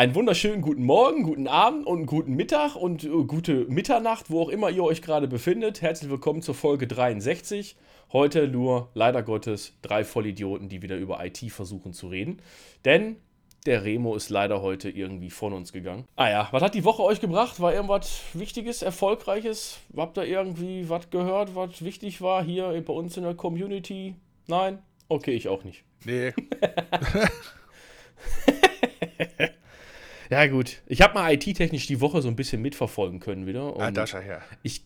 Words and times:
Einen 0.00 0.14
wunderschönen 0.14 0.62
guten 0.62 0.84
Morgen, 0.84 1.24
guten 1.24 1.46
Abend 1.46 1.86
und 1.86 2.06
guten 2.06 2.34
Mittag 2.34 2.74
und 2.74 3.04
äh, 3.04 3.08
gute 3.26 3.66
Mitternacht, 3.66 4.30
wo 4.30 4.40
auch 4.40 4.48
immer 4.48 4.70
ihr 4.70 4.82
euch 4.82 5.02
gerade 5.02 5.28
befindet. 5.28 5.82
Herzlich 5.82 6.10
willkommen 6.10 6.40
zur 6.40 6.54
Folge 6.54 6.86
63. 6.86 7.76
Heute 8.10 8.48
nur, 8.48 8.88
leider 8.94 9.22
Gottes, 9.22 9.74
drei 9.82 10.04
Vollidioten, 10.04 10.70
die 10.70 10.80
wieder 10.80 10.96
über 10.96 11.22
IT 11.22 11.36
versuchen 11.50 11.92
zu 11.92 12.08
reden. 12.08 12.40
Denn 12.86 13.16
der 13.66 13.84
Remo 13.84 14.16
ist 14.16 14.30
leider 14.30 14.62
heute 14.62 14.88
irgendwie 14.88 15.28
von 15.28 15.52
uns 15.52 15.70
gegangen. 15.70 16.06
Ah 16.16 16.30
ja, 16.30 16.48
was 16.50 16.62
hat 16.62 16.74
die 16.74 16.84
Woche 16.84 17.02
euch 17.02 17.20
gebracht? 17.20 17.60
War 17.60 17.74
irgendwas 17.74 18.22
Wichtiges, 18.32 18.80
Erfolgreiches? 18.80 19.80
Habt 19.94 20.16
ihr 20.16 20.24
irgendwie 20.24 20.88
was 20.88 21.10
gehört, 21.10 21.54
was 21.54 21.84
wichtig 21.84 22.22
war 22.22 22.42
hier 22.42 22.82
bei 22.86 22.92
uns 22.94 23.18
in 23.18 23.24
der 23.24 23.34
Community? 23.34 24.14
Nein? 24.46 24.78
Okay, 25.10 25.32
ich 25.32 25.48
auch 25.48 25.62
nicht. 25.62 25.84
Nee. 26.06 26.32
ja, 30.30 30.46
gut. 30.46 30.82
Ich 30.86 31.02
habe 31.02 31.14
mal 31.14 31.32
IT-technisch 31.32 31.86
die 31.86 32.00
Woche 32.00 32.22
so 32.22 32.28
ein 32.28 32.36
bisschen 32.36 32.62
mitverfolgen 32.62 33.18
können 33.20 33.46
wieder. 33.46 33.74
ah, 33.78 33.90
da 33.90 34.06
schau 34.06 34.18
her. 34.18 34.42
Ich, 34.62 34.84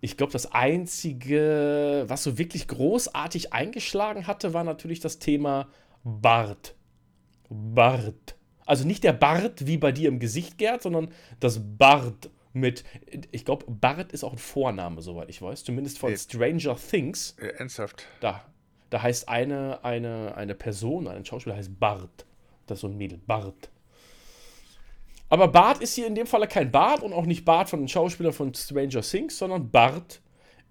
ich 0.00 0.16
glaube, 0.16 0.32
das 0.32 0.52
Einzige, 0.52 2.04
was 2.06 2.22
so 2.22 2.36
wirklich 2.36 2.68
großartig 2.68 3.52
eingeschlagen 3.54 4.26
hatte, 4.26 4.52
war 4.52 4.62
natürlich 4.62 5.00
das 5.00 5.18
Thema 5.18 5.68
Bart. 6.04 6.74
Bart. 7.48 8.36
Also 8.66 8.86
nicht 8.86 9.04
der 9.04 9.14
Bart 9.14 9.66
wie 9.66 9.78
bei 9.78 9.92
dir 9.92 10.08
im 10.08 10.18
Gesicht, 10.18 10.58
Gerd, 10.58 10.82
sondern 10.82 11.08
das 11.40 11.60
Bart 11.62 12.30
mit. 12.52 12.84
Ich 13.30 13.44
glaube, 13.44 13.64
Bart 13.68 14.12
ist 14.12 14.24
auch 14.24 14.32
ein 14.32 14.38
Vorname, 14.38 15.02
soweit 15.02 15.28
ich 15.28 15.40
weiß. 15.40 15.64
Zumindest 15.64 15.98
von 15.98 16.16
Stranger 16.16 16.76
Things. 16.76 17.36
Ja, 17.40 17.48
ernsthaft. 17.48 18.06
Da, 18.20 18.44
da 18.90 19.02
heißt 19.02 19.28
eine, 19.28 19.82
eine, 19.84 20.34
eine 20.36 20.54
Person, 20.54 21.08
ein 21.08 21.24
Schauspieler 21.24 21.56
heißt 21.56 21.78
Bart. 21.80 22.26
Das 22.66 22.78
ist 22.78 22.82
so 22.82 22.88
ein 22.88 22.96
Mädel, 22.96 23.18
Bart. 23.26 23.70
Aber 25.34 25.48
Bart 25.48 25.82
ist 25.82 25.96
hier 25.96 26.06
in 26.06 26.14
dem 26.14 26.28
Falle 26.28 26.46
kein 26.46 26.70
Bart 26.70 27.02
und 27.02 27.12
auch 27.12 27.26
nicht 27.26 27.44
Bart 27.44 27.68
von 27.68 27.80
den 27.80 27.88
Schauspielern 27.88 28.32
von 28.32 28.54
Stranger 28.54 29.00
Things, 29.00 29.36
sondern 29.36 29.68
Bart 29.68 30.22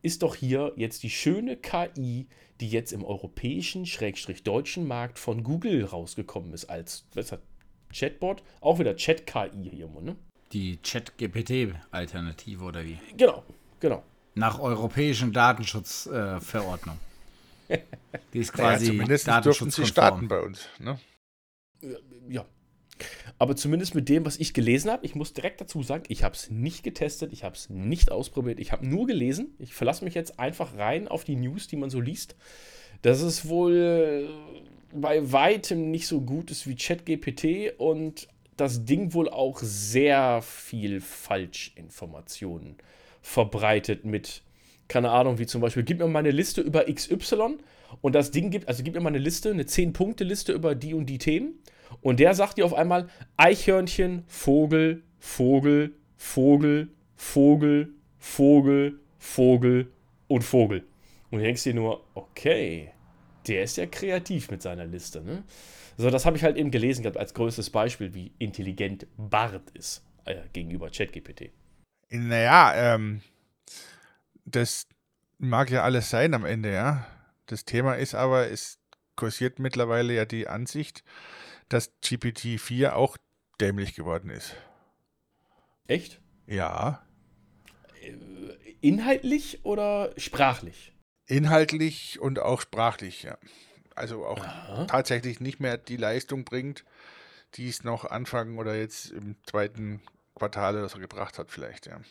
ist 0.02 0.24
doch 0.24 0.36
hier 0.36 0.72
jetzt 0.78 1.04
die 1.04 1.10
schöne 1.10 1.58
KI, 1.58 2.30
die 2.62 2.70
jetzt 2.70 2.94
im 2.94 3.04
europäischen, 3.04 3.86
schrägstrich 3.86 4.44
deutschen 4.44 4.88
Markt 4.88 5.20
von 5.20 5.44
Google 5.44 5.84
rausgekommen 5.84 6.54
ist 6.54 6.70
als 6.70 7.02
besser 7.14 7.40
Chatbot. 7.94 8.42
Auch 8.62 8.80
wieder 8.80 8.96
Chat-KI 8.96 9.70
hier, 9.70 9.90
ne? 10.00 10.16
Die 10.54 10.82
Chat-GPT-Alternative 10.82 12.64
oder 12.64 12.86
wie? 12.86 12.98
Genau, 13.18 13.44
genau. 13.82 14.02
Nach 14.34 14.60
europäischen 14.60 15.34
Datenschutzverordnung. 15.34 16.98
Äh, 17.68 17.80
die 18.34 18.40
ist 18.40 18.54
quasi 18.54 18.86
naja, 18.86 18.94
zumindest 18.94 19.28
dürfen 19.44 19.72
sie 19.72 19.86
starten 19.86 20.30
bei 20.30 20.40
uns, 20.40 20.70
ne? 20.80 20.98
Ja. 22.30 22.46
Aber 23.40 23.56
zumindest 23.56 23.96
mit 23.96 24.10
dem, 24.10 24.26
was 24.26 24.40
ich 24.40 24.54
gelesen 24.54 24.92
habe, 24.92 25.06
ich 25.06 25.16
muss 25.16 25.34
direkt 25.34 25.62
dazu 25.62 25.84
sagen, 25.84 26.04
ich 26.08 26.24
habe 26.24 26.36
es 26.36 26.50
nicht 26.50 26.84
getestet, 26.84 27.34
ich 27.34 27.44
habe 27.44 27.56
es 27.56 27.70
nicht 27.70 28.12
ausprobiert, 28.12 28.60
ich 28.60 28.72
habe 28.72 28.88
nur 28.88 29.08
gelesen. 29.08 29.56
Ich 29.60 29.74
verlasse 29.74 30.06
mich 30.06 30.14
jetzt 30.14 30.40
einfach 30.40 30.78
rein 30.78 31.08
auf 31.08 31.24
die 31.24 31.36
News, 31.36 31.68
die 31.68 31.76
man 31.76 31.90
so 31.90 32.00
liest. 32.00 32.36
Dass 33.02 33.22
es 33.22 33.48
wohl 33.48 34.30
bei 34.94 35.32
weitem 35.32 35.92
nicht 35.92 36.08
so 36.08 36.22
gut 36.22 36.52
ist 36.52 36.68
wie 36.68 36.76
ChatGPT 36.76 37.74
und 37.78 38.28
das 38.56 38.86
Ding 38.86 39.14
wohl 39.14 39.30
auch 39.30 39.60
sehr 39.62 40.42
viel 40.42 41.02
Falschinformationen 41.02 42.76
verbreitet 43.22 44.06
mit, 44.06 44.44
keine 44.88 45.10
Ahnung, 45.10 45.40
wie 45.40 45.48
zum 45.48 45.62
Beispiel, 45.62 45.84
gib 45.84 46.00
mir 46.00 46.08
mal 46.08 46.20
eine 46.20 46.32
Liste 46.32 46.62
über 46.62 46.86
XY 46.86 47.58
und 48.02 48.14
das 48.14 48.32
Ding 48.32 48.52
gibt, 48.52 48.68
also 48.68 48.84
gib 48.84 48.94
mir 48.94 49.02
mal 49.02 49.10
eine 49.10 49.18
Liste, 49.18 49.50
eine 49.50 49.64
10-Punkte-Liste 49.64 50.54
über 50.54 50.76
die 50.76 50.94
und 50.94 51.08
die 51.08 51.18
Themen 51.18 51.56
und 52.02 52.20
der 52.20 52.34
sagt 52.34 52.58
dir 52.58 52.66
auf 52.66 52.74
einmal 52.74 53.10
Eichhörnchen, 53.38 54.24
Vogel, 54.28 55.04
Vogel, 55.20 55.94
Vogel, 56.16 56.90
Vogel, 57.16 57.90
Vogel, 58.18 59.00
Vogel 59.18 59.92
und 60.28 60.44
Vogel. 60.44 60.86
Und 61.30 61.40
du 61.40 61.46
denkst 61.46 61.64
dir 61.64 61.74
nur, 61.74 62.04
okay, 62.14 62.92
der 63.48 63.64
ist 63.64 63.78
ja 63.78 63.86
kreativ 63.86 64.52
mit 64.52 64.62
seiner 64.62 64.86
Liste. 64.86 65.22
Ne? 65.22 65.44
So, 65.98 66.10
das 66.10 66.26
habe 66.26 66.38
ich 66.38 66.44
halt 66.44 66.58
eben 66.58 66.72
gelesen 66.72 67.04
gehabt 67.04 67.18
als 67.18 67.34
größtes 67.34 67.70
Beispiel, 67.70 68.14
wie 68.14 68.32
intelligent 68.40 69.08
Bart 69.18 69.70
ist 69.72 70.04
äh, 70.26 70.36
gegenüber 70.54 70.90
ChatGPT. 70.90 71.52
Naja, 72.10 72.96
ähm, 72.96 73.22
das 74.46 74.88
mag 75.38 75.72
ja 75.72 75.84
alles 75.84 76.10
sein 76.10 76.34
am 76.34 76.46
Ende, 76.46 76.72
ja. 76.72 77.08
Das 77.48 77.66
Thema 77.66 77.96
ist 77.96 78.16
aber, 78.16 78.50
es 78.50 78.80
kursiert 79.16 79.60
mittlerweile 79.60 80.14
ja 80.14 80.26
die 80.26 80.48
Ansicht, 80.48 81.04
dass 81.74 81.92
GPT-4 82.04 82.92
auch 82.92 83.18
dämlich 83.60 83.96
geworden 83.96 84.30
ist. 84.30 84.56
Echt? 85.88 86.22
Ja. 86.46 87.06
Äh, 88.02 88.14
inhaltlich 88.82 89.66
oder 89.66 90.14
sprachlich? 90.18 90.94
Inhaltlich 91.26 92.20
und 92.20 92.40
auch 92.40 92.62
sprachlich, 92.62 93.24
ja. 93.24 93.38
Also 93.96 94.26
auch 94.26 94.46
Aha. 94.46 94.86
tatsächlich 94.86 95.40
nicht 95.40 95.60
mehr 95.60 95.78
die 95.78 95.98
Leistung 95.98 96.46
bringt, 96.46 96.84
die 97.56 97.70
es 97.70 97.84
noch 97.84 98.06
Anfang 98.06 98.58
oder 98.58 98.76
jetzt 98.76 99.12
im 99.12 99.36
zweiten 99.46 100.02
Quartal 100.36 100.78
oder 100.78 100.90
so 100.90 101.00
gebracht 101.00 101.38
hat, 101.38 101.52
vielleicht, 101.52 101.86
ja. 101.88 102.02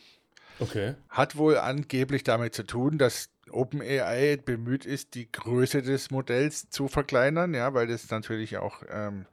Okay. 0.59 0.95
Hat 1.09 1.35
wohl 1.35 1.57
angeblich 1.57 2.23
damit 2.23 2.53
zu 2.55 2.63
tun, 2.63 2.97
dass 2.97 3.29
OpenAI 3.51 4.37
bemüht 4.37 4.85
ist, 4.85 5.15
die 5.15 5.31
Größe 5.31 5.81
des 5.81 6.11
Modells 6.11 6.69
zu 6.69 6.87
verkleinern, 6.87 7.53
ja, 7.53 7.73
weil 7.73 7.87
das 7.87 8.09
natürlich 8.09 8.57
auch 8.57 8.83
ähm, 8.89 9.25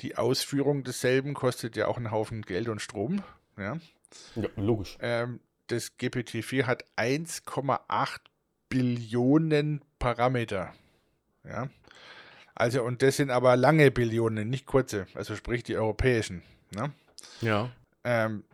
die 0.00 0.16
Ausführung 0.16 0.84
desselben 0.84 1.34
kostet 1.34 1.76
ja 1.76 1.86
auch 1.86 1.96
einen 1.96 2.10
Haufen 2.10 2.42
Geld 2.42 2.68
und 2.68 2.80
Strom, 2.80 3.22
ja. 3.56 3.78
Ja, 4.36 4.48
logisch. 4.56 4.96
Ähm, 5.00 5.40
das 5.66 5.98
GPT-4 5.98 6.64
hat 6.64 6.84
1,8 6.96 8.18
Billionen 8.68 9.82
Parameter, 9.98 10.72
ja. 11.44 11.68
Also, 12.54 12.82
und 12.82 13.02
das 13.02 13.16
sind 13.16 13.30
aber 13.30 13.56
lange 13.56 13.90
Billionen, 13.90 14.50
nicht 14.50 14.66
kurze, 14.66 15.06
also 15.14 15.36
sprich 15.36 15.62
die 15.62 15.76
europäischen, 15.76 16.42
ne? 16.72 16.92
Ja. 17.40 17.70
Ähm, 18.04 18.44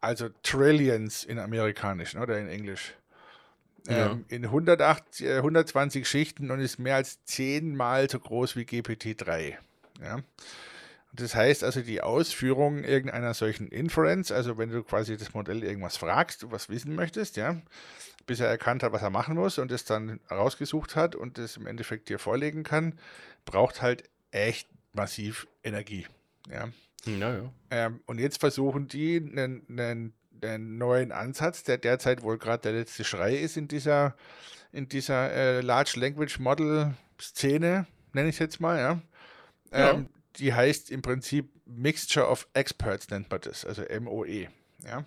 also 0.00 0.28
Trillions 0.42 1.24
in 1.24 1.38
amerikanischen 1.38 2.20
oder 2.20 2.38
in 2.38 2.48
Englisch. 2.48 2.94
Ja. 3.88 4.12
Ähm, 4.12 4.24
in 4.28 4.44
108, 4.44 5.20
äh, 5.20 5.36
120 5.36 6.08
Schichten 6.08 6.50
und 6.50 6.60
ist 6.60 6.78
mehr 6.78 6.96
als 6.96 7.24
zehnmal 7.24 8.08
so 8.10 8.18
groß 8.18 8.56
wie 8.56 8.62
GPT-3. 8.62 9.54
Ja. 10.02 10.20
Das 11.12 11.34
heißt 11.34 11.64
also, 11.64 11.80
die 11.80 12.02
Ausführung 12.02 12.84
irgendeiner 12.84 13.32
solchen 13.32 13.68
Inference, 13.68 14.30
also 14.32 14.58
wenn 14.58 14.70
du 14.70 14.82
quasi 14.82 15.16
das 15.16 15.32
Modell 15.32 15.64
irgendwas 15.64 15.96
fragst, 15.96 16.50
was 16.50 16.68
wissen 16.68 16.94
möchtest, 16.94 17.36
ja, 17.36 17.56
bis 18.26 18.40
er 18.40 18.48
erkannt 18.48 18.82
hat, 18.82 18.92
was 18.92 19.02
er 19.02 19.10
machen 19.10 19.36
muss 19.36 19.58
und 19.58 19.72
es 19.72 19.84
dann 19.84 20.20
rausgesucht 20.30 20.94
hat 20.94 21.14
und 21.14 21.38
es 21.38 21.56
im 21.56 21.66
Endeffekt 21.66 22.08
dir 22.08 22.18
vorlegen 22.18 22.64
kann, 22.64 22.98
braucht 23.46 23.80
halt 23.80 24.04
echt 24.30 24.68
massiv 24.92 25.46
Energie. 25.62 26.06
Ja. 26.50 26.68
Ja, 27.06 27.50
Ähm, 27.70 28.00
und 28.06 28.18
jetzt 28.18 28.40
versuchen 28.40 28.88
die 28.88 29.16
einen, 29.16 29.62
einen, 29.68 30.12
einen, 30.42 30.78
neuen 30.78 31.12
Ansatz, 31.12 31.62
der 31.62 31.78
derzeit 31.78 32.22
wohl 32.22 32.38
gerade 32.38 32.62
der 32.62 32.72
letzte 32.72 33.04
Schrei 33.04 33.36
ist 33.36 33.56
in 33.56 33.68
dieser, 33.68 34.14
in 34.72 34.88
dieser 34.88 35.32
äh, 35.32 35.60
Large 35.60 35.98
Language 35.98 36.38
Model 36.38 36.94
Szene, 37.20 37.86
nenne 38.12 38.28
ich 38.28 38.36
es 38.36 38.40
jetzt 38.40 38.60
mal, 38.60 38.78
ja. 38.78 39.00
ja. 39.72 39.92
Ähm, 39.92 40.08
die 40.36 40.52
heißt 40.52 40.90
im 40.90 41.02
Prinzip 41.02 41.50
Mixture 41.64 42.28
of 42.28 42.46
Experts, 42.52 43.08
nennt 43.10 43.30
man 43.30 43.40
das, 43.40 43.64
also 43.64 43.82
MOE. 44.00 44.48
Ja. 44.84 45.04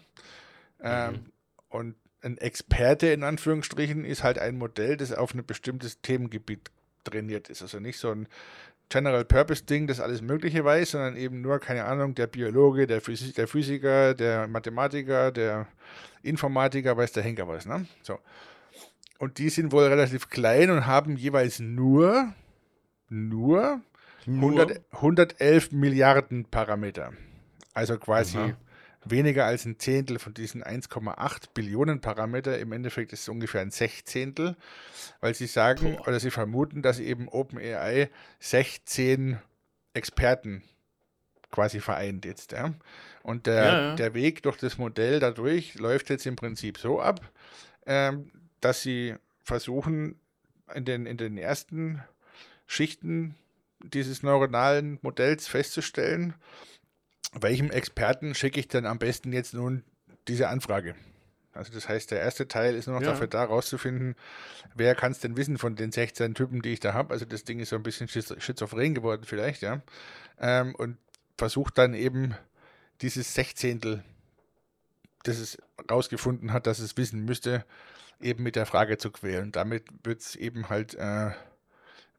Ähm, 0.82 1.14
mhm. 1.14 1.32
Und 1.70 1.96
ein 2.22 2.38
Experte 2.38 3.08
in 3.08 3.24
Anführungsstrichen 3.24 4.04
ist 4.04 4.24
halt 4.24 4.40
ein 4.40 4.58
Modell, 4.58 4.98
das 4.98 5.14
auf 5.14 5.34
ein 5.34 5.46
bestimmtes 5.46 6.02
Themengebiet 6.02 6.72
trainiert 7.04 7.50
ist. 7.50 7.62
Also 7.62 7.80
nicht 7.80 7.98
so 7.98 8.12
ein 8.12 8.28
General 8.90 9.24
Purpose 9.24 9.64
Ding, 9.64 9.88
das 9.88 10.00
alles 10.00 10.22
Mögliche 10.22 10.66
weiß, 10.66 10.92
sondern 10.92 11.16
eben 11.16 11.42
nur, 11.42 11.60
keine 11.60 11.86
Ahnung, 11.86 12.16
der 12.16 12.28
Biologe, 12.28 12.88
der, 12.88 13.02
Phys 13.02 13.34
der 13.34 13.48
Physiker, 13.48 14.14
der 14.14 14.48
Mathematiker, 14.48 15.32
der 15.32 15.68
Informatiker, 16.24 16.98
weiß 16.98 17.12
der 17.14 17.24
Henker 17.24 17.48
was. 17.48 17.66
Ne? 17.66 17.86
So. 18.02 18.18
Und 19.20 19.38
die 19.38 19.50
sind 19.50 19.72
wohl 19.72 19.84
relativ 19.84 20.30
klein 20.30 20.72
und 20.72 20.88
haben 20.88 21.18
jeweils 21.18 21.60
nur, 21.60 22.34
nur, 23.10 23.82
nur? 24.26 24.42
100, 24.42 24.82
111 24.92 25.72
Milliarden 25.72 26.46
Parameter. 26.46 27.14
Also 27.74 27.98
quasi 27.98 28.38
Aha 28.38 28.58
weniger 29.06 29.46
als 29.46 29.66
ein 29.66 29.80
Zehntel 29.80 30.20
von 30.20 30.34
diesen 30.34 30.64
1,8 30.64 31.50
Billionen 31.54 32.02
Parameter. 32.02 32.60
Im 32.60 32.72
Endeffekt 32.72 33.14
ist 33.14 33.22
es 33.22 33.30
ungefähr 33.30 33.62
ein 33.62 33.72
Sechzehntel, 33.72 34.56
weil 35.22 35.34
sie 35.34 35.48
sagen 35.48 35.96
Boah. 35.96 36.08
oder 36.08 36.20
sie 36.20 36.32
vermuten, 36.32 36.82
dass 36.82 37.00
eben 37.00 37.28
OpenAI 37.30 38.10
16 38.40 39.40
Experten 39.94 40.64
quasi 41.52 41.80
vereint 41.80 42.26
jetzt. 42.26 42.52
Ja? 42.52 42.74
Und 43.24 43.48
der, 43.48 43.64
ja, 43.64 43.82
ja. 43.82 43.96
der 43.96 44.14
Weg 44.14 44.44
durch 44.44 44.58
das 44.58 44.78
Modell 44.78 45.20
dadurch 45.20 45.76
läuft 45.76 46.10
jetzt 46.10 46.26
im 46.26 46.36
Prinzip 46.36 46.78
so 46.78 47.02
ab, 47.02 47.22
ähm, 47.86 48.32
dass 48.62 48.82
sie 48.82 49.16
versuchen, 49.44 50.20
in 50.76 50.86
den, 50.86 51.06
in 51.06 51.18
den 51.18 51.38
ersten 51.38 52.04
Schichten 52.68 53.36
dieses 53.80 54.24
neuronalen 54.24 55.00
Modells 55.02 55.48
festzustellen, 55.48 56.36
welchem 57.34 57.72
Experten 57.72 58.34
schicke 58.36 58.60
ich 58.60 58.68
denn 58.68 58.86
am 58.86 59.00
besten 59.00 59.32
jetzt 59.34 59.54
nun 59.54 59.84
diese 60.28 60.48
Anfrage? 60.50 60.96
Also 61.54 61.74
das 61.74 61.90
heißt, 61.90 62.12
der 62.12 62.22
erste 62.22 62.48
Teil 62.48 62.76
ist 62.76 62.88
nur 62.88 62.96
noch 62.96 63.02
Ja. 63.06 63.12
dafür 63.12 63.28
da, 63.28 63.44
rauszufinden, 63.44 64.16
wer 64.76 64.96
kann 64.96 65.12
es 65.12 65.20
denn 65.20 65.36
wissen 65.36 65.58
von 65.58 65.76
den 65.76 65.92
16 65.92 66.36
Typen, 66.36 66.62
die 66.62 66.70
ich 66.74 66.80
da 66.80 66.94
habe. 66.94 67.12
Also 67.14 67.26
das 67.26 67.44
Ding 67.44 67.60
ist 67.60 67.70
so 67.70 67.76
ein 67.76 67.84
bisschen 67.84 68.08
schizo- 68.08 68.40
schizophren 68.40 68.94
geworden 68.94 69.24
vielleicht, 69.26 69.62
ja. 69.62 69.82
Ähm, 70.40 70.76
und 70.76 70.98
versucht 71.38 71.78
dann 71.78 71.94
eben 71.94 72.36
dieses 73.02 73.34
Sechzehntel, 73.34 74.04
das 75.24 75.40
es 75.40 75.58
rausgefunden 75.90 76.54
hat, 76.54 76.68
dass 76.68 76.80
es 76.80 76.96
wissen 76.98 77.26
müsste, 77.26 77.66
eben 78.22 78.44
mit 78.44 78.56
der 78.56 78.66
Frage 78.66 78.98
zu 78.98 79.12
quälen. 79.12 79.52
Damit 79.52 79.86
wird 80.04 80.22
es 80.22 80.36
eben 80.36 80.70
halt 80.70 80.96
äh, 80.96 81.32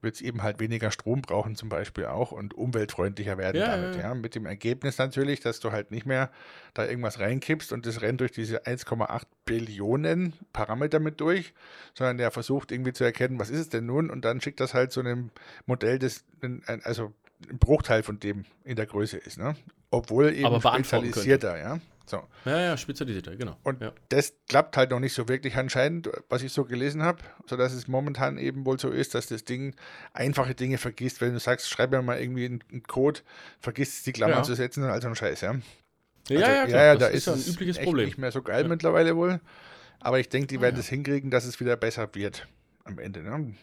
wird 0.02 0.14
es 0.14 0.20
eben 0.20 0.43
halt 0.43 0.61
weniger 0.61 0.91
Strom 0.91 1.23
brauchen 1.23 1.56
zum 1.56 1.69
Beispiel 1.69 2.06
auch 2.06 2.32
und 2.32 2.55
umweltfreundlicher 2.55 3.38
werden 3.38 3.61
Ja, 3.61 3.76
damit. 3.76 3.97
ja, 3.97 4.02
Ja. 4.02 4.14
Mit 4.14 4.35
dem 4.35 4.47
Ergebnis 4.47 4.99
natürlich, 4.99 5.41
dass 5.41 5.61
du 5.61 5.73
halt 5.73 5.91
nicht 5.91 6.06
mehr 6.06 6.31
da 6.75 6.87
irgendwas 6.87 7.19
reinkippst 7.20 7.73
und 7.73 7.87
das 7.87 8.00
rennt 8.00 8.20
durch 8.20 8.32
diese 8.32 8.67
1,8 8.67 9.25
Billionen 9.44 10.32
Parameter 10.52 11.00
mit 11.00 11.20
durch, 11.20 11.52
sondern 11.94 12.19
der 12.19 12.31
versucht 12.31 12.73
irgendwie 12.73 12.93
zu 12.93 13.05
erkennen, 13.05 13.38
was 13.38 13.50
ist 13.50 13.61
es 13.61 13.69
denn 13.69 13.87
nun 13.87 14.11
und 14.11 14.25
dann 14.25 14.41
schickt 14.41 14.61
das 14.61 14.75
halt 14.75 14.93
zu 14.93 15.00
einem 15.00 15.31
Modell, 15.67 15.99
das 15.99 16.25
ein, 16.43 16.62
also 16.85 17.12
ein 17.50 17.58
Bruchteil 17.58 18.03
von 18.03 18.20
dem 18.20 18.44
in 18.64 18.76
der 18.76 18.87
Größe 18.87 19.17
ist, 19.19 19.38
ne? 19.38 19.56
Obwohl 19.91 20.32
eben 20.32 20.61
spezialisierter, 20.61 21.58
ja. 21.58 21.81
So. 22.11 22.25
Ja, 22.45 22.59
ja, 22.61 22.77
spezialisierter, 22.77 23.37
genau. 23.37 23.57
Und 23.62 23.81
ja. 23.81 23.93
das 24.09 24.35
klappt 24.49 24.77
halt 24.77 24.91
noch 24.91 24.99
nicht 24.99 25.15
so 25.15 25.29
wirklich 25.29 25.57
anscheinend, 25.57 26.11
was 26.29 26.43
ich 26.43 26.53
so 26.53 26.65
gelesen 26.65 27.03
habe, 27.05 27.23
sodass 27.47 27.73
es 27.73 27.87
momentan 27.87 28.37
eben 28.37 28.67
wohl 28.67 28.81
so 28.81 28.91
ist, 28.91 29.15
dass 29.15 29.29
das 29.29 29.45
Ding 29.45 29.77
einfache 30.12 30.55
Dinge 30.57 30.77
vergisst. 30.79 31.21
Wenn 31.21 31.33
du 31.33 31.39
sagst, 31.39 31.69
schreib 31.71 31.93
mir 31.93 32.03
mal 32.03 32.21
irgendwie 32.21 32.47
einen, 32.47 32.83
Code, 32.89 33.21
vergisst 33.61 33.99
es 33.99 34.03
die 34.03 34.12
Klammern 34.12 34.39
Ja. 34.39 34.43
zu 34.43 34.55
setzen 34.55 34.83
und 34.83 34.91
all 34.91 35.01
so 35.01 35.07
ein 35.09 35.15
Scheiß, 35.15 35.41
ja. 35.43 35.55
Ja, 36.29 36.41
Also, 36.41 36.53
ja, 36.53 36.67
klar. 36.67 36.95
da 36.95 36.97
das 36.97 37.11
ist 37.12 37.27
ja 37.27 37.33
ein 37.35 37.39
es 37.39 37.49
übliches 37.49 37.79
Problem. 37.79 38.07
nicht 38.07 38.19
mehr 38.19 38.33
so 38.33 38.43
geil 38.43 38.65
mittlerweile 38.67 39.15
wohl. 39.17 39.41
Aber 40.01 40.19
ich 40.19 40.29
denke, 40.29 40.49
die 40.49 40.59
Ah, 40.59 40.63
werden 40.63 40.77
ja. 40.77 40.81
es 40.81 40.89
hinkriegen, 40.89 41.31
dass 41.31 41.45
es 41.45 41.61
wieder 41.61 41.77
besser 41.77 42.09
wird 42.15 42.49
am 42.85 42.99
Ende. 42.99 43.23
Ne? 43.23 43.55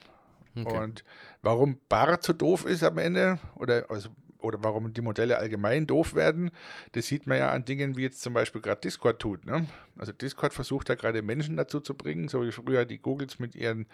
Okay. 0.56 0.78
Und 0.78 1.04
warum 1.42 1.80
BART 1.90 2.24
so 2.24 2.34
doof 2.34 2.66
ist 2.66 2.84
am 2.84 2.98
Ende, 2.98 3.40
oder, 3.56 3.86
also, 3.90 4.10
oder 4.40 4.64
warum 4.64 4.94
die 4.94 5.02
Modelle 5.02 5.38
allgemein 5.38 5.88
doof 5.88 6.14
werden, 6.16 6.52
das 6.94 7.08
sieht 7.08 7.28
man 7.28 7.38
ja 7.38 7.52
an 7.52 7.66
Dingen, 7.66 7.98
wie 7.98 8.04
jetzt 8.04 8.22
zum 8.22 8.34
Beispiel 8.34 8.62
gerade 8.62 8.82
Discord 8.82 9.20
tut. 9.22 9.46
Ne? 9.46 9.66
Also 9.98 10.12
Discord 10.12 10.54
versucht 10.54 10.90
da 10.90 10.96
gerade 10.96 11.22
Menschen 11.22 11.58
dazu 11.58 11.80
zu 11.80 11.94
bringen, 11.96 12.28
so 12.28 12.44
wie 12.44 12.52
früher 12.52 12.86
die 12.86 13.00
Googles 13.00 13.40
mit 13.40 13.56
ihren, 13.56 13.88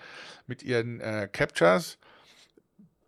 mit 0.47 0.63
ihren 0.63 0.99
äh, 0.99 1.27
Captchas, 1.31 1.97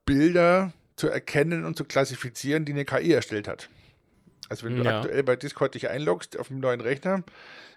Bilder 0.06 0.74
zu 0.96 1.10
erkennen 1.10 1.66
und 1.66 1.76
zu 1.76 1.84
klassifizieren, 1.86 2.66
die 2.66 2.74
eine 2.74 2.86
KI 2.86 3.12
erstellt 3.12 3.48
hat. 3.48 3.70
Also 4.48 4.66
wenn 4.66 4.76
du 4.76 4.84
Ja. 4.84 4.98
aktuell 4.98 5.24
bei 5.24 5.36
Discord 5.36 5.74
dich 5.74 5.90
einloggst 5.90 6.38
auf 6.38 6.50
dem 6.50 6.60
neuen 6.60 6.80
Rechner, 6.80 7.24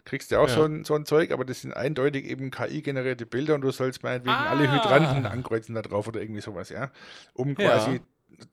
kriegst 0.04 0.30
du 0.30 0.36
auch 0.38 0.48
Ja. 0.48 0.54
so, 0.54 0.64
ein, 0.64 0.84
so 0.84 0.94
ein 0.94 1.06
Zeug, 1.06 1.32
aber 1.32 1.44
das 1.46 1.62
sind 1.62 1.72
eindeutig 1.72 2.26
eben 2.26 2.50
KI-generierte 2.50 3.24
Bilder 3.24 3.54
und 3.54 3.62
du 3.62 3.70
sollst 3.70 4.02
meinetwegen 4.02 4.46
Ah. 4.46 4.50
alle 4.50 4.70
Hydranten 4.70 5.26
ankreuzen 5.26 5.74
da 5.74 5.82
drauf 5.82 6.06
oder 6.08 6.20
irgendwie 6.20 6.42
sowas, 6.42 6.68
ja. 6.68 6.90
Um 7.32 7.48
Ja. 7.50 7.54
quasi 7.70 8.00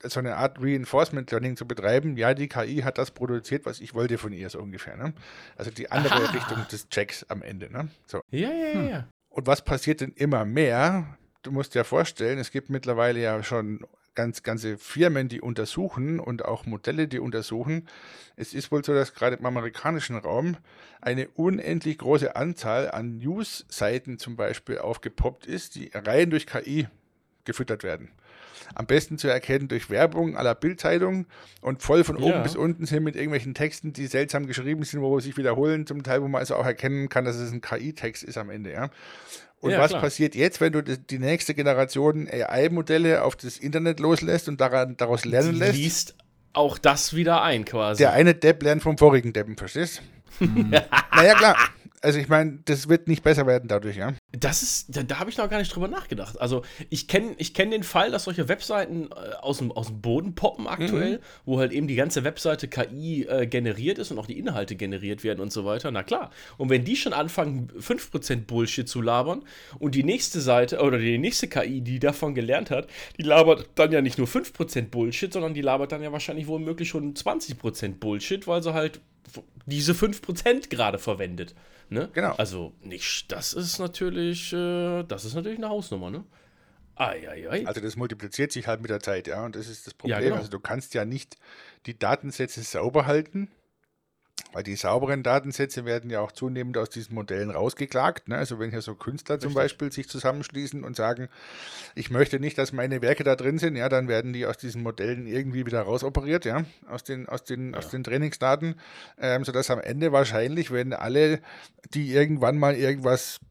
so 0.04 0.20
eine 0.20 0.38
Art 0.38 0.58
Reinforcement 0.62 1.30
Learning 1.32 1.56
zu 1.56 1.68
betreiben. 1.68 2.18
Ja, 2.18 2.34
die 2.34 2.48
KI 2.48 2.82
hat 2.82 2.98
das 2.98 3.12
produziert, 3.12 3.66
was 3.66 3.80
ich 3.80 3.94
wollte 3.94 4.18
von 4.18 4.34
ihr, 4.34 4.50
so 4.50 4.60
ungefähr. 4.60 4.96
Ne? 4.98 5.14
Also 5.56 5.72
die 5.72 5.92
andere 5.92 6.16
Aha. 6.16 6.32
Richtung 6.32 6.66
des 6.72 6.90
Checks 6.90 7.26
am 7.30 7.42
Ende. 7.42 7.72
Ne? 7.72 7.90
So. 8.08 8.22
Ja, 8.32 8.52
ja, 8.52 8.68
ja, 8.74 8.82
ja. 8.84 9.08
Und 9.30 9.48
was 9.48 9.64
passiert 9.64 10.02
denn 10.02 10.14
immer 10.16 10.46
mehr? 10.46 11.18
Du 11.44 11.52
musst 11.52 11.76
dir 11.76 11.84
vorstellen, 11.84 12.40
es 12.40 12.52
gibt 12.52 12.70
mittlerweile 12.70 13.20
ja 13.20 13.44
schon 13.44 13.86
ganz, 14.16 14.44
ganze 14.44 14.78
Firmen, 14.78 15.28
die 15.28 15.42
untersuchen 15.42 16.20
und 16.20 16.46
auch 16.46 16.66
Modelle, 16.66 17.08
die 17.08 17.20
untersuchen. 17.20 17.88
Es 18.36 18.54
ist 18.54 18.72
wohl 18.72 18.84
so, 18.84 18.94
dass 18.94 19.14
gerade 19.14 19.36
im 19.36 19.46
amerikanischen 19.46 20.18
Raum 20.18 20.58
eine 21.02 21.28
unendlich 21.30 21.98
große 21.98 22.36
Anzahl 22.36 22.90
an 22.90 23.18
News-Seiten 23.18 24.18
zum 24.18 24.38
Beispiel 24.38 24.80
aufgepoppt 24.80 25.46
ist, 25.46 25.76
die 25.76 25.92
rein 25.94 26.30
durch 26.30 26.48
KI 26.48 26.88
gefüttert 27.44 27.84
werden. 27.84 28.10
Am 28.74 28.86
besten 28.88 29.18
zu 29.18 29.28
erkennen 29.28 29.68
durch 29.68 29.90
Werbung 29.90 30.36
aller 30.36 30.56
Bildzeitung 30.56 31.26
und 31.62 31.82
voll 31.82 32.04
von 32.04 32.18
oben 32.18 32.28
Ja. 32.28 32.42
bis 32.42 32.56
unten 32.56 32.86
sind 32.86 33.04
mit 33.04 33.16
irgendwelchen 33.16 33.54
Texten, 33.54 33.94
die 33.94 34.08
seltsam 34.08 34.48
geschrieben 34.48 34.84
sind, 34.84 35.02
wo 35.02 35.20
sich 35.20 35.38
wiederholen, 35.38 35.86
zum 35.86 36.04
Teil, 36.04 36.22
wo 36.22 36.28
man 36.28 36.40
also 36.40 36.56
auch 36.56 36.66
erkennen 36.66 37.10
kann, 37.10 37.26
dass 37.26 37.36
es 37.36 37.52
ein 37.52 37.62
KI-Text 37.62 38.24
ist 38.24 38.38
am 38.38 38.50
Ende, 38.50 38.72
ja. 38.72 38.90
Und 39.62 39.72
Ja, 39.72 39.80
was 39.80 39.90
klar. 39.92 40.02
passiert 40.02 40.36
jetzt, 40.36 40.62
wenn 40.62 40.74
du 40.74 40.82
die, 40.84 41.18
nächste 41.20 41.54
Generation 41.54 42.28
AI-Modelle 42.30 43.24
auf 43.24 43.36
das 43.36 43.58
Internet 43.58 44.00
loslässt 44.00 44.48
und 44.50 44.62
daran, 44.62 44.96
daraus 44.98 45.26
lernen 45.26 45.54
Die 45.54 45.60
lässt? 45.60 45.76
liest 45.78 46.16
auch 46.54 46.78
das 46.78 47.16
wieder 47.16 47.42
ein, 47.44 47.66
quasi. 47.66 47.98
Der 48.04 48.14
eine 48.14 48.34
Depp 48.36 48.64
lernt 48.64 48.84
vom 48.84 48.98
vorigen 48.98 49.34
Deppen, 49.34 49.58
verstehst? 49.58 50.02
naja, 50.40 51.34
klar. 51.36 51.58
Also 52.06 52.20
ich 52.20 52.30
meine, 52.30 52.60
das 52.66 52.88
wird 52.88 53.08
nicht 53.08 53.24
besser 53.24 53.48
werden 53.48 53.68
dadurch, 53.68 53.98
ja. 53.98 54.14
Das 54.32 54.62
ist, 54.62 54.96
da, 54.96 55.02
da 55.02 55.18
habe 55.20 55.32
ich 55.32 55.38
noch 55.38 55.50
gar 55.50 55.58
nicht 55.58 55.76
drüber 55.76 55.88
nachgedacht. 55.88 56.40
Also 56.40 56.62
ich 56.92 57.08
kenne 57.08 57.34
ich 57.40 57.56
kenn 57.56 57.72
den 57.72 57.82
Fall, 57.82 58.12
dass 58.12 58.26
solche 58.26 58.48
Webseiten 58.48 59.10
äh, 59.10 59.34
aus, 59.42 59.58
dem, 59.58 59.72
aus 59.72 59.88
dem 59.88 60.02
Boden 60.02 60.36
poppen 60.36 60.68
aktuell, 60.68 61.20
wo 61.46 61.58
halt 61.60 61.72
eben 61.72 61.88
die 61.88 61.96
ganze 61.96 62.24
Webseite 62.24 62.68
KI 62.68 63.24
äh, 63.24 63.48
generiert 63.48 63.98
ist 63.98 64.12
und 64.12 64.20
auch 64.20 64.28
die 64.28 64.38
Inhalte 64.38 64.76
generiert 64.76 65.24
werden 65.24 65.40
und 65.40 65.52
so 65.52 65.66
weiter. 65.66 65.90
Na 65.90 66.04
klar. 66.04 66.30
Und 66.58 66.70
wenn 66.70 66.86
die 66.86 66.96
schon 66.96 67.14
anfangen, 67.14 67.72
5% 67.80 68.46
Bullshit 68.46 68.88
zu 68.88 69.02
labern 69.02 69.44
und 69.80 69.96
die 69.96 70.04
nächste 70.04 70.42
Seite 70.42 70.82
oder 70.82 71.00
die 71.00 71.18
nächste 71.18 71.48
KI, 71.48 71.82
die 71.82 71.98
davon 71.98 72.36
gelernt 72.36 72.70
hat, 72.70 72.88
die 73.18 73.24
labert 73.24 73.68
dann 73.74 73.92
ja 73.92 74.02
nicht 74.02 74.20
nur 74.20 74.28
5% 74.28 74.90
Bullshit, 74.90 75.34
sondern 75.34 75.56
die 75.56 75.62
labert 75.62 75.92
dann 75.92 76.04
ja 76.04 76.12
wahrscheinlich 76.12 76.46
womöglich 76.46 76.88
schon 76.88 77.16
20% 77.16 77.96
Bullshit, 77.96 78.46
weil 78.46 78.62
sie 78.62 78.76
halt 78.76 79.02
diese 79.66 79.94
5% 79.94 80.70
gerade 80.70 81.00
verwendet. 81.00 81.56
Ne? 81.90 82.10
Genau. 82.14 82.34
Also 82.36 82.74
nicht, 82.82 83.32
das 83.32 83.54
ist 83.54 83.80
natürlich, 83.80 84.52
äh, 84.54 85.04
das 85.04 85.26
ist 85.26 85.36
natürlich 85.36 85.58
eine 85.60 85.70
Hausnummer, 85.70 86.10
ne? 86.10 86.24
Ei, 86.96 87.30
ei, 87.30 87.50
ei. 87.50 87.68
Also 87.68 87.82
das 87.82 87.96
multipliziert 87.96 88.52
sich 88.52 88.68
halt 88.68 88.82
mit 88.82 88.90
der 88.90 89.02
Zeit, 89.02 89.28
ja. 89.28 89.46
Und 89.46 89.56
das 89.56 89.68
ist 89.68 89.86
das 89.86 89.94
Problem. 89.94 90.20
genau. 90.20 90.36
Also 90.36 90.50
du 90.50 90.60
kannst 90.60 90.94
ja 90.94 91.06
nicht 91.06 91.36
die 91.86 91.98
Datensätze 91.98 92.62
sauber 92.64 93.06
halten, 93.06 93.50
weil 94.56 94.64
die 94.64 94.78
sauberen 94.78 95.22
Datensätze 95.22 95.84
werden 95.84 96.10
ja 96.10 96.22
auch 96.22 96.32
zunehmend 96.32 96.78
aus 96.78 96.90
diesen 96.90 97.14
Modellen 97.14 97.50
rausgeklagt. 97.50 98.30
Ne? 98.30 98.38
Also 98.38 98.58
wenn 98.58 98.70
hier 98.70 98.82
so 98.82 98.96
Künstler 98.96 99.38
zum 99.38 99.50
Richtig. 99.50 99.62
Beispiel 99.62 99.92
sich 99.92 100.08
zusammenschließen 100.08 100.86
und 100.86 100.96
sagen, 100.96 101.28
ich 101.94 102.10
möchte 102.10 102.40
nicht, 102.40 102.58
dass 102.58 102.72
meine 102.72 103.02
Werke 103.02 103.26
da 103.26 103.36
drin 103.36 103.58
sind, 103.60 103.76
ja, 103.76 103.90
dann 103.90 104.08
werden 104.08 104.32
die 104.32 104.46
aus 104.46 104.58
diesen 104.58 104.82
Modellen 104.82 105.28
irgendwie 105.28 105.66
wieder 105.66 105.82
rausoperiert, 105.82 106.46
ja, 106.46 106.64
aus 106.88 107.04
den, 107.04 107.28
aus 107.28 107.44
den, 107.44 107.76
aus 107.76 107.90
den 107.90 108.06
Trainingsdaten, 108.06 108.76
ähm, 109.20 109.44
sodass 109.44 109.70
am 109.70 109.82
Ende 109.82 110.14
wahrscheinlich, 110.14 110.72
wenn 110.72 110.94
alle, 110.94 111.42
die 111.94 112.14
irgendwann 112.14 112.58
mal 112.58 112.76
irgendwas 112.78 113.42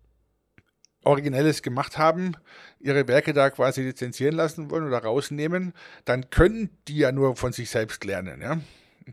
Originelles 1.02 1.60
gemacht 1.60 1.98
haben, 1.98 2.32
ihre 2.80 3.06
Werke 3.08 3.34
da 3.34 3.50
quasi 3.50 3.82
lizenzieren 3.82 4.36
lassen 4.36 4.70
wollen 4.70 4.86
oder 4.86 5.02
rausnehmen, 5.02 5.74
dann 6.06 6.30
können 6.30 6.70
die 6.88 6.96
ja 6.96 7.12
nur 7.12 7.36
von 7.36 7.52
sich 7.52 7.68
selbst 7.68 8.06
lernen, 8.06 8.40
ja. 8.40 8.58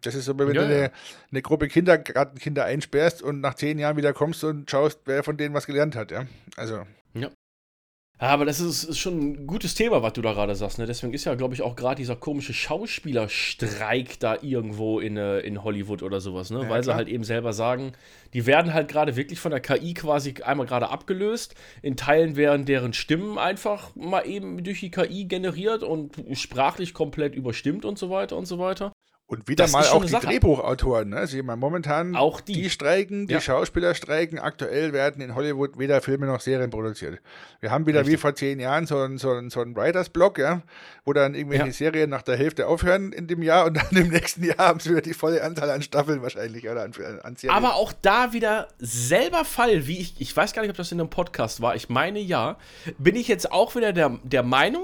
Das 0.01 0.15
ist 0.15 0.25
so, 0.25 0.37
wenn 0.39 0.53
Ja, 0.53 0.61
du 0.61 0.61
eine, 0.65 0.81
ja. 0.83 0.89
eine 1.31 1.41
Gruppe 1.41 1.67
Kindergartenkinder 1.67 2.65
einsperrst 2.65 3.21
und 3.21 3.41
nach 3.41 3.55
zehn 3.55 3.77
Jahren 3.79 3.97
wieder 3.97 4.13
kommst 4.13 4.43
und 4.43 4.69
schaust, 4.69 4.99
wer 5.05 5.23
von 5.23 5.37
denen 5.37 5.53
was 5.53 5.65
gelernt 5.67 5.95
hat, 5.95 6.11
ja. 6.11 6.25
Also, 6.55 6.83
Ja, 7.13 7.29
aber 8.19 8.45
das 8.45 8.59
ist, 8.59 8.83
ist 8.83 8.99
schon 8.99 9.19
ein 9.19 9.47
gutes 9.47 9.73
Thema, 9.73 10.03
was 10.03 10.13
du 10.13 10.21
da 10.21 10.33
gerade 10.33 10.53
sagst. 10.55 10.77
Ne? 10.77 10.85
Deswegen 10.85 11.11
ist 11.11 11.25
ja, 11.25 11.33
glaube 11.33 11.55
ich, 11.55 11.63
auch 11.63 11.75
gerade 11.75 11.95
dieser 11.95 12.15
komische 12.15 12.53
Schauspielerstreik 12.53 14.19
da 14.19 14.37
irgendwo 14.43 14.99
in, 14.99 15.17
äh, 15.17 15.39
in 15.39 15.63
Hollywood 15.63 16.03
oder 16.03 16.21
sowas, 16.21 16.51
ne? 16.51 16.61
Ja, 16.61 16.69
Weil 16.69 16.83
sie 16.83 16.87
klar. 16.89 16.97
halt 16.97 17.07
eben 17.07 17.23
selber 17.23 17.51
sagen, 17.51 17.93
die 18.33 18.45
werden 18.45 18.75
halt 18.75 18.89
gerade 18.89 19.15
wirklich 19.15 19.39
von 19.39 19.49
der 19.51 19.59
KI 19.59 19.95
quasi 19.95 20.35
einmal 20.43 20.67
gerade 20.67 20.89
abgelöst. 20.89 21.55
In 21.81 21.97
Teilen 21.97 22.35
werden 22.35 22.65
deren 22.67 22.93
Stimmen 22.93 23.39
einfach 23.39 23.95
mal 23.95 24.21
eben 24.27 24.63
durch 24.63 24.81
die 24.81 24.91
KI 24.91 25.25
generiert 25.25 25.81
und 25.81 26.15
sprachlich 26.33 26.93
komplett 26.93 27.33
überstimmt 27.33 27.85
und 27.85 27.97
so 27.97 28.11
weiter 28.11 28.37
und 28.37 28.45
so 28.45 28.59
weiter. 28.59 28.93
Und 29.31 29.47
wieder 29.47 29.63
Das 29.63 29.71
mal 29.71 29.85
auch 29.87 30.03
die 30.03 30.09
Sache. 30.11 30.27
Drehbuchautoren, 30.27 31.09
ne? 31.09 31.17
Also 31.17 31.37
ich 31.37 31.43
meine, 31.43 31.55
momentan 31.57 32.17
Auch 32.17 32.41
die. 32.41 32.51
die 32.53 32.69
streiken, 32.69 33.27
die 33.27 33.33
Ja. 33.35 33.39
Schauspieler 33.41 33.95
streiken. 33.95 34.39
Aktuell 34.39 34.91
werden 34.91 35.21
in 35.21 35.35
Hollywood 35.35 35.79
weder 35.79 36.01
Filme 36.01 36.25
noch 36.25 36.41
Serien 36.41 36.69
produziert. 36.69 37.19
Wir 37.61 37.71
haben 37.71 37.85
wieder 37.85 38.01
wie 38.01 38.07
Richtig. 38.09 38.19
vor 38.19 38.35
zehn 38.35 38.59
Jahren 38.59 38.85
so 38.87 38.97
einen 38.99 39.17
so 39.17 39.31
einen- 39.31 39.49
so 39.49 39.61
einen 39.61 39.73
Writers-Block, 39.75 40.37
ja, 40.37 40.61
wo 41.05 41.13
dann 41.13 41.33
irgendwelche 41.33 41.67
Ja. 41.67 41.71
Serien 41.71 42.09
nach 42.09 42.23
der 42.23 42.35
Hälfte 42.35 42.67
aufhören 42.67 43.13
in 43.13 43.27
dem 43.27 43.41
Jahr 43.41 43.65
und 43.67 43.77
dann 43.77 43.87
im 43.91 44.09
nächsten 44.09 44.43
Jahr 44.43 44.57
haben 44.57 44.79
sie 44.81 44.89
wieder 44.89 45.01
die 45.01 45.13
volle 45.13 45.41
Anzahl 45.43 45.69
an 45.69 45.81
Staffeln 45.81 46.21
wahrscheinlich 46.21 46.67
oder 46.69 46.81
an, 46.83 46.91
an 47.23 47.35
Serien. 47.37 47.55
Aber 47.57 47.75
auch 47.75 47.93
da 48.01 48.33
wieder 48.33 48.67
selber 48.79 49.45
Fall, 49.45 49.87
wie 49.87 49.97
ich, 49.99 50.19
ich 50.19 50.35
weiß 50.35 50.51
gar 50.51 50.61
nicht, 50.61 50.71
ob 50.71 50.77
das 50.77 50.91
in 50.91 50.99
einem 50.99 51.09
Podcast 51.09 51.61
war, 51.61 51.75
ich 51.75 51.87
meine 51.87 52.19
ja, 52.19 52.57
bin 52.97 53.15
ich 53.15 53.29
jetzt 53.29 53.51
auch 53.51 53.75
wieder 53.75 53.93
der, 53.93 54.19
der 54.23 54.43
Meinung, 54.43 54.83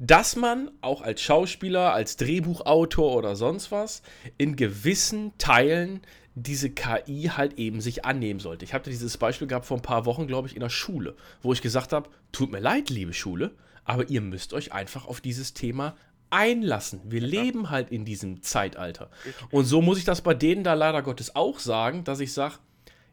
dass 0.00 0.34
man 0.34 0.70
auch 0.80 1.02
als 1.02 1.20
Schauspieler, 1.20 1.92
als 1.92 2.16
Drehbuchautor 2.16 3.14
oder 3.14 3.36
sonst 3.36 3.70
was 3.70 4.02
in 4.38 4.56
gewissen 4.56 5.36
Teilen 5.36 6.00
diese 6.34 6.70
KI 6.70 7.30
halt 7.36 7.58
eben 7.58 7.82
sich 7.82 8.06
annehmen 8.06 8.40
sollte. 8.40 8.64
Ich 8.64 8.72
hatte 8.72 8.88
dieses 8.88 9.18
Beispiel 9.18 9.46
gehabt 9.46 9.66
vor 9.66 9.76
ein 9.76 9.82
paar 9.82 10.06
Wochen, 10.06 10.26
glaube 10.26 10.48
ich, 10.48 10.54
in 10.54 10.60
der 10.60 10.70
Schule, 10.70 11.16
wo 11.42 11.52
ich 11.52 11.60
gesagt 11.60 11.92
habe, 11.92 12.08
tut 12.32 12.50
mir 12.50 12.60
leid, 12.60 12.88
liebe 12.88 13.12
Schule, 13.12 13.50
aber 13.84 14.08
ihr 14.08 14.22
müsst 14.22 14.54
euch 14.54 14.72
einfach 14.72 15.06
auf 15.06 15.20
dieses 15.20 15.52
Thema 15.52 15.96
einlassen. 16.30 17.02
Wir 17.04 17.20
leben 17.20 17.68
halt 17.68 17.90
in 17.90 18.06
diesem 18.06 18.42
Zeitalter. 18.42 19.10
Und 19.50 19.66
so 19.66 19.82
muss 19.82 19.98
ich 19.98 20.04
das 20.04 20.22
bei 20.22 20.32
denen 20.32 20.64
da 20.64 20.72
leider 20.72 21.02
Gottes 21.02 21.36
auch 21.36 21.58
sagen, 21.58 22.04
dass 22.04 22.20
ich 22.20 22.32
sage, 22.32 22.54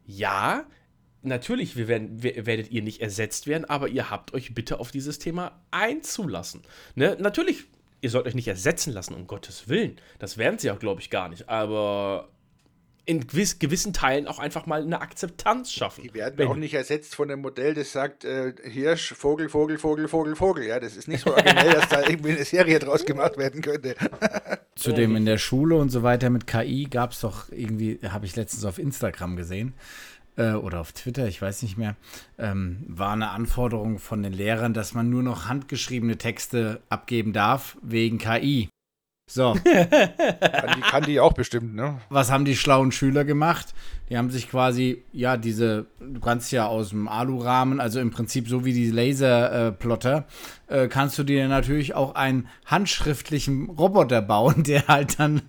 ja, 0.06 0.64
natürlich 1.28 1.76
wir 1.76 1.88
werden, 1.88 2.22
wir, 2.22 2.46
werdet 2.46 2.70
ihr 2.70 2.82
nicht 2.82 3.00
ersetzt 3.00 3.46
werden, 3.46 3.64
aber 3.64 3.88
ihr 3.88 4.10
habt 4.10 4.34
euch 4.34 4.54
bitte 4.54 4.80
auf 4.80 4.90
dieses 4.90 5.18
Thema 5.18 5.60
einzulassen. 5.70 6.62
Ne? 6.94 7.16
Natürlich, 7.20 7.64
ihr 8.00 8.10
sollt 8.10 8.26
euch 8.26 8.34
nicht 8.34 8.48
ersetzen 8.48 8.92
lassen, 8.92 9.14
um 9.14 9.26
Gottes 9.26 9.68
Willen. 9.68 9.96
Das 10.18 10.38
werden 10.38 10.58
sie 10.58 10.70
auch, 10.70 10.78
glaube 10.78 11.00
ich, 11.00 11.10
gar 11.10 11.28
nicht. 11.28 11.48
Aber 11.48 12.28
in 13.08 13.26
gewiss, 13.26 13.58
gewissen 13.58 13.94
Teilen 13.94 14.26
auch 14.26 14.38
einfach 14.38 14.66
mal 14.66 14.82
eine 14.82 15.00
Akzeptanz 15.00 15.72
schaffen. 15.72 16.02
Die 16.02 16.12
werden 16.12 16.46
auch 16.46 16.56
nicht 16.56 16.74
ersetzt 16.74 17.14
von 17.14 17.30
einem 17.30 17.40
Modell, 17.40 17.72
das 17.72 17.90
sagt 17.90 18.26
äh, 18.26 18.52
Hirsch, 18.62 19.14
Vogel, 19.14 19.48
Vogel, 19.48 19.78
Vogel, 19.78 20.08
Vogel, 20.08 20.36
Vogel. 20.36 20.66
Ja, 20.66 20.78
das 20.78 20.94
ist 20.94 21.08
nicht 21.08 21.24
so 21.24 21.30
originell, 21.30 21.72
dass 21.72 21.88
da 21.88 22.06
irgendwie 22.06 22.32
eine 22.32 22.44
Serie 22.44 22.78
draus 22.78 23.06
gemacht 23.06 23.38
werden 23.38 23.62
könnte. 23.62 23.94
Zudem 24.76 25.16
in 25.16 25.24
der 25.24 25.38
Schule 25.38 25.76
und 25.76 25.88
so 25.88 26.02
weiter 26.02 26.28
mit 26.28 26.46
KI 26.46 26.84
gab 26.84 27.12
es 27.12 27.20
doch 27.20 27.50
irgendwie, 27.50 27.98
habe 28.06 28.26
ich 28.26 28.36
letztens 28.36 28.66
auf 28.66 28.78
Instagram 28.78 29.36
gesehen 29.36 29.72
äh, 30.38 30.52
oder 30.52 30.80
auf 30.80 30.92
Twitter, 30.92 31.26
ich 31.26 31.42
weiß 31.42 31.62
nicht 31.62 31.76
mehr, 31.76 31.96
ähm, 32.38 32.84
war 32.86 33.12
eine 33.12 33.30
Anforderung 33.30 33.98
von 33.98 34.22
den 34.22 34.32
Lehrern, 34.32 34.72
dass 34.72 34.94
man 34.94 35.10
nur 35.10 35.22
noch 35.22 35.48
handgeschriebene 35.48 36.16
Texte 36.16 36.80
abgeben 36.88 37.32
darf 37.32 37.76
wegen 37.82 38.18
KI. 38.18 38.68
So. 39.30 39.52
kann, 39.62 40.74
die, 40.76 40.80
kann 40.80 41.02
die 41.04 41.20
auch 41.20 41.34
bestimmt, 41.34 41.74
ne? 41.74 42.00
Was 42.08 42.30
haben 42.30 42.46
die 42.46 42.56
schlauen 42.56 42.92
Schüler 42.92 43.24
gemacht? 43.24 43.74
Die 44.08 44.16
haben 44.16 44.30
sich 44.30 44.48
quasi, 44.48 45.04
ja, 45.12 45.36
diese, 45.36 45.84
du 46.00 46.18
kannst 46.18 46.50
ja 46.50 46.66
aus 46.66 46.90
dem 46.90 47.08
Alurahmen, 47.08 47.78
also 47.78 48.00
im 48.00 48.10
Prinzip 48.10 48.48
so 48.48 48.64
wie 48.64 48.72
die 48.72 48.90
Laserplotter, 48.90 50.26
äh, 50.68 50.84
äh, 50.84 50.88
kannst 50.88 51.18
du 51.18 51.24
dir 51.24 51.46
natürlich 51.46 51.94
auch 51.94 52.14
einen 52.14 52.48
handschriftlichen 52.64 53.68
Roboter 53.68 54.22
bauen, 54.22 54.62
der 54.66 54.88
halt 54.88 55.18
dann 55.18 55.42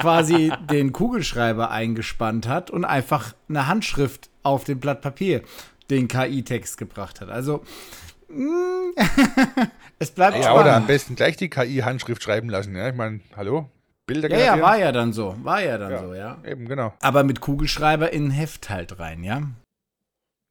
quasi 0.00 0.52
den 0.70 0.92
Kugelschreiber 0.92 1.70
eingespannt 1.70 2.48
hat 2.48 2.70
und 2.70 2.84
einfach 2.84 3.34
eine 3.48 3.66
Handschrift 3.66 4.30
auf 4.42 4.64
dem 4.64 4.80
Blatt 4.80 5.00
Papier 5.00 5.42
den 5.90 6.08
KI-Text 6.08 6.78
gebracht 6.78 7.20
hat. 7.20 7.28
Also, 7.28 7.64
es 9.98 10.10
bleibt 10.10 10.36
ja, 10.36 10.42
spannend. 10.42 10.60
oder 10.60 10.76
am 10.76 10.86
besten 10.86 11.16
gleich 11.16 11.36
die 11.36 11.50
KI-Handschrift 11.50 12.22
schreiben 12.22 12.48
lassen. 12.48 12.74
Ja, 12.74 12.88
ich 12.88 12.94
meine, 12.94 13.20
hallo? 13.36 13.70
Bilder 14.06 14.30
Ja, 14.30 14.56
ja, 14.56 14.60
war 14.60 14.78
ja 14.78 14.90
dann 14.90 15.12
so. 15.12 15.36
War 15.42 15.62
ja 15.62 15.78
dann 15.78 15.92
ja, 15.92 16.02
so, 16.02 16.14
ja. 16.14 16.38
Eben, 16.44 16.66
genau. 16.66 16.92
Aber 17.00 17.24
mit 17.24 17.40
Kugelschreiber 17.40 18.12
in 18.12 18.28
ein 18.28 18.30
Heft 18.30 18.70
halt 18.70 18.98
rein, 18.98 19.22
ja. 19.22 19.42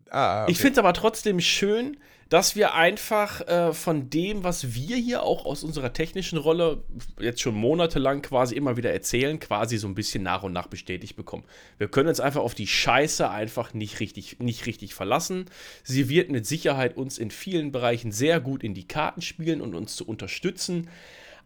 Ah, 0.09 0.43
okay. 0.43 0.51
Ich 0.51 0.57
finde 0.59 0.73
es 0.73 0.77
aber 0.77 0.93
trotzdem 0.93 1.39
schön, 1.39 1.97
dass 2.31 2.55
wir 2.55 2.73
einfach 2.75 3.45
äh, 3.45 3.73
von 3.73 4.09
dem, 4.09 4.45
was 4.45 4.73
wir 4.73 4.95
hier 4.95 5.23
auch 5.23 5.43
aus 5.45 5.65
unserer 5.65 5.91
technischen 5.91 6.37
Rolle 6.37 6.81
jetzt 7.19 7.41
schon 7.41 7.55
monatelang 7.55 8.21
quasi 8.21 8.55
immer 8.55 8.77
wieder 8.77 8.89
erzählen, 8.89 9.37
quasi 9.37 9.77
so 9.77 9.85
ein 9.85 9.95
bisschen 9.95 10.23
nach 10.23 10.41
und 10.43 10.53
nach 10.53 10.67
bestätigt 10.67 11.17
bekommen. 11.17 11.43
Wir 11.77 11.89
können 11.89 12.07
uns 12.07 12.21
einfach 12.21 12.39
auf 12.39 12.55
die 12.55 12.67
Scheiße 12.67 13.29
einfach 13.29 13.73
nicht 13.73 13.99
richtig, 13.99 14.39
nicht 14.39 14.65
richtig 14.65 14.93
verlassen. 14.93 15.47
Sie 15.83 16.07
wird 16.07 16.31
mit 16.31 16.47
Sicherheit 16.47 16.95
uns 16.95 17.17
in 17.17 17.31
vielen 17.31 17.73
Bereichen 17.73 18.13
sehr 18.13 18.39
gut 18.39 18.63
in 18.63 18.73
die 18.73 18.87
Karten 18.87 19.21
spielen 19.21 19.59
und 19.59 19.75
uns 19.75 19.97
zu 19.97 20.07
unterstützen. 20.07 20.87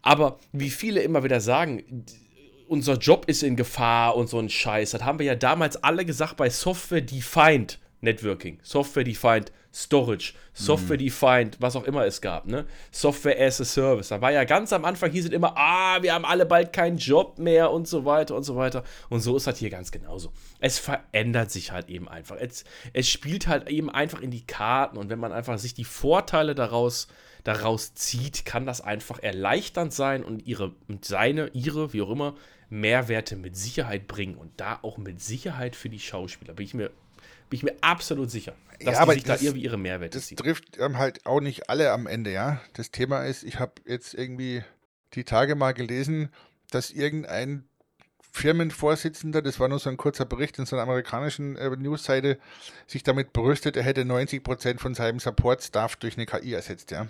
Aber 0.03 0.37
wie 0.51 0.69
viele 0.69 1.01
immer 1.01 1.23
wieder 1.23 1.41
sagen, 1.41 2.05
unser 2.67 2.99
Job 2.99 3.25
ist 3.25 3.41
in 3.41 3.55
Gefahr 3.55 4.15
und 4.15 4.29
so 4.29 4.37
ein 4.37 4.49
Scheiß. 4.49 4.91
Das 4.91 5.03
haben 5.03 5.17
wir 5.17 5.25
ja 5.25 5.35
damals 5.35 5.77
alle 5.77 6.05
gesagt 6.05 6.37
bei 6.37 6.51
Software 6.51 7.01
Defined 7.01 7.79
Networking, 8.01 8.59
Software 8.61 9.03
Defined 9.03 9.51
Storage, 9.75 10.33
Software 10.53 10.95
Defined, 10.95 11.57
was 11.59 11.75
auch 11.75 11.83
immer 11.83 12.05
es 12.05 12.21
gab, 12.21 12.45
ne? 12.45 12.65
Software 12.91 13.37
as 13.45 13.59
a 13.59 13.65
Service. 13.65 14.07
Da 14.07 14.21
war 14.21 14.31
ja 14.31 14.45
ganz 14.45 14.71
am 14.71 14.85
Anfang 14.85 15.11
hieß 15.11 15.25
es 15.25 15.31
immer, 15.31 15.53
ah, 15.57 16.01
wir 16.01 16.13
haben 16.13 16.23
alle 16.23 16.45
bald 16.45 16.71
keinen 16.71 16.97
Job 16.97 17.37
mehr 17.39 17.71
und 17.71 17.85
so 17.85 18.05
weiter 18.05 18.35
und 18.35 18.43
so 18.43 18.55
weiter. 18.55 18.85
Und 19.09 19.19
so 19.19 19.35
ist 19.35 19.47
das 19.47 19.59
hier 19.59 19.69
ganz 19.69 19.91
genauso. 19.91 20.31
Es 20.59 20.79
verändert 20.79 21.51
sich 21.51 21.71
halt 21.71 21.89
eben 21.89 22.07
einfach. 22.07 22.37
Es, 22.39 22.63
es 22.93 23.09
spielt 23.09 23.47
halt 23.47 23.67
eben 23.67 23.89
einfach 23.89 24.21
in 24.21 24.31
die 24.31 24.45
Karten 24.45 24.97
und 24.97 25.09
wenn 25.09 25.19
man 25.19 25.33
einfach 25.33 25.59
sich 25.59 25.73
die 25.73 25.83
Vorteile 25.83 26.55
daraus 26.55 27.09
daraus 27.43 27.93
zieht, 27.93 28.43
kann 28.45 28.65
das 28.65 28.81
einfach 28.81 29.19
erleichternd 29.19 29.93
sein 29.93 30.23
und 30.23 30.47
ihre 30.47 30.73
und 30.87 31.05
seine, 31.05 31.49
ihre, 31.49 31.93
wie 31.93 32.01
auch 32.01 32.09
immer, 32.09 32.35
Mehrwerte 32.69 33.35
mit 33.35 33.55
Sicherheit 33.57 34.07
bringen 34.07 34.35
und 34.35 34.51
da 34.57 34.79
auch 34.81 34.97
mit 34.97 35.21
Sicherheit 35.21 35.75
für 35.75 35.89
die 35.89 35.99
Schauspieler. 35.99 36.53
Bin 36.53 36.65
ich 36.65 36.73
mir 36.73 36.91
bin 37.49 37.57
ich 37.57 37.63
mir 37.63 37.75
absolut 37.81 38.31
sicher, 38.31 38.53
dass 38.83 38.97
ja, 38.99 39.05
die 39.05 39.11
sich 39.13 39.23
das, 39.23 39.39
da 39.39 39.45
irgendwie 39.45 39.63
ihre 39.63 39.77
Mehrwerte 39.77 40.17
Das 40.17 40.27
ziehen. 40.27 40.37
trifft 40.37 40.77
ähm, 40.79 40.97
halt 40.97 41.25
auch 41.25 41.41
nicht 41.41 41.69
alle 41.69 41.91
am 41.91 42.07
Ende, 42.07 42.31
ja. 42.31 42.61
Das 42.73 42.91
Thema 42.91 43.23
ist, 43.23 43.43
ich 43.43 43.59
habe 43.59 43.73
jetzt 43.85 44.13
irgendwie 44.13 44.63
die 45.13 45.23
Tage 45.23 45.55
mal 45.55 45.73
gelesen, 45.73 46.29
dass 46.71 46.91
irgendein 46.91 47.65
Firmenvorsitzender, 48.31 49.41
das 49.41 49.59
war 49.61 49.69
nur 49.69 49.79
so 49.79 49.89
ein 49.89 49.95
kurzer 49.95 50.25
Bericht 50.25 50.59
in 50.59 50.65
so 50.65 50.75
einer 50.75 50.83
amerikanischen 50.83 51.55
äh, 51.55 51.69
Newsseite, 51.69 52.37
sich 52.85 53.01
damit 53.01 53.31
brüstet, 53.31 53.77
er 53.77 53.83
hätte 53.83 54.01
90% 54.01 54.79
von 54.79 54.93
seinem 54.93 55.19
Support-Staff 55.19 55.95
durch 55.95 56.17
eine 56.17 56.25
KI 56.25 56.53
ersetzt, 56.53 56.91
ja. 56.91 57.07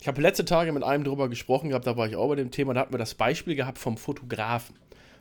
Ich 0.00 0.08
habe 0.08 0.20
letzte 0.20 0.44
Tage 0.44 0.72
mit 0.72 0.82
einem 0.82 1.04
darüber 1.04 1.28
gesprochen 1.28 1.68
gehabt, 1.68 1.86
da 1.86 1.96
war 1.96 2.08
ich 2.08 2.16
auch 2.16 2.28
bei 2.28 2.34
dem 2.34 2.50
Thema, 2.50 2.74
da 2.74 2.80
hatten 2.80 2.92
wir 2.92 2.98
das 2.98 3.14
Beispiel 3.14 3.54
gehabt 3.54 3.78
vom 3.78 3.96
Fotografen 3.96 4.74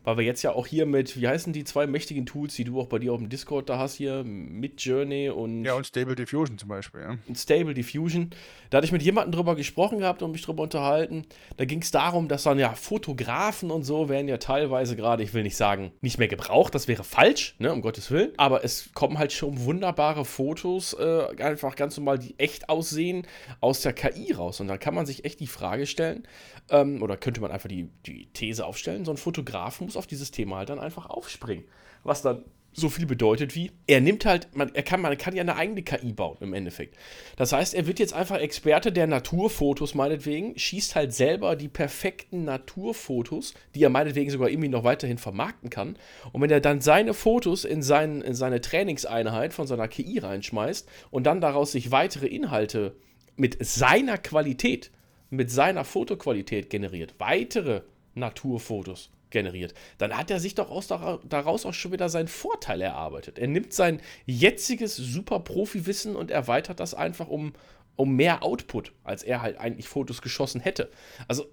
weil 0.04 0.18
wir 0.18 0.24
jetzt 0.24 0.42
ja 0.42 0.54
auch 0.54 0.68
hier 0.68 0.86
mit, 0.86 1.20
wie 1.20 1.28
heißen 1.28 1.54
die 1.54 1.64
zwei 1.64 1.88
mächtigen 1.88 2.26
Tools, 2.26 2.56
die 2.56 2.64
du 2.64 2.80
auch 2.80 2.88
bei 2.88 3.00
dir 3.00 3.14
auf 3.14 3.20
dem 3.20 3.30
Discord 3.30 3.70
da 3.70 3.78
hast 3.78 3.96
hier, 3.96 4.24
mit 4.24 4.82
Journey 4.82 5.30
und. 5.30 5.64
Ja, 5.64 5.74
und 5.76 5.86
Stable 5.86 6.16
Diffusion 6.16 6.58
zum 6.58 6.70
Beispiel, 6.70 7.02
ja. 7.02 7.18
Und 7.28 7.38
Stable 7.38 7.74
Diffusion. 7.74 8.32
Da 8.70 8.78
hatte 8.78 8.86
ich 8.86 8.92
mit 8.92 9.04
jemandem 9.04 9.34
drüber 9.34 9.56
gesprochen 9.56 10.00
gehabt 10.00 10.22
und 10.22 10.32
mich 10.32 10.42
drüber 10.42 10.64
unterhalten. 10.64 11.26
Da 11.58 11.66
ging 11.66 11.82
es 11.82 11.92
darum, 11.92 12.28
dass 12.28 12.44
dann 12.44 12.58
ja 12.58 12.74
Fotografen 12.74 13.70
und 13.70 13.84
so 13.84 14.10
werden 14.10 14.28
ja 14.28 14.38
teilweise 14.38 14.96
gerade, 14.96 15.24
ich 15.24 15.34
will 15.34 15.44
nicht 15.44 15.58
sagen, 15.58 15.92
nicht 16.02 16.18
mehr 16.18 16.28
gebraucht, 16.28 16.74
das 16.74 16.88
wäre 16.88 17.04
falsch, 17.04 17.56
ne, 17.60 17.72
um 17.72 17.82
Gottes 17.82 18.12
Willen. 18.12 18.32
Aber 18.38 18.64
es 18.64 18.90
kommen 18.94 19.18
halt 19.20 19.34
schon 19.34 19.66
wunderbare 19.66 20.26
Fotos, 20.26 20.94
äh, 20.94 21.26
einfach 21.42 21.76
ganz 21.76 21.98
normal, 21.98 22.18
die 22.18 22.34
echt 22.40 22.70
aussehen, 22.70 23.28
aus 23.60 23.82
der 23.82 23.94
KI 23.94 24.32
raus. 24.32 24.60
Und 24.60 24.68
da 24.68 24.78
kann 24.78 24.96
man 24.96 25.06
sich 25.06 25.26
echt 25.26 25.40
die 25.40 25.48
Frage 25.48 25.86
stellen, 25.86 26.28
ähm, 26.70 27.04
oder 27.04 27.18
könnte 27.18 27.42
man 27.42 27.52
einfach 27.52 27.70
die, 27.70 27.90
die 28.06 28.28
These 28.28 28.66
aufstellen, 28.66 29.06
so 29.06 29.12
ein 29.12 29.18
Fotograf 29.18 29.82
muss 29.82 29.91
auf 29.98 30.08
dieses 30.08 30.32
Thema 30.32 30.58
halt 30.58 30.70
dann 30.70 30.80
einfach 30.80 31.10
aufspringen. 31.10 31.66
Was 32.04 32.22
dann 32.22 32.44
so 32.74 32.90
viel 32.90 33.06
bedeutet 33.06 33.56
wie, 33.56 33.72
er 33.86 34.00
nimmt 34.00 34.26
halt, 34.26 34.56
man, 34.56 34.74
er 34.74 34.84
kann, 34.84 35.02
man 35.02 35.18
kann 35.18 35.36
ja 35.36 35.42
eine 35.42 35.56
eigene 35.56 35.84
KI 35.84 36.14
bauen 36.14 36.38
im 36.40 36.54
Endeffekt. 36.54 36.96
Das 37.36 37.52
heißt, 37.52 37.74
er 37.74 37.86
wird 37.86 38.00
jetzt 38.00 38.14
einfach 38.14 38.40
Experte 38.40 38.92
der 38.92 39.08
Naturfotos 39.08 39.94
meinetwegen, 39.94 40.58
schießt 40.58 40.96
halt 40.96 41.14
selber 41.14 41.56
die 41.56 41.68
perfekten 41.68 42.46
Naturfotos, 42.46 43.54
die 43.76 43.84
er 43.84 43.90
meinetwegen 43.90 44.32
sogar 44.32 44.50
irgendwie 44.50 44.70
noch 44.70 44.86
weiterhin 44.86 45.18
vermarkten 45.18 45.70
kann. 45.70 45.98
Und 46.32 46.42
wenn 46.42 46.50
er 46.50 46.62
dann 46.62 46.80
seine 46.80 47.14
Fotos 47.14 47.66
in, 47.66 47.82
sein, 47.82 48.22
in 48.22 48.36
seine 48.36 48.62
Trainingseinheit 48.62 49.54
von 49.54 49.68
seiner 49.68 49.90
KI 49.90 50.20
reinschmeißt 50.20 50.88
und 51.12 51.26
dann 51.26 51.42
daraus 51.42 51.74
sich 51.74 51.92
weitere 51.92 52.28
Inhalte 52.28 52.96
mit 53.36 53.58
seiner 53.60 54.18
Qualität, 54.18 54.92
mit 55.30 55.52
seiner 55.52 55.84
Fotoqualität 55.84 56.70
generiert, 56.70 57.16
weitere 57.18 57.82
Naturfotos 58.16 59.10
generiert, 59.32 59.74
dann 59.98 60.18
hat 60.18 60.30
er 60.32 60.40
sich 60.40 60.56
doch 60.56 60.70
aus, 60.70 60.88
daraus 60.88 61.66
auch 61.66 61.74
schon 61.74 61.92
wieder 61.92 62.10
seinen 62.10 62.28
Vorteil 62.28 62.82
erarbeitet. 62.82 63.40
Er 63.40 63.48
nimmt 63.48 63.74
sein 63.74 64.02
jetziges 64.26 64.96
super 64.96 65.40
Profi-Wissen 65.40 66.16
und 66.16 66.32
erweitert 66.32 66.80
das 66.80 66.94
einfach 66.94 67.28
um, 67.28 67.54
um 67.96 68.16
mehr 68.16 68.44
Output, 68.44 68.94
als 69.04 69.24
er 69.24 69.42
halt 69.42 69.58
eigentlich 69.58 69.88
Fotos 69.88 70.22
geschossen 70.22 70.62
hätte. 70.62 70.92
Also, 71.28 71.46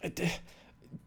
äh, 0.00 0.10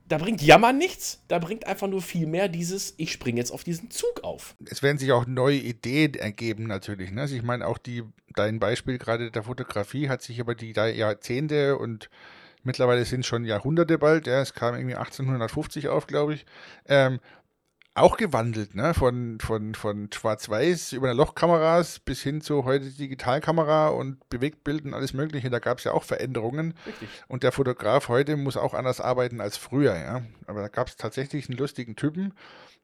da 0.08 0.18
bringt 0.18 0.42
Jammern 0.42 0.78
nichts, 0.78 1.22
da 1.28 1.40
bringt 1.40 1.68
einfach 1.68 1.88
nur 1.88 2.02
viel 2.02 2.28
mehr 2.28 2.48
dieses, 2.48 2.94
ich 2.98 3.12
springe 3.12 3.40
jetzt 3.40 3.52
auf 3.52 3.64
diesen 3.64 3.92
Zug 3.92 4.24
auf. 4.24 4.56
Es 4.66 4.82
werden 4.82 4.98
sich 4.98 5.12
auch 5.12 5.26
neue 5.26 5.58
Ideen 5.58 6.14
ergeben 6.14 6.64
natürlich. 6.64 7.12
Ne? 7.12 7.22
Also 7.22 7.36
ich 7.36 7.44
meine, 7.44 7.68
auch 7.68 7.78
die, 7.78 8.04
dein 8.34 8.60
Beispiel 8.60 8.98
gerade 8.98 9.32
der 9.32 9.44
Fotografie 9.44 10.08
hat 10.08 10.22
sich 10.22 10.40
über 10.40 10.56
die 10.56 10.72
Jahrzehnte 10.72 11.78
und 11.78 12.10
Mittlerweile 12.68 13.06
sind 13.06 13.26
schon 13.26 13.46
Jahrhunderte 13.46 13.98
bald, 13.98 14.28
ja, 14.28 14.42
es 14.42 14.54
kam 14.54 14.76
irgendwie 14.76 14.96
1850 14.96 15.88
auf, 15.88 16.06
glaube 16.06 16.34
ich. 16.34 16.46
Ähm, 16.86 17.22
auch 17.96 18.18
gewandelt, 18.18 18.76
ne? 18.76 18.94
Von, 18.94 19.40
von, 19.40 19.74
von 19.74 20.10
Schwarz-Weiß 20.14 20.92
über 20.92 21.14
Lochkameras 21.14 22.00
bis 22.00 22.22
hin 22.22 22.42
zu 22.42 22.66
heute 22.66 22.92
Digitalkamera 22.92 23.88
und 23.88 24.28
Bewegtbild 24.30 24.84
und 24.84 24.94
alles 24.94 25.14
Mögliche. 25.14 25.50
Da 25.50 25.60
gab 25.60 25.78
es 25.78 25.86
ja 25.86 25.94
auch 25.94 26.04
Veränderungen. 26.04 26.74
Richtig. 26.86 27.08
Und 27.30 27.44
der 27.44 27.54
Fotograf 27.54 28.10
heute 28.10 28.36
muss 28.36 28.58
auch 28.58 28.74
anders 28.74 29.00
arbeiten 29.00 29.40
als 29.40 29.56
früher, 29.56 29.96
ja. 29.96 30.24
Aber 30.46 30.60
da 30.60 30.68
gab 30.68 30.90
es 30.90 30.98
tatsächlich 30.98 31.48
einen 31.48 31.58
lustigen 31.58 31.96
Typen, 31.96 32.34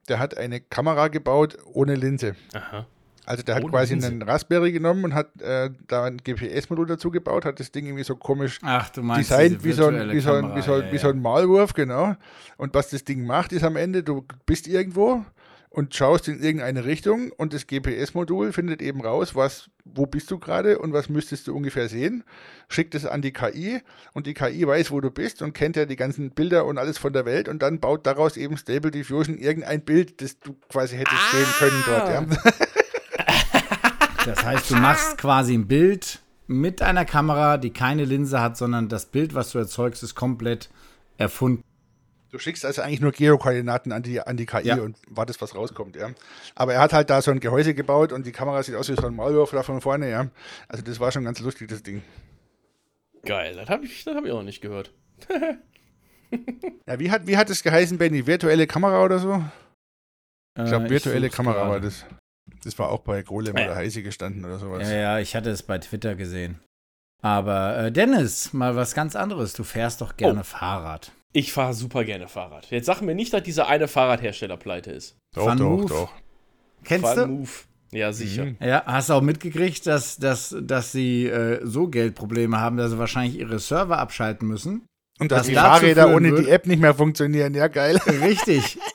der 0.08 0.20
hat 0.20 0.38
eine 0.38 0.62
Kamera 0.62 1.10
gebaut 1.10 1.58
ohne 1.66 1.96
Linse. 1.96 2.38
Aha. 2.54 2.88
Also 3.26 3.44
der 3.44 3.56
hat 3.56 3.64
oh, 3.64 3.70
quasi 3.70 3.94
einen 3.94 4.22
Raspberry 4.22 4.72
genommen 4.72 5.06
und 5.06 5.14
hat 5.14 5.42
äh, 5.42 5.70
da 5.88 6.06
ein 6.06 6.18
GPS-Modul 6.18 6.88
dazu 6.88 7.10
gebaut, 7.10 7.46
hat 7.46 7.60
das 7.60 7.72
Ding 7.72 7.86
irgendwie 7.86 8.04
so 8.04 8.16
komisch 8.16 8.60
Ach, 8.64 8.90
designt 8.90 9.64
wie 9.64 9.72
so, 9.72 9.88
ein, 9.88 10.12
wie, 10.12 10.20
so 10.20 10.34
ein, 10.34 10.56
wie, 10.56 10.62
so, 10.62 10.82
ja, 10.82 10.92
wie 10.92 10.98
so 10.98 11.10
ein 11.10 11.22
Malwurf, 11.22 11.74
genau. 11.74 12.16
Und 12.58 12.74
was 12.74 12.90
das 12.90 13.06
Ding 13.06 13.26
macht, 13.26 13.54
ist 13.54 13.64
am 13.64 13.78
Ende, 13.78 14.04
du 14.04 14.26
bist 14.46 14.68
irgendwo 14.68 15.24
und 15.74 15.96
schaust 15.96 16.28
in 16.28 16.40
irgendeine 16.40 16.86
Richtung 16.86 17.32
und 17.32 17.52
das 17.52 17.66
GPS-Modul 17.66 18.54
findet 18.54 18.82
eben 18.82 19.02
raus, 19.02 19.36
was, 19.36 19.72
wo 19.86 20.06
bist 20.06 20.30
du 20.30 20.38
gerade 20.38 20.78
und 20.78 20.94
was 20.94 21.10
müsstest 21.10 21.48
du 21.48 21.56
ungefähr 21.56 21.90
sehen, 21.90 22.24
schickt 22.68 22.94
es 22.94 23.08
an 23.08 23.24
die 23.24 23.34
KI 23.34 23.82
und 24.14 24.28
die 24.28 24.36
KI 24.36 24.68
weiß, 24.68 24.92
wo 24.92 25.02
du 25.02 25.10
bist 25.10 25.42
und 25.42 25.54
kennt 25.54 25.76
ja 25.76 25.86
die 25.86 25.96
ganzen 25.96 26.30
Bilder 26.30 26.66
und 26.66 26.78
alles 26.78 27.00
von 27.00 27.12
der 27.12 27.26
Welt 27.26 27.50
und 27.50 27.64
dann 27.64 27.80
baut 27.80 28.06
daraus 28.06 28.38
eben 28.38 28.56
Stable 28.56 28.92
Diffusion 28.92 29.38
irgendein 29.38 29.82
Bild, 29.82 30.22
das 30.22 30.38
du 30.40 30.54
quasi 30.70 30.96
hättest 30.98 31.18
ah. 31.18 31.36
sehen 31.38 31.48
können 31.58 31.84
dort. 31.88 32.10
Ja. 32.10 32.52
Das 34.26 34.44
heißt, 34.46 34.70
du 34.72 34.76
machst 34.76 35.18
quasi 35.18 35.54
ein 35.54 35.68
Bild 35.68 36.20
mit 36.48 36.82
einer 36.82 37.06
Kamera, 37.06 37.58
die 37.58 37.72
keine 37.72 38.06
Linse 38.06 38.40
hat, 38.42 38.58
sondern 38.58 38.90
das 38.90 39.08
Bild, 39.08 39.34
was 39.34 39.52
du 39.52 39.60
erzeugst, 39.60 40.04
ist 40.04 40.16
komplett 40.16 40.70
erfunden. 41.18 41.64
Du 42.32 42.40
schickst 42.40 42.66
also 42.66 42.82
eigentlich 42.82 43.02
nur 43.02 43.12
Geokoordinaten 43.12 43.92
an 43.92 44.02
die, 44.02 44.20
an 44.20 44.38
die 44.38 44.46
KI 44.46 44.68
ja. 44.68 44.78
und 44.78 44.98
wartest, 45.08 45.42
was 45.42 45.56
rauskommt, 45.56 45.96
ja. 45.96 46.10
Aber 46.56 46.74
er 46.74 46.82
hat 46.82 46.92
halt 46.92 47.10
da 47.10 47.22
so 47.22 47.30
ein 47.30 47.40
Gehäuse 47.40 47.76
gebaut 47.76 48.12
und 48.12 48.26
die 48.26 48.32
Kamera 48.32 48.64
sieht 48.64 48.76
aus 48.76 48.90
wie 48.90 48.96
so 48.96 49.06
ein 49.06 49.16
Maulwurf 49.16 49.52
da 49.52 49.62
von 49.62 49.82
vorne, 49.82 50.10
ja. 50.10 50.30
Also 50.68 50.84
das 50.84 51.00
war 51.00 51.12
schon 51.12 51.26
ganz 51.26 51.40
lustig, 51.42 51.68
das 51.68 51.84
Ding. 51.84 52.02
Geil, 53.24 53.56
das 53.56 53.70
habe 53.70 53.86
ich, 53.86 54.06
hab 54.08 54.26
ich 54.26 54.32
auch 54.32 54.38
noch 54.38 54.44
nicht 54.44 54.62
gehört. 54.62 54.94
ja, 56.88 57.00
wie 57.00 57.12
hat, 57.12 57.28
wie 57.28 57.38
hat 57.38 57.50
es 57.50 57.62
geheißen, 57.62 57.98
Benny? 57.98 58.26
Virtuelle 58.26 58.66
Kamera 58.66 59.06
oder 59.06 59.20
so? 59.20 59.44
Ich 60.58 60.66
glaube, 60.66 60.86
äh, 60.86 60.90
virtuelle 60.90 61.30
Kamera 61.30 61.56
gerade. 61.56 61.70
war 61.70 61.80
das. 61.80 62.06
Das 62.64 62.78
war 62.80 62.90
auch 62.90 63.02
bei 63.02 63.22
Golem 63.24 63.54
oder 63.54 63.76
Heise 63.76 64.04
gestanden 64.04 64.46
oder 64.46 64.58
sowas. 64.60 64.90
Ja, 64.90 64.96
ja, 64.96 65.20
ich 65.20 65.36
hatte 65.36 65.50
es 65.50 65.64
bei 65.64 65.78
Twitter 65.80 66.16
gesehen. 66.16 66.60
Aber 67.22 67.78
äh, 67.78 67.92
Dennis, 67.92 68.52
mal 68.54 68.76
was 68.76 68.94
ganz 68.94 69.16
anderes. 69.16 69.54
Du 69.54 69.64
fährst 69.64 70.02
doch 70.02 70.18
gerne 70.18 70.42
oh. 70.42 70.44
Fahrrad. 70.44 71.12
Ich 71.32 71.54
fahre 71.54 71.74
super 71.74 72.04
gerne 72.04 72.28
Fahrrad. 72.28 72.70
Jetzt 72.70 72.86
sag 72.86 73.02
mir 73.02 73.16
nicht, 73.16 73.34
dass 73.34 73.44
dieser 73.44 73.68
eine 73.68 73.88
Fahrradhersteller 73.88 74.58
pleite 74.58 74.92
ist. 74.92 75.18
Doch, 75.34 75.48
Fun 75.48 75.58
doch, 75.58 75.70
Move. 75.70 75.88
doch. 75.88 76.14
Kennst 76.84 77.08
Fun 77.08 77.16
du? 77.16 77.28
Move. 77.28 77.50
Ja, 77.92 78.12
sicher. 78.12 78.46
Mhm. 78.46 78.58
Ja, 78.60 78.84
hast 78.86 79.10
du 79.10 79.14
auch 79.14 79.22
mitgekriegt, 79.22 79.88
dass, 79.88 80.18
dass, 80.18 80.56
dass 80.60 80.92
sie 80.92 81.28
äh, 81.28 81.60
so 81.64 81.88
Geldprobleme 81.88 82.60
haben, 82.60 82.78
dass 82.78 82.92
sie 82.92 83.00
wahrscheinlich 83.00 83.40
ihre 83.40 83.60
Server 83.60 84.00
abschalten 84.00 84.48
müssen? 84.48 84.86
Und 85.20 85.32
dass 85.32 85.48
die 85.48 85.54
Fahrräder 85.54 86.14
ohne 86.14 86.32
wird. 86.32 86.46
die 86.46 86.50
App 86.50 86.66
nicht 86.66 86.82
mehr 86.82 86.96
funktionieren. 86.96 87.54
Ja, 87.54 87.68
geil. 87.68 87.98
Richtig. 88.08 88.80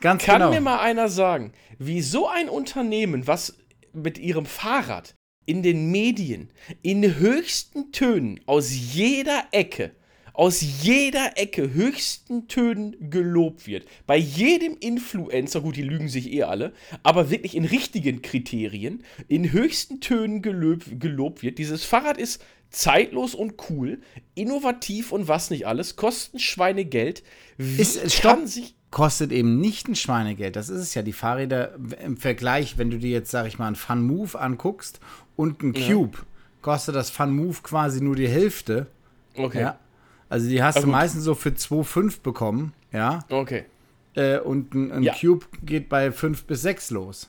Ganz 0.00 0.24
Kann 0.24 0.40
genau. 0.40 0.50
mir 0.50 0.60
mal 0.60 0.80
einer 0.80 1.08
sagen, 1.08 1.52
wie 1.78 2.00
so 2.00 2.26
ein 2.26 2.48
Unternehmen, 2.48 3.26
was 3.26 3.56
mit 3.92 4.18
ihrem 4.18 4.46
Fahrrad 4.46 5.14
in 5.46 5.62
den 5.62 5.90
Medien 5.90 6.50
in 6.82 7.16
höchsten 7.18 7.92
Tönen 7.92 8.40
aus 8.46 8.70
jeder 8.72 9.44
Ecke, 9.52 9.92
aus 10.32 10.60
jeder 10.82 11.32
Ecke 11.36 11.74
höchsten 11.74 12.48
Tönen 12.48 13.10
gelobt 13.10 13.66
wird. 13.66 13.84
Bei 14.06 14.16
jedem 14.16 14.76
Influencer, 14.78 15.60
gut, 15.60 15.76
die 15.76 15.82
lügen 15.82 16.08
sich 16.08 16.32
eh 16.32 16.44
alle, 16.44 16.72
aber 17.02 17.30
wirklich 17.30 17.56
in 17.56 17.64
richtigen 17.64 18.22
Kriterien, 18.22 19.02
in 19.28 19.52
höchsten 19.52 20.00
Tönen 20.00 20.40
gelob, 20.40 20.84
gelobt 20.98 21.42
wird. 21.42 21.58
Dieses 21.58 21.84
Fahrrad 21.84 22.16
ist 22.16 22.42
zeitlos 22.70 23.34
und 23.34 23.54
cool, 23.68 24.00
innovativ 24.34 25.12
und 25.12 25.28
was 25.28 25.50
nicht 25.50 25.66
alles, 25.66 25.96
kosten 25.96 26.38
Schweinegeld. 26.38 27.22
Wie 27.58 27.82
ist, 27.82 28.22
kann 28.22 28.46
sich 28.46 28.76
kostet 28.90 29.32
eben 29.32 29.60
nicht 29.60 29.88
ein 29.88 29.94
Schweinegeld. 29.94 30.56
Das 30.56 30.68
ist 30.68 30.80
es 30.80 30.94
ja. 30.94 31.02
Die 31.02 31.12
Fahrräder 31.12 31.74
im 32.04 32.16
Vergleich, 32.16 32.78
wenn 32.78 32.90
du 32.90 32.98
dir 32.98 33.10
jetzt, 33.10 33.30
sag 33.30 33.46
ich 33.46 33.58
mal, 33.58 33.68
ein 33.68 33.76
Fun 33.76 34.02
Move 34.02 34.38
anguckst 34.38 35.00
und 35.36 35.62
ein 35.62 35.72
Cube, 35.72 36.18
ja. 36.18 36.24
kostet 36.62 36.96
das 36.96 37.10
Fun 37.10 37.34
Move 37.34 37.58
quasi 37.62 38.00
nur 38.00 38.16
die 38.16 38.28
Hälfte. 38.28 38.86
Okay. 39.36 39.60
Ja? 39.60 39.78
Also 40.28 40.48
die 40.48 40.62
hast 40.62 40.82
du 40.82 40.86
meistens 40.86 41.24
so 41.24 41.34
für 41.34 41.50
2,5 41.50 42.22
bekommen, 42.22 42.72
ja. 42.92 43.24
Okay. 43.28 43.64
Äh, 44.14 44.38
und 44.38 44.74
ein, 44.74 44.92
ein 44.92 45.02
ja. 45.02 45.14
Cube 45.14 45.46
geht 45.62 45.88
bei 45.88 46.12
5 46.12 46.44
bis 46.44 46.62
6 46.62 46.90
los. 46.90 47.26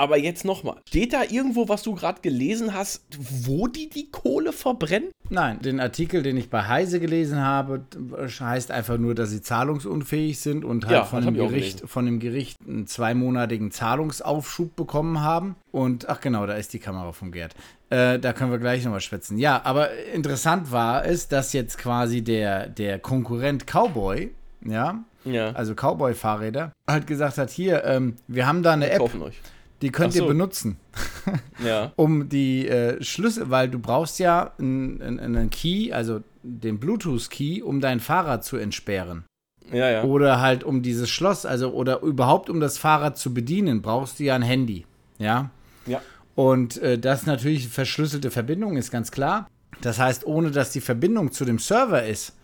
Aber 0.00 0.16
jetzt 0.16 0.46
nochmal. 0.46 0.76
Steht 0.88 1.12
da 1.12 1.24
irgendwo, 1.24 1.68
was 1.68 1.82
du 1.82 1.94
gerade 1.94 2.22
gelesen 2.22 2.72
hast, 2.72 3.04
wo 3.18 3.66
die 3.66 3.90
die 3.90 4.10
Kohle 4.10 4.54
verbrennen? 4.54 5.10
Nein, 5.28 5.60
den 5.60 5.78
Artikel, 5.78 6.22
den 6.22 6.38
ich 6.38 6.48
bei 6.48 6.66
Heise 6.66 7.00
gelesen 7.00 7.38
habe, 7.38 7.84
heißt 8.18 8.70
einfach 8.70 8.96
nur, 8.96 9.14
dass 9.14 9.28
sie 9.28 9.42
zahlungsunfähig 9.42 10.40
sind 10.40 10.64
und 10.64 10.86
halt 10.86 10.94
ja, 10.94 11.04
von, 11.04 11.22
dem 11.22 11.34
Gericht, 11.34 11.82
von 11.84 12.06
dem 12.06 12.18
Gericht 12.18 12.56
einen 12.66 12.86
zweimonatigen 12.86 13.72
Zahlungsaufschub 13.72 14.74
bekommen 14.74 15.20
haben. 15.20 15.56
Und 15.70 16.08
ach 16.08 16.22
genau, 16.22 16.46
da 16.46 16.54
ist 16.54 16.72
die 16.72 16.78
Kamera 16.78 17.12
von 17.12 17.30
Gerd. 17.30 17.54
Äh, 17.90 18.18
da 18.18 18.32
können 18.32 18.52
wir 18.52 18.58
gleich 18.58 18.82
nochmal 18.82 19.02
schwätzen. 19.02 19.36
Ja, 19.36 19.60
aber 19.64 19.90
interessant 20.14 20.72
war 20.72 21.04
es, 21.04 21.28
dass 21.28 21.52
jetzt 21.52 21.76
quasi 21.76 22.22
der, 22.22 22.68
der 22.68 22.98
Konkurrent 23.00 23.66
Cowboy, 23.66 24.30
ja, 24.64 25.04
ja. 25.26 25.50
also 25.50 25.74
Cowboy-Fahrräder, 25.74 26.72
halt 26.88 27.06
gesagt 27.06 27.36
hat, 27.36 27.50
hier, 27.50 27.84
ähm, 27.84 28.16
wir 28.28 28.46
haben 28.46 28.62
da 28.62 28.72
eine 28.72 28.86
wir 28.86 28.92
App. 28.92 29.00
Kaufen 29.00 29.20
euch 29.20 29.36
die 29.82 29.90
könnt 29.90 30.12
so. 30.12 30.22
ihr 30.22 30.28
benutzen. 30.28 30.76
ja. 31.64 31.92
Um 31.96 32.28
die 32.28 32.68
äh, 32.68 33.02
Schlüssel, 33.02 33.50
weil 33.50 33.68
du 33.68 33.78
brauchst 33.78 34.18
ja 34.18 34.52
einen, 34.58 35.20
einen 35.20 35.50
Key, 35.50 35.92
also 35.92 36.20
den 36.42 36.78
Bluetooth-Key, 36.78 37.62
um 37.62 37.80
dein 37.80 38.00
Fahrrad 38.00 38.44
zu 38.44 38.56
entsperren. 38.56 39.24
Ja, 39.72 39.90
ja. 39.90 40.04
Oder 40.04 40.40
halt 40.40 40.64
um 40.64 40.82
dieses 40.82 41.08
Schloss, 41.08 41.46
also 41.46 41.72
oder 41.72 42.00
überhaupt 42.00 42.50
um 42.50 42.60
das 42.60 42.78
Fahrrad 42.78 43.16
zu 43.18 43.32
bedienen, 43.32 43.82
brauchst 43.82 44.18
du 44.18 44.24
ja 44.24 44.34
ein 44.34 44.42
Handy. 44.42 44.86
Ja. 45.18 45.50
Ja. 45.86 46.02
Und 46.34 46.78
äh, 46.78 46.98
das 46.98 47.20
ist 47.20 47.26
natürlich 47.26 47.68
verschlüsselte 47.68 48.30
Verbindung, 48.30 48.76
ist 48.76 48.90
ganz 48.90 49.10
klar. 49.10 49.48
Das 49.80 49.98
heißt, 49.98 50.26
ohne 50.26 50.50
dass 50.50 50.72
die 50.72 50.80
Verbindung 50.80 51.32
zu 51.32 51.44
dem 51.44 51.58
Server 51.58 52.04
ist, 52.04 52.34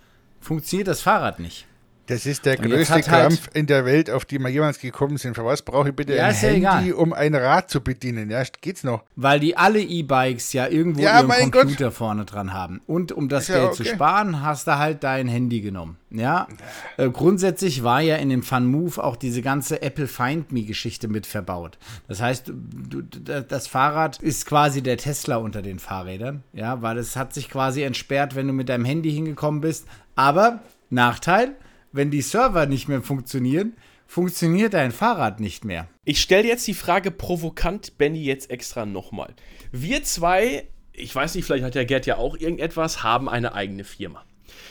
funktioniert 0.41 0.89
das 0.89 1.03
Fahrrad 1.03 1.41
nicht. 1.41 1.67
Das 2.07 2.25
ist 2.25 2.47
der 2.47 2.57
größte 2.57 3.01
Kampf 3.03 3.47
halt 3.47 3.55
in 3.55 3.67
der 3.67 3.85
Welt, 3.85 4.11
auf 4.11 4.25
die 4.25 4.39
wir 4.39 4.49
jemals 4.49 4.79
gekommen 4.79 5.17
sind. 5.17 5.35
Für 5.35 5.45
was 5.45 5.63
brauche 5.63 5.89
ich 5.89 5.97
bitte 5.97 6.15
ja, 6.15 6.27
ein 6.27 6.35
Handy, 6.35 6.61
ja 6.61 6.95
um 6.95 7.13
ein 7.13 7.35
Rad 7.35 7.69
zu 7.69 7.81
bedienen? 7.81 8.31
Ja, 8.31 8.43
geht's 8.61 8.85
noch? 8.85 9.03
Weil 9.17 9.41
die 9.41 9.57
alle 9.57 9.81
E-Bikes 9.81 10.53
ja 10.53 10.69
irgendwo 10.69 11.03
ja, 11.03 11.21
ihren 11.21 11.51
Computer 11.51 11.87
Gott. 11.87 11.95
vorne 11.95 12.25
dran 12.25 12.53
haben. 12.53 12.81
Und 12.87 13.13
um 13.13 13.29
das 13.29 13.49
Geld 13.49 13.65
okay. 13.65 13.75
zu 13.75 13.85
sparen, 13.85 14.43
hast 14.43 14.67
du 14.67 14.79
halt 14.79 15.03
dein 15.03 15.27
Handy 15.27 15.61
genommen. 15.61 15.97
Ja. 16.11 16.47
Äh, 16.97 17.11
grundsätzlich 17.11 17.83
war 17.83 18.01
ja 18.01 18.17
in 18.17 18.29
dem 18.29 18.43
Fun 18.43 18.67
Move 18.67 19.03
auch 19.03 19.17
diese 19.17 19.43
ganze 19.43 19.83
Apple 19.83 20.07
Find 20.07 20.53
Me-Geschichte 20.53 21.09
mit 21.09 21.27
verbaut. 21.27 21.79
Das 22.09 22.23
heißt, 22.23 22.49
du, 22.49 23.03
das 23.03 23.67
Fahrrad 23.67 24.23
ist 24.23 24.47
quasi 24.47 24.83
der 24.83 24.97
Tesla 24.97 25.37
unter 25.37 25.63
den 25.63 25.79
Fahrrädern. 25.79 26.45
Ja, 26.53 26.83
weil 26.83 26.99
es 26.99 27.17
hat 27.17 27.35
sich 27.35 27.51
quasi 27.51 27.83
entsperrt, 27.83 28.37
wenn 28.37 28.47
du 28.47 28.53
mit 28.53 28.69
deinem 28.69 28.85
Handy 28.85 29.13
hingekommen 29.13 29.61
bist. 29.61 29.87
Aber 30.15 30.61
Nachteil, 30.89 31.57
wenn 31.97 32.11
die 32.11 32.23
Server 32.23 32.67
nicht 32.67 32.89
mehr 32.89 33.03
funktionieren, 33.03 33.75
funktioniert 34.07 34.75
dein 34.75 34.93
Fahrrad 34.93 35.41
nicht 35.41 35.65
mehr. 35.65 35.89
Ich 36.05 36.21
stelle 36.21 36.47
jetzt 36.47 36.67
die 36.67 36.75
Frage 36.75 37.11
provokant, 37.11 37.99
Benny, 37.99 38.23
jetzt 38.23 38.51
extra 38.51 38.87
nochmal. 38.87 39.35
Wir 39.73 40.05
zwei, 40.05 40.69
ich 40.93 41.15
weiß 41.15 41.35
nicht, 41.35 41.45
vielleicht 41.45 41.65
hat 41.65 41.75
der 41.75 41.85
Gerd 41.85 42.07
ja 42.07 42.17
auch 42.17 42.37
irgendetwas, 42.37 43.03
haben 43.03 43.29
eine 43.29 43.55
eigene 43.55 43.85
Firma. 43.85 44.25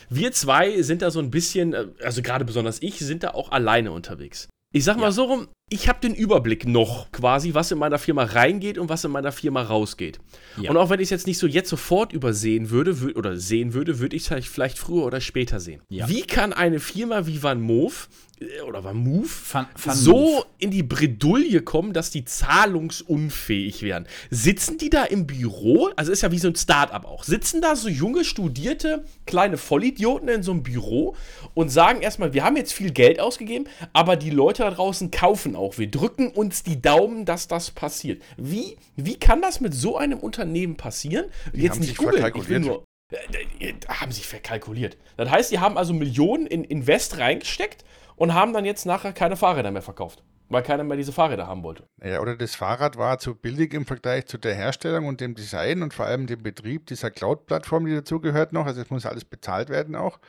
Wir 0.08 0.32
zwei 0.32 0.82
sind 0.82 1.02
da 1.02 1.10
so 1.10 1.20
ein 1.20 1.30
bisschen, 1.30 1.74
äh, 1.74 1.86
also 2.02 2.22
gerade 2.22 2.44
besonders 2.44 2.80
ich, 2.80 2.98
sind 2.98 3.22
da 3.22 3.32
auch 3.32 3.50
alleine 3.50 3.92
unterwegs. 3.92 4.48
Ich 4.72 4.84
sag 4.84 4.96
mal 4.96 5.12
so 5.12 5.24
rum, 5.24 5.48
ich 5.68 5.88
habe 5.88 5.98
den 6.00 6.14
Überblick 6.14 6.64
noch 6.68 7.10
quasi, 7.10 7.52
was 7.54 7.72
in 7.72 7.78
meiner 7.78 7.98
Firma 7.98 8.22
reingeht 8.22 8.78
und 8.78 8.88
was 8.88 9.02
in 9.02 9.10
meiner 9.10 9.32
Firma 9.32 9.62
rausgeht. 9.62 10.20
Ja. 10.60 10.70
Und 10.70 10.76
auch 10.76 10.90
wenn 10.90 11.00
ich 11.00 11.06
es 11.06 11.10
jetzt 11.10 11.26
nicht 11.26 11.38
so 11.38 11.48
jetzt 11.48 11.68
sofort 11.70 12.12
übersehen 12.12 12.70
würde 12.70 12.92
wü- 12.92 13.16
oder 13.16 13.36
sehen 13.36 13.74
würde, 13.74 13.98
würde 13.98 14.14
ich 14.14 14.30
es 14.30 14.46
vielleicht 14.46 14.78
früher 14.78 15.04
oder 15.04 15.20
später 15.20 15.58
sehen. 15.58 15.82
Ja. 15.88 16.08
Wie 16.08 16.22
kann 16.22 16.52
eine 16.52 16.78
Firma 16.78 17.26
wie 17.26 17.42
Van 17.42 17.60
Moof 17.60 18.08
äh, 18.38 18.60
oder 18.60 18.84
Van 18.84 18.96
Move 18.96 19.28
Van- 19.50 19.66
Van 19.76 19.96
so 19.96 20.12
Moof. 20.12 20.46
in 20.58 20.70
die 20.70 20.84
Bredouille 20.84 21.60
kommen, 21.62 21.92
dass 21.92 22.12
die 22.12 22.24
zahlungsunfähig 22.24 23.82
werden? 23.82 24.06
Sitzen 24.30 24.78
die 24.78 24.88
da 24.88 25.02
im 25.02 25.26
Büro? 25.26 25.90
Also 25.96 26.12
ist 26.12 26.22
ja 26.22 26.30
wie 26.30 26.38
so 26.38 26.46
ein 26.46 26.54
Start-up 26.54 27.04
auch. 27.04 27.24
Sitzen 27.24 27.60
da 27.60 27.74
so 27.74 27.88
junge, 27.88 28.24
studierte, 28.24 29.04
kleine 29.26 29.56
Vollidioten 29.56 30.28
in 30.28 30.44
so 30.44 30.52
einem 30.52 30.62
Büro 30.62 31.16
und 31.54 31.70
sagen 31.70 32.02
erstmal, 32.02 32.34
wir 32.34 32.44
haben 32.44 32.56
jetzt 32.56 32.72
viel 32.72 32.92
Geld 32.92 33.18
ausgegeben, 33.18 33.66
aber 33.92 34.14
die 34.14 34.30
Leute 34.30 34.62
da 34.62 34.70
draußen 34.70 35.10
kaufen 35.10 35.55
auch. 35.56 35.78
Wir 35.78 35.90
drücken 35.90 36.28
uns 36.30 36.62
die 36.62 36.80
Daumen, 36.80 37.24
dass 37.24 37.48
das 37.48 37.70
passiert. 37.70 38.22
Wie, 38.36 38.76
wie 38.94 39.18
kann 39.18 39.42
das 39.42 39.60
mit 39.60 39.74
so 39.74 39.96
einem 39.96 40.18
Unternehmen 40.18 40.76
passieren? 40.76 41.26
jetzt 41.52 41.72
haben 41.72 41.80
nicht 41.80 41.96
googeln, 41.96 42.16
ich 42.18 42.22
will 42.24 42.32
verkalkuliert. 42.32 42.64
nur. 42.64 42.84
Äh, 43.12 43.68
äh, 43.68 43.74
Haben 43.88 44.12
sich 44.12 44.26
verkalkuliert. 44.26 44.96
Das 45.16 45.30
heißt, 45.30 45.52
die 45.52 45.60
haben 45.60 45.78
also 45.78 45.94
Millionen 45.94 46.46
in 46.46 46.64
Invest 46.64 47.18
reingesteckt 47.18 47.84
und 48.16 48.34
haben 48.34 48.52
dann 48.52 48.64
jetzt 48.64 48.84
nachher 48.84 49.12
keine 49.12 49.36
Fahrräder 49.36 49.70
mehr 49.70 49.82
verkauft. 49.82 50.22
Weil 50.48 50.62
keiner 50.62 50.84
mehr 50.84 50.96
diese 50.96 51.12
Fahrräder 51.12 51.48
haben 51.48 51.64
wollte. 51.64 51.88
Ja, 52.04 52.20
oder 52.20 52.36
das 52.36 52.54
Fahrrad 52.54 52.96
war 52.96 53.18
zu 53.18 53.34
billig 53.34 53.74
im 53.74 53.84
Vergleich 53.84 54.26
zu 54.26 54.38
der 54.38 54.54
Herstellung 54.54 55.06
und 55.06 55.20
dem 55.20 55.34
Design 55.34 55.82
und 55.82 55.92
vor 55.92 56.06
allem 56.06 56.28
dem 56.28 56.42
Betrieb 56.42 56.86
dieser 56.86 57.10
Cloud-Plattform, 57.10 57.84
die 57.86 57.94
dazugehört 57.94 58.52
noch. 58.52 58.66
Also 58.66 58.80
es 58.80 58.90
muss 58.90 59.06
alles 59.06 59.24
bezahlt 59.24 59.70
werden 59.70 59.96
auch. 59.96 60.20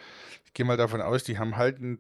Ich 0.45 0.53
gehe 0.53 0.65
mal 0.65 0.77
davon 0.77 1.01
aus, 1.01 1.23
die 1.23 1.37
haben 1.37 1.55
halt 1.55 1.77
einen 1.77 1.99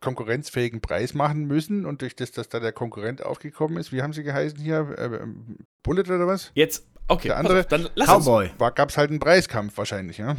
konkurrenzfähigen 0.00 0.80
Preis 0.80 1.14
machen 1.14 1.46
müssen 1.46 1.86
und 1.86 2.02
durch 2.02 2.16
das, 2.16 2.32
dass 2.32 2.48
da 2.48 2.60
der 2.60 2.72
Konkurrent 2.72 3.24
aufgekommen 3.24 3.78
ist, 3.78 3.92
wie 3.92 4.02
haben 4.02 4.12
sie 4.12 4.22
geheißen 4.22 4.58
hier? 4.58 4.94
Äh, 4.98 5.22
ähm, 5.22 5.58
Bullet 5.82 6.02
oder 6.02 6.26
was? 6.26 6.50
Jetzt, 6.54 6.86
okay, 7.08 7.28
Der 7.28 7.38
andere 7.38 7.60
auf, 7.60 7.66
dann 7.66 7.88
lass 7.94 8.08
uns, 8.08 8.26
Cowboy. 8.26 8.50
Gab 8.74 8.90
es 8.90 8.96
halt 8.96 9.10
einen 9.10 9.20
Preiskampf 9.20 9.76
wahrscheinlich, 9.76 10.18
ja? 10.18 10.36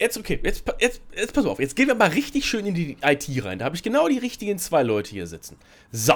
jetzt, 0.00 0.18
okay, 0.18 0.40
jetzt, 0.42 0.64
jetzt, 0.80 1.00
jetzt 1.14 1.32
pass 1.32 1.44
auf, 1.44 1.60
jetzt 1.60 1.76
gehen 1.76 1.86
wir 1.86 1.94
mal 1.94 2.08
richtig 2.08 2.46
schön 2.46 2.66
in 2.66 2.74
die 2.74 2.96
IT 3.02 3.28
rein. 3.44 3.58
Da 3.58 3.66
habe 3.66 3.76
ich 3.76 3.82
genau 3.82 4.08
die 4.08 4.18
richtigen 4.18 4.58
zwei 4.58 4.82
Leute 4.82 5.10
hier 5.10 5.26
sitzen. 5.26 5.56
So, 5.92 6.14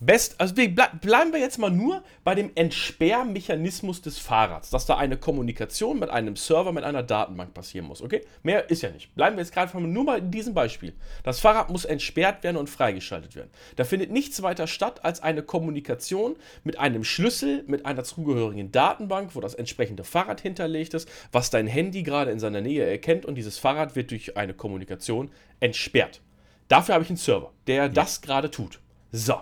best, 0.00 0.40
also 0.40 0.54
bleiben 0.54 1.32
wir 1.32 1.40
jetzt 1.40 1.58
mal 1.58 1.70
nur 1.70 2.02
bei 2.24 2.34
dem 2.34 2.50
Entsperrmechanismus 2.54 4.02
des 4.02 4.18
Fahrrads, 4.18 4.70
dass 4.70 4.86
da 4.86 4.96
eine 4.96 5.16
Kommunikation 5.16 5.98
mit 5.98 6.10
einem 6.10 6.36
Server, 6.36 6.72
mit 6.72 6.84
einer 6.84 7.02
Datenbank 7.02 7.54
passieren 7.54 7.86
muss, 7.86 8.02
okay? 8.02 8.24
Mehr 8.42 8.68
ist 8.70 8.82
ja 8.82 8.90
nicht. 8.90 9.14
Bleiben 9.14 9.36
wir 9.36 9.42
jetzt 9.42 9.52
gerade 9.52 9.78
nur 9.80 10.04
mal 10.04 10.18
in 10.18 10.30
diesem 10.30 10.54
Beispiel. 10.54 10.94
Das 11.22 11.40
Fahrrad 11.40 11.70
muss 11.70 11.84
entsperrt 11.84 12.44
werden 12.44 12.56
und 12.56 12.68
freigeschaltet 12.68 13.36
werden. 13.36 13.50
Da 13.76 13.84
findet 13.84 14.10
nichts 14.10 14.42
weiter 14.42 14.66
statt 14.66 15.04
als 15.04 15.22
eine 15.22 15.42
Kommunikation 15.42 16.36
mit 16.64 16.78
einem 16.78 17.04
Schlüssel, 17.04 17.64
mit 17.66 17.86
einer 17.86 18.04
zugehörigen 18.04 18.72
Datenbank, 18.72 19.34
wo 19.34 19.40
das 19.40 19.54
entsprechende 19.54 20.04
Fahrrad 20.04 20.40
hinterlegt 20.40 20.94
ist, 20.94 21.08
was 21.32 21.50
dein 21.50 21.66
Handy 21.66 22.02
gerade 22.02 22.30
in 22.30 22.38
seiner 22.38 22.60
Nähe 22.60 22.84
erkennt 22.84 23.24
und 23.24 23.36
dieses 23.36 23.58
Fahrrad 23.58 23.96
wird 23.96 24.10
durch 24.10 24.36
eine 24.36 24.54
Kommunikation 24.54 25.30
entsperrt. 25.60 26.20
Dafür 26.68 26.94
habe 26.94 27.04
ich 27.04 27.10
einen 27.10 27.16
Server, 27.16 27.52
der 27.66 27.88
das 27.88 28.20
gerade 28.20 28.50
tut. 28.50 28.80
So. 29.12 29.40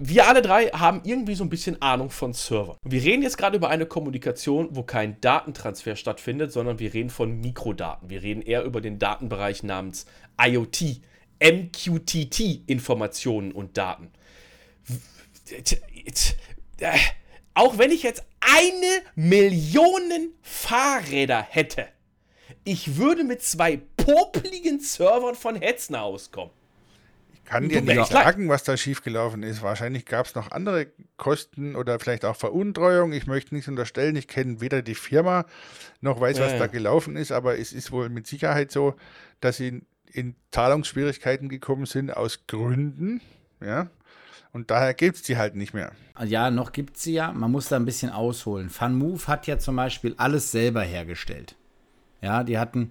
Wir 0.00 0.28
alle 0.28 0.42
drei 0.42 0.66
haben 0.66 1.00
irgendwie 1.02 1.34
so 1.34 1.42
ein 1.42 1.50
bisschen 1.50 1.82
Ahnung 1.82 2.10
von 2.10 2.32
Server. 2.32 2.78
Wir 2.84 3.02
reden 3.02 3.22
jetzt 3.22 3.36
gerade 3.36 3.56
über 3.56 3.68
eine 3.68 3.84
Kommunikation, 3.84 4.68
wo 4.70 4.84
kein 4.84 5.20
Datentransfer 5.20 5.96
stattfindet, 5.96 6.52
sondern 6.52 6.78
wir 6.78 6.94
reden 6.94 7.10
von 7.10 7.40
Mikrodaten. 7.40 8.08
Wir 8.08 8.22
reden 8.22 8.40
eher 8.42 8.62
über 8.62 8.80
den 8.80 9.00
Datenbereich 9.00 9.64
namens 9.64 10.06
IoT, 10.40 11.00
MQTT, 11.42 12.62
Informationen 12.68 13.50
und 13.50 13.76
Daten. 13.76 14.12
Auch 17.54 17.78
wenn 17.78 17.90
ich 17.90 18.04
jetzt 18.04 18.22
eine 18.40 19.02
Million 19.16 20.30
Fahrräder 20.42 21.42
hätte, 21.42 21.88
ich 22.62 22.98
würde 22.98 23.24
mit 23.24 23.42
zwei 23.42 23.80
popligen 23.96 24.78
Servern 24.78 25.34
von 25.34 25.56
Hetzner 25.56 26.02
auskommen. 26.02 26.52
Kann 27.48 27.68
dir 27.68 27.80
nicht 27.80 28.06
sagen, 28.06 28.48
was 28.48 28.62
da 28.62 28.76
schiefgelaufen 28.76 29.42
ist. 29.42 29.62
Wahrscheinlich 29.62 30.04
gab 30.04 30.26
es 30.26 30.34
noch 30.34 30.50
andere 30.50 30.88
Kosten 31.16 31.76
oder 31.76 31.98
vielleicht 31.98 32.24
auch 32.26 32.36
Veruntreuung. 32.36 33.12
Ich 33.12 33.26
möchte 33.26 33.54
nichts 33.54 33.68
unterstellen. 33.68 34.16
Ich 34.16 34.28
kenne 34.28 34.60
weder 34.60 34.82
die 34.82 34.94
Firma 34.94 35.46
noch 36.02 36.20
weiß, 36.20 36.38
Ja, 36.38 36.44
was 36.44 36.52
ja. 36.52 36.58
da 36.58 36.66
gelaufen 36.66 37.16
ist, 37.16 37.32
aber 37.32 37.58
es 37.58 37.72
ist 37.72 37.90
wohl 37.90 38.10
mit 38.10 38.26
Sicherheit 38.26 38.70
so, 38.70 38.94
dass 39.40 39.56
sie 39.56 39.68
in, 39.68 39.86
in 40.12 40.34
Zahlungsschwierigkeiten 40.50 41.48
gekommen 41.48 41.86
sind 41.86 42.14
aus 42.14 42.40
Gründen. 42.46 43.22
Ja. 43.64 43.88
Und 44.52 44.70
daher 44.70 44.92
gibt 44.92 45.16
es 45.16 45.22
die 45.22 45.36
halt 45.38 45.56
nicht 45.56 45.72
mehr. 45.72 45.92
Ja, 46.24 46.50
noch 46.50 46.72
gibt 46.72 46.98
sie 46.98 47.14
ja. 47.14 47.32
Man 47.32 47.50
muss 47.50 47.68
da 47.68 47.76
ein 47.76 47.84
bisschen 47.84 48.10
ausholen. 48.10 48.68
FunMove 48.68 49.26
hat 49.28 49.46
ja 49.46 49.58
zum 49.58 49.76
Beispiel 49.76 50.14
alles 50.18 50.50
selber 50.50 50.82
hergestellt. 50.82 51.54
Ja, 52.20 52.44
die 52.44 52.58
hatten. 52.58 52.90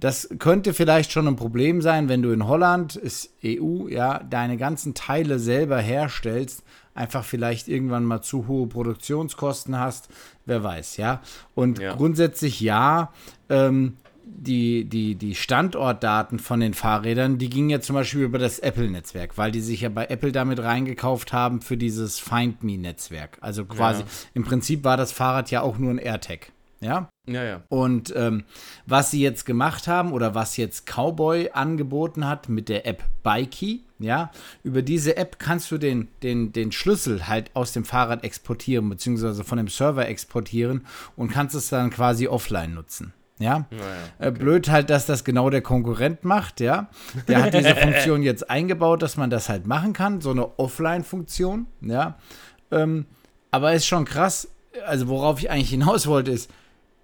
Das 0.00 0.28
könnte 0.38 0.74
vielleicht 0.74 1.10
schon 1.10 1.26
ein 1.26 1.34
Problem 1.36 1.82
sein, 1.82 2.08
wenn 2.08 2.22
du 2.22 2.30
in 2.30 2.46
Holland, 2.46 2.94
ist 2.94 3.30
EU, 3.44 3.88
ja, 3.88 4.20
deine 4.20 4.56
ganzen 4.56 4.94
Teile 4.94 5.38
selber 5.40 5.78
herstellst, 5.80 6.62
einfach 6.94 7.24
vielleicht 7.24 7.66
irgendwann 7.68 8.04
mal 8.04 8.22
zu 8.22 8.46
hohe 8.46 8.68
Produktionskosten 8.68 9.78
hast, 9.78 10.08
wer 10.46 10.62
weiß, 10.62 10.98
ja. 10.98 11.20
Und 11.54 11.80
Ja. 11.80 11.94
grundsätzlich 11.94 12.60
ja, 12.60 13.12
ähm, 13.48 13.96
die, 14.24 14.84
die, 14.84 15.14
die 15.16 15.34
Standortdaten 15.34 16.38
von 16.38 16.60
den 16.60 16.74
Fahrrädern, 16.74 17.38
die 17.38 17.50
gingen 17.50 17.70
ja 17.70 17.80
zum 17.80 17.94
Beispiel 17.94 18.22
über 18.22 18.38
das 18.38 18.58
Apple-Netzwerk, 18.60 19.36
weil 19.36 19.50
die 19.50 19.60
sich 19.60 19.80
ja 19.80 19.88
bei 19.88 20.06
Apple 20.06 20.30
damit 20.32 20.62
reingekauft 20.62 21.32
haben 21.32 21.60
für 21.60 21.76
dieses 21.76 22.20
Find 22.20 22.62
Me-Netzwerk. 22.62 23.38
Also 23.40 23.64
quasi, 23.64 24.02
Ja. 24.02 24.08
im 24.34 24.44
Prinzip 24.44 24.84
war 24.84 24.96
das 24.96 25.10
Fahrrad 25.12 25.50
ja 25.50 25.62
auch 25.62 25.78
nur 25.78 25.90
ein 25.90 25.98
AirTag. 25.98 26.52
Ja, 26.80 27.08
Ja, 27.26 27.42
ja. 27.42 27.62
und 27.68 28.12
ähm, 28.14 28.44
was 28.86 29.10
sie 29.10 29.20
jetzt 29.20 29.44
gemacht 29.44 29.88
haben 29.88 30.12
oder 30.12 30.36
was 30.36 30.56
jetzt 30.56 30.86
Cowboy 30.86 31.50
angeboten 31.52 32.26
hat 32.26 32.48
mit 32.48 32.68
der 32.68 32.86
App 32.86 33.02
Bikey, 33.24 33.82
ja, 33.98 34.30
über 34.62 34.82
diese 34.82 35.16
App 35.16 35.40
kannst 35.40 35.72
du 35.72 35.78
den, 35.78 36.08
den, 36.22 36.52
den 36.52 36.70
Schlüssel 36.70 37.26
halt 37.26 37.50
aus 37.54 37.72
dem 37.72 37.84
Fahrrad 37.84 38.22
exportieren, 38.22 38.88
beziehungsweise 38.88 39.42
von 39.42 39.58
dem 39.58 39.66
Server 39.66 40.06
exportieren 40.06 40.86
und 41.16 41.32
kannst 41.32 41.56
es 41.56 41.68
dann 41.68 41.90
quasi 41.90 42.28
offline 42.28 42.74
nutzen. 42.74 43.12
Ja, 43.40 43.66
äh, 44.18 44.32
blöd 44.32 44.68
halt, 44.68 44.90
dass 44.90 45.06
das 45.06 45.22
genau 45.24 45.48
der 45.48 45.62
Konkurrent 45.62 46.24
macht, 46.24 46.58
ja. 46.60 46.88
Der 47.28 47.42
hat 47.42 47.54
diese 47.54 47.74
Funktion 47.76 48.22
jetzt 48.22 48.50
eingebaut, 48.50 49.00
dass 49.00 49.16
man 49.16 49.30
das 49.30 49.48
halt 49.48 49.66
machen 49.66 49.92
kann, 49.92 50.20
so 50.20 50.30
eine 50.30 50.58
Offline-Funktion, 50.58 51.66
ja. 51.80 52.18
Ähm, 52.72 53.06
aber 53.52 53.74
ist 53.74 53.86
schon 53.86 54.04
krass, 54.04 54.48
also 54.86 55.08
worauf 55.08 55.38
ich 55.38 55.50
eigentlich 55.50 55.70
hinaus 55.70 56.06
wollte, 56.08 56.32
ist, 56.32 56.50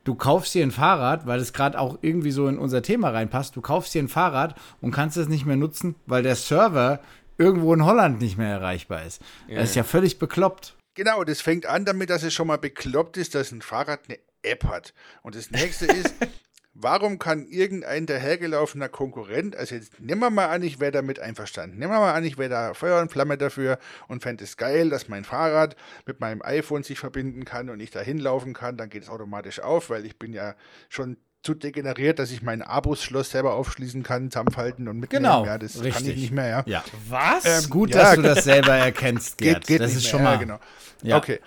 du 0.04 0.14
kaufst 0.14 0.54
dir 0.54 0.62
ein 0.62 0.70
Fahrrad, 0.70 1.26
weil 1.26 1.40
es 1.40 1.52
gerade 1.52 1.78
auch 1.78 1.98
irgendwie 2.02 2.30
so 2.30 2.46
in 2.48 2.58
unser 2.58 2.82
Thema 2.82 3.10
reinpasst, 3.10 3.56
du 3.56 3.60
kaufst 3.60 3.94
dir 3.94 4.02
ein 4.02 4.08
Fahrrad 4.08 4.54
und 4.80 4.90
kannst 4.90 5.16
es 5.16 5.28
nicht 5.28 5.46
mehr 5.46 5.56
nutzen, 5.56 5.96
weil 6.06 6.22
der 6.22 6.36
Server 6.36 7.00
irgendwo 7.38 7.74
in 7.74 7.84
Holland 7.84 8.20
nicht 8.20 8.38
mehr 8.38 8.50
erreichbar 8.50 9.04
ist. 9.04 9.20
das 9.48 9.70
ist 9.70 9.74
ja 9.74 9.82
völlig 9.82 10.18
bekloppt. 10.18 10.76
Genau, 10.94 11.24
das 11.24 11.40
fängt 11.40 11.66
an 11.66 11.84
damit, 11.84 12.10
dass 12.10 12.22
es 12.22 12.32
schon 12.32 12.46
mal 12.46 12.58
bekloppt 12.58 13.16
ist, 13.16 13.34
dass 13.34 13.50
ein 13.50 13.62
Fahrrad 13.62 14.00
eine 14.06 14.18
App 14.42 14.64
hat. 14.64 14.94
Und 15.22 15.34
das 15.34 15.50
nächste 15.50 15.86
ist, 15.86 16.14
warum 16.74 17.18
kann 17.18 17.46
irgendein 17.46 18.06
dahergelaufener 18.06 18.88
Konkurrent, 18.88 19.56
also 19.56 19.76
jetzt 19.76 20.00
nehmen 20.00 20.20
wir 20.20 20.30
mal 20.30 20.46
an, 20.46 20.62
ich 20.62 20.80
wäre 20.80 20.92
damit 20.92 21.20
einverstanden, 21.20 21.78
nehmen 21.78 21.92
wir 21.92 22.00
mal 22.00 22.12
an, 22.14 22.24
ich 22.24 22.36
wäre 22.36 22.50
da 22.50 22.74
Feuer 22.74 23.00
und 23.00 23.10
Flamme 23.12 23.38
dafür 23.38 23.78
und 24.08 24.22
fände 24.22 24.44
es 24.44 24.56
geil, 24.56 24.90
dass 24.90 25.08
mein 25.08 25.24
Fahrrad 25.24 25.76
mit 26.06 26.20
meinem 26.20 26.42
iPhone 26.42 26.82
sich 26.82 26.98
verbinden 26.98 27.44
kann 27.44 27.70
und 27.70 27.80
ich 27.80 27.90
da 27.90 28.00
hinlaufen 28.00 28.52
kann, 28.54 28.76
dann 28.76 28.90
geht 28.90 29.04
es 29.04 29.08
automatisch 29.08 29.60
auf, 29.60 29.88
weil 29.90 30.04
ich 30.04 30.18
bin 30.18 30.32
ja 30.32 30.54
schon 30.88 31.16
zu 31.44 31.54
degeneriert, 31.54 32.18
dass 32.18 32.30
ich 32.30 32.42
mein 32.42 32.62
Abus-Schloss 32.62 33.30
selber 33.30 33.54
aufschließen 33.54 34.02
kann, 34.02 34.30
zusammenfalten 34.30 34.88
und 34.88 34.98
mitnehmen. 34.98 35.24
Genau, 35.24 35.44
ja, 35.44 35.58
das 35.58 35.74
kann 35.74 35.82
richtig. 35.82 36.08
ich 36.08 36.16
nicht 36.16 36.32
mehr, 36.32 36.48
ja. 36.48 36.62
Ja. 36.66 36.84
Was? 37.08 37.44
Ähm, 37.44 37.70
Gut, 37.70 37.90
Ja, 37.90 37.98
dass 37.98 38.14
du 38.16 38.22
das 38.22 38.44
selber 38.44 38.72
erkennst, 38.72 39.36
Gerd. 39.38 39.58
Geht, 39.58 39.66
geht 39.66 39.80
das 39.82 39.94
nicht 39.94 39.98
ist 39.98 40.04
mehr, 40.04 40.10
schon 40.10 40.20
ja, 40.20 40.30
mal. 40.30 40.38
genau. 40.38 40.58
Ja. 41.02 41.18
Okay. 41.18 41.40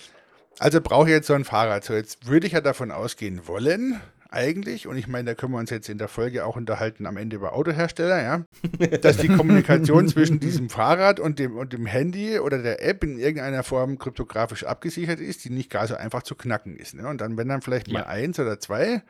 Also 0.60 0.82
brauche 0.82 1.08
ich 1.08 1.14
jetzt 1.14 1.28
so 1.28 1.34
ein 1.34 1.46
Fahrrad. 1.46 1.84
So, 1.84 1.94
jetzt 1.94 2.28
würde 2.28 2.46
ich 2.48 2.54
ja 2.54 2.62
davon 2.62 2.92
ausgehen 2.92 3.48
wollen, 3.48 4.00
eigentlich, 4.30 4.88
und 4.88 4.98
ich 4.98 5.08
meine, 5.08 5.26
da 5.26 5.36
können 5.36 5.54
wir 5.54 5.60
uns 5.60 5.70
jetzt 5.70 5.90
in 5.90 5.98
der 5.98 6.08
Folge 6.08 6.46
auch 6.46 6.56
unterhalten, 6.56 7.06
am 7.06 7.18
Ende 7.18 7.36
über 7.38 7.54
Autohersteller, 7.54 8.22
ja, 8.22 8.44
dass 9.02 9.18
die 9.18 9.28
Kommunikation 9.28 10.08
zwischen 10.08 10.40
diesem 10.40 10.70
Fahrrad 10.70 11.20
und 11.20 11.40
dem, 11.40 11.56
und 11.58 11.74
dem 11.74 11.86
Handy 11.86 12.40
oder 12.40 12.62
der 12.62 12.84
App 12.86 13.04
in 13.04 13.18
irgendeiner 13.18 13.64
Form 13.64 13.98
kryptografisch 13.98 14.64
abgesichert 14.66 15.20
ist, 15.20 15.46
die 15.46 15.50
nicht 15.50 15.70
gar 15.70 15.88
so 15.88 15.96
einfach 15.96 16.24
zu 16.24 16.36
knacken 16.36 16.76
ist. 16.76 16.94
Ne? 16.96 17.08
Und 17.08 17.22
dann, 17.22 17.38
wenn 17.38 17.48
dann 17.48 17.62
vielleicht 17.62 17.92
mal 17.92 18.00
Ja. 18.00 18.06
eins 18.08 18.40
oder 18.40 18.60
zwei 18.60 19.02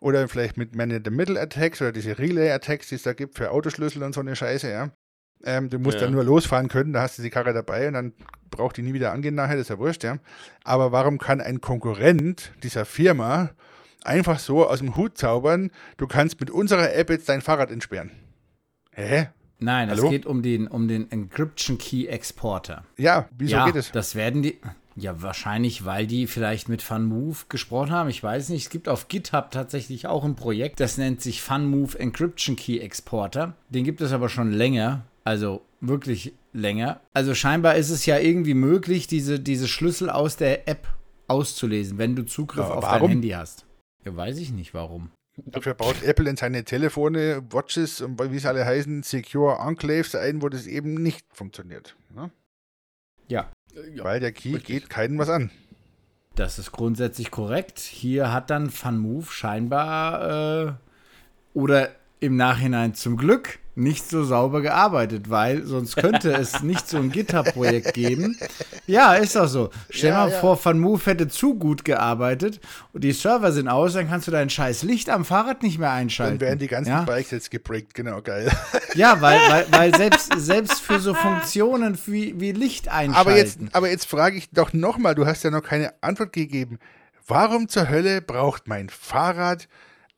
oder 0.00 0.26
vielleicht 0.28 0.56
mit 0.56 0.74
Man-in-the-Middle-Attacks 0.74 1.80
oder 1.82 1.92
diese 1.92 2.18
Relay-Attacks, 2.18 2.88
die 2.88 2.94
es 2.96 3.02
da 3.02 3.12
gibt 3.12 3.36
für 3.36 3.50
Autoschlüssel 3.50 4.02
und 4.02 4.14
so 4.14 4.20
eine 4.20 4.36
Scheiße, 4.36 4.70
ja, 4.70 4.90
Ähm, 5.44 5.68
du 5.70 5.80
musst 5.80 5.96
Ja. 5.98 6.02
dann 6.04 6.12
nur 6.14 6.22
losfahren 6.22 6.68
können, 6.68 6.92
da 6.92 7.02
hast 7.02 7.18
du 7.18 7.22
die 7.22 7.30
Karre 7.30 7.52
dabei 7.52 7.88
und 7.88 7.94
dann 7.94 8.12
braucht 8.50 8.76
die 8.76 8.82
nie 8.82 8.92
wieder 8.94 9.10
angehen 9.10 9.34
nachher, 9.34 9.56
das 9.56 9.62
ist 9.62 9.70
ja 9.70 9.78
wurscht, 9.80 10.04
ja. 10.04 10.18
Aber 10.62 10.92
warum 10.92 11.18
kann 11.18 11.40
ein 11.40 11.60
Konkurrent 11.60 12.52
dieser 12.62 12.84
Firma 12.84 13.50
einfach 14.04 14.38
so 14.38 14.66
aus 14.66 14.78
dem 14.78 14.96
Hut 14.96 15.18
zaubern, 15.18 15.70
du 15.96 16.06
kannst 16.06 16.40
mit 16.40 16.50
unserer 16.50 16.94
App 16.94 17.10
jetzt 17.10 17.28
dein 17.28 17.40
Fahrrad 17.40 17.70
entsperren? 17.70 18.10
Hä? 18.92 19.28
Nein, 19.58 19.88
es 19.88 19.98
Hallo? 19.98 20.10
geht 20.10 20.26
um 20.26 20.42
den, 20.42 20.66
um 20.66 20.88
den 20.88 21.10
Encryption 21.10 21.78
Key 21.78 22.06
Exporter. 22.06 22.84
Ja, 22.98 23.28
wieso 23.38 23.56
ja, 23.56 23.66
geht 23.66 23.76
es? 23.76 23.92
das 23.92 24.14
werden 24.14 24.42
die. 24.42 24.58
Ja, 24.94 25.22
wahrscheinlich, 25.22 25.86
weil 25.86 26.06
die 26.06 26.26
vielleicht 26.26 26.68
mit 26.68 26.82
FunMove 26.82 27.48
gesprochen 27.48 27.92
haben. 27.92 28.10
Ich 28.10 28.22
weiß 28.22 28.50
nicht. 28.50 28.64
Es 28.64 28.70
gibt 28.70 28.88
auf 28.88 29.08
GitHub 29.08 29.50
tatsächlich 29.50 30.06
auch 30.06 30.24
ein 30.24 30.36
Projekt, 30.36 30.80
das 30.80 30.98
nennt 30.98 31.22
sich 31.22 31.40
FunMove 31.40 31.94
Encryption 31.98 32.56
Key 32.56 32.78
Exporter. 32.78 33.54
Den 33.70 33.84
gibt 33.84 34.00
es 34.00 34.12
aber 34.12 34.28
schon 34.28 34.52
länger. 34.52 35.06
Also 35.24 35.62
wirklich 35.80 36.34
länger. 36.52 37.00
Also 37.14 37.34
scheinbar 37.34 37.76
ist 37.76 37.90
es 37.90 38.04
ja 38.04 38.18
irgendwie 38.18 38.54
möglich, 38.54 39.06
diese, 39.06 39.40
diese 39.40 39.68
Schlüssel 39.68 40.10
aus 40.10 40.36
der 40.36 40.68
App 40.68 40.88
auszulesen, 41.28 41.98
wenn 41.98 42.14
du 42.14 42.24
Zugriff 42.24 42.66
Ja, 42.68 42.74
auf 42.74 42.84
dein 42.84 43.08
Handy 43.08 43.30
hast. 43.30 43.64
Ja, 44.04 44.16
weiß 44.16 44.38
ich 44.38 44.50
nicht 44.52 44.74
warum. 44.74 45.10
Dafür 45.36 45.74
baut 45.74 46.02
Apple 46.02 46.28
in 46.28 46.36
seine 46.36 46.64
Telefone, 46.64 47.42
Watches 47.50 48.00
und 48.02 48.20
wie 48.30 48.38
sie 48.38 48.48
alle 48.48 48.66
heißen, 48.66 49.02
Secure 49.02 49.58
Enclaves 49.66 50.14
ein, 50.14 50.42
wo 50.42 50.48
das 50.50 50.66
eben 50.66 50.94
nicht 50.94 51.24
funktioniert. 51.32 51.96
Ne? 52.14 52.30
Ja, 53.28 53.50
Äh, 53.74 53.96
ja. 53.96 54.04
Weil 54.04 54.20
der 54.20 54.32
Key 54.32 54.50
richtig. 54.54 54.66
geht 54.66 54.90
keinem 54.90 55.18
was 55.18 55.30
an. 55.30 55.50
Das 56.34 56.58
ist 56.58 56.72
grundsätzlich 56.72 57.30
korrekt. 57.30 57.78
Hier 57.78 58.32
hat 58.32 58.50
dann 58.50 58.70
FunMove 58.70 59.32
scheinbar 59.32 60.68
äh, 60.68 60.72
oder 61.54 61.90
im 62.22 62.36
Nachhinein 62.36 62.94
zum 62.94 63.16
Glück 63.16 63.58
nicht 63.74 64.08
so 64.08 64.22
sauber 64.22 64.60
gearbeitet, 64.60 65.28
weil 65.30 65.64
sonst 65.64 65.96
könnte 65.96 66.32
es 66.32 66.62
nicht 66.62 66.88
so 66.88 66.98
ein 66.98 67.10
GitHub-Projekt 67.10 67.94
geben. 67.94 68.38
Ja, 68.86 69.14
ist 69.14 69.36
auch 69.36 69.48
so. 69.48 69.70
Stell 69.90 70.10
Ja, 70.10 70.26
mal 70.26 70.30
ja. 70.30 70.38
vor, 70.38 70.56
FunMove 70.56 71.06
hätte 71.06 71.26
zu 71.26 71.54
gut 71.54 71.84
gearbeitet 71.84 72.60
und 72.92 73.02
die 73.02 73.12
Server 73.12 73.50
sind 73.50 73.68
aus, 73.68 73.94
dann 73.94 74.08
kannst 74.08 74.28
du 74.28 74.30
dein 74.30 74.50
scheiß 74.50 74.82
Licht 74.82 75.08
am 75.08 75.24
Fahrrad 75.24 75.62
nicht 75.62 75.78
mehr 75.78 75.90
einschalten. 75.90 76.38
Dann 76.38 76.46
werden 76.46 76.58
die 76.58 76.68
ganzen 76.68 76.90
ja? 76.90 77.02
Bikes 77.02 77.30
jetzt 77.30 77.50
gebrickt, 77.50 77.94
genau, 77.94 78.20
geil. 78.22 78.50
Ja, 78.94 79.20
weil, 79.22 79.40
weil, 79.48 79.66
weil 79.70 79.94
selbst, 79.96 80.32
selbst 80.36 80.80
für 80.80 81.00
so 81.00 81.14
Funktionen 81.14 81.98
wie, 82.06 82.38
wie 82.38 82.52
Licht 82.52 82.88
einschalten. 82.88 83.14
Aber 83.18 83.36
jetzt, 83.36 83.58
aber 83.72 83.88
jetzt 83.88 84.04
frage 84.06 84.36
ich 84.36 84.50
doch 84.50 84.74
nochmal, 84.74 85.14
du 85.14 85.24
hast 85.24 85.42
ja 85.44 85.50
noch 85.50 85.62
keine 85.62 85.94
Antwort 86.02 86.34
gegeben. 86.34 86.78
Warum 87.26 87.68
zur 87.68 87.88
Hölle 87.88 88.20
braucht 88.20 88.68
mein 88.68 88.90
Fahrrad 88.90 89.66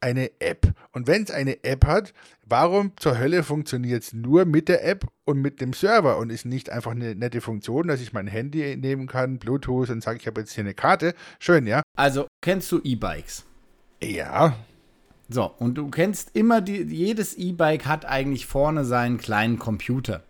eine 0.05 0.31
App? 0.39 0.73
Und 0.93 1.07
wenn 1.07 1.23
es 1.25 1.31
eine 1.31 1.65
App 1.65 1.87
hat, 1.87 2.13
warum 2.47 2.93
zur 2.97 3.19
Hölle 3.19 3.43
funktioniert 3.43 4.03
es 4.03 4.13
nur 4.13 4.45
mit 4.45 4.69
der 4.69 4.87
App 4.87 5.07
und 5.25 5.41
mit 5.41 5.61
dem 5.61 5.73
Server 5.73 6.19
und 6.19 6.31
ist 6.31 6.45
nicht 6.45 6.71
einfach 6.71 6.91
eine 6.93 7.15
nette 7.15 7.41
Funktion, 7.41 7.89
dass 7.89 8.01
ich 8.01 8.13
mein 8.13 8.27
Handy 8.27 8.77
nehmen 8.77 9.07
kann, 9.07 9.39
Bluetooth 9.39 9.91
und 9.91 10.03
sage, 10.03 10.19
ich 10.21 10.27
habe 10.27 10.43
jetzt 10.43 10.53
hier 10.53 10.65
eine 10.65 10.75
Karte? 10.75 11.15
Schön, 11.39 11.67
ja? 11.67 11.83
also, 11.97 12.27
kennst 12.43 12.71
du 12.71 12.81
E-Bikes? 12.85 13.45
Ja, 14.03 14.55
So, 15.31 15.51
und 15.59 15.77
du 15.77 15.89
kennst 15.89 16.31
immer, 16.37 16.61
die, 16.61 16.83
jedes 16.83 17.35
E-Bike 17.39 17.87
hat 17.87 18.05
eigentlich 18.05 18.47
vorne 18.47 18.85
seinen 18.85 19.17
kleinen 19.17 19.59
Computer, 19.59 20.23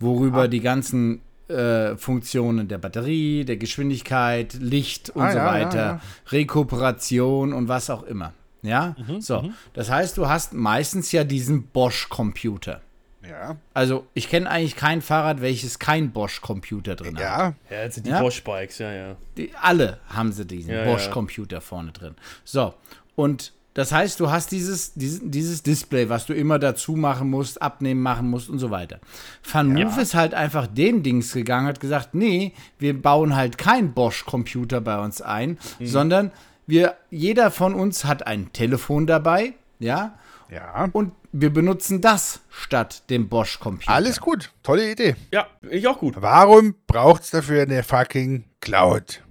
worüber 0.00 0.48
die 0.48 0.60
ganzen 0.60 1.20
äh, 1.48 1.96
Funktionen 1.96 2.68
der 2.68 2.78
Batterie, 2.78 3.44
der 3.44 3.58
Geschwindigkeit, 3.58 4.54
Licht 4.54 5.10
und 5.10 5.22
Ah, 5.22 5.32
so 5.32 5.38
ja, 5.38 5.46
weiter, 5.46 5.76
ja, 5.76 5.86
ja. 5.86 6.00
Rekuperation 6.30 7.52
und 7.52 7.68
was 7.68 7.90
auch 7.90 8.02
immer. 8.04 8.32
Ja, 8.64 8.96
so. 9.20 9.50
Das 9.74 9.90
heißt, 9.90 10.16
du 10.16 10.26
hast 10.28 10.52
meistens 10.54 11.12
ja 11.12 11.22
diesen 11.24 11.64
Bosch-Computer. 11.68 12.80
ja, 13.28 13.56
Also, 13.74 14.06
ich 14.14 14.28
kenne 14.28 14.48
eigentlich 14.50 14.74
kein 14.76 15.02
Fahrrad, 15.02 15.40
welches 15.40 15.78
kein 15.78 16.10
Bosch-Computer 16.12 16.96
drin 16.96 17.16
hat. 17.16 17.22
ja. 17.22 17.54
Ja, 17.70 17.82
jetzt 17.84 17.94
sind 17.96 18.06
die 18.06 18.10
Ja? 18.10 18.20
Bosch-Bikes, 18.20 18.78
ja, 18.78 18.92
ja. 18.92 19.16
Die, 19.36 19.50
alle 19.60 19.98
haben 20.08 20.32
sie 20.32 20.46
diesen 20.46 20.72
Ja, 20.74 20.84
Bosch-Computer 20.84 21.60
vorne 21.60 21.92
drin. 21.92 22.14
So, 22.44 22.74
und 23.16 23.52
das 23.74 23.90
heißt, 23.92 24.20
du 24.20 24.30
hast 24.30 24.52
dieses, 24.52 24.94
dieses, 24.94 25.20
dieses 25.24 25.62
Display, 25.64 26.08
was 26.08 26.26
du 26.26 26.32
immer 26.32 26.60
dazu 26.60 26.92
machen 26.96 27.28
musst, 27.28 27.60
abnehmen 27.60 28.00
machen 28.02 28.30
musst 28.30 28.48
und 28.48 28.60
so 28.60 28.70
weiter. 28.70 29.00
FunMove 29.42 29.98
ist 30.00 30.14
halt 30.14 30.32
einfach 30.32 30.68
den 30.68 31.02
Dings 31.02 31.32
gegangen, 31.32 31.66
hat 31.66 31.80
gesagt, 31.80 32.14
nee, 32.14 32.52
wir 32.78 33.00
bauen 33.00 33.34
halt 33.34 33.58
kein 33.58 33.92
Bosch-Computer 33.92 34.80
bei 34.80 34.98
uns 35.00 35.20
ein, 35.22 35.58
Mhm. 35.80 35.86
sondern 35.86 36.30
wir, 36.66 36.96
jeder 37.10 37.50
von 37.50 37.74
uns 37.74 38.04
hat 38.04 38.26
ein 38.26 38.52
Telefon 38.52 39.06
dabei, 39.06 39.54
ja, 39.78 40.14
Ja, 40.50 40.88
und 40.92 41.12
wir 41.32 41.50
benutzen 41.52 42.00
das 42.00 42.40
statt 42.50 43.02
dem 43.10 43.28
Bosch-Computer. 43.28 43.90
alles 43.92 44.20
gut. 44.20 44.52
Tolle 44.62 44.90
Idee. 44.92 45.16
Ja, 45.32 45.46
ich 45.68 45.86
auch 45.88 45.98
gut. 45.98 46.14
Warum 46.20 46.74
braucht 46.86 47.22
es 47.24 47.30
dafür 47.30 47.62
eine 47.62 47.82
fucking 47.82 48.44
Cloud? 48.60 49.22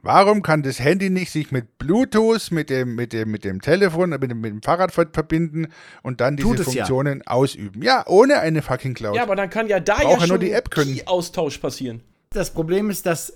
Warum 0.00 0.42
kann 0.42 0.62
das 0.62 0.80
Handy 0.80 1.08
nicht 1.10 1.30
sich 1.32 1.50
mit 1.50 1.78
Bluetooth, 1.78 2.50
mit 2.50 2.68
dem, 2.70 2.94
mit 2.94 3.12
dem, 3.14 3.30
mit 3.30 3.42
dem 3.44 3.62
Telefon, 3.62 4.10
mit 4.10 4.22
dem, 4.22 4.40
mit 4.40 4.52
dem 4.52 4.62
Fahrrad 4.62 4.92
ver- 4.92 5.08
verbinden 5.12 5.68
und 6.02 6.20
dann 6.20 6.36
diese 6.36 6.54
es 6.54 6.58
ja. 6.74 6.84
Funktionen 6.84 7.26
ausüben? 7.26 7.82
Ja, 7.82 8.04
ohne 8.06 8.38
eine 8.40 8.60
fucking 8.60 8.92
Cloud. 8.94 9.16
Ja, 9.16 9.22
aber 9.22 9.34
dann 9.34 9.48
kann 9.48 9.66
ja 9.66 9.80
da 9.80 9.96
Braucht 9.96 10.12
ja 10.12 10.20
schon 10.20 10.28
nur 10.28 10.38
die 10.38 10.52
App 10.52 10.70
können. 10.70 10.94
Key-Austausch 10.94 11.56
passieren. 11.58 12.02
Das 12.30 12.50
Problem 12.50 12.90
ist, 12.90 13.06
dass, 13.06 13.32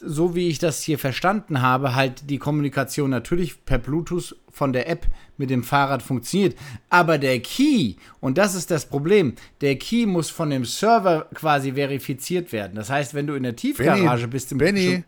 so 0.00 0.34
wie 0.34 0.48
ich 0.48 0.58
das 0.58 0.82
hier 0.82 0.98
verstanden 0.98 1.62
habe, 1.62 1.94
halt 1.94 2.28
die 2.28 2.38
Kommunikation 2.38 3.10
natürlich 3.10 3.64
per 3.64 3.78
Bluetooth 3.78 4.36
von 4.50 4.72
der 4.72 4.88
App 4.88 5.06
mit 5.38 5.50
dem 5.50 5.64
Fahrrad 5.64 6.02
funktioniert. 6.02 6.56
Aber 6.90 7.18
der 7.18 7.40
Key, 7.40 7.94
und 8.20 8.38
das 8.38 8.54
ist 8.54 8.70
das 8.70 8.86
Problem, 8.86 9.34
der 9.60 9.76
Key 9.76 10.06
muss 10.06 10.30
von 10.30 10.50
dem 10.50 10.64
Server 10.64 11.26
quasi 11.34 11.72
verifiziert 11.72 12.52
werden. 12.52 12.74
Das 12.74 12.90
heißt, 12.90 13.14
wenn 13.14 13.26
du 13.26 13.34
in 13.34 13.42
der 13.44 13.56
Tiefgarage 13.56 14.28
bist, 14.28 14.52
im 14.52 14.58
Benny, 14.58 15.04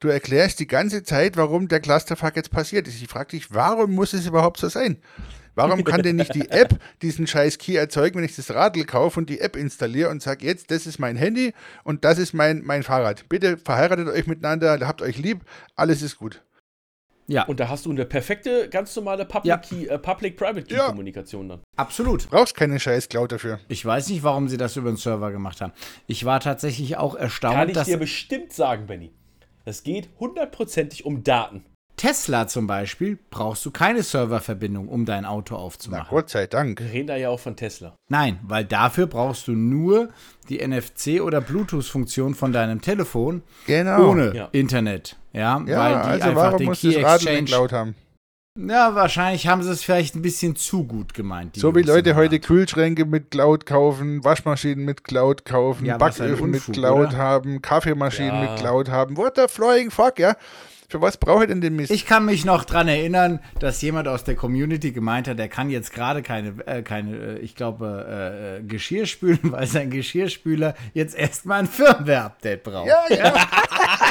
du 0.00 0.08
erklärst 0.08 0.58
die 0.60 0.66
ganze 0.66 1.04
Zeit, 1.04 1.36
warum 1.36 1.68
der 1.68 1.80
Clusterfuck 1.80 2.34
jetzt 2.36 2.50
passiert 2.50 2.88
ist. 2.88 3.00
Ich 3.00 3.08
frage 3.08 3.30
dich, 3.30 3.52
warum 3.52 3.94
muss 3.94 4.12
es 4.12 4.26
überhaupt 4.26 4.58
so 4.58 4.68
sein? 4.68 4.96
Warum 5.58 5.84
kann 5.84 6.02
denn 6.02 6.16
nicht 6.16 6.34
die 6.34 6.48
App 6.50 6.78
diesen 7.02 7.26
scheiß 7.26 7.58
Key 7.58 7.74
erzeugen, 7.76 8.16
wenn 8.18 8.24
ich 8.24 8.36
das 8.36 8.52
Radl 8.54 8.84
kaufe 8.84 9.20
und 9.20 9.28
die 9.28 9.40
App 9.40 9.56
installiere 9.56 10.08
und 10.10 10.22
sage, 10.22 10.46
jetzt, 10.46 10.70
das 10.70 10.86
ist 10.86 10.98
mein 10.98 11.16
Handy 11.16 11.52
und 11.84 12.04
das 12.04 12.18
ist 12.18 12.32
mein, 12.32 12.62
mein 12.64 12.82
Fahrrad. 12.82 13.28
Bitte 13.28 13.56
verheiratet 13.58 14.08
euch 14.08 14.26
miteinander, 14.26 14.78
habt 14.86 15.02
euch 15.02 15.18
lieb, 15.18 15.40
alles 15.76 16.00
ist 16.02 16.16
gut. 16.18 16.42
ja, 17.26 17.42
Und 17.44 17.60
da 17.60 17.68
hast 17.68 17.84
du 17.84 17.90
eine 17.90 18.06
perfekte, 18.06 18.68
ganz 18.70 18.96
normale 18.96 19.28
Ja. 19.44 19.56
Public 19.58 19.62
Key, 19.62 19.84
äh, 19.86 19.98
Ja. 20.70 20.84
Key-Kommunikation 20.84 21.48
dann. 21.48 21.60
absolut. 21.76 22.30
Brauchst 22.30 22.54
keine 22.54 22.80
scheiß 22.80 23.08
Cloud 23.10 23.32
dafür. 23.32 23.60
Ich 23.68 23.84
weiß 23.84 24.08
nicht, 24.08 24.22
warum 24.22 24.48
sie 24.48 24.56
das 24.56 24.76
über 24.76 24.90
den 24.90 24.96
Server 24.96 25.30
gemacht 25.30 25.60
haben. 25.60 25.72
Ich 26.06 26.24
war 26.24 26.40
tatsächlich 26.40 26.96
auch 26.96 27.14
Kann 27.14 27.22
erstaunt, 27.24 27.68
ich 27.68 27.74
dass 27.74 27.86
dir 27.86 27.98
bestimmt 27.98 28.52
sagen, 28.52 28.86
Benny. 28.86 29.12
Es 29.66 29.82
geht 29.82 30.08
hundertprozentig 30.18 31.04
um 31.04 31.22
Daten. 31.22 31.64
Tesla 31.98 32.46
zum 32.48 32.66
Beispiel 32.66 33.18
brauchst 33.28 33.66
du 33.66 33.70
keine 33.70 34.02
Serververbindung, 34.02 34.88
um 34.88 35.04
dein 35.04 35.26
Auto 35.26 35.54
Na 35.54 35.60
aufzumachen. 35.60 36.06
Gott 36.08 36.30
sei 36.30 36.46
Dank. 36.46 36.80
Wir 36.80 36.90
reden 36.92 37.08
da 37.08 37.16
ja 37.16 37.28
auch 37.28 37.40
von 37.40 37.56
Tesla. 37.56 37.94
Nein, 38.08 38.38
weil 38.42 38.64
dafür 38.64 39.06
brauchst 39.06 39.46
du 39.48 39.52
nur 39.52 40.08
die 40.48 40.60
NFC- 40.62 41.20
oder 41.20 41.42
Bluetooth-Funktion 41.42 42.34
von 42.34 42.52
deinem 42.54 42.80
Telefon 42.80 43.42
Genau. 43.66 44.08
ohne 44.10 44.34
Ja. 44.34 44.48
Internet. 44.52 45.16
Ja, 45.34 45.62
Ja, 45.66 45.78
weil 45.78 45.92
die 45.92 46.08
also 46.22 46.28
einfach 46.30 46.42
warum 46.44 46.58
den 46.58 46.66
muss 46.68 46.80
Key 46.80 47.00
das 47.02 47.16
Exchange. 47.22 47.44
Cloud 47.44 47.72
haben? 47.72 47.94
Ja, 48.60 48.94
wahrscheinlich 48.96 49.46
haben 49.46 49.62
sie 49.62 49.70
es 49.70 49.84
vielleicht 49.84 50.16
ein 50.16 50.22
bisschen 50.22 50.56
zu 50.56 50.82
gut 50.84 51.14
gemeint. 51.14 51.54
die 51.54 51.60
So 51.60 51.76
wie 51.76 51.82
Leute 51.82 52.16
heute. 52.16 52.40
Kühlschränke 52.40 53.04
mit 53.04 53.30
Cloud 53.30 53.66
kaufen, 53.66 54.24
Waschmaschinen 54.24 54.84
mit 54.84 55.04
Cloud 55.04 55.44
kaufen, 55.44 55.84
Ja, 55.86 55.96
Backöfen 55.96 56.50
mit 56.50 56.60
Unfug, 56.60 56.74
Cloud 56.74 57.08
oder? 57.10 57.16
haben, 57.18 57.62
Kaffeemaschinen 57.62 58.34
Ja. 58.34 58.40
mit 58.50 58.58
Cloud 58.58 58.88
haben. 58.88 59.16
What 59.16 59.36
the 59.36 59.44
flying 59.48 59.90
fuck, 59.92 60.18
ja? 60.18 60.34
Für 60.90 61.02
was 61.02 61.18
brauche 61.18 61.42
ich 61.42 61.50
denn 61.50 61.60
den 61.60 61.76
Mist? 61.76 61.90
Ich 61.90 62.06
kann 62.06 62.24
mich 62.24 62.46
noch 62.46 62.64
dran 62.64 62.88
erinnern, 62.88 63.40
dass 63.60 63.82
jemand 63.82 64.08
aus 64.08 64.24
der 64.24 64.36
Community 64.36 64.90
gemeint 64.90 65.28
hat, 65.28 65.38
er 65.38 65.48
kann 65.48 65.68
jetzt 65.68 65.92
gerade 65.92 66.22
keine, 66.22 66.66
äh, 66.66 66.80
keine, 66.80 67.14
äh, 67.14 67.38
ich 67.40 67.54
glaube, 67.54 68.06
äh, 68.08 68.56
äh, 68.56 68.62
Geschirr 68.62 69.04
spülen, 69.04 69.38
weil 69.42 69.66
sein 69.66 69.90
Geschirrspüler 69.90 70.74
jetzt 70.94 71.14
erstmal 71.14 71.60
ein 71.60 71.66
Firmware-Update 71.66 72.62
braucht. 72.62 72.88
ja, 72.88 73.04
ja, 73.10 73.34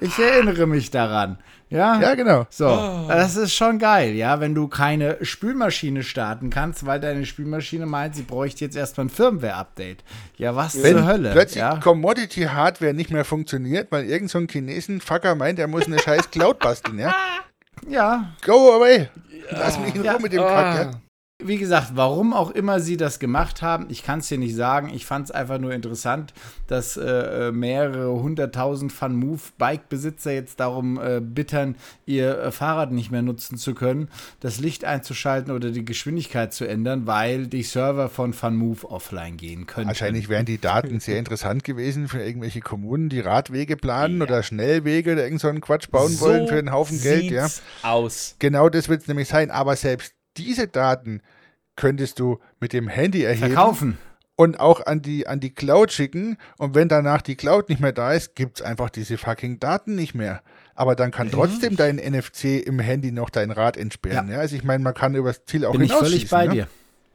Ich 0.00 0.18
erinnere 0.18 0.66
mich 0.66 0.90
daran. 0.90 1.38
Ja, 1.68 2.00
ja, 2.00 2.14
genau. 2.16 2.46
So, 2.50 2.66
das 3.06 3.36
ist 3.36 3.54
schon 3.54 3.78
geil, 3.78 4.14
ja, 4.14 4.40
wenn 4.40 4.56
du 4.56 4.66
keine 4.66 5.18
Spülmaschine 5.24 6.02
starten 6.02 6.50
kannst, 6.50 6.84
weil 6.84 6.98
deine 6.98 7.24
Spülmaschine 7.26 7.86
meint, 7.86 8.16
sie 8.16 8.22
bräuchte 8.22 8.64
jetzt 8.64 8.76
erstmal 8.76 9.06
ein 9.06 9.10
Firmware-Update. 9.10 10.02
Ja, 10.36 10.56
was 10.56 10.82
Wenn 10.82 10.96
zur 10.96 11.06
Hölle? 11.06 11.30
plötzlich 11.30 11.60
ja? 11.60 11.76
Commodity-Hardware 11.76 12.92
nicht 12.94 13.10
mehr 13.12 13.24
funktioniert, 13.24 13.92
weil 13.92 14.04
irgend 14.06 14.30
so 14.30 14.38
ein 14.38 14.48
Chinesen-Fucker 14.48 15.36
meint, 15.36 15.58
er 15.60 15.68
muss 15.68 15.86
eine 15.86 15.98
scheiß 16.00 16.30
Cloud 16.32 16.58
basteln, 16.58 16.98
ja? 16.98 17.14
ja, 17.88 18.32
Go 18.44 18.72
away! 18.74 19.08
Lass 19.50 19.78
mich 19.78 19.94
in 19.94 20.00
Ruhe 20.00 20.06
Ja. 20.12 20.18
mit 20.18 20.32
dem 20.32 20.40
Kack, 20.42 20.76
ja? 20.76 20.90
Wie 21.42 21.58
gesagt, 21.58 21.92
warum 21.94 22.32
auch 22.32 22.50
immer 22.50 22.80
sie 22.80 22.96
das 22.96 23.18
gemacht 23.18 23.62
haben, 23.62 23.86
ich 23.88 24.02
kann 24.02 24.20
es 24.20 24.28
dir 24.28 24.38
nicht 24.38 24.54
sagen. 24.54 24.90
Ich 24.94 25.06
fand 25.06 25.26
es 25.26 25.30
einfach 25.30 25.58
nur 25.58 25.72
interessant, 25.72 26.32
dass 26.66 26.96
äh, 26.96 27.50
mehrere 27.52 28.10
hunderttausend 28.22 28.92
Fun 28.92 29.16
Move 29.16 29.40
Bike-Besitzer 29.58 30.32
jetzt 30.32 30.60
darum 30.60 31.00
äh, 31.00 31.20
bittern, 31.20 31.76
ihr 32.06 32.38
äh, 32.38 32.52
Fahrrad 32.52 32.92
nicht 32.92 33.10
mehr 33.10 33.22
nutzen 33.22 33.58
zu 33.58 33.74
können, 33.74 34.08
das 34.40 34.60
Licht 34.60 34.84
einzuschalten 34.84 35.52
oder 35.52 35.70
die 35.70 35.84
Geschwindigkeit 35.84 36.52
zu 36.52 36.66
ändern, 36.66 37.06
weil 37.06 37.46
die 37.46 37.62
Server 37.62 38.08
von 38.08 38.32
Fun 38.32 38.56
Move 38.56 38.90
offline 38.90 39.36
gehen 39.36 39.66
können. 39.66 39.88
Wahrscheinlich 39.88 40.28
wären 40.28 40.46
die 40.46 40.58
Daten 40.58 41.00
sehr 41.00 41.18
interessant 41.18 41.64
gewesen 41.64 42.08
für 42.08 42.22
irgendwelche 42.22 42.60
Kommunen, 42.60 43.08
die 43.08 43.20
Radwege 43.20 43.76
planen 43.76 44.18
ja. 44.18 44.24
oder 44.24 44.42
Schnellwege 44.42 45.12
oder 45.12 45.24
irgend 45.24 45.40
so 45.40 45.48
einen 45.48 45.60
Quatsch 45.60 45.90
bauen 45.90 46.12
so 46.12 46.26
wollen 46.26 46.46
für 46.46 46.58
einen 46.58 46.72
Haufen 46.72 47.00
Geld. 47.00 47.30
Ja. 47.30 47.48
aus. 47.82 48.36
Genau 48.38 48.68
das 48.68 48.88
wird 48.88 49.02
es 49.02 49.08
nämlich 49.08 49.28
sein. 49.28 49.50
Aber 49.50 49.76
selbst 49.76 50.14
diese 50.36 50.68
Daten 50.68 51.22
könntest 51.76 52.18
du 52.18 52.38
mit 52.60 52.72
dem 52.72 52.88
Handy 52.88 53.22
erheben. 53.22 53.52
Verkaufen. 53.52 53.98
Und 54.36 54.58
auch 54.58 54.86
an 54.86 55.02
die, 55.02 55.26
an 55.26 55.40
die 55.40 55.54
Cloud 55.54 55.92
schicken. 55.92 56.38
Und 56.56 56.74
wenn 56.74 56.88
danach 56.88 57.20
die 57.20 57.36
Cloud 57.36 57.68
nicht 57.68 57.80
mehr 57.80 57.92
da 57.92 58.12
ist, 58.12 58.34
gibt 58.34 58.60
es 58.60 58.62
einfach 58.64 58.88
diese 58.88 59.18
fucking 59.18 59.60
Daten 59.60 59.94
nicht 59.94 60.14
mehr. 60.14 60.42
Aber 60.74 60.96
dann 60.96 61.10
kann 61.10 61.30
trotzdem 61.30 61.76
dein 61.76 61.96
NFC 61.96 62.66
im 62.66 62.78
Handy 62.78 63.12
noch 63.12 63.28
dein 63.28 63.50
Rad 63.50 63.76
entsperren. 63.76 64.28
Ja. 64.28 64.34
ja? 64.34 64.40
Also 64.40 64.56
ich 64.56 64.64
meine, 64.64 64.82
man 64.82 64.94
kann 64.94 65.14
übers 65.14 65.44
Ziel 65.44 65.66
auch 65.66 65.72
Bin 65.72 65.82
ich 65.82 65.92
völlig 65.92 66.30
bei 66.30 66.46
ne? 66.46 66.52
dir. 66.54 66.68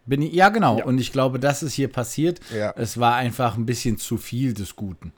Bin 0.06 0.22
ich, 0.22 0.34
ja, 0.34 0.50
genau. 0.50 0.78
Ja. 0.78 0.86
Und 0.86 1.00
ich 1.00 1.12
glaube, 1.12 1.40
das 1.40 1.64
ist 1.64 1.74
hier 1.74 1.88
passiert. 1.88 2.40
Ja. 2.56 2.74
Es 2.76 3.00
war 3.00 3.16
einfach 3.16 3.58
ein 3.58 3.66
bisschen 3.66 3.98
zu 3.98 4.18
viel 4.18 4.54
des 4.54 4.76
Guten. 4.76 5.12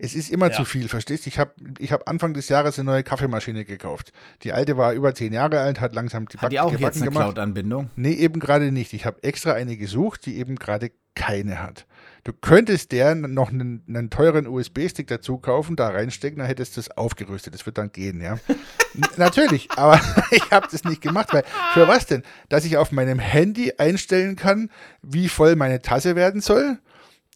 Es 0.00 0.14
ist 0.14 0.30
immer 0.30 0.50
ja. 0.50 0.52
zu 0.52 0.64
viel, 0.64 0.88
verstehst 0.88 1.26
du? 1.26 1.28
Ich 1.28 1.38
habe 1.40 1.52
ich 1.78 1.90
hab 1.90 2.08
Anfang 2.08 2.32
des 2.32 2.48
Jahres 2.48 2.78
eine 2.78 2.86
neue 2.86 3.02
Kaffeemaschine 3.02 3.64
gekauft. 3.64 4.12
Die 4.42 4.52
alte 4.52 4.76
war 4.76 4.92
über 4.92 5.12
zehn 5.12 5.32
Jahre 5.32 5.60
alt, 5.60 5.80
hat 5.80 5.92
langsam 5.92 6.28
die 6.28 6.38
Hat 6.38 6.52
die 6.52 6.60
auch 6.60 6.78
jetzt 6.78 7.02
eine 7.02 7.10
Cloud-Anbindung? 7.10 7.90
Nee, 7.96 8.12
eben 8.12 8.38
gerade 8.38 8.70
nicht. 8.70 8.92
Ich 8.92 9.04
habe 9.04 9.22
extra 9.24 9.54
eine 9.54 9.76
gesucht, 9.76 10.24
die 10.26 10.38
eben 10.38 10.54
gerade 10.54 10.92
keine 11.16 11.60
hat. 11.60 11.86
Du 12.22 12.32
könntest 12.32 12.92
der 12.92 13.16
noch 13.16 13.50
einen, 13.50 13.82
einen 13.88 14.08
teuren 14.08 14.46
USB-Stick 14.46 15.08
dazu 15.08 15.38
kaufen, 15.38 15.74
da 15.74 15.88
reinstecken, 15.88 16.38
dann 16.38 16.46
hättest 16.46 16.76
du 16.76 16.80
das 16.80 16.90
aufgerüstet. 16.96 17.54
Das 17.54 17.66
wird 17.66 17.76
dann 17.76 17.90
gehen, 17.90 18.20
ja. 18.20 18.38
Natürlich, 19.16 19.68
aber 19.76 20.00
ich 20.30 20.48
habe 20.52 20.68
das 20.70 20.84
nicht 20.84 21.02
gemacht, 21.02 21.32
weil 21.32 21.42
für 21.74 21.88
was 21.88 22.06
denn? 22.06 22.22
Dass 22.48 22.64
ich 22.64 22.76
auf 22.76 22.92
meinem 22.92 23.18
Handy 23.18 23.72
einstellen 23.78 24.36
kann, 24.36 24.70
wie 25.02 25.28
voll 25.28 25.56
meine 25.56 25.82
Tasse 25.82 26.14
werden 26.14 26.40
soll 26.40 26.78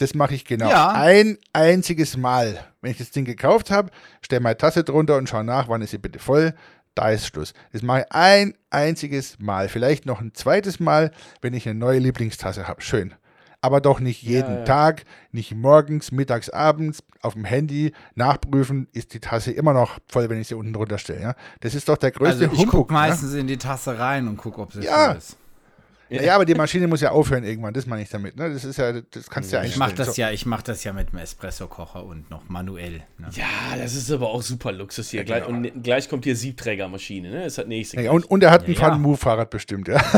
das 0.03 0.15
mache 0.15 0.35
ich 0.35 0.45
genau 0.45 0.69
ja. 0.69 0.91
ein 0.93 1.39
einziges 1.53 2.17
Mal. 2.17 2.59
Wenn 2.81 2.91
ich 2.91 2.99
das 2.99 3.13
Ding 3.13 3.25
gekauft 3.25 3.71
habe, 3.71 3.91
stelle 4.21 4.41
meine 4.41 4.57
Tasse 4.57 4.83
drunter 4.83 5.17
und 5.17 5.29
schaue 5.29 5.45
nach, 5.45 5.69
wann 5.69 5.81
ist 5.81 5.91
sie 5.91 5.99
bitte 5.99 6.19
voll. 6.19 6.55
Da 6.95 7.11
ist 7.11 7.27
Schluss. 7.27 7.55
Das 7.73 7.83
mache 7.83 8.01
ich 8.01 8.07
ein 8.13 8.55
einziges 8.69 9.39
Mal. 9.39 9.69
Vielleicht 9.69 10.05
noch 10.05 10.21
ein 10.21 10.35
zweites 10.35 10.81
Mal, 10.81 11.13
wenn 11.41 11.55
ich 11.55 11.69
eine 11.69 11.79
neue 11.79 12.01
Lieblingstasse 12.01 12.67
habe. 12.67 12.83
Schön. 12.83 13.15
Aber 13.61 13.81
doch 13.81 14.01
nicht 14.01 14.23
jeden 14.23 14.53
ja, 14.53 14.59
ja. 14.59 14.65
Tag, 14.65 15.05
nicht 15.31 15.55
morgens, 15.55 16.11
mittags, 16.11 16.51
abends 16.51 17.05
auf 17.21 17.35
dem 17.35 17.45
Handy 17.45 17.93
nachprüfen, 18.17 18.89
ist 18.93 19.15
die 19.15 19.21
Tasse 19.21 19.53
immer 19.53 19.73
noch 19.73 20.01
voll, 20.09 20.29
wenn 20.29 20.41
ich 20.41 20.49
sie 20.49 20.57
unten 20.57 20.73
drunter 20.73 20.99
stelle. 20.99 21.23
Ja? 21.23 21.35
Das 21.61 21.77
ist 21.77 21.89
doch 21.89 21.97
der 21.97 22.11
größte 22.11 22.45
also 22.45 22.45
ich 22.47 22.51
Humbug. 22.51 22.67
Ich 22.67 22.71
gucke 22.71 22.93
meistens 22.93 23.35
in 23.35 23.47
die 23.47 23.59
Tasse 23.59 23.99
rein 23.99 24.27
und 24.27 24.37
gucke, 24.37 24.61
ob 24.61 24.73
sie 24.73 24.83
voll 24.83 25.17
ist. 25.17 25.37
Ja, 26.13 26.23
ja, 26.23 26.35
aber 26.35 26.45
die 26.45 26.55
Maschine 26.55 26.87
muss 26.87 27.01
ja 27.01 27.11
aufhören 27.11 27.43
irgendwann, 27.45 27.73
das 27.73 27.87
meine 27.87 28.03
ich 28.03 28.11
damit. 28.11 28.37
Ne? 28.37 28.53
Das 28.53 28.65
ist 28.65 28.77
ja, 28.77 28.93
das 28.93 29.31
kannst 29.31 29.51
du 29.51 29.57
ja 29.57 29.65
Ich 29.65 29.77
mache 29.77 29.95
das 29.95 30.15
so. 30.15 30.21
ja, 30.21 30.31
ich 30.31 30.45
mache 30.45 30.65
das 30.65 30.85
ja 30.85 30.93
mit 30.93 31.09
einem 31.09 31.19
Espresso-Kocher 31.19 32.05
und 32.05 32.31
noch 32.31 32.49
manuell. 32.49 33.03
Ne? 33.19 33.29
Ja, 33.33 33.77
das 33.77 33.95
ist 33.95 34.11
aber 34.11 34.29
auch 34.29 34.43
super 34.43 34.73
Luxus 34.73 35.11
hier. 35.11 35.25
Ja, 35.25 35.41
genau. 35.41 35.57
Und 35.57 35.83
gleich 35.83 36.09
kommt 36.09 36.25
hier 36.25 36.37
Siebträgermaschine, 36.37 37.31
ne? 37.31 37.45
Das 37.45 37.57
hat 37.59 37.69
nächste. 37.69 38.01
Ja, 38.01 38.11
und, 38.11 38.31
und 38.31 38.43
er 38.43 38.51
hat 38.51 38.67
ein 38.67 38.75
ja, 38.75 38.91
Fun-Move-Fahrrad 38.91 39.51
bestimmt, 39.51 39.89
ja. 39.89 40.03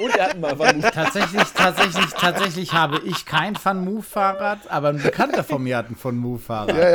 Und 0.00 0.14
er 0.14 0.28
hat 0.28 0.34
ein 0.34 0.44
Fun-Move. 0.44 0.90
Tatsächlich, 0.92 1.42
tatsächlich, 1.54 2.10
tatsächlich 2.12 2.72
habe 2.74 3.00
ich 3.06 3.24
kein 3.24 3.56
Fun-Move-Fahrrad, 3.56 4.70
aber 4.70 4.88
ein 4.90 5.02
Bekannter 5.02 5.42
von 5.42 5.62
mir 5.62 5.78
hat 5.78 5.90
ein 5.90 5.96
Fun-Move-Fahrrad. 5.96 6.76
Ja, 6.76 6.90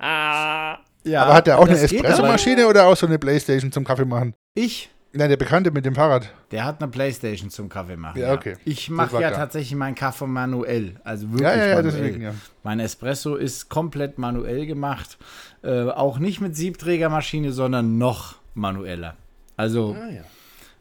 ja. 0.00 0.78
ja. 1.04 1.22
Aber 1.22 1.34
hat 1.34 1.48
er 1.48 1.58
auch 1.58 1.66
eine 1.66 1.78
Espresso-Maschine 1.78 2.66
oder 2.66 2.86
auch 2.86 2.96
so 2.96 3.06
eine 3.06 3.18
Playstation 3.18 3.72
zum 3.72 3.84
Kaffee 3.84 4.04
machen? 4.04 4.34
Ich? 4.54 4.90
Nein, 5.16 5.28
der 5.28 5.36
Bekannte 5.36 5.70
mit 5.70 5.86
dem 5.86 5.94
Fahrrad. 5.94 6.32
Der 6.50 6.64
hat 6.64 6.82
eine 6.82 6.90
Playstation 6.90 7.48
zum 7.48 7.68
Kaffee 7.68 7.96
machen. 7.96 8.20
Ja, 8.20 8.32
okay. 8.32 8.56
Ich 8.64 8.90
mache 8.90 9.20
ja 9.20 9.28
klar. 9.28 9.40
tatsächlich 9.40 9.76
meinen 9.76 9.94
Kaffee 9.94 10.26
manuell. 10.26 10.96
Also 11.04 11.30
wirklich 11.30 11.42
ja, 11.42 11.56
ja, 11.56 11.66
ja, 11.66 11.74
manuell. 11.76 11.92
Deswegen, 11.92 12.22
ja. 12.22 12.34
Mein 12.64 12.80
Espresso 12.80 13.36
ist 13.36 13.68
komplett 13.68 14.18
manuell 14.18 14.66
gemacht. 14.66 15.16
Äh, 15.62 15.84
auch 15.84 16.18
nicht 16.18 16.40
mit 16.40 16.56
Siebträgermaschine, 16.56 17.52
sondern 17.52 17.96
noch 17.96 18.36
manueller. 18.54 19.14
Also, 19.56 19.96
ah, 19.96 20.10
ja. 20.10 20.22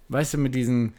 weißt 0.10 0.34
du, 0.34 0.38
mit 0.40 0.56
diesen 0.56 0.94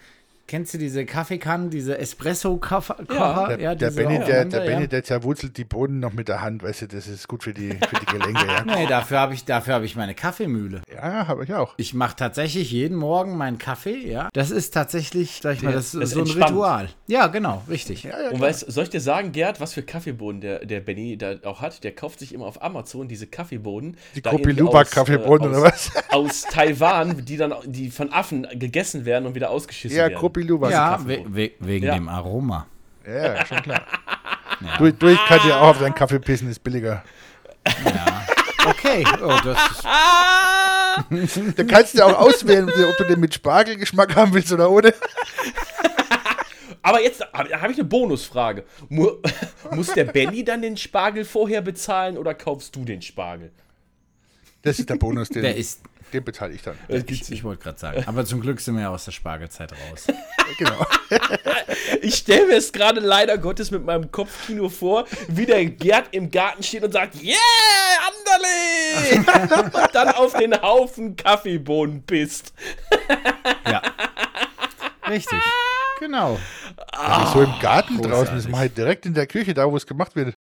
Kennst 0.47 0.75
du 0.75 0.79
diese 0.79 1.07
Kaffeekannen, 1.07 1.71
diese 1.71 1.97
Espresso-Kocher? 1.97 2.97
Ja, 3.11 3.49
der, 3.49 3.61
ja, 3.61 3.75
der, 3.75 3.91
Benny, 3.91 4.19
der, 4.19 4.45
der 4.45 4.61
Benny, 4.61 4.89
der 4.89 5.03
zerwurzelt 5.03 5.57
die 5.57 5.65
Boden 5.65 6.01
noch 6.01 6.13
mit 6.13 6.29
der 6.29 6.43
Hand, 6.43 6.63
weißt 6.63 6.83
du, 6.83 6.89
das 6.89 7.07
ist 7.07 7.29
gut 7.29 7.45
für 7.45 7.55
die, 7.55 7.71
für 7.71 7.97
die 8.01 8.07
Gelenke. 8.07 8.47
ja. 8.47 8.65
Nee, 8.75 8.87
dafür 8.87 9.21
habe 9.21 9.35
ich, 9.35 9.45
hab 9.49 9.83
ich 9.83 9.97
meine 9.97 10.15
Kaffeemühle. 10.15 10.83
Ja, 10.93 11.27
habe 11.29 11.45
ich 11.45 11.55
auch. 11.55 11.75
Ich 11.79 11.95
mache 11.95 12.17
tatsächlich 12.17 12.71
jeden 12.71 12.97
Morgen 12.97 13.39
meinen 13.39 13.57
Kaffee, 13.57 14.07
ja. 14.07 14.29
Das 14.35 14.51
ist 14.51 14.73
tatsächlich, 14.73 15.41
sag 15.43 15.55
ich 15.55 15.63
mal, 15.63 15.73
das, 15.73 15.95
ist 15.95 16.11
so 16.11 16.21
ein 16.21 16.27
entspannt. 16.27 16.51
Ritual. 16.51 16.89
Ja, 17.07 17.29
genau, 17.29 17.63
richtig. 17.69 18.03
Ja, 18.03 18.21
ja, 18.21 18.31
Und 18.31 18.41
weißt, 18.41 18.71
soll 18.71 18.85
ich 18.85 18.91
dir 18.91 19.01
sagen, 19.01 19.33
Gerd, 19.33 19.61
was 19.61 19.73
für 19.73 19.83
Kaffeebohnen 19.83 20.43
der, 20.43 20.67
der 20.67 20.81
Benny 20.81 21.17
da 21.17 21.37
auch 21.45 21.63
hat? 21.63 21.85
Der 21.85 21.95
kauft 21.95 22.19
sich 22.19 22.35
immer 22.35 22.45
auf 22.45 22.63
Amazon 22.63 23.09
diese 23.09 23.27
Kaffeebohnen. 23.27 23.97
Die 24.15 24.21
Kopi-Luwak-Kaffeebohnen 24.21 25.45
äh, 25.45 25.57
oder 25.57 25.63
was? 25.63 25.91
Aus 26.11 26.43
Taiwan, 26.43 27.25
die 27.25 27.39
dann 27.39 27.55
die 27.65 27.91
von 27.91 28.13
Affen 28.13 28.47
gegessen 28.53 29.07
werden 29.07 29.27
und 29.27 29.35
wieder 29.35 29.51
ausgeschissen 29.51 29.97
ja, 29.97 30.09
werden. 30.09 30.19
Ja, 30.35 30.41
Kopi-Luwak. 30.41 30.71
Ja, 30.71 31.07
we 31.07 31.25
we 31.29 31.53
wegen 31.61 31.87
ja. 31.87 31.95
dem 31.95 32.09
Aroma. 32.09 32.67
Ja, 33.07 33.45
schon 33.47 33.63
klar. 33.63 33.83
Ja. 34.61 34.79
Durch, 34.79 34.95
durch 34.95 35.19
kann 35.27 35.41
ja 35.49 35.61
auch 35.61 35.69
auf 35.69 35.79
deinen 35.79 35.95
Kaffee 35.95 36.19
pissen, 36.19 36.49
ist 36.49 36.63
billiger. 36.63 37.05
Ja. 37.85 38.27
Okay, 38.67 39.05
oh, 39.23 39.37
das 39.45 39.59
ist. 39.71 39.85
da 41.59 41.65
kannst 41.65 41.99
du 41.99 42.05
auch 42.05 42.19
auswählen, 42.19 42.69
ob 42.69 42.97
du 42.97 43.05
den 43.05 43.21
mit 43.21 43.35
Spargelgeschmack 43.35 44.15
haben 44.17 44.33
willst 44.33 44.53
oder 44.53 44.71
ohne. 44.71 44.95
Aber 46.83 47.03
jetzt 47.03 47.21
habe 47.33 47.51
hab 47.61 47.71
ich 47.71 47.77
eine 47.79 47.85
Bonusfrage. 47.85 48.65
Muss 48.89 49.89
der 49.95 50.05
Benny 50.05 50.45
dann 50.45 50.63
den 50.63 50.77
Spargel 50.77 51.25
vorher 51.25 51.63
bezahlen 51.63 52.17
oder 52.17 52.35
kaufst 52.35 52.77
du 52.77 52.85
den 52.85 53.03
Spargel? 53.03 53.51
Das 54.63 54.79
ist 54.79 54.89
der 54.89 54.97
Bonus, 54.97 55.29
den, 55.29 55.43
der 55.43 55.57
ist, 55.57 55.83
den 56.15 56.25
bezahle 56.25 56.55
ich 56.55 56.63
dann. 56.63 56.79
Ich, 56.89 57.31
ich 57.31 57.45
wollte 57.45 57.63
gerade 57.63 57.79
sagen. 57.79 58.05
Aber 58.07 58.25
zum 58.25 58.41
Glück 58.41 58.61
sind 58.61 58.77
wir 58.77 58.83
ja 58.83 58.91
aus 58.91 59.05
der 59.05 59.13
Spargelzeit 59.13 59.73
raus. 59.73 60.07
genau. 60.59 60.87
ich 62.03 62.15
stelle 62.15 62.47
mir 62.47 62.57
es 62.57 62.73
gerade 62.73 63.01
leider 63.01 63.37
Gottes 63.37 63.71
mit 63.71 63.85
meinem 63.85 64.11
Kopfkino 64.11 64.69
vor, 64.69 65.07
wie 65.29 65.45
der 65.45 65.65
Gerd 65.67 66.09
im 66.13 66.31
Garten 66.31 66.63
steht 66.63 66.85
und 66.85 66.93
sagt, 66.93 67.17
yeah, 67.23 67.37
Anderle! 68.07 69.73
und 69.85 69.95
dann 69.95 70.09
auf 70.11 70.35
den 70.35 70.61
Haufen 70.63 71.17
Kaffeebohnen 71.17 72.03
pisst. 72.05 72.55
ja. 73.67 73.83
Richtig. 75.09 75.43
Genau. 75.99 76.39
Ah, 76.93 77.33
so 77.33 77.43
im 77.43 77.53
Garten 77.61 77.97
großartig. 77.97 78.13
draußen, 78.13 78.37
das 78.37 78.49
mache 78.49 78.67
ich 78.67 78.75
direkt 78.75 79.05
in 79.07 79.15
der 79.15 79.27
Küche, 79.27 79.53
da 79.53 79.71
wo 79.71 79.77
es 79.77 79.87
gemacht 79.87 80.17
wird. 80.17 80.35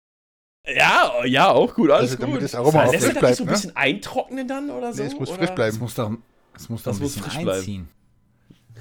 Ja, 0.67 1.25
ja, 1.25 1.49
auch 1.49 1.73
gut, 1.73 1.89
alles 1.89 2.11
also, 2.11 2.25
gut. 2.25 2.41
Das 2.41 2.53
Aroma 2.53 2.85
Lässt 2.85 3.07
du 3.07 3.13
das 3.13 3.23
nicht 3.23 3.35
so 3.37 3.43
ein 3.43 3.47
ne? 3.47 3.51
bisschen 3.51 3.75
eintrocknen 3.75 4.47
dann 4.47 4.69
oder 4.69 4.93
so? 4.93 5.01
Nee, 5.01 5.09
es 5.09 5.19
muss 5.19 5.29
oder? 5.29 5.39
frisch 5.39 5.49
bleiben. 5.51 5.75
Es 5.75 5.79
muss 5.79 5.95
doch, 5.95 6.11
es 6.55 6.69
muss 6.69 6.83
doch 6.83 6.93
ein 6.93 6.99
bisschen 6.99 7.23
frisch 7.23 7.37
einziehen. 7.37 7.89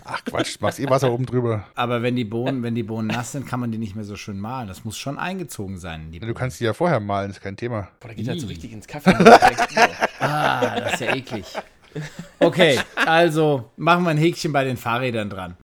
Ach 0.05 0.25
Quatsch, 0.25 0.61
machst 0.61 0.81
eh 0.81 0.89
Wasser 0.89 1.13
oben 1.13 1.27
drüber. 1.27 1.67
Aber 1.75 2.03
wenn 2.03 2.17
die 2.17 2.25
Bohnen, 2.25 2.63
wenn 2.63 2.75
die 2.75 2.83
Bohnen 2.83 3.09
nass 3.09 3.33
sind, 3.33 3.47
kann 3.47 3.61
man 3.61 3.71
die 3.71 3.79
nicht 3.79 3.95
mehr 3.95 4.05
so 4.05 4.17
schön 4.17 4.39
malen. 4.39 4.69
Das 4.69 4.85
muss 4.85 4.99
schon 4.99 5.19
eingezogen 5.19 5.79
sein. 5.79 6.11
du 6.13 6.35
kannst 6.35 6.61
die 6.61 6.65
ja 6.65 6.73
vorher 6.73 7.01
malen, 7.01 7.31
ist 7.31 7.41
kein 7.41 7.57
Thema. 7.57 7.89
Boah, 8.01 8.09
da 8.09 8.15
geht 8.15 8.29
halt 8.29 8.41
so 8.41 8.47
richtig 8.47 8.73
ins 8.73 8.87
Kaffee. 8.87 9.15
ah, 10.21 10.81
das 10.81 10.95
ist 10.95 11.01
ja 11.01 11.15
eklig. 11.15 11.45
Okay, 12.39 12.79
also 12.95 13.71
machen 13.77 14.05
wir 14.05 14.11
ein 14.11 14.19
Häkchen 14.19 14.53
bei 14.53 14.65
den 14.65 14.77
Fahrrädern 14.77 15.29
dran. 15.29 15.57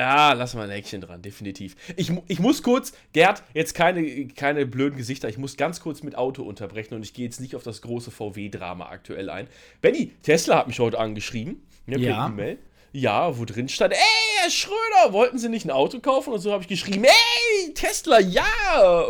Ja, 0.00 0.32
lass 0.32 0.54
mal 0.54 0.62
ein 0.62 0.70
Häkchen 0.70 1.02
dran, 1.02 1.20
definitiv. 1.20 1.76
Ich, 1.94 2.10
ich 2.26 2.38
muss 2.38 2.62
kurz, 2.62 2.94
Gerd, 3.12 3.42
jetzt 3.52 3.74
keine, 3.74 4.28
keine 4.28 4.64
blöden 4.64 4.96
Gesichter, 4.96 5.28
ich 5.28 5.36
muss 5.36 5.58
ganz 5.58 5.82
kurz 5.82 6.02
mit 6.02 6.16
Auto 6.16 6.42
unterbrechen 6.42 6.94
und 6.94 7.02
ich 7.02 7.12
gehe 7.12 7.26
jetzt 7.26 7.38
nicht 7.38 7.54
auf 7.54 7.64
das 7.64 7.82
große 7.82 8.10
VW-Drama 8.10 8.86
aktuell 8.86 9.28
ein. 9.28 9.46
Benny, 9.82 10.12
Tesla 10.22 10.56
hat 10.56 10.68
mich 10.68 10.78
heute 10.80 10.98
angeschrieben, 10.98 11.60
ne, 11.84 11.98
ja. 11.98 12.16
per 12.16 12.32
E-Mail. 12.32 12.58
Ja, 12.92 13.38
wo 13.38 13.44
drin 13.44 13.68
stand, 13.68 13.92
ey, 13.92 13.98
Herr 14.40 14.50
Schröder, 14.50 15.12
wollten 15.12 15.38
Sie 15.38 15.48
nicht 15.48 15.64
ein 15.64 15.70
Auto 15.70 16.00
kaufen? 16.00 16.32
Und 16.32 16.40
so 16.40 16.52
habe 16.52 16.62
ich 16.62 16.68
geschrieben, 16.68 17.04
ey, 17.04 17.74
Tesla, 17.74 18.20
ja, 18.20 18.42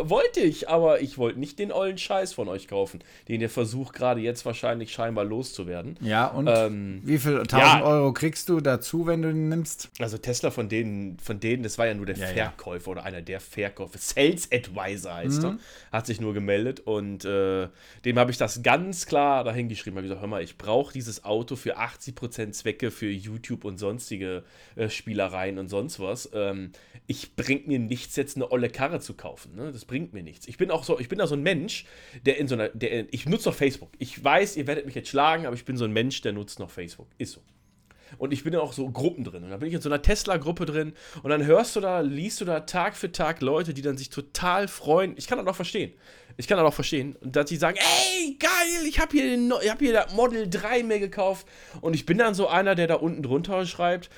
wollte 0.03 0.41
ich, 0.41 0.69
aber 0.69 1.01
ich 1.01 1.17
wollte 1.17 1.39
nicht 1.39 1.57
den 1.57 1.71
ollen 1.71 1.97
Scheiß 1.97 2.33
von 2.33 2.47
euch 2.47 2.67
kaufen, 2.67 2.99
den 3.27 3.39
der 3.39 3.49
versucht 3.49 3.93
gerade 3.93 4.21
jetzt 4.21 4.45
wahrscheinlich 4.45 4.91
scheinbar 4.91 5.25
loszuwerden. 5.25 5.97
Ja, 6.01 6.27
und 6.27 6.47
ähm, 6.47 7.01
wie 7.03 7.17
viel 7.17 7.37
tausend 7.43 7.79
ja, 7.79 7.83
Euro 7.83 8.13
kriegst 8.13 8.49
du 8.49 8.59
dazu, 8.59 9.07
wenn 9.07 9.21
du 9.21 9.29
den 9.29 9.49
nimmst? 9.49 9.89
Also 9.99 10.17
Tesla 10.17 10.51
von 10.51 10.69
denen, 10.69 11.17
von 11.19 11.39
denen, 11.39 11.63
das 11.63 11.77
war 11.77 11.87
ja 11.87 11.93
nur 11.93 12.05
der 12.05 12.17
ja, 12.17 12.27
Verkäufer 12.27 12.87
ja. 12.87 12.91
oder 12.91 13.03
einer 13.03 13.21
der 13.21 13.39
Verkäufer, 13.39 13.97
Sales 13.97 14.49
Advisor 14.51 15.15
heißt 15.15 15.43
mhm. 15.43 15.59
er, 15.91 15.97
hat 15.97 16.05
sich 16.05 16.21
nur 16.21 16.33
gemeldet 16.33 16.81
und 16.81 17.25
äh, 17.25 17.67
dem 18.05 18.19
habe 18.19 18.31
ich 18.31 18.37
das 18.37 18.61
ganz 18.61 19.05
klar 19.05 19.43
dahingeschrieben, 19.43 19.97
habe 19.97 20.03
gesagt, 20.03 20.21
hör 20.21 20.27
mal, 20.27 20.43
ich 20.43 20.57
brauche 20.57 20.93
dieses 20.93 21.23
Auto 21.23 21.55
für 21.55 21.79
80% 21.79 22.51
Zwecke 22.51 22.91
für 22.91 23.09
YouTube 23.09 23.65
und 23.65 23.70
und 23.71 23.77
sonstige 23.77 24.43
äh, 24.75 24.89
Spielereien 24.89 25.57
und 25.57 25.69
sonst 25.69 25.99
was. 25.99 26.29
Ähm, 26.33 26.71
ich 27.07 27.35
bringt 27.35 27.67
mir 27.67 27.79
nichts, 27.79 28.15
jetzt 28.15 28.35
eine 28.35 28.51
olle 28.51 28.69
Karre 28.69 28.99
zu 28.99 29.15
kaufen. 29.15 29.55
Ne? 29.55 29.71
Das 29.71 29.85
bringt 29.85 30.13
mir 30.13 30.23
nichts. 30.23 30.47
Ich 30.47 30.57
bin 30.57 30.69
auch 30.69 30.83
so, 30.83 30.99
ich 30.99 31.09
bin 31.09 31.19
da 31.19 31.27
so 31.27 31.35
ein 31.35 31.43
Mensch, 31.43 31.85
der 32.25 32.37
in 32.37 32.47
so 32.47 32.55
einer, 32.55 32.69
der, 32.69 33.11
ich 33.13 33.25
nutze 33.25 33.49
noch 33.49 33.55
Facebook. 33.55 33.89
Ich 33.97 34.23
weiß, 34.23 34.57
ihr 34.57 34.67
werdet 34.67 34.85
mich 34.85 34.95
jetzt 34.95 35.09
schlagen, 35.09 35.45
aber 35.45 35.55
ich 35.55 35.65
bin 35.65 35.77
so 35.77 35.85
ein 35.85 35.93
Mensch, 35.93 36.21
der 36.21 36.33
nutzt 36.33 36.59
noch 36.59 36.69
Facebook. 36.69 37.07
Ist 37.17 37.33
so. 37.33 37.41
Und 38.17 38.33
ich 38.33 38.43
bin 38.43 38.53
ja 38.53 38.59
auch 38.59 38.73
so 38.73 38.89
Gruppen 38.89 39.23
drin. 39.23 39.43
Und 39.43 39.49
da 39.49 39.57
bin 39.57 39.69
ich 39.69 39.73
in 39.73 39.81
so 39.81 39.89
einer 39.89 40.01
Tesla-Gruppe 40.01 40.65
drin. 40.65 40.93
Und 41.23 41.29
dann 41.29 41.45
hörst 41.45 41.75
du 41.75 41.79
da, 41.79 42.01
liest 42.01 42.41
du 42.41 42.45
da 42.45 42.61
Tag 42.61 42.95
für 42.95 43.11
Tag 43.11 43.41
Leute, 43.41 43.73
die 43.73 43.81
dann 43.81 43.97
sich 43.97 44.09
total 44.09 44.67
freuen. 44.67 45.15
Ich 45.17 45.27
kann 45.27 45.37
das 45.37 45.47
auch 45.47 45.55
verstehen. 45.55 45.93
Ich 46.41 46.47
kann 46.47 46.57
das 46.57 46.65
auch 46.65 46.73
verstehen. 46.73 47.15
Dass 47.21 47.49
sie 47.49 47.55
sagen, 47.55 47.77
ey, 47.77 48.35
geil, 48.39 48.87
ich 48.87 48.99
habe 48.99 49.11
hier, 49.11 49.37
hab 49.69 49.77
hier 49.77 49.93
das 49.93 50.11
Model 50.13 50.49
3 50.49 50.81
mehr 50.81 50.99
gekauft. 50.99 51.45
Und 51.81 51.93
ich 51.93 52.07
bin 52.07 52.17
dann 52.17 52.33
so 52.33 52.47
einer, 52.47 52.73
der 52.73 52.87
da 52.87 52.95
unten 52.95 53.21
drunter 53.21 53.67
schreibt, 53.67 54.09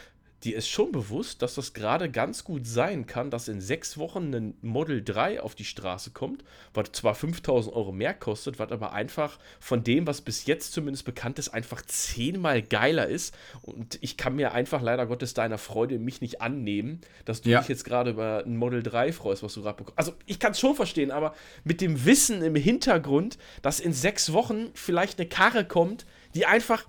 dir 0.43 0.57
ist 0.57 0.67
schon 0.67 0.91
bewusst, 0.91 1.41
dass 1.41 1.55
das 1.55 1.73
gerade 1.73 2.09
ganz 2.09 2.43
gut 2.43 2.67
sein 2.67 3.05
kann, 3.05 3.31
dass 3.31 3.47
in 3.47 3.61
sechs 3.61 3.97
Wochen 3.97 4.33
ein 4.33 4.57
Model 4.61 5.03
3 5.03 5.41
auf 5.41 5.55
die 5.55 5.65
Straße 5.65 6.11
kommt, 6.11 6.43
was 6.73 6.91
zwar 6.91 7.15
5000 7.15 7.75
Euro 7.75 7.91
mehr 7.91 8.13
kostet, 8.13 8.59
was 8.59 8.71
aber 8.71 8.93
einfach 8.93 9.39
von 9.59 9.83
dem, 9.83 10.05
was 10.05 10.21
bis 10.21 10.45
jetzt 10.45 10.73
zumindest 10.73 11.05
bekannt 11.05 11.39
ist, 11.39 11.49
einfach 11.49 11.81
zehnmal 11.83 12.61
geiler 12.61 13.07
ist. 13.07 13.33
Und 13.61 13.97
ich 14.01 14.17
kann 14.17 14.35
mir 14.35 14.51
einfach 14.53 14.81
leider 14.81 15.05
Gottes 15.05 15.33
deiner 15.33 15.57
Freude 15.57 15.97
mich 15.99 16.21
nicht 16.21 16.41
annehmen, 16.41 17.01
dass 17.25 17.41
du 17.41 17.49
ja. 17.49 17.59
dich 17.59 17.69
jetzt 17.69 17.85
gerade 17.85 18.11
über 18.11 18.43
ein 18.45 18.57
Model 18.57 18.83
3 18.83 19.13
freust, 19.13 19.43
was 19.43 19.53
du 19.53 19.61
gerade 19.61 19.77
bekommst. 19.77 19.97
Also 19.97 20.13
ich 20.25 20.39
kann 20.39 20.51
es 20.51 20.59
schon 20.59 20.75
verstehen, 20.75 21.11
aber 21.11 21.33
mit 21.63 21.81
dem 21.81 22.05
Wissen 22.05 22.41
im 22.41 22.55
Hintergrund, 22.55 23.37
dass 23.61 23.79
in 23.79 23.93
sechs 23.93 24.33
Wochen 24.33 24.69
vielleicht 24.73 25.19
eine 25.19 25.29
Karre 25.29 25.65
kommt, 25.65 26.05
die 26.35 26.45
einfach 26.45 26.85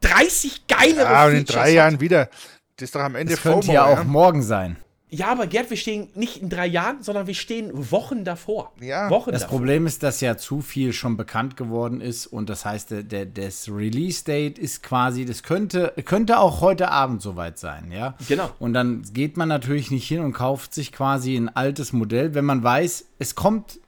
30 0.00 0.66
geilere 0.66 1.04
Ja, 1.04 1.26
und 1.26 1.34
in 1.34 1.44
drei 1.44 1.68
hat. 1.68 1.74
Jahren 1.74 2.00
wieder. 2.00 2.28
Das 2.76 2.88
ist 2.88 2.94
doch 2.94 3.00
am 3.00 3.14
Ende 3.14 3.34
Das 3.34 3.42
könnte 3.42 3.66
FOMO, 3.66 3.72
ja 3.72 3.84
auch 3.84 4.04
morgen 4.04 4.42
sein. 4.42 4.76
Ja, 5.12 5.26
aber 5.32 5.48
Gerd, 5.48 5.70
wir 5.70 5.76
stehen 5.76 6.08
nicht 6.14 6.40
in 6.40 6.48
drei 6.48 6.66
Jahren, 6.66 7.02
sondern 7.02 7.26
wir 7.26 7.34
stehen 7.34 7.70
Wochen 7.90 8.24
davor. 8.24 8.72
Ja. 8.80 9.10
Wochen 9.10 9.32
das 9.32 9.42
davor. 9.42 9.58
Problem 9.58 9.86
ist, 9.86 10.04
dass 10.04 10.20
ja 10.20 10.36
zu 10.36 10.60
viel 10.60 10.92
schon 10.92 11.16
bekannt 11.16 11.56
geworden 11.56 12.00
ist 12.00 12.28
und 12.28 12.48
das 12.48 12.64
heißt, 12.64 12.92
der, 12.92 13.02
der, 13.02 13.26
das 13.26 13.68
Release-Date 13.68 14.58
ist 14.58 14.84
quasi, 14.84 15.24
das 15.24 15.42
könnte, 15.42 15.92
könnte 16.04 16.38
auch 16.38 16.60
heute 16.60 16.90
Abend 16.90 17.22
soweit 17.22 17.58
sein, 17.58 17.90
ja. 17.90 18.14
Genau. 18.28 18.50
Und 18.60 18.72
dann 18.72 19.02
geht 19.12 19.36
man 19.36 19.48
natürlich 19.48 19.90
nicht 19.90 20.06
hin 20.06 20.20
und 20.20 20.32
kauft 20.32 20.72
sich 20.72 20.92
quasi 20.92 21.36
ein 21.36 21.54
altes 21.54 21.92
Modell, 21.92 22.34
wenn 22.34 22.44
man 22.44 22.62
weiß, 22.62 23.06
es 23.18 23.34
kommt 23.34 23.80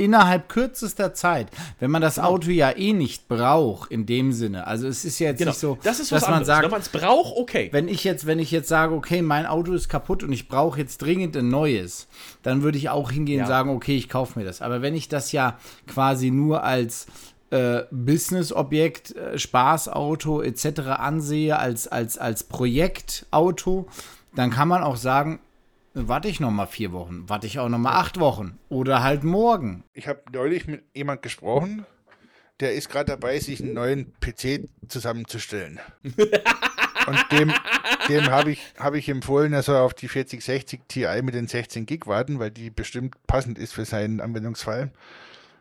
innerhalb 0.00 0.48
kürzester 0.48 1.14
Zeit, 1.14 1.48
wenn 1.78 1.90
man 1.90 2.02
das 2.02 2.16
genau. 2.16 2.28
Auto 2.28 2.50
ja 2.50 2.70
eh 2.70 2.92
nicht 2.92 3.28
braucht 3.28 3.90
in 3.90 4.06
dem 4.06 4.32
Sinne. 4.32 4.66
Also 4.66 4.88
es 4.88 5.04
ist 5.04 5.18
ja 5.18 5.28
jetzt 5.28 5.38
genau. 5.38 5.50
nicht 5.50 5.60
so, 5.60 5.78
das 5.82 6.00
ist 6.00 6.10
dass 6.10 6.28
man 6.28 6.44
sagt, 6.44 6.64
wenn 6.64 6.70
man 6.70 6.80
es 6.80 6.88
braucht, 6.88 7.36
okay. 7.36 7.68
Wenn 7.72 7.88
ich 7.88 8.04
jetzt, 8.04 8.26
wenn 8.26 8.38
ich 8.38 8.50
jetzt 8.50 8.68
sage, 8.68 8.94
okay, 8.94 9.22
mein 9.22 9.46
Auto 9.46 9.72
ist 9.72 9.88
kaputt 9.88 10.22
und 10.22 10.32
ich 10.32 10.48
brauche 10.48 10.80
jetzt 10.80 10.98
dringend 10.98 11.36
ein 11.36 11.48
neues, 11.48 12.08
dann 12.42 12.62
würde 12.62 12.78
ich 12.78 12.88
auch 12.88 13.10
hingehen 13.10 13.38
ja. 13.38 13.44
und 13.44 13.48
sagen, 13.48 13.70
okay, 13.70 13.96
ich 13.96 14.08
kaufe 14.08 14.38
mir 14.38 14.44
das. 14.44 14.62
Aber 14.62 14.82
wenn 14.82 14.94
ich 14.94 15.08
das 15.08 15.32
ja 15.32 15.58
quasi 15.86 16.30
nur 16.30 16.64
als 16.64 17.06
äh, 17.50 17.82
Business-Objekt, 17.90 19.14
äh, 19.16 19.38
Spaßauto 19.38 20.40
etc. 20.40 20.80
ansehe, 20.98 21.58
als, 21.58 21.88
als, 21.88 22.16
als 22.16 22.44
Projektauto, 22.44 23.88
dann 24.34 24.50
kann 24.50 24.68
man 24.68 24.82
auch 24.82 24.96
sagen, 24.96 25.40
warte 25.94 26.28
ich 26.28 26.40
noch 26.40 26.50
mal 26.50 26.66
vier 26.66 26.92
Wochen, 26.92 27.28
warte 27.28 27.46
ich 27.46 27.58
auch 27.58 27.68
noch 27.68 27.78
mal 27.78 27.92
acht 27.92 28.20
Wochen 28.20 28.58
oder 28.68 29.02
halt 29.02 29.24
morgen. 29.24 29.84
Ich 29.92 30.08
habe 30.08 30.22
neulich 30.32 30.66
mit 30.66 30.84
jemand 30.94 31.22
gesprochen, 31.22 31.86
der 32.60 32.74
ist 32.74 32.88
gerade 32.88 33.06
dabei, 33.06 33.38
sich 33.38 33.62
einen 33.62 33.74
neuen 33.74 34.12
PC 34.20 34.68
zusammenzustellen. 34.88 35.80
Und 37.06 37.32
dem, 37.32 37.52
dem 38.08 38.26
habe 38.30 38.52
ich, 38.52 38.60
hab 38.78 38.94
ich 38.94 39.08
empfohlen, 39.08 39.52
er 39.52 39.62
soll 39.62 39.76
auf 39.76 39.94
die 39.94 40.06
4060 40.06 40.80
Ti 40.86 41.06
mit 41.22 41.34
den 41.34 41.48
16 41.48 41.86
Gig 41.86 42.06
warten, 42.06 42.38
weil 42.38 42.50
die 42.50 42.70
bestimmt 42.70 43.16
passend 43.26 43.58
ist 43.58 43.72
für 43.72 43.84
seinen 43.84 44.20
Anwendungsfall. 44.20 44.92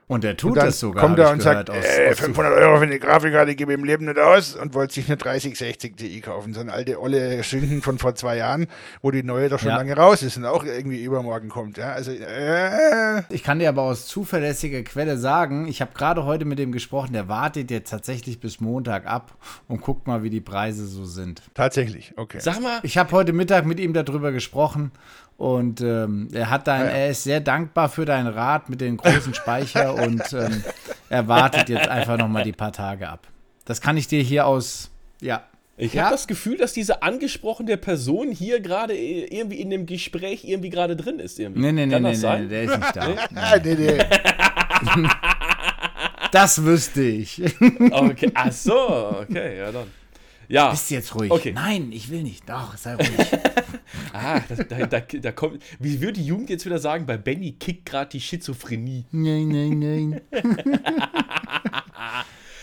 Und 0.09 0.25
er 0.25 0.35
tut 0.35 0.53
und 0.53 0.57
das 0.57 0.79
sogar. 0.79 1.03
Kommt 1.03 1.19
er 1.19 1.29
und 1.29 1.39
sagt, 1.39 1.69
aus, 1.69 1.85
äh, 1.85 2.15
500 2.15 2.51
Euro 2.51 2.77
für 2.77 2.83
eine 2.83 2.97
Grafikkarte 2.97 3.53
gebe 3.53 3.73
ich 3.73 3.77
im 3.77 3.85
Leben 3.85 4.05
nicht 4.05 4.17
aus 4.17 4.55
und 4.55 4.73
wollte 4.73 4.95
sich 4.95 5.07
eine 5.07 5.17
3060 5.17 5.95
Ti 5.95 6.21
kaufen. 6.21 6.55
So 6.55 6.61
eine 6.61 6.73
alte, 6.73 6.99
olle 6.99 7.43
Schinken 7.43 7.83
von 7.83 7.99
vor 7.99 8.15
zwei 8.15 8.37
Jahren, 8.37 8.65
wo 9.03 9.11
die 9.11 9.21
neue 9.21 9.49
doch 9.49 9.59
schon 9.59 9.69
ja. 9.69 9.77
lange 9.77 9.95
raus 9.95 10.23
ist 10.23 10.35
und 10.35 10.45
auch 10.45 10.63
irgendwie 10.65 11.03
übermorgen 11.03 11.49
kommt. 11.49 11.77
Ja, 11.77 11.91
also, 11.91 12.09
äh. 12.09 13.21
Ich 13.29 13.43
kann 13.43 13.59
dir 13.59 13.69
aber 13.69 13.83
aus 13.83 14.07
zuverlässiger 14.07 14.81
Quelle 14.81 15.15
sagen, 15.15 15.67
ich 15.67 15.79
habe 15.79 15.91
gerade 15.93 16.25
heute 16.25 16.43
mit 16.43 16.57
dem 16.57 16.71
gesprochen, 16.71 17.13
der 17.13 17.27
wartet 17.27 17.69
jetzt 17.69 17.91
tatsächlich 17.91 18.39
bis 18.39 18.59
Montag 18.59 19.05
ab 19.05 19.37
und 19.67 19.81
guckt 19.81 20.07
mal, 20.07 20.23
wie 20.23 20.31
die 20.31 20.41
Preise 20.41 20.87
so 20.87 21.05
sind. 21.05 21.43
Tatsächlich, 21.53 22.13
okay. 22.17 22.39
Sag 22.41 22.59
mal. 22.61 22.79
Ich 22.81 22.97
habe 22.97 23.11
heute 23.11 23.31
Mittag 23.31 23.67
mit 23.67 23.79
ihm 23.79 23.93
darüber 23.93 24.31
gesprochen 24.31 24.91
und 25.39 25.79
ähm, 25.79 26.27
er 26.33 26.49
hat 26.49 26.67
dein, 26.67 26.81
ja. 26.81 26.87
er 26.87 27.09
ist 27.11 27.23
sehr 27.23 27.39
dankbar 27.39 27.87
für 27.87 28.03
deinen 28.03 28.27
Rat 28.27 28.67
mit 28.67 28.81
dem 28.81 28.97
großen 28.97 29.33
Speicher 29.33 29.95
und 30.03 30.21
ähm, 30.33 30.65
er 31.07 31.29
wartet 31.29 31.69
jetzt 31.69 31.87
einfach 31.87 32.17
noch 32.17 32.27
mal 32.27 32.43
die 32.43 32.51
paar 32.51 32.73
Tage 32.73 33.07
ab. 33.07 33.25
Das 33.63 33.79
kann 33.79 33.95
ich 33.95 34.09
dir 34.09 34.21
hier 34.21 34.45
aus, 34.45 34.91
ja. 35.21 35.43
Ich 35.77 35.93
ja? 35.93 36.03
habe 36.03 36.11
das 36.11 36.27
Gefühl, 36.27 36.57
dass 36.57 36.73
diese 36.73 37.03
angesprochene 37.03 37.77
Person 37.77 38.33
hier 38.33 38.59
gerade 38.59 38.97
irgendwie 38.97 39.61
in 39.61 39.69
dem 39.69 39.85
Gespräch 39.85 40.43
irgendwie 40.43 40.71
gerade 40.71 40.97
drin 40.97 41.19
ist. 41.19 41.39
Irgendwie. 41.39 41.61
Nee, 41.61 41.71
nee, 41.71 41.85
nee, 41.85 41.99
nee, 42.01 42.17
nee, 42.17 42.47
der 42.47 42.63
ist 42.63 42.77
nicht 42.77 42.95
da. 42.97 43.07
nee, 43.07 43.75
nee. 43.75 43.97
nee. 44.95 45.07
das 46.33 46.65
wüsste 46.65 47.01
ich. 47.01 47.41
okay, 47.91 48.29
ach 48.33 48.51
so, 48.51 49.21
okay, 49.21 49.57
ja 49.59 49.71
dann. 49.71 49.87
Ja. 50.49 50.71
Bist 50.71 50.89
du 50.89 50.95
jetzt 50.95 51.15
ruhig? 51.15 51.31
Okay. 51.31 51.53
Nein, 51.53 51.91
ich 51.93 52.09
will 52.09 52.23
nicht. 52.23 52.49
Doch, 52.49 52.75
sei 52.75 52.95
ruhig. 52.95 53.09
ah, 54.19 54.43
da, 54.47 54.63
da, 54.63 54.85
da, 54.85 54.99
da, 54.99 55.31
kommt. 55.31 55.61
Wie 55.79 56.01
würde 56.01 56.13
die 56.13 56.25
Jugend 56.25 56.49
jetzt 56.49 56.65
wieder 56.65 56.79
sagen? 56.79 57.05
Bei 57.05 57.17
Benny 57.17 57.53
kickt 57.53 57.85
gerade 57.85 58.09
die 58.11 58.21
Schizophrenie. 58.21 59.05
Nein, 59.11 59.47
nein, 59.47 59.79
nein. 59.79 60.21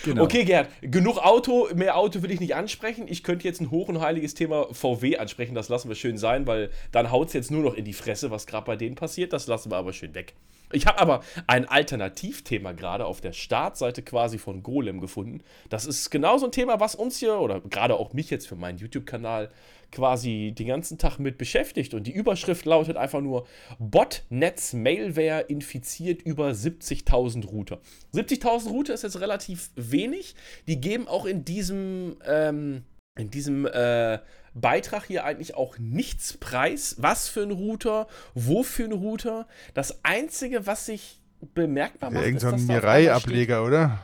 Genau. 0.06 0.22
Okay, 0.22 0.44
Gerd, 0.44 0.68
genug 0.82 1.18
Auto, 1.18 1.68
mehr 1.74 1.96
Auto 1.96 2.22
will 2.22 2.30
ich 2.30 2.38
nicht 2.38 2.54
ansprechen. 2.54 3.06
Ich 3.08 3.24
könnte 3.24 3.44
jetzt 3.44 3.60
ein 3.60 3.72
hoch 3.72 3.88
und 3.88 4.00
heiliges 4.00 4.34
Thema 4.34 4.72
VW 4.72 5.16
ansprechen, 5.16 5.56
das 5.56 5.68
lassen 5.68 5.88
wir 5.88 5.96
schön 5.96 6.16
sein, 6.16 6.46
weil 6.46 6.70
dann 6.92 7.10
haut 7.10 7.26
es 7.26 7.32
jetzt 7.32 7.50
nur 7.50 7.64
noch 7.64 7.74
in 7.74 7.84
die 7.84 7.92
Fresse, 7.92 8.30
was 8.30 8.46
gerade 8.46 8.66
bei 8.66 8.76
denen 8.76 8.94
passiert. 8.94 9.32
Das 9.32 9.48
lassen 9.48 9.72
wir 9.72 9.76
aber 9.76 9.92
schön 9.92 10.14
weg. 10.14 10.34
Ich 10.72 10.86
habe 10.86 11.00
aber 11.00 11.22
ein 11.48 11.68
Alternativthema 11.68 12.72
gerade 12.72 13.04
auf 13.04 13.20
der 13.20 13.32
Startseite 13.32 14.02
quasi 14.02 14.38
von 14.38 14.62
Golem 14.62 15.00
gefunden. 15.00 15.42
Das 15.70 15.86
ist 15.86 16.10
genau 16.10 16.38
so 16.38 16.46
ein 16.46 16.52
Thema, 16.52 16.78
was 16.78 16.94
uns 16.94 17.18
hier 17.18 17.38
oder 17.38 17.60
gerade 17.60 17.94
auch 17.94 18.12
mich 18.12 18.30
jetzt 18.30 18.46
für 18.46 18.56
meinen 18.56 18.78
YouTube-Kanal 18.78 19.50
quasi 19.92 20.54
den 20.56 20.68
ganzen 20.68 20.98
Tag 20.98 21.18
mit 21.18 21.38
beschäftigt. 21.38 21.94
Und 21.94 22.06
die 22.06 22.12
Überschrift 22.12 22.64
lautet 22.64 22.96
einfach 22.96 23.20
nur: 23.20 23.46
Botnetz 23.78 24.72
Mailware 24.72 25.42
infiziert 25.42 26.22
über 26.22 26.50
70.000 26.50 27.46
Router. 27.46 27.80
70.000 28.14 28.68
Router 28.68 28.94
ist 28.94 29.02
jetzt 29.02 29.20
relativ 29.20 29.70
wenig. 29.76 30.34
Die 30.66 30.80
geben 30.80 31.08
auch 31.08 31.26
in 31.26 31.44
diesem, 31.44 32.16
ähm, 32.26 32.82
in 33.16 33.30
diesem 33.30 33.66
äh, 33.66 34.18
Beitrag 34.54 35.06
hier 35.06 35.24
eigentlich 35.24 35.54
auch 35.54 35.78
nichts 35.78 36.36
preis. 36.36 36.96
Was 36.98 37.28
für 37.28 37.42
ein 37.42 37.50
Router, 37.50 38.06
wo 38.34 38.62
für 38.62 38.84
ein 38.84 38.92
Router. 38.92 39.46
Das 39.74 40.04
Einzige, 40.04 40.66
was 40.66 40.86
sich 40.86 41.20
bemerkbar 41.54 42.10
macht, 42.10 42.24
Irgend 42.24 42.40
so 42.40 42.48
ein 42.48 42.66
Mirai-Ableger, 42.66 43.64
oder? 43.64 43.98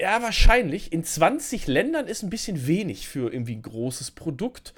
Ja, 0.00 0.22
wahrscheinlich. 0.22 0.92
In 0.92 1.04
20 1.04 1.66
Ländern 1.66 2.06
ist 2.06 2.22
ein 2.22 2.30
bisschen 2.30 2.66
wenig 2.66 3.08
für 3.08 3.32
irgendwie 3.32 3.54
ein 3.54 3.62
großes 3.62 4.12
Produkt. 4.12 4.74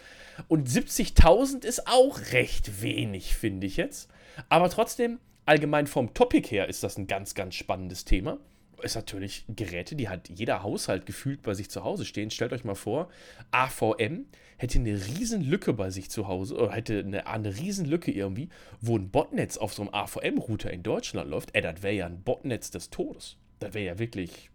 Und 0.49 0.69
70.000 0.69 1.65
ist 1.65 1.87
auch 1.87 2.21
recht 2.33 2.83
wenig, 2.83 3.35
finde 3.35 3.67
ich 3.67 3.77
jetzt. 3.77 4.11
Aber 4.49 4.69
trotzdem, 4.69 5.19
allgemein 5.47 5.87
vom 5.87 6.15
Topic 6.15 6.49
her 6.51 6.69
ist 6.69 6.83
das 6.83 6.97
ein 6.97 7.07
ganz, 7.07 7.35
ganz 7.35 7.55
spannendes 7.55 8.05
Thema. 8.05 8.39
Ist 8.83 8.97
natürlich 8.97 9.45
Geräte, 9.49 9.97
die 9.97 10.09
hat 10.09 10.29
jeder 10.29 10.63
Haushalt 10.63 11.07
gefühlt 11.07 11.43
bei 11.43 11.55
sich 11.55 11.71
zu 11.71 11.85
Hause 11.85 12.05
stehen. 12.05 12.31
Stellt 12.31 12.53
euch 12.53 12.65
mal 12.65 12.75
vor, 12.75 13.09
AVM 13.51 14.27
hätte 14.57 14.79
eine 14.79 14.95
riesen 14.95 15.43
Lücke 15.43 15.73
bei 15.73 15.91
sich 15.91 16.11
zu 16.11 16.29
Hause, 16.29 16.57
oder 16.57 16.73
hätte 16.73 16.99
eine, 16.99 17.27
eine 17.27 17.57
riesen 17.57 17.87
Lücke 17.87 18.11
irgendwie, 18.11 18.49
wo 18.81 18.97
ein 18.97 19.11
Botnetz 19.11 19.57
auf 19.57 19.73
so 19.73 19.83
einem 19.83 19.95
AVM-Router 19.95 20.71
in 20.71 20.83
Deutschland 20.83 21.31
läuft. 21.31 21.55
Ey, 21.55 21.63
das 21.63 21.83
wäre 21.83 21.95
ja 21.95 22.07
ein 22.07 22.23
Botnetz 22.23 22.71
des 22.71 22.91
Todes. 22.91 23.37
Das 23.59 23.75
wäre 23.75 23.87
ja 23.87 23.99
wirklich 23.99 24.51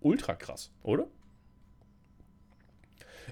ultra 0.00 0.34
krass, 0.34 0.70
oder? 0.82 1.06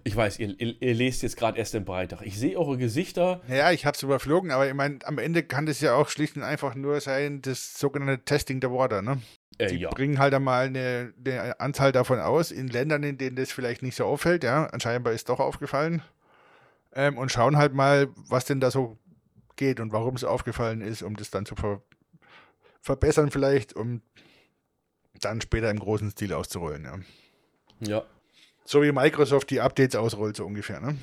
Ich 0.05 0.17
weiß, 0.17 0.39
ihr, 0.39 0.59
ihr, 0.61 0.81
ihr 0.81 0.95
lest 0.95 1.23
jetzt 1.23 1.37
gerade 1.37 1.59
erst 1.59 1.75
den 1.75 1.85
Beitrag. 1.85 2.25
Ich 2.25 2.39
sehe 2.39 2.59
eure 2.59 2.77
Gesichter. 2.77 3.41
Ja, 3.49 3.73
ich 3.73 3.87
habe 3.87 3.97
es 3.97 4.03
überflogen, 4.03 4.51
aber 4.51 4.69
ich 4.69 4.75
meine, 4.75 4.99
am 5.05 5.19
Ende 5.19 5.43
kann 5.43 5.67
das 5.67 5.81
ja 5.81 5.95
auch 5.95 6.09
schlicht 6.09 6.37
und 6.37 6.43
einfach 6.43 6.75
nur 6.75 7.01
sein, 7.01 7.43
das 7.43 7.75
sogenannte 7.75 8.25
Testing 8.25 8.61
the 8.63 8.71
Water, 8.71 9.03
ne? 9.03 9.21
Äh, 9.59 9.69
Die 9.69 9.77
ja. 9.77 9.91
bringen 9.91 10.19
halt 10.19 10.35
einmal 10.35 10.67
eine, 10.67 11.13
eine, 11.25 11.61
Anzahl 11.61 11.93
davon 11.93 12.21
aus, 12.21 12.51
in 12.51 12.69
Ländern, 12.69 13.03
in 13.03 13.19
denen 13.19 13.37
das 13.37 13.53
vielleicht 13.53 13.83
nicht 13.83 13.97
so 13.97 14.05
auffällt, 14.05 14.45
ja, 14.45 14.67
anscheinend 14.67 15.07
ist 15.09 15.29
doch 15.29 15.41
aufgefallen. 15.41 16.03
Ähm, 16.95 17.19
und 17.19 17.31
schauen 17.31 17.57
halt 17.57 17.75
mal, 17.75 18.09
was 18.29 18.45
denn 18.45 18.61
da 18.61 18.71
so 18.71 18.99
geht 19.57 19.81
und 19.81 19.93
warum 19.93 20.15
es 20.15 20.25
aufgefallen 20.25 20.81
ist, 20.81 21.03
um 21.03 21.17
das 21.17 21.31
dann 21.31 21.47
zu 21.47 21.57
ver 21.57 21.83
verbessern 22.81 23.33
vielleicht, 23.33 23.75
um 23.75 24.01
dann 25.21 25.41
später 25.41 25.71
im 25.71 25.81
großen 25.81 26.11
Stil 26.11 26.33
auszurollen, 26.33 26.85
ja. 26.85 26.99
Ja, 27.81 28.05
So 28.67 28.83
wie 28.83 28.91
Microsoft 28.91 29.51
die 29.51 29.61
Updates 29.61 29.95
ausrollt, 29.95 30.37
so 30.37 30.45
ungefähr, 30.45 30.81
ne? 30.81 30.97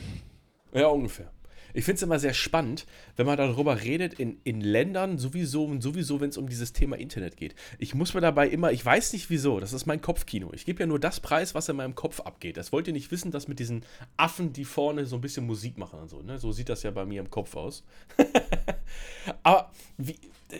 Ja, 0.73 0.87
ungefähr. 0.87 1.31
Ich 1.73 1.85
finde 1.85 1.95
es 1.95 2.03
immer 2.03 2.19
sehr 2.19 2.33
spannend, 2.33 2.85
wenn 3.15 3.25
man 3.25 3.37
darüber 3.37 3.81
redet, 3.81 4.13
in, 4.19 4.37
in 4.43 4.61
Ländern 4.61 5.17
sowieso 5.17 5.63
und 5.63 5.81
sowieso, 5.81 6.19
wenn 6.19 6.29
es 6.29 6.37
um 6.37 6.47
dieses 6.47 6.73
Thema 6.73 6.97
Internet 6.97 7.37
geht. 7.37 7.55
Ich 7.79 7.95
muss 7.95 8.13
mir 8.13 8.21
dabei 8.21 8.47
immer, 8.49 8.71
ich 8.71 8.85
weiß 8.85 9.13
nicht 9.13 9.29
wieso, 9.29 9.59
das 9.59 9.73
ist 9.73 9.87
mein 9.87 10.01
Kopfkino. 10.01 10.51
Ich 10.53 10.65
gebe 10.65 10.81
ja 10.81 10.85
nur 10.85 10.99
das 10.99 11.19
Preis, 11.19 11.55
was 11.55 11.69
in 11.69 11.77
meinem 11.77 11.95
Kopf 11.95 12.19
abgeht. 12.19 12.57
Das 12.57 12.71
wollt 12.73 12.87
ihr 12.87 12.93
nicht 12.93 13.09
wissen, 13.11 13.31
dass 13.31 13.47
mit 13.47 13.59
diesen 13.59 13.85
Affen, 14.17 14.53
die 14.53 14.65
vorne 14.65 15.05
so 15.05 15.15
ein 15.15 15.21
bisschen 15.21 15.47
Musik 15.47 15.77
machen 15.77 15.99
und 15.99 16.09
so. 16.09 16.21
Ne? 16.21 16.37
So 16.37 16.51
sieht 16.51 16.69
das 16.69 16.83
ja 16.83 16.91
bei 16.91 17.05
mir 17.05 17.21
im 17.21 17.29
Kopf 17.29 17.55
aus. 17.55 17.83
Aber 19.43 19.71
wie, 19.97 20.17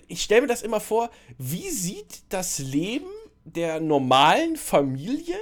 ich 0.08 0.24
stelle 0.24 0.42
mir 0.42 0.48
das 0.48 0.64
immer 0.64 0.80
vor, 0.80 1.12
wie 1.38 1.70
sieht 1.70 2.24
das 2.30 2.58
Leben 2.58 3.12
der 3.46 3.82
normalen 3.82 4.56
Familie 4.56 5.36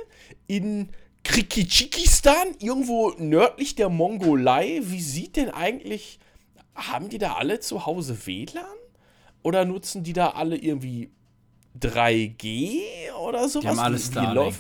in 0.48 0.90
Krikichikistan, 1.24 2.56
irgendwo 2.60 3.12
nördlich 3.18 3.76
der 3.76 3.90
Mongolei. 3.90 4.82
Wie 4.84 5.02
sieht 5.02 5.36
denn 5.36 5.50
eigentlich, 5.50 6.20
haben 6.76 7.10
die 7.10 7.18
da 7.18 7.34
alle 7.34 7.60
zu 7.60 7.86
Hause 7.86 8.26
WLAN? 8.26 8.66
Oder 9.44 9.66
nutzen 9.66 10.04
die 10.04 10.14
da 10.14 10.30
alle 10.30 10.58
irgendwie 10.58 11.12
3G 11.80 13.12
oder 13.24 13.48
sowas? 13.50 13.62
Die 13.62 13.68
haben 13.68 13.80
alles 13.80 14.08
Starlink. 14.08 14.56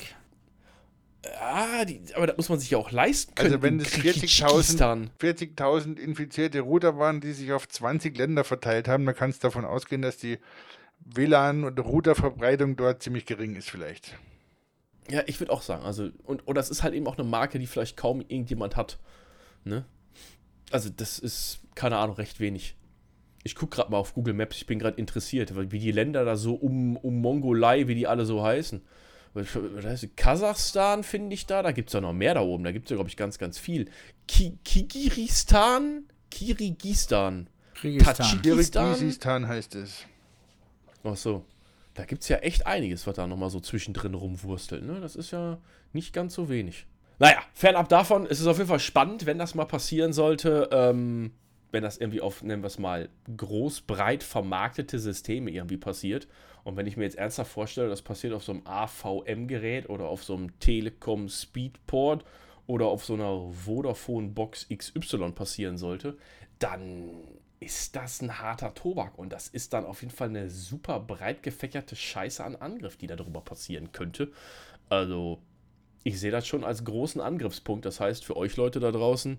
Ah, 1.39 1.85
die, 1.85 2.01
aber 2.15 2.27
das 2.27 2.37
muss 2.37 2.49
man 2.49 2.59
sich 2.59 2.71
ja 2.71 2.79
auch 2.79 2.91
leisten 2.91 3.35
können. 3.35 3.53
Also 3.53 3.61
wenn 3.61 3.79
es 3.79 3.91
Kirgisistan. 3.91 5.11
40.000 5.19 5.55
40.000 5.55 5.99
infizierte 5.99 6.61
Router 6.61 6.97
waren, 6.97 7.21
die 7.21 7.33
sich 7.33 7.51
auf 7.53 7.67
20 7.67 8.17
Länder 8.17 8.43
verteilt 8.43 8.87
haben, 8.87 9.05
dann 9.05 9.15
kannst 9.15 9.43
du 9.43 9.47
davon 9.47 9.63
ausgehen, 9.63 10.01
dass 10.01 10.17
die 10.17 10.39
WLAN- 10.99 11.63
und 11.63 11.79
Routerverbreitung 11.79 12.75
dort 12.75 13.03
ziemlich 13.03 13.25
gering 13.27 13.55
ist 13.55 13.69
vielleicht. 13.69 14.17
Ja, 15.09 15.23
ich 15.25 15.39
würde 15.39 15.51
auch 15.51 15.61
sagen. 15.61 15.83
Also, 15.83 16.09
und, 16.23 16.47
oder 16.47 16.61
es 16.61 16.69
ist 16.69 16.83
halt 16.83 16.93
eben 16.93 17.07
auch 17.07 17.17
eine 17.17 17.27
Marke, 17.27 17.59
die 17.59 17.67
vielleicht 17.67 17.97
kaum 17.97 18.21
irgendjemand 18.21 18.75
hat. 18.75 18.99
Ne? 19.63 19.85
Also, 20.71 20.89
das 20.89 21.19
ist, 21.19 21.59
keine 21.75 21.97
Ahnung, 21.97 22.15
recht 22.15 22.39
wenig. 22.39 22.75
Ich 23.43 23.55
gucke 23.55 23.75
gerade 23.75 23.91
mal 23.91 23.97
auf 23.97 24.13
Google 24.13 24.35
Maps, 24.35 24.57
ich 24.57 24.67
bin 24.67 24.77
gerade 24.77 24.97
interessiert, 24.97 25.53
wie 25.71 25.79
die 25.79 25.91
Länder 25.91 26.25
da 26.25 26.35
so 26.35 26.53
um, 26.53 26.95
um 26.97 27.21
Mongolei, 27.21 27.87
wie 27.87 27.95
die 27.95 28.05
alle 28.05 28.25
so 28.25 28.43
heißen. 28.43 28.81
Was 29.33 29.47
was 29.55 29.85
heißt, 29.85 30.03
das? 30.03 30.09
Kasachstan 30.15 31.03
finde 31.03 31.33
ich 31.33 31.45
da, 31.45 31.63
da 31.63 31.71
gibt 31.71 31.89
es 31.89 31.93
ja 31.93 32.01
noch 32.01 32.13
mehr 32.13 32.33
da 32.35 32.41
oben, 32.41 32.63
da 32.63 32.71
gibt 32.71 32.85
es 32.85 32.89
ja, 32.91 32.97
glaube 32.97 33.09
ich, 33.09 33.17
ganz, 33.17 33.39
ganz 33.39 33.57
viel. 33.57 33.89
Ki 34.27 34.57
Kigiristan? 34.63 36.03
Kirigistan. 36.29 37.49
Kirgisistan? 37.73 38.41
Kirgisistan 38.41 39.47
heißt 39.47 39.75
es. 39.75 40.05
Ach 41.03 41.15
so. 41.15 41.45
Da 42.01 42.05
gibt 42.05 42.23
es 42.23 42.29
ja 42.29 42.37
echt 42.37 42.65
einiges, 42.65 43.05
was 43.05 43.13
da 43.13 43.27
nochmal 43.27 43.51
so 43.51 43.59
zwischendrin 43.59 44.15
rumwurstelt. 44.15 44.83
Ne? 44.83 44.99
Das 45.01 45.15
ist 45.15 45.29
ja 45.29 45.59
nicht 45.93 46.13
ganz 46.13 46.33
so 46.33 46.49
wenig. 46.49 46.87
Naja, 47.19 47.37
fernab 47.53 47.89
davon 47.89 48.25
ist 48.25 48.39
es 48.39 48.47
auf 48.47 48.57
jeden 48.57 48.69
Fall 48.69 48.79
spannend, 48.79 49.27
wenn 49.27 49.37
das 49.37 49.53
mal 49.53 49.65
passieren 49.65 50.11
sollte. 50.11 50.67
Ähm, 50.71 51.29
wenn 51.71 51.83
das 51.83 51.97
irgendwie 51.97 52.19
auf, 52.19 52.41
nennen 52.41 52.63
wir 52.63 52.67
es 52.69 52.79
mal, 52.79 53.09
groß, 53.37 53.81
breit 53.81 54.23
vermarktete 54.23 54.97
Systeme 54.97 55.51
irgendwie 55.51 55.77
passiert. 55.77 56.27
Und 56.63 56.75
wenn 56.75 56.87
ich 56.87 56.97
mir 56.97 57.03
jetzt 57.03 57.19
ernsthaft 57.19 57.51
vorstelle, 57.51 57.89
das 57.89 58.01
passiert 58.01 58.33
auf 58.33 58.43
so 58.43 58.53
einem 58.53 58.65
AVM-Gerät 58.65 59.87
oder 59.87 60.05
auf 60.05 60.23
so 60.23 60.35
einem 60.35 60.59
Telekom 60.59 61.29
Speedport 61.29 62.25
oder 62.65 62.87
auf 62.87 63.05
so 63.05 63.13
einer 63.13 63.51
Vodafone 63.51 64.29
Box 64.29 64.67
XY 64.75 65.33
passieren 65.33 65.77
sollte, 65.77 66.17
dann 66.57 67.11
ist 67.61 67.95
das 67.95 68.21
ein 68.21 68.39
harter 68.39 68.73
Tobak 68.73 69.17
und 69.17 69.31
das 69.31 69.47
ist 69.47 69.73
dann 69.73 69.85
auf 69.85 70.01
jeden 70.01 70.13
Fall 70.13 70.29
eine 70.29 70.49
super 70.49 70.99
breit 70.99 71.43
gefächerte 71.43 71.95
Scheiße 71.95 72.43
an 72.43 72.55
Angriff, 72.55 72.97
die 72.97 73.07
darüber 73.07 73.41
passieren 73.41 73.91
könnte. 73.91 74.31
Also, 74.89 75.39
ich 76.03 76.19
sehe 76.19 76.31
das 76.31 76.47
schon 76.47 76.63
als 76.63 76.83
großen 76.83 77.21
Angriffspunkt. 77.21 77.85
Das 77.85 77.99
heißt, 77.99 78.25
für 78.25 78.35
euch 78.35 78.57
Leute 78.57 78.79
da 78.79 78.91
draußen, 78.91 79.37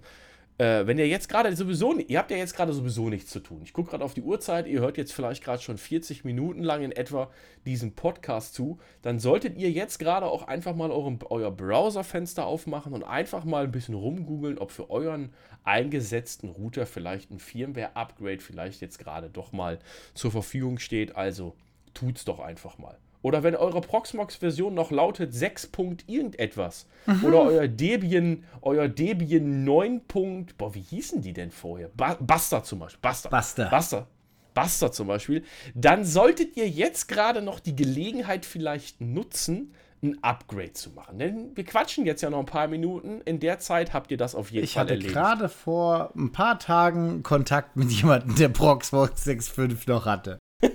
äh, 0.59 0.87
wenn 0.87 0.99
ihr 0.99 1.09
jetzt 1.09 1.29
gerade 1.29 1.55
sowieso, 1.57 1.97
ihr 1.99 2.19
habt 2.19 2.31
ja 2.31 2.37
jetzt 2.37 2.55
gerade 2.55 2.73
sowieso 2.73 3.09
nichts 3.09 3.31
zu 3.31 3.41
tun. 3.41 3.61
Ich 3.65 3.73
gucke 3.73 3.91
gerade 3.91 4.05
auf 4.05 4.15
die 4.15 4.23
Uhrzeit, 4.23 4.67
ihr 4.67 4.81
hört 4.81 4.99
jetzt 4.99 5.13
vielleicht 5.13 5.43
gerade 5.43 5.63
schon 5.63 5.79
40 5.79 6.25
Minuten 6.25 6.63
lang 6.63 6.83
in 6.83 6.93
etwa 6.93 7.31
diesen 7.65 7.95
Podcast 7.95 8.55
zu, 8.55 8.79
dann 9.03 9.19
solltet 9.19 9.57
ihr 9.57 9.71
jetzt 9.71 9.99
gerade 9.99 10.27
auch 10.27 10.43
einfach 10.47 10.75
mal 10.75 10.91
euren, 10.91 11.19
euer 11.31 11.51
Browserfenster 11.51 12.47
aufmachen 12.47 12.93
und 12.93 13.03
einfach 13.03 13.45
mal 13.45 13.65
ein 13.65 13.73
bisschen 13.73 13.95
rumgoogeln, 13.95 14.59
ob 14.59 14.71
für 14.71 14.91
euren 14.91 15.33
eingesetzten 15.65 16.49
Router 16.49 16.87
vielleicht 16.87 17.31
ein 17.31 17.39
Firmware-Upgrade 17.39 18.41
vielleicht 18.41 18.81
jetzt 18.81 18.99
gerade 18.99 19.31
doch 19.31 19.53
mal 19.53 19.79
zur 20.15 20.31
Verfügung 20.31 20.79
steht. 20.79 21.17
Also 21.17 21.55
tut's 21.95 22.25
doch 22.25 22.41
einfach 22.41 22.79
mal. 22.79 22.99
Oder 23.23 23.43
wenn 23.45 23.55
eure 23.55 23.81
Proxmox-Version 23.81 24.75
noch 24.75 24.91
lautet 24.91 25.33
6. 25.33 25.69
Punkt 25.69 26.09
irgendetwas. 26.09 26.87
Oder 27.23 27.43
euer 27.43 27.69
Debian, 27.69 28.45
euer 28.63 28.89
Debian 28.89 29.65
9. 29.65 30.01
Punkt, 30.07 30.59
boah, 30.59 30.75
wie 30.75 30.81
hießen 30.81 31.23
die 31.23 31.33
denn 31.33 31.51
vorher? 31.53 31.89
Ba 31.97 32.17
Buster 32.21 32.65
zum 32.65 32.81
Beispiel. 32.81 33.01
Buster. 33.01 33.31
Buster. 33.31 33.71
Buster. 33.71 34.07
Buster 34.55 34.93
zum 34.93 35.07
Beispiel. 35.07 35.45
Dann 35.75 36.05
solltet 36.05 36.57
ihr 36.57 36.69
jetzt 36.69 37.09
gerade 37.09 37.41
noch 37.43 37.61
die 37.61 37.75
Gelegenheit 37.77 38.45
vielleicht 38.45 39.01
nutzen, 39.01 39.73
ein 40.03 40.19
Upgrade 40.23 40.73
zu 40.73 40.91
machen. 40.91 41.19
Denn 41.21 41.57
wir 41.57 41.65
quatschen 41.65 42.05
jetzt 42.05 42.23
ja 42.23 42.29
noch 42.31 42.41
ein 42.41 42.47
paar 42.47 42.67
Minuten. 42.67 43.21
In 43.25 43.39
der 43.39 43.61
Zeit 43.61 43.93
habt 43.95 44.11
ihr 44.11 44.17
das 44.17 44.35
auf 44.35 44.51
jeden 44.51 44.65
Ich 44.65 44.75
Fall 44.75 44.83
hatte 44.83 44.95
erledigt. 44.95 45.15
gerade 45.15 45.49
vor 45.49 46.11
ein 46.17 46.33
paar 46.33 46.59
Tagen 46.59 47.23
Kontakt 47.23 47.77
mit 47.77 47.91
jemandem, 47.93 48.35
der 48.35 48.49
Proxmox 48.49 49.25
6.5 49.27 49.89
noch 49.89 50.05
hatte. 50.07 50.39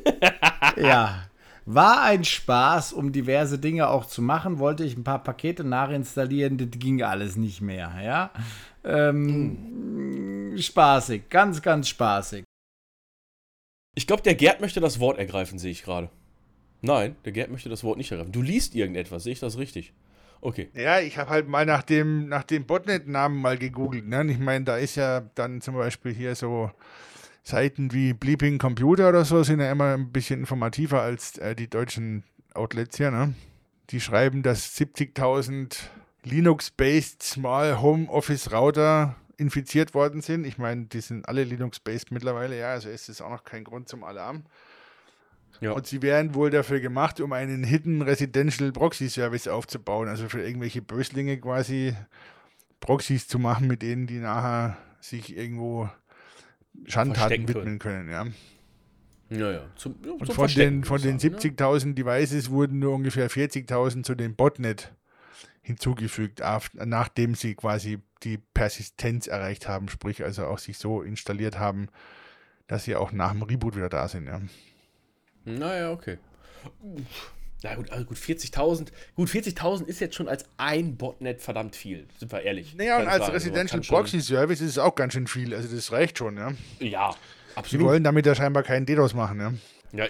ja. 0.77 1.23
War 1.69 2.01
ein 2.03 2.23
Spaß, 2.23 2.93
um 2.93 3.11
diverse 3.11 3.59
Dinge 3.59 3.89
auch 3.89 4.05
zu 4.05 4.21
machen. 4.21 4.57
Wollte 4.57 4.85
ich 4.85 4.95
ein 4.95 5.03
paar 5.03 5.21
Pakete 5.21 5.65
nachinstallieren, 5.65 6.57
das 6.57 6.69
ging 6.71 7.03
alles 7.03 7.35
nicht 7.35 7.59
mehr, 7.59 7.93
ja. 8.01 8.31
Ähm, 8.85 10.55
Spaßig, 10.57 11.29
ganz, 11.29 11.61
ganz 11.61 11.89
spaßig. 11.89 12.45
Ich 13.95 14.07
glaube, 14.07 14.23
der 14.23 14.35
Gerd 14.35 14.61
möchte 14.61 14.79
das 14.79 15.01
Wort 15.01 15.17
ergreifen, 15.17 15.59
sehe 15.59 15.71
ich 15.71 15.83
gerade. 15.83 16.09
Nein, 16.81 17.17
der 17.25 17.33
Gerd 17.33 17.51
möchte 17.51 17.67
das 17.67 17.83
Wort 17.83 17.97
nicht 17.97 18.11
ergreifen. 18.11 18.31
Du 18.31 18.41
liest 18.41 18.73
irgendetwas, 18.73 19.23
sehe 19.23 19.33
ich 19.33 19.41
das 19.41 19.57
richtig? 19.57 19.91
Okay. 20.39 20.69
Ja, 20.73 21.01
ich 21.01 21.17
habe 21.17 21.29
halt 21.29 21.49
mal 21.49 21.65
nach 21.65 21.83
dem, 21.83 22.29
nach 22.29 22.43
dem 22.43 22.65
Botnet-Namen 22.65 23.41
mal 23.41 23.57
gegoogelt. 23.57 24.07
Ne? 24.07 24.25
Ich 24.31 24.39
meine, 24.39 24.63
da 24.63 24.77
ist 24.77 24.95
ja 24.95 25.19
dann 25.35 25.59
zum 25.59 25.75
Beispiel 25.75 26.13
hier 26.13 26.33
so 26.33 26.71
Seiten 27.47 27.93
wie 27.93 28.11
Bleeping 28.11 28.57
Computer 28.57 29.07
oder 29.07 29.23
so, 29.23 29.41
sind 29.41 29.61
ja 29.61 29.71
immer 29.71 29.93
ein 29.93 30.11
bisschen 30.11 30.41
informativer 30.41 31.01
als 31.01 31.37
äh, 31.37 31.55
die 31.55 31.69
deutschen 31.69 32.25
Outlets 32.53 32.97
hier. 32.97 33.09
Ne? 33.09 33.35
Die 33.89 34.01
schreiben, 34.01 34.43
dass 34.43 34.75
70.000 34.77 35.77
Linux-based 36.23 37.23
Small 37.23 37.81
Home 37.81 38.09
Office 38.09 38.51
Router 38.51 39.15
infiziert 39.37 39.93
worden 39.93 40.19
sind. 40.19 40.45
Ich 40.45 40.57
meine, 40.57 40.87
die 40.87 40.99
sind 40.99 41.29
alle 41.29 41.45
Linux-based 41.45 42.11
mittlerweile, 42.11 42.59
ja, 42.59 42.71
also 42.71 42.89
ist 42.89 43.07
es 43.07 43.21
auch 43.21 43.29
noch 43.29 43.45
kein 43.45 43.63
Grund 43.63 43.87
zum 43.87 44.03
Alarm. 44.03 44.43
Ja. 45.61 45.71
Und 45.71 45.87
sie 45.87 46.01
wären 46.01 46.35
wohl 46.35 46.49
dafür 46.49 46.81
gemacht, 46.81 47.21
um 47.21 47.31
einen 47.31 47.63
Hidden 47.63 48.01
Residential 48.01 48.73
Proxy 48.73 49.07
Service 49.07 49.47
aufzubauen, 49.47 50.09
also 50.09 50.27
für 50.27 50.41
irgendwelche 50.41 50.81
Böslinge 50.81 51.37
quasi 51.37 51.95
Proxys 52.81 53.29
zu 53.29 53.39
machen, 53.39 53.67
mit 53.67 53.83
denen 53.83 54.05
die 54.05 54.19
nachher 54.19 54.75
sich 54.99 55.37
irgendwo 55.37 55.89
Schandtaten 56.85 57.47
widmen 57.47 57.79
können, 57.79 58.09
ja. 58.09 58.25
Naja, 59.29 59.65
zum, 59.75 59.95
ja, 60.05 60.11
Und 60.11 60.33
von 60.33 60.47
den, 60.47 60.83
von 60.83 61.01
den 61.01 61.21
würd 61.21 61.43
ich 61.43 61.57
sagen, 61.57 61.57
ne? 61.57 61.93
70.000 61.93 61.93
Devices 61.95 62.49
wurden 62.49 62.79
nur 62.79 62.93
ungefähr 62.93 63.29
40.000 63.29 64.03
zu 64.03 64.15
dem 64.15 64.35
Botnet 64.35 64.93
hinzugefügt, 65.61 66.41
nachdem 66.73 67.35
sie 67.35 67.55
quasi 67.55 67.99
die 68.23 68.37
Persistenz 68.37 69.27
erreicht 69.27 69.67
haben, 69.67 69.89
sprich 69.89 70.23
also 70.23 70.45
auch 70.45 70.59
sich 70.59 70.77
so 70.77 71.01
installiert 71.01 71.59
haben, 71.59 71.89
dass 72.67 72.85
sie 72.85 72.95
auch 72.95 73.11
nach 73.11 73.31
dem 73.31 73.43
Reboot 73.43 73.75
wieder 73.75 73.89
da 73.89 74.07
sind, 74.07 74.27
ja. 74.27 74.41
Naja, 75.43 75.91
okay. 75.91 76.19
Na 77.63 77.73
gut, 77.75 77.89
also 77.91 78.05
gut, 78.05 78.17
40.000. 78.17 78.89
Gut, 79.15 79.29
40.000 79.29 79.85
ist 79.87 79.99
jetzt 79.99 80.15
schon 80.15 80.27
als 80.27 80.45
ein 80.57 80.95
Botnet 80.95 81.41
verdammt 81.41 81.75
viel, 81.75 82.07
sind 82.19 82.31
wir 82.31 82.41
ehrlich. 82.43 82.75
Naja, 82.75 82.99
und 82.99 83.07
als 83.07 83.23
Frage, 83.23 83.33
Residential 83.33 83.63
man 83.63 83.67
kann 83.81 83.83
schon- 83.83 83.95
Proxy 83.97 84.21
Service 84.21 84.61
ist 84.61 84.69
es 84.71 84.77
auch 84.77 84.93
ganz 84.95 85.13
schön 85.13 85.25
viel, 85.27 85.53
also 85.55 85.75
das 85.75 85.91
reicht 85.91 86.19
schon, 86.19 86.37
ja. 86.37 86.51
Ja, 86.79 87.09
Die 87.11 87.57
absolut. 87.57 87.87
wollen 87.87 88.03
damit 88.03 88.25
ja 88.27 88.35
scheinbar 88.35 88.61
keinen 88.63 88.85
DDoS 88.85 89.13
machen, 89.15 89.39
ja. 89.39 89.53
Ja, 89.93 90.05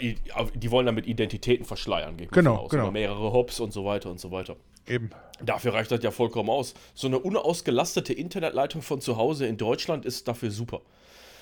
die 0.56 0.72
wollen 0.72 0.88
damit 0.88 1.06
Identitäten 1.08 1.64
verschleiern. 1.66 2.18
ich 2.20 2.30
Genau, 2.32 2.56
aus. 2.56 2.70
genau. 2.72 2.84
Oder 2.86 2.92
mehrere 2.92 3.32
Hops 3.32 3.60
und 3.60 3.72
so 3.72 3.86
weiter 3.86 4.10
und 4.10 4.20
so 4.20 4.32
weiter. 4.32 4.56
Eben. 4.88 5.12
Dafür 5.42 5.74
reicht 5.74 5.92
das 5.92 6.02
ja 6.04 6.12
vollkommen 6.12 6.50
aus. 6.50 6.74
So 6.96 7.08
eine 7.08 7.20
unausgelastete 7.20 8.12
Internetleitung 8.12 8.82
von 8.82 9.02
zu 9.02 9.18
Hause 9.18 9.46
in 9.46 9.56
Deutschland 9.58 10.04
ist 10.06 10.28
dafür 10.28 10.50
super. 10.50 10.82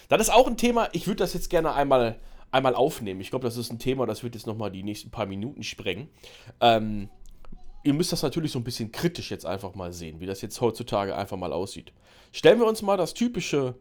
Das 0.10 0.22
ist 0.22 0.30
auch 0.32 0.48
ein 0.48 0.58
Thema, 0.58 0.90
ich 0.92 1.08
würde 1.08 1.18
das 1.20 1.34
jetzt 1.34 1.50
gerne 1.50 1.74
einmal, 1.74 2.18
einmal 2.52 2.76
aufnehmen. 2.76 3.22
Ich 3.22 3.30
glaube, 3.30 3.46
das 3.46 3.58
ist 3.58 3.72
ein 3.72 3.80
Thema, 3.80 4.06
das 4.06 4.24
wird 4.24 4.36
jetzt 4.36 4.48
nochmal 4.48 4.72
die 4.72 4.84
nächsten 4.84 5.12
paar 5.12 5.26
Minuten 5.26 5.64
sprengen. 5.64 6.10
Ähm, 6.62 7.10
ihr 7.84 7.94
müsst 7.94 8.12
das 8.12 8.24
natürlich 8.24 8.52
so 8.52 8.60
ein 8.60 8.64
bisschen 8.64 8.92
kritisch 8.92 9.32
jetzt 9.32 9.46
einfach 9.46 9.76
mal 9.76 9.94
sehen, 9.94 10.20
wie 10.20 10.26
das 10.26 10.42
jetzt 10.42 10.60
heutzutage 10.62 11.16
einfach 11.16 11.38
mal 11.38 11.54
aussieht. 11.54 11.94
Stellen 12.32 12.60
wir 12.60 12.68
uns 12.68 12.82
mal 12.82 12.98
das 12.98 13.14
typische, 13.14 13.76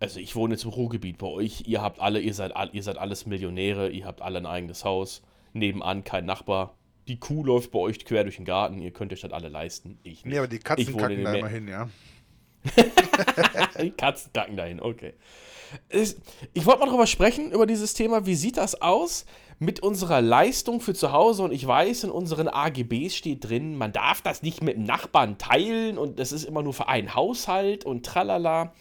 also 0.00 0.18
ich 0.20 0.34
wohne 0.34 0.54
jetzt 0.54 0.64
im 0.64 0.70
Ruhrgebiet 0.70 1.18
bei 1.18 1.26
euch, 1.26 1.64
ihr 1.66 1.82
habt 1.82 2.00
alle, 2.00 2.20
ihr 2.20 2.34
seid, 2.34 2.52
ihr 2.72 2.82
seid 2.82 2.98
alles 2.98 3.26
Millionäre, 3.26 3.90
ihr 3.90 4.06
habt 4.06 4.22
alle 4.22 4.38
ein 4.38 4.46
eigenes 4.46 4.84
Haus, 4.84 5.22
nebenan 5.52 6.02
kein 6.02 6.24
Nachbar, 6.24 6.76
die 7.08 7.18
Kuh 7.18 7.44
läuft 7.44 7.70
bei 7.70 7.78
euch 7.78 8.04
quer 8.04 8.24
durch 8.24 8.36
den 8.36 8.44
Garten, 8.44 8.80
ihr 8.80 8.90
könnt 8.90 9.12
euch 9.12 9.20
das 9.20 9.32
alle 9.32 9.48
leisten. 9.48 9.98
Ich 10.02 10.24
nicht. 10.24 10.26
Nee, 10.26 10.38
aber 10.38 10.48
die 10.48 10.58
Katzen 10.58 10.96
kacken 10.96 11.24
da 11.24 11.34
immer 11.34 11.48
hin, 11.48 11.68
ja. 11.68 11.88
Die 13.80 13.90
Katzen 13.90 14.32
kacken 14.32 14.56
dahin, 14.56 14.80
okay. 14.80 15.14
Ich 15.88 16.66
wollte 16.66 16.80
mal 16.80 16.88
drüber 16.88 17.06
sprechen, 17.06 17.52
über 17.52 17.66
dieses 17.66 17.94
Thema. 17.94 18.26
Wie 18.26 18.34
sieht 18.34 18.56
das 18.56 18.80
aus 18.80 19.26
mit 19.58 19.80
unserer 19.80 20.20
Leistung 20.20 20.80
für 20.80 20.94
zu 20.94 21.12
Hause? 21.12 21.42
Und 21.42 21.52
ich 21.52 21.66
weiß, 21.66 22.04
in 22.04 22.10
unseren 22.10 22.48
AGBs 22.48 23.16
steht 23.16 23.48
drin, 23.48 23.76
man 23.76 23.92
darf 23.92 24.22
das 24.22 24.42
nicht 24.42 24.62
mit 24.62 24.76
dem 24.76 24.84
Nachbarn 24.84 25.38
teilen 25.38 25.98
und 25.98 26.18
das 26.18 26.32
ist 26.32 26.44
immer 26.44 26.62
nur 26.62 26.74
für 26.74 26.88
einen 26.88 27.14
Haushalt 27.14 27.84
und 27.84 28.04
tralala. 28.04 28.72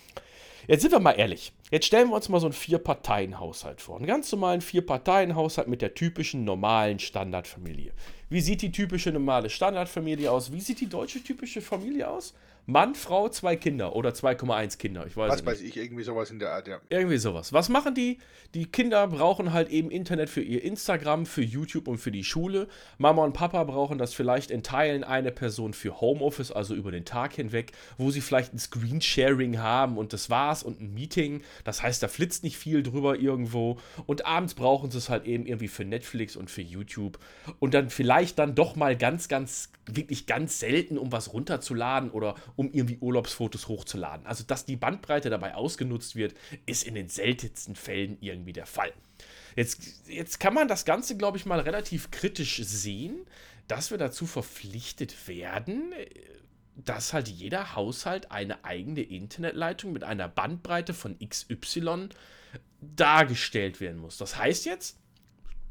Jetzt 0.67 0.81
sind 0.81 0.91
wir 0.91 0.99
mal 0.99 1.11
ehrlich. 1.11 1.53
Jetzt 1.69 1.86
stellen 1.86 2.09
wir 2.09 2.15
uns 2.15 2.29
mal 2.29 2.39
so 2.39 2.47
einen 2.47 2.53
Vier-Parteien-Haushalt 2.53 3.81
vor. 3.81 3.97
Einen 3.97 4.07
ganz 4.07 4.31
normalen 4.31 4.61
Vier-Parteien-Haushalt 4.61 5.67
mit 5.67 5.81
der 5.81 5.93
typischen 5.93 6.43
normalen 6.43 6.99
Standardfamilie. 6.99 7.91
Wie 8.29 8.41
sieht 8.41 8.61
die 8.61 8.71
typische 8.71 9.11
normale 9.11 9.49
Standardfamilie 9.49 10.31
aus? 10.31 10.51
Wie 10.51 10.61
sieht 10.61 10.81
die 10.81 10.89
deutsche 10.89 11.23
typische 11.23 11.61
Familie 11.61 12.09
aus? 12.09 12.33
Mann, 12.68 12.95
Frau, 12.95 13.30
zwei 13.30 13.55
Kinder 13.55 13.95
oder 13.95 14.09
2,1 14.09 14.80
Kinder. 14.80 15.05
Ich 15.05 15.16
weiß 15.16 15.32
Was 15.32 15.45
weiß 15.45 15.61
ich, 15.61 15.78
irgendwie 15.78 16.03
sowas 16.03 16.32
in 16.32 16.39
der 16.39 16.51
Art, 16.51 16.68
ja. 16.68 16.80
Irgendwie 16.89 17.18
sowas. 17.18 17.53
Was 17.53 17.70
machen 17.70 17.93
die? 17.93 18.18
Die 18.55 18.66
Kinder 18.66 19.07
brauchen 19.07 19.53
halt 19.53 19.70
eben 19.70 19.91
Internet 19.91 20.30
für 20.30 20.41
ihr 20.41 20.63
Instagram, 20.63 21.28
für 21.28 21.43
YouTube 21.43 21.88
und 21.88 21.99
für 21.99 22.11
die 22.11 22.24
Schule. 22.24 22.68
Mama 22.97 23.24
und 23.24 23.34
Papa 23.34 23.63
brauchen 23.66 23.99
das 23.99 24.16
vielleicht 24.16 24.49
in 24.49 24.63
Teilen 24.63 25.03
eine 25.03 25.32
Person 25.32 25.74
für 25.74 26.01
Homeoffice, 26.01 26.51
also 26.51 26.74
über 26.74 26.91
den 26.91 27.05
Tag 27.05 27.34
hinweg, 27.34 27.74
wo 27.99 28.09
sie 28.09 28.22
vielleicht 28.22 28.53
ein 28.53 28.59
Screensharing 28.59 29.59
haben 29.59 29.97
und 29.97 30.11
das 30.13 30.32
war's 30.32 30.63
und 30.63 30.82
ein 30.82 30.91
Meeting. 30.93 31.43
Das 31.66 31.84
heißt, 31.84 32.01
da 32.01 32.07
flitzt 32.07 32.43
nicht 32.43 32.57
viel 32.57 32.82
drüber 32.82 33.20
irgendwo. 33.20 33.78
Und 34.07 34.26
abends 34.26 34.55
brauchen 34.55 34.89
sie 34.89 34.97
es 34.97 35.09
halt 35.09 35.26
eben 35.26 35.45
irgendwie 35.45 35.68
für 35.68 35.86
Netflix 35.86 36.36
und 36.36 36.49
für 36.49 36.61
YouTube. 36.61 37.20
Und 37.59 37.76
dann 37.76 37.91
vielleicht 37.91 38.39
dann 38.39 38.55
doch 38.55 38.76
mal 38.76 38.95
ganz, 38.97 39.28
ganz, 39.28 39.70
wirklich 39.86 40.26
ganz 40.26 40.59
selten, 40.59 40.97
um 40.97 41.11
was 41.11 41.34
runterzuladen 41.34 42.09
oder 42.09 42.34
um 42.56 42.72
irgendwie 42.72 42.97
Urlaubsfotos 42.99 43.68
hochzuladen. 43.68 44.26
Also, 44.26 44.43
dass 44.43 44.66
die 44.66 44.76
Bandbreite 44.76 45.30
dabei 45.30 45.56
ausgenutzt 45.56 46.16
wird, 46.16 46.36
ist 46.66 46.84
in 46.84 46.95
den 46.95 47.10
seltensten 47.10 47.76
Fällen 47.76 48.18
irgendwie 48.22 48.53
der 48.53 48.66
Fall. 48.66 48.93
Jetzt, 49.56 50.08
jetzt 50.08 50.39
kann 50.39 50.53
man 50.53 50.68
das 50.68 50.86
Ganze, 50.86 51.18
glaube 51.18 51.38
ich, 51.38 51.45
mal 51.45 51.60
relativ 51.60 52.12
kritisch 52.12 52.62
sehen, 52.64 53.26
dass 53.68 53.91
wir 53.91 53.97
dazu 53.97 54.26
verpflichtet 54.26 55.28
werden, 55.28 55.93
dass 56.76 57.14
halt 57.14 57.30
jeder 57.30 57.76
Haushalt 57.76 58.32
eine 58.32 58.66
eigene 58.66 59.01
Internetleitung 59.01 59.93
mit 59.93 60.03
einer 60.03 60.28
Bandbreite 60.28 60.93
von 60.93 61.18
XY 61.18 62.10
dargestellt 62.82 63.80
werden 63.80 63.99
muss. 63.99 64.18
Das 64.18 64.38
heißt 64.38 64.66
jetzt, 64.66 64.99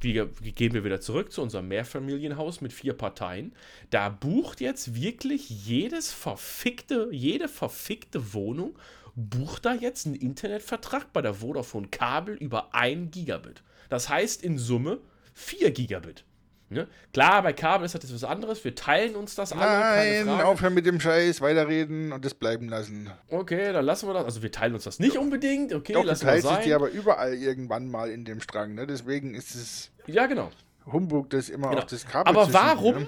wir, 0.01 0.26
gehen 0.26 0.74
wir 0.74 0.84
wieder 0.84 1.01
zurück 1.01 1.32
zu 1.32 1.42
unserem 1.42 1.68
Mehrfamilienhaus 1.68 2.61
mit 2.61 2.72
vier 2.72 2.92
Parteien. 2.92 3.53
Da 3.90 4.09
bucht 4.09 4.61
jetzt 4.61 4.95
wirklich 4.95 5.49
jedes 5.49 6.12
verfickte, 6.12 7.09
jede 7.11 7.49
verfickte 7.49 8.34
Wohnung, 8.34 8.76
bucht 9.14 9.64
da 9.64 9.74
jetzt 9.74 10.07
einen 10.07 10.16
Internetvertrag 10.16 11.12
bei 11.12 11.22
der 11.22 11.34
Vodafone 11.34 11.88
Kabel 11.88 12.34
über 12.34 12.74
1 12.74 13.12
Gigabit. 13.12 13.62
Das 13.88 14.09
heißt 14.09 14.42
in 14.42 14.59
Summe 14.59 14.99
4 15.34 15.70
Gigabit. 15.70 16.24
Ne? 16.70 16.88
Klar, 17.12 17.42
bei 17.42 17.52
Kabel 17.52 17.84
ist 17.84 17.94
das 17.94 18.12
was 18.12 18.24
anderes. 18.24 18.64
Wir 18.64 18.74
teilen 18.74 19.14
uns 19.16 19.34
das 19.34 19.52
alle. 19.52 19.60
Nein, 19.64 20.26
Frage. 20.26 20.46
aufhören 20.46 20.74
mit 20.74 20.86
dem 20.86 20.98
Scheiß, 20.98 21.40
weiterreden 21.40 22.10
und 22.12 22.24
das 22.24 22.34
bleiben 22.34 22.68
lassen. 22.68 23.10
Okay, 23.28 23.72
dann 23.72 23.84
lassen 23.84 24.08
wir 24.08 24.14
das. 24.14 24.24
Also 24.24 24.42
wir 24.42 24.50
teilen 24.50 24.74
uns 24.74 24.84
das 24.84 24.98
nicht 24.98 25.16
unbedingt. 25.18 25.72
Okay, 25.74 25.92
Doch, 25.92 26.04
lassen 26.04 26.26
wir 26.26 26.32
es 26.34 26.42
sein. 26.42 26.64
dir 26.64 26.76
aber 26.76 26.90
überall 26.90 27.34
irgendwann 27.34 27.90
mal 27.90 28.10
in 28.10 28.24
dem 28.24 28.40
Strang, 28.40 28.74
ne? 28.74 28.86
Deswegen 28.86 29.34
ist 29.34 29.54
es 29.54 29.90
ja, 30.06 30.26
genau. 30.26 30.50
Humbug, 30.90 31.30
das 31.30 31.48
immer 31.48 31.68
Genau. 31.70 31.82
auf 31.82 31.86
das 31.88 32.06
Kabel 32.06 32.30
Aber 32.30 32.52
warum, 32.52 32.94
ne? 32.94 33.06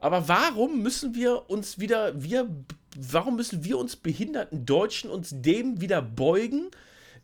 aber 0.00 0.28
warum 0.28 0.82
müssen 0.82 1.14
wir 1.14 1.48
uns 1.48 1.78
wieder, 1.78 2.20
wir, 2.22 2.48
warum 2.96 3.36
müssen 3.36 3.64
wir 3.64 3.78
uns 3.78 3.96
behinderten 3.96 4.66
Deutschen 4.66 5.10
uns 5.10 5.30
dem 5.32 5.80
wieder 5.80 6.02
beugen, 6.02 6.70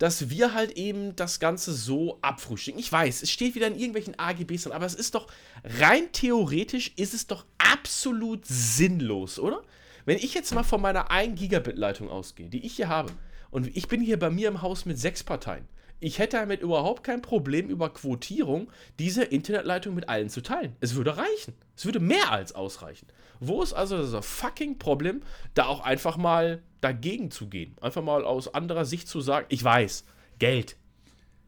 dass 0.01 0.31
wir 0.31 0.55
halt 0.55 0.73
eben 0.73 1.15
das 1.15 1.41
Ganze 1.41 1.75
so 1.75 2.19
abfrühstücken? 2.23 2.81
Ich 2.81 2.91
weiß, 2.91 3.23
es 3.23 3.31
steht 3.31 3.55
wieder 3.55 3.67
in 3.67 3.77
irgendwelchen 3.77 4.19
AGBs 4.19 4.63
drin, 4.65 4.73
aber 4.73 4.87
es 4.87 4.95
ist 4.95 5.15
doch, 5.15 5.29
rein 5.63 6.11
theoretisch 6.11 6.93
ist 6.97 7.13
es 7.13 7.27
doch 7.27 7.45
absolut 7.59 8.47
sinnlos, 8.47 9.39
oder? 9.39 9.63
Wenn 10.07 10.17
ich 10.17 10.33
jetzt 10.33 10.55
mal 10.55 10.63
von 10.63 10.81
meiner 10.81 11.11
1 11.11 11.39
Gigabit 11.39 11.77
Leitung 11.77 12.09
ausgehe, 12.09 12.49
die 12.49 12.65
ich 12.65 12.77
hier 12.77 12.89
habe, 12.89 13.13
und 13.51 13.77
ich 13.77 13.89
bin 13.89 14.01
hier 14.01 14.19
bei 14.19 14.31
mir 14.31 14.49
im 14.49 14.63
Haus 14.63 14.87
mit 14.87 14.99
sechs 14.99 15.23
Parteien, 15.23 15.69
ich 16.01 16.19
hätte 16.19 16.39
damit 16.39 16.63
überhaupt 16.63 17.05
kein 17.05 17.23
Problem, 17.23 17.69
über 17.69 17.91
Quotierung 17.91 18.71
diese 18.99 19.23
Internetleitung 19.23 19.95
mit 19.95 20.09
allen 20.09 20.31
zu 20.31 20.41
teilen. 20.43 20.75
Es 20.81 20.95
würde 20.95 21.17
reichen. 21.17 21.55
Es 21.77 21.85
würde 21.85 22.01
mehr 22.01 22.33
als 22.33 22.55
ausreichen. 22.55 23.07
Wo 23.39 23.63
ist 23.63 23.73
also 23.73 24.11
das 24.11 24.27
fucking 24.27 24.79
Problem, 24.79 25.21
da 25.55 25.67
auch 25.67 25.81
einfach 25.81 26.17
mal 26.17 26.63
dagegen 26.81 27.31
zu 27.31 27.49
gehen? 27.49 27.77
Einfach 27.81 28.03
mal 28.03 28.25
aus 28.25 28.53
anderer 28.53 28.85
Sicht 28.85 29.09
zu 29.09 29.21
sagen, 29.21 29.47
ich 29.51 29.63
weiß, 29.63 30.05
Geld. 30.39 30.77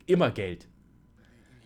Immer 0.06 0.30
Geld. 0.30 0.68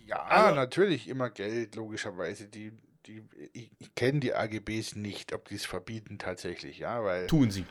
Ja, 0.05 0.23
Also- 0.23 0.55
natürlich 0.55 1.07
immer 1.07 1.29
Geld, 1.29 1.75
logischerweise. 1.75 2.47
Die, 2.47 2.71
die, 3.05 3.23
ich 3.53 3.69
ich 3.79 3.95
kenne 3.95 4.19
die 4.21 4.33
AGBs 4.33 4.95
nicht, 4.95 5.33
ob 5.33 5.47
die 5.49 5.55
es 5.55 5.65
verbieten 5.65 6.17
tatsächlich, 6.17 6.79
ja, 6.79 7.03
weil, 7.03 7.27
Tun 7.27 7.51
sie. 7.51 7.65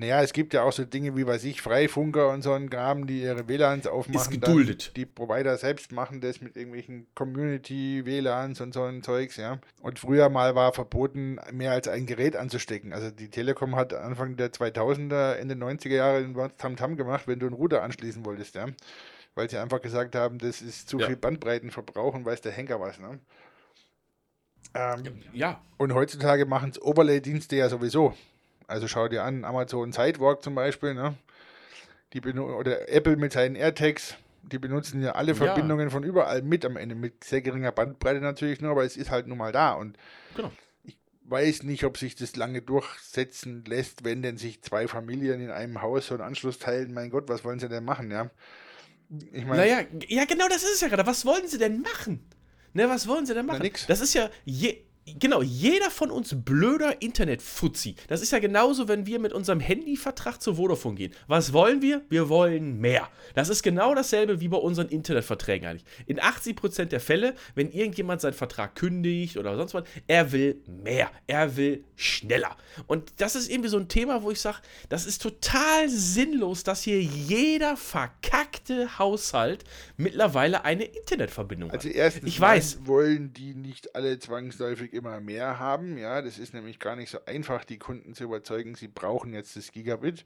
Naja, 0.00 0.22
es 0.22 0.32
gibt 0.32 0.54
ja 0.54 0.62
auch 0.62 0.72
so 0.72 0.82
Dinge 0.86 1.14
wie, 1.14 1.26
weiß 1.26 1.44
ich, 1.44 1.60
Freifunker 1.60 2.30
und 2.30 2.40
so 2.40 2.54
einen 2.54 2.70
Graben, 2.70 3.06
die 3.06 3.20
ihre 3.20 3.48
WLANs 3.48 3.86
aufmachen. 3.86 4.40
dann 4.40 4.40
geduldet. 4.40 4.92
Die 4.96 5.04
Provider 5.04 5.58
selbst 5.58 5.92
machen 5.92 6.22
das 6.22 6.40
mit 6.40 6.56
irgendwelchen 6.56 7.06
Community-WLANs 7.14 8.62
und 8.62 8.72
so 8.72 8.82
ein 8.84 9.02
Zeugs, 9.02 9.36
ja. 9.36 9.60
Und 9.82 9.98
früher 9.98 10.30
mal 10.30 10.54
war 10.54 10.72
verboten, 10.72 11.38
mehr 11.52 11.72
als 11.72 11.86
ein 11.86 12.06
Gerät 12.06 12.34
anzustecken. 12.34 12.94
Also 12.94 13.10
die 13.10 13.28
Telekom 13.28 13.76
hat 13.76 13.92
Anfang 13.92 14.36
der 14.36 14.50
2000er, 14.54 15.34
Ende 15.34 15.54
90er 15.54 15.94
Jahre 15.94 16.20
in 16.22 16.34
Tamtam 16.56 16.96
gemacht, 16.96 17.28
wenn 17.28 17.38
du 17.38 17.44
einen 17.44 17.54
Router 17.54 17.82
anschließen 17.82 18.24
wolltest, 18.24 18.54
ja. 18.54 18.68
Weil 19.34 19.50
sie 19.50 19.58
einfach 19.58 19.82
gesagt 19.82 20.14
haben, 20.14 20.38
das 20.38 20.62
ist 20.62 20.88
zu 20.88 20.98
Ja. 20.98 21.08
viel 21.08 21.16
Bandbreitenverbrauch 21.16 22.14
und 22.14 22.24
weiß 22.24 22.40
der 22.40 22.52
Henker 22.52 22.80
was, 22.80 22.98
ne? 22.98 23.18
Ähm, 24.72 25.20
Ja, 25.34 25.60
und 25.76 25.92
heutzutage 25.92 26.46
machen 26.46 26.70
es 26.70 26.80
Overlay-Dienste 26.80 27.56
ja 27.56 27.68
sowieso. 27.68 28.14
Also 28.70 28.88
schau 28.88 29.08
dir 29.08 29.24
an, 29.24 29.44
Amazon 29.44 29.92
Sidewalk 29.92 30.42
zum 30.42 30.54
Beispiel, 30.54 30.94
ne? 30.94 31.14
Die 32.12 32.20
oder 32.20 32.88
Apple 32.88 33.16
mit 33.16 33.32
seinen 33.32 33.54
AirTags, 33.56 34.16
die 34.42 34.58
benutzen 34.58 35.02
ja 35.02 35.12
alle 35.12 35.32
Ja. 35.32 35.36
Verbindungen 35.36 35.90
von 35.90 36.02
überall 36.02 36.42
mit 36.42 36.64
am 36.64 36.76
Ende, 36.76 36.94
mit 36.94 37.22
sehr 37.24 37.40
geringer 37.42 37.72
Bandbreite 37.72 38.20
natürlich 38.20 38.60
nur, 38.60 38.72
aber 38.72 38.84
es 38.84 38.96
ist 38.96 39.10
halt 39.10 39.26
nun 39.26 39.38
mal 39.38 39.52
da. 39.52 39.72
Und 39.72 39.96
genau. 40.34 40.50
weiß 41.24 41.62
nicht, 41.64 41.84
ob 41.84 41.98
sich 41.98 42.16
das 42.16 42.34
lange 42.36 42.62
durchsetzen 42.62 43.64
lässt, 43.64 44.04
wenn 44.04 44.22
denn 44.22 44.36
sich 44.38 44.62
zwei 44.62 44.88
Familien 44.88 45.40
in 45.40 45.50
einem 45.50 45.82
Haus 45.82 46.08
so 46.08 46.14
einen 46.14 46.24
Anschluss 46.24 46.58
teilen. 46.58 46.92
Mein 46.92 47.10
Gott, 47.10 47.28
was 47.28 47.44
wollen 47.44 47.60
sie 47.60 47.68
denn 47.68 47.84
machen, 47.84 48.10
ja? 48.10 48.30
Ich 49.32 49.44
meine, 49.44 49.62
Naja, 49.62 49.80
ja, 50.08 50.24
genau 50.24 50.48
das 50.48 50.62
ist 50.62 50.74
es 50.74 50.80
ja 50.80 50.88
gerade. 50.88 51.06
Was 51.06 51.24
wollen 51.26 51.46
sie 51.46 51.58
denn 51.58 51.80
machen? 51.80 52.24
Ne, 52.72 52.88
was 52.88 53.08
wollen 53.08 53.26
sie 53.26 53.34
denn 53.34 53.46
machen? 53.46 53.62
nix. 53.62 53.86
Das 53.86 54.00
ist 54.00 54.14
ja, 54.14 54.30
je, 54.44 54.84
genau, 55.18 55.42
jeder 55.42 55.90
von 55.90 56.10
uns 56.10 56.34
blöder 56.44 57.02
Internetfuzzi. 57.02 57.96
Das 58.08 58.22
ist 58.22 58.32
ja 58.32 58.38
genauso, 58.38 58.86
wenn 58.88 59.06
wir 59.06 59.18
mit 59.18 59.32
unserem 59.32 59.60
Handyvertrag 59.60 60.40
zur 60.40 60.56
Vodafone 60.56 60.94
gehen. 60.96 61.12
Was 61.26 61.52
wollen 61.52 61.82
wir? 61.82 62.02
Wir 62.08 62.28
wollen 62.28 62.80
mehr. 62.80 63.08
Das 63.34 63.48
ist 63.48 63.62
genau 63.62 63.94
dasselbe 63.94 64.40
wie 64.40 64.48
bei 64.48 64.56
unseren 64.58 64.88
Internetverträgen 64.88 65.68
eigentlich. 65.68 65.84
In 66.06 66.20
80% 66.20 66.86
der 66.86 67.00
Fälle, 67.00 67.34
wenn 67.54 67.70
irgendjemand 67.70 68.20
seinen 68.20 68.34
Vertrag 68.34 68.74
kündigt 68.76 69.36
oder 69.36 69.56
sonst 69.56 69.74
was, 69.74 69.84
er 70.06 70.32
will 70.32 70.60
mehr. 70.66 71.10
Er 71.26 71.56
will 71.56 71.84
schneller. 71.96 72.56
Und 72.86 73.12
das 73.18 73.34
ist 73.36 73.50
irgendwie 73.50 73.70
so 73.70 73.78
ein 73.78 73.88
Thema, 73.88 74.22
wo 74.22 74.30
ich 74.30 74.40
sage, 74.40 74.58
das 74.88 75.06
ist 75.06 75.22
total 75.22 75.88
sinnlos, 75.88 76.62
dass 76.62 76.82
hier 76.82 77.00
jeder 77.02 77.76
verkackte 77.76 78.98
Haushalt 78.98 79.64
mittlerweile 79.96 80.64
eine 80.64 80.84
Internetverbindung 80.84 81.70
Also 81.70 81.88
hat. 81.88 81.94
erstens 81.94 82.28
Ich 82.28 82.40
weiß. 82.40 82.80
wollen 82.86 83.32
die 83.32 83.54
nicht 83.54 83.94
alle 83.94 84.18
zwangsläufig 84.18 84.89
immer 84.92 85.20
mehr 85.20 85.58
haben. 85.58 85.96
Ja, 85.98 86.22
das 86.22 86.38
ist 86.38 86.54
nämlich 86.54 86.78
gar 86.78 86.96
nicht 86.96 87.10
so 87.10 87.18
einfach, 87.26 87.64
die 87.64 87.78
Kunden 87.78 88.14
zu 88.14 88.24
überzeugen, 88.24 88.74
sie 88.74 88.88
brauchen 88.88 89.32
jetzt 89.32 89.56
das 89.56 89.72
Gigabit. 89.72 90.24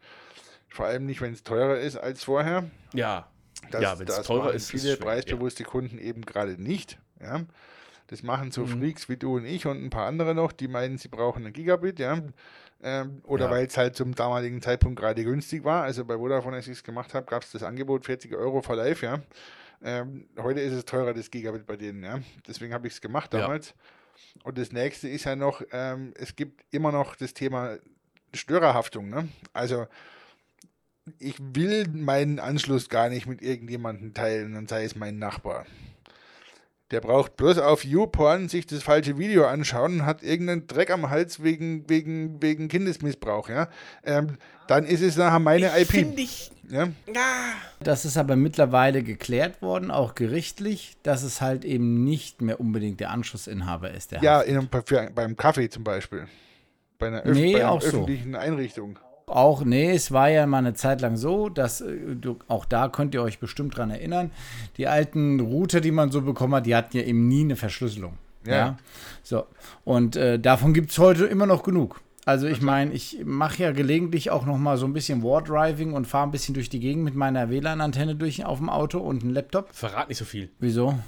Vor 0.69 0.87
allem 0.87 1.07
nicht, 1.07 1.21
wenn 1.21 1.33
es 1.33 1.43
teurer 1.45 1.79
ist 1.79 1.97
als 1.97 2.25
vorher. 2.25 2.65
Ja. 2.93 3.29
Das, 3.71 3.81
ja, 3.83 3.99
wenn 3.99 4.09
es 4.09 4.23
teurer 4.23 4.53
ist, 4.53 4.65
ist 4.65 4.71
viele 4.71 4.93
es 4.93 4.97
schwer, 4.99 5.07
preisbewusste 5.07 5.65
Kunden 5.65 5.99
eben 5.99 6.23
gerade 6.23 6.61
nicht. 6.61 6.99
Ja. 7.21 7.45
Das 8.09 8.23
machen 8.23 8.51
so 8.51 8.62
Mhm. 8.62 8.81
Freaks 8.81 9.09
wie 9.09 9.17
du 9.17 9.37
und 9.37 9.47
ich 9.47 9.67
und 9.67 9.83
ein 9.83 9.91
paar 9.91 10.07
andere 10.07 10.35
noch, 10.35 10.53
die 10.53 10.69
meinen, 10.69 10.99
sie 10.99 11.09
brauchen 11.09 11.47
ein 11.47 11.53
Gigabit, 11.53 11.99
ja. 11.99 12.21
Ähm, 12.83 13.23
oder 13.25 13.47
Ja. 13.47 13.51
weil 13.51 13.67
es 13.67 13.77
halt 13.79 13.97
zum 13.97 14.15
damaligen 14.15 14.61
Zeitpunkt 14.61 15.01
gerade 15.01 15.25
günstig 15.25 15.65
war. 15.65 15.85
Also 15.85 16.05
bei 16.05 16.17
Vodafone, 16.19 16.57
als 16.57 16.67
ich 16.67 16.73
es 16.75 16.85
gemacht 16.85 17.15
habe, 17.15 17.25
gab 17.25 17.43
es 17.43 17.53
das 17.53 17.62
Angebot 17.62 18.05
40 18.05 18.35
Euro 18.35 18.61
for 18.61 18.77
life, 18.77 19.07
ja. 19.07 19.21
Ähm, 19.83 20.29
heute 20.39 20.61
ist 20.61 20.73
es 20.73 20.85
teurer, 20.85 21.15
das 21.15 21.31
Gigabit 21.31 21.67
bei 21.67 21.77
denen, 21.77 22.03
ja. 22.05 22.19
Deswegen 22.47 22.75
habe 22.75 22.87
ich 22.87 22.95
es 22.95 23.01
gemacht 23.01 23.33
Ja. 23.33 23.41
Und 24.43 24.59
das 24.59 24.73
nächste 24.73 25.09
ist 25.09 25.25
ja 25.25 25.37
noch, 25.37 25.62
ähm, 25.73 26.12
es 26.17 26.37
gibt 26.37 26.65
immer 26.71 26.93
noch 26.93 27.17
das 27.17 27.35
Thema 27.35 27.79
Störerhaftung, 28.35 29.09
ne? 29.09 29.29
Also 29.53 29.87
ich 31.19 31.37
will 31.39 31.87
meinen 31.89 32.39
Anschluss 32.39 32.89
gar 32.89 33.09
nicht 33.09 33.27
mit 33.27 33.43
irgendjemandem 33.43 34.15
teilen, 34.15 34.55
dann 34.55 34.67
sei 34.67 34.85
es 34.85 34.97
mein 34.97 35.19
Nachbar. 35.19 35.67
Der 36.91 37.01
braucht 37.01 37.37
bloß 37.37 37.59
auf 37.59 37.85
YouPorn 37.85 38.49
sich 38.49 38.67
das 38.67 38.83
falsche 38.83 39.19
Video 39.19 39.47
anschauen 39.47 40.01
und 40.01 40.07
hat 40.07 40.23
irgendeinen 40.23 40.67
Dreck 40.67 40.91
am 40.91 41.11
Hals 41.11 41.43
wegen, 41.43 41.89
wegen, 41.89 42.43
wegen 42.43 42.69
Kindesmissbrauch, 42.69 43.49
ja. 43.49 43.69
Ähm, 44.05 44.39
dann 44.69 44.85
ist 44.85 45.01
es 45.01 45.17
nachher 45.17 45.41
meine 45.41 45.79
IP. 45.79 45.89
Finde 45.89 46.23
ich. 46.23 46.51
Ja? 46.71 46.89
Das 47.81 48.05
ist 48.05 48.17
aber 48.17 48.37
mittlerweile 48.37 49.03
geklärt 49.03 49.62
worden, 49.62 49.91
auch 49.91 50.15
gerichtlich, 50.15 50.97
dass 51.03 51.23
es 51.23 51.41
halt 51.41 51.65
eben 51.65 52.05
nicht 52.05 52.43
mehr 52.43 52.61
unbedingt 52.61 53.01
der 53.01 53.11
Anschlussinhaber 53.11 53.91
ist. 53.91 54.12
Der 54.12 54.23
Ja, 54.23 54.41
in 54.41 54.57
einem, 54.57 54.69
für, 54.85 55.11
beim 55.15 55.37
Kaffee 55.37 55.69
zum 55.69 55.85
Beispiel. 55.85 56.27
Bei 56.99 57.09
einer, 57.09 57.23
öff 57.23 57.37
Nee, 57.37 57.53
bei 57.55 57.61
einer 57.61 57.71
auch 57.71 57.81
so. 57.81 57.89
öffentlichen 57.89 58.35
Einrichtung. 58.35 58.99
Auch, 59.27 59.65
nee, 59.65 59.91
es 59.93 60.12
war 60.12 60.29
ja 60.29 60.47
mal 60.47 60.59
eine 60.59 60.75
Zeit 60.75 61.01
lang 61.01 61.17
so, 61.17 61.49
dass, 61.49 61.81
äh, 61.81 61.97
du, 62.15 62.39
auch 62.47 62.67
da 62.67 62.89
könnt 62.89 63.15
ihr 63.15 63.23
euch 63.23 63.39
bestimmt 63.39 63.77
dran 63.77 63.91
erinnern, 63.91 64.31
die 64.77 64.87
alten 64.87 65.41
Router, 65.41 65.81
die 65.81 65.93
man 65.93 66.11
so 66.11 66.21
bekommen 66.21 66.55
hat, 66.55 66.67
die 66.67 66.77
hatten 66.77 66.97
ja 66.97 67.03
eben 67.05 67.27
nie 67.27 67.43
eine 67.43 67.57
Verschlüsselung. 67.57 68.19
Ja. 68.47 68.55
Ja. 68.55 68.77
So. 69.23 69.47
Und 69.85 70.17
äh, 70.17 70.39
davon 70.39 70.75
gibt 70.75 70.91
es 70.91 70.99
heute 70.99 71.25
immer 71.25 71.47
noch 71.47 71.62
genug. 71.62 72.03
Also 72.25 72.47
ich 72.47 72.62
meine, 72.62 72.93
ich 72.93 73.18
mache 73.25 73.62
ja 73.62 73.72
gelegentlich 73.72 74.31
auch 74.31 74.47
noch 74.47 74.57
mal 74.57 74.77
so 74.77 74.87
ein 74.87 74.93
bisschen 74.93 75.22
Wardriving 75.22 75.93
und 75.93 76.07
fahre 76.07 76.27
ein 76.27 76.31
bisschen 76.31 76.55
durch 76.55 76.70
die 76.70 76.81
Gegend 76.81 77.05
mit 77.05 77.14
meiner 77.14 77.51
WLAN-Antenne 77.51 78.16
durch 78.16 78.45
auf 78.45 78.59
dem 78.59 78.70
Auto 78.70 78.99
und 78.99 79.22
einem 79.22 79.33
Laptop. 79.33 79.68
Verrat 79.72 80.09
nicht 80.09 80.18
so 80.18 80.25
viel. 80.25 80.51
Wieso? 80.59 80.99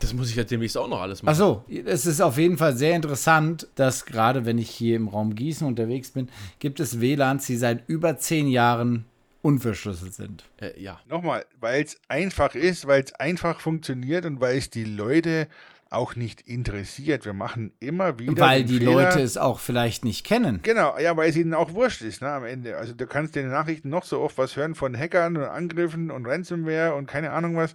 Das 0.00 0.12
muss 0.12 0.28
ich 0.28 0.36
ja 0.36 0.44
demnächst 0.44 0.76
auch 0.76 0.88
noch 0.88 1.00
alles 1.00 1.22
machen. 1.22 1.32
Ach 1.32 1.38
so, 1.38 1.64
es 1.68 2.04
ist 2.04 2.20
auf 2.20 2.36
jeden 2.36 2.58
Fall 2.58 2.76
sehr 2.76 2.94
interessant, 2.94 3.68
dass 3.76 4.04
gerade 4.04 4.44
wenn 4.44 4.58
ich 4.58 4.68
hier 4.68 4.96
im 4.96 5.08
Raum 5.08 5.34
Gießen 5.34 5.66
unterwegs 5.66 6.10
bin, 6.10 6.28
gibt 6.58 6.80
es 6.80 7.00
WLANs, 7.00 7.46
die 7.46 7.56
seit 7.56 7.88
über 7.88 8.18
zehn 8.18 8.48
Jahren 8.48 9.06
unverschlüsselt 9.40 10.12
sind. 10.12 10.44
Äh, 10.60 10.78
ja. 10.80 11.00
Nochmal, 11.08 11.46
weil 11.60 11.84
es 11.84 11.98
einfach 12.08 12.54
ist, 12.54 12.86
weil 12.86 13.04
es 13.04 13.14
einfach 13.14 13.60
funktioniert 13.60 14.26
und 14.26 14.40
weil 14.40 14.58
es 14.58 14.70
die 14.70 14.84
Leute 14.84 15.46
auch 15.90 16.16
nicht 16.16 16.40
interessiert. 16.42 17.24
Wir 17.24 17.32
machen 17.32 17.72
immer 17.80 18.18
wieder. 18.18 18.38
Weil 18.42 18.64
die 18.64 18.78
Fehler, 18.78 18.92
Leute 18.92 19.20
es 19.20 19.36
auch 19.36 19.58
vielleicht 19.60 20.04
nicht 20.04 20.24
kennen. 20.26 20.60
Genau, 20.62 20.98
ja, 20.98 21.16
weil 21.16 21.30
es 21.30 21.36
ihnen 21.36 21.54
auch 21.54 21.72
wurscht 21.74 22.02
ist, 22.02 22.22
ne, 22.22 22.28
am 22.30 22.44
Ende. 22.44 22.76
Also 22.76 22.92
du 22.92 23.06
kannst 23.06 23.36
in 23.36 23.42
den 23.44 23.52
Nachrichten 23.52 23.88
noch 23.88 24.04
so 24.04 24.20
oft 24.20 24.36
was 24.38 24.56
hören 24.56 24.74
von 24.74 24.96
Hackern 24.96 25.36
und 25.36 25.44
Angriffen 25.44 26.10
und 26.10 26.26
Ransomware 26.26 26.94
und 26.94 27.06
keine 27.06 27.30
Ahnung 27.30 27.56
was. 27.56 27.74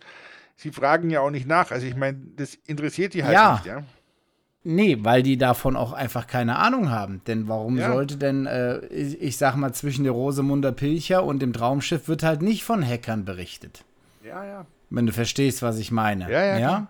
Sie 0.57 0.71
fragen 0.71 1.09
ja 1.09 1.21
auch 1.21 1.31
nicht 1.31 1.47
nach. 1.47 1.71
Also 1.71 1.87
ich 1.87 1.95
meine, 1.95 2.19
das 2.35 2.55
interessiert 2.67 3.13
die 3.13 3.23
halt 3.23 3.33
Ja. 3.33 3.53
nicht, 3.53 3.65
ja. 3.65 3.83
Nee, 4.63 4.97
weil 5.01 5.23
die 5.23 5.37
davon 5.37 5.75
auch 5.75 5.91
einfach 5.91 6.27
keine 6.27 6.57
Ahnung 6.57 6.91
haben. 6.91 7.21
Denn 7.25 7.47
warum 7.47 7.77
Ja. 7.79 7.91
sollte 7.91 8.17
denn, 8.17 8.45
äh, 8.45 8.85
ich, 8.87 9.19
ich 9.19 9.37
sag 9.37 9.55
mal, 9.55 9.73
zwischen 9.73 10.03
der 10.03 10.13
Rosemunder 10.13 10.71
Pilcher 10.71 11.23
und 11.23 11.41
dem 11.41 11.51
Traumschiff 11.53 12.07
wird 12.07 12.21
halt 12.21 12.43
nicht 12.43 12.63
von 12.63 12.85
Hackern 12.87 13.25
berichtet. 13.25 13.83
Ja, 14.23 14.45
ja. 14.45 14.65
Wenn 14.91 15.07
du 15.07 15.13
verstehst, 15.13 15.63
was 15.63 15.79
ich 15.79 15.91
meine. 15.91 16.29
Ja, 16.31 16.45
ja, 16.45 16.57
klar. 16.57 16.87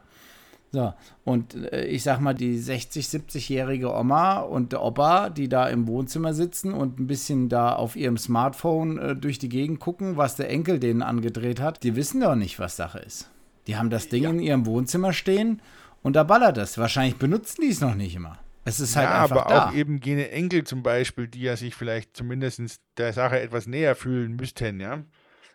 So, 0.74 0.94
und 1.26 1.56
äh, 1.74 1.86
ich 1.86 2.04
sag 2.04 2.22
mal, 2.22 2.34
die 2.34 2.58
60-, 2.58 3.10
70-jährige 3.10 3.94
Oma 3.94 4.40
und 4.40 4.72
der 4.72 4.82
Opa, 4.82 5.30
die 5.30 5.50
da 5.50 5.68
im 5.68 5.86
Wohnzimmer 5.86 6.34
sitzen 6.34 6.74
und 6.74 6.98
ein 6.98 7.08
bisschen 7.08 7.50
da 7.50 7.74
auf 7.74 7.98
ihrem 7.98 8.18
Smartphone 8.18 8.98
äh, 8.98 9.16
durch 9.16 9.38
die 9.38 9.50
Gegend 9.50 9.82
gucken, 9.82 10.16
was 10.16 10.38
der 10.38 10.50
Enkel 10.50 10.80
denen 10.80 11.02
angedreht 11.02 11.60
hat, 11.60 11.84
die 11.84 11.98
wissen 11.98 12.22
doch 12.22 12.36
nicht, 12.36 12.58
was 12.58 12.78
Sache 12.78 13.00
ist. 13.00 13.30
Die 13.68 13.76
haben 13.76 13.90
das 13.90 14.08
Ding 14.08 14.24
in 14.24 14.40
ihrem 14.40 14.66
Wohnzimmer 14.66 15.12
stehen 15.12 15.62
und 16.04 16.16
da 16.16 16.24
ballert 16.24 16.58
es. 16.58 16.78
Wahrscheinlich 16.78 17.18
benutzen 17.18 17.62
die 17.62 17.70
es 17.70 17.82
noch 17.82 17.96
nicht 17.96 18.16
immer. 18.16 18.40
Es 18.64 18.80
ist 18.80 18.96
halt 18.96 19.10
ja, 19.10 19.24
einfach 19.24 19.46
aber 19.46 19.50
da. 19.50 19.70
auch 19.70 19.74
eben 19.74 20.00
jene 20.04 20.30
Enkel 20.32 20.64
zum 20.64 20.84
Beispiel, 20.84 21.28
die 21.28 21.42
ja 21.42 21.58
sich 21.58 21.76
vielleicht 21.76 22.16
zumindest 22.16 22.80
der 22.98 23.12
Sache 23.12 23.40
etwas 23.40 23.68
näher 23.68 23.96
fühlen 23.96 24.36
müssten, 24.36 24.80
ja. 24.80 25.04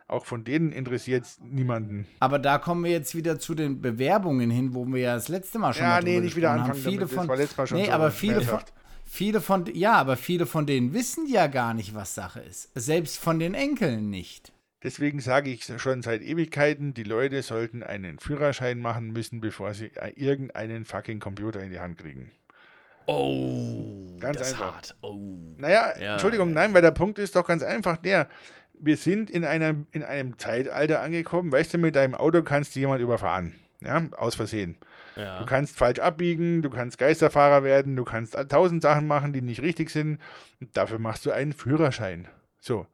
Auch 0.09 0.25
von 0.25 0.45
denen 0.45 0.71
interessiert 0.71 1.25
es 1.25 1.41
niemanden. 1.41 2.07
Aber 2.21 2.39
da 2.39 2.59
kommen 2.59 2.85
wir 2.85 2.93
jetzt 2.93 3.17
wieder 3.17 3.41
zu 3.41 3.55
den 3.57 3.81
Bewerbungen 3.81 4.51
hin, 4.51 4.73
wo 4.75 4.87
wir 4.87 5.01
ja 5.01 5.15
das 5.17 5.29
letzte 5.29 5.59
Mal 5.59 5.73
schon 5.75 5.83
Ja, 5.83 5.89
mal 5.95 6.03
nee, 6.05 6.21
nicht 6.21 6.37
wieder 6.37 6.51
haben. 6.53 6.61
anfangen 6.61 6.79
Viele 6.81 6.97
damit. 6.99 7.11
Das 7.11 7.15
von, 7.17 7.29
war 7.29 7.37
letztes 7.37 7.57
Mal 7.59 7.67
schon 7.67 7.79
nee, 7.79 7.87
so 7.87 7.91
aber 7.93 8.11
viele 8.13 8.41
von, 8.43 8.61
viele 9.05 9.41
von, 9.41 9.67
ja, 9.75 9.95
aber 9.95 10.17
viele 10.17 10.47
von 10.47 10.65
denen 10.65 10.95
wissen 10.95 11.27
ja 11.27 11.49
gar 11.49 11.75
nicht, 11.75 11.95
was 11.97 12.15
Sache 12.15 12.39
ist. 12.41 12.71
Selbst 12.77 13.19
von 13.19 13.41
den 13.41 13.55
Enkeln 13.55 14.09
nicht. 14.09 14.53
Deswegen 14.85 15.19
sage 15.19 15.51
ich 15.51 15.65
schon 15.79 16.03
seit 16.03 16.23
Ewigkeiten, 16.23 16.95
die 16.95 17.03
Leute 17.03 17.43
sollten 17.43 17.83
einen 17.83 18.21
Führerschein 18.21 18.79
machen 18.79 19.11
müssen, 19.13 19.41
bevor 19.41 19.75
sie 19.75 19.91
irgendeinen 20.15 20.85
fucking 20.85 21.19
Computer 21.19 21.61
in 21.61 21.71
die 21.73 21.81
Hand 21.81 21.99
kriegen. 21.99 22.31
Oh, 23.07 24.17
Ganz 24.19 24.39
das 24.39 24.53
einfach. 24.53 24.75
hart. 24.75 24.97
Oh. 25.01 25.39
Naja, 25.59 25.93
Ja. 26.01 26.13
Entschuldigung, 26.13 26.53
nein, 26.53 26.75
weil 26.75 26.83
der 26.83 26.91
Punkt 26.91 27.19
ist 27.19 27.37
doch 27.37 27.47
ganz 27.47 27.63
einfach 27.63 27.97
der. 27.97 28.29
Wir 28.79 28.97
sind 28.97 29.31
in 29.31 29.45
einem, 29.45 29.87
in 29.93 30.03
einem 30.03 30.39
Zeitalter 30.39 31.01
angekommen, 31.01 31.53
weißt 31.53 31.75
du, 31.75 31.79
mit 31.79 31.97
deinem 31.97 32.15
Auto 32.15 32.43
kannst 32.43 32.77
du 32.77 32.81
jemand 32.81 33.01
überfahren. 33.01 33.55
Ja, 33.81 34.03
aus 34.17 34.35
Versehen. 34.35 34.77
Ja. 35.17 35.39
Du 35.39 35.47
kannst 35.47 35.77
falsch 35.77 35.99
abbiegen, 35.99 36.63
du 36.63 36.71
kannst 36.71 36.99
Geisterfahrer 36.99 37.63
werden, 37.63 37.97
du 37.97 38.05
kannst 38.05 38.37
tausend 38.49 38.83
Sachen 38.83 39.07
machen, 39.07 39.33
die 39.33 39.43
nicht 39.43 39.63
richtig 39.63 39.91
sind. 39.91 40.19
Und 40.61 40.77
dafür 40.77 40.99
machst 40.99 41.27
du 41.27 41.31
einen 41.31 41.53
Führerschein. 41.53 42.29
So. 42.61 42.87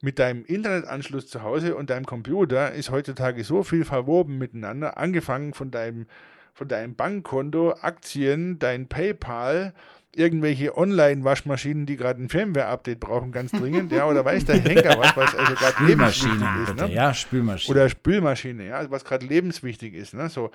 Mit 0.00 0.18
deinem 0.18 0.44
Internetanschluss 0.44 1.26
zu 1.26 1.42
Hause 1.42 1.74
und 1.74 1.90
deinem 1.90 2.06
Computer 2.06 2.72
ist 2.72 2.90
heutzutage 2.90 3.42
so 3.42 3.64
viel 3.64 3.84
verwoben 3.84 4.38
miteinander, 4.38 4.96
angefangen 4.96 5.54
von 5.54 5.72
deinem, 5.72 6.06
von 6.54 6.68
deinem 6.68 6.94
Bankkonto, 6.94 7.72
Aktien, 7.80 8.58
dein 8.60 8.88
PayPal, 8.88 9.74
irgendwelche 10.14 10.76
Online-Waschmaschinen, 10.76 11.86
die 11.86 11.96
gerade 11.96 12.22
ein 12.22 12.28
Firmware-Update 12.28 13.00
brauchen, 13.00 13.30
ganz 13.30 13.52
dringend, 13.52 13.92
ja, 13.92 14.06
oder 14.06 14.24
weiß 14.24 14.44
der 14.46 14.60
Henker 14.60 14.98
was, 14.98 15.16
was 15.16 15.34
also 15.34 15.54
gerade 15.54 15.84
lebenswichtig 15.86 16.48
ist. 16.62 16.76
Ne? 16.76 16.92
Ja, 16.92 17.14
Spülmaschine. 17.14 17.70
Oder 17.70 17.88
Spülmaschine, 17.88 18.66
ja, 18.66 18.76
also 18.76 18.90
was 18.90 19.04
gerade 19.04 19.26
lebenswichtig 19.26 19.94
ist. 19.94 20.14
Ne? 20.14 20.28
So, 20.28 20.50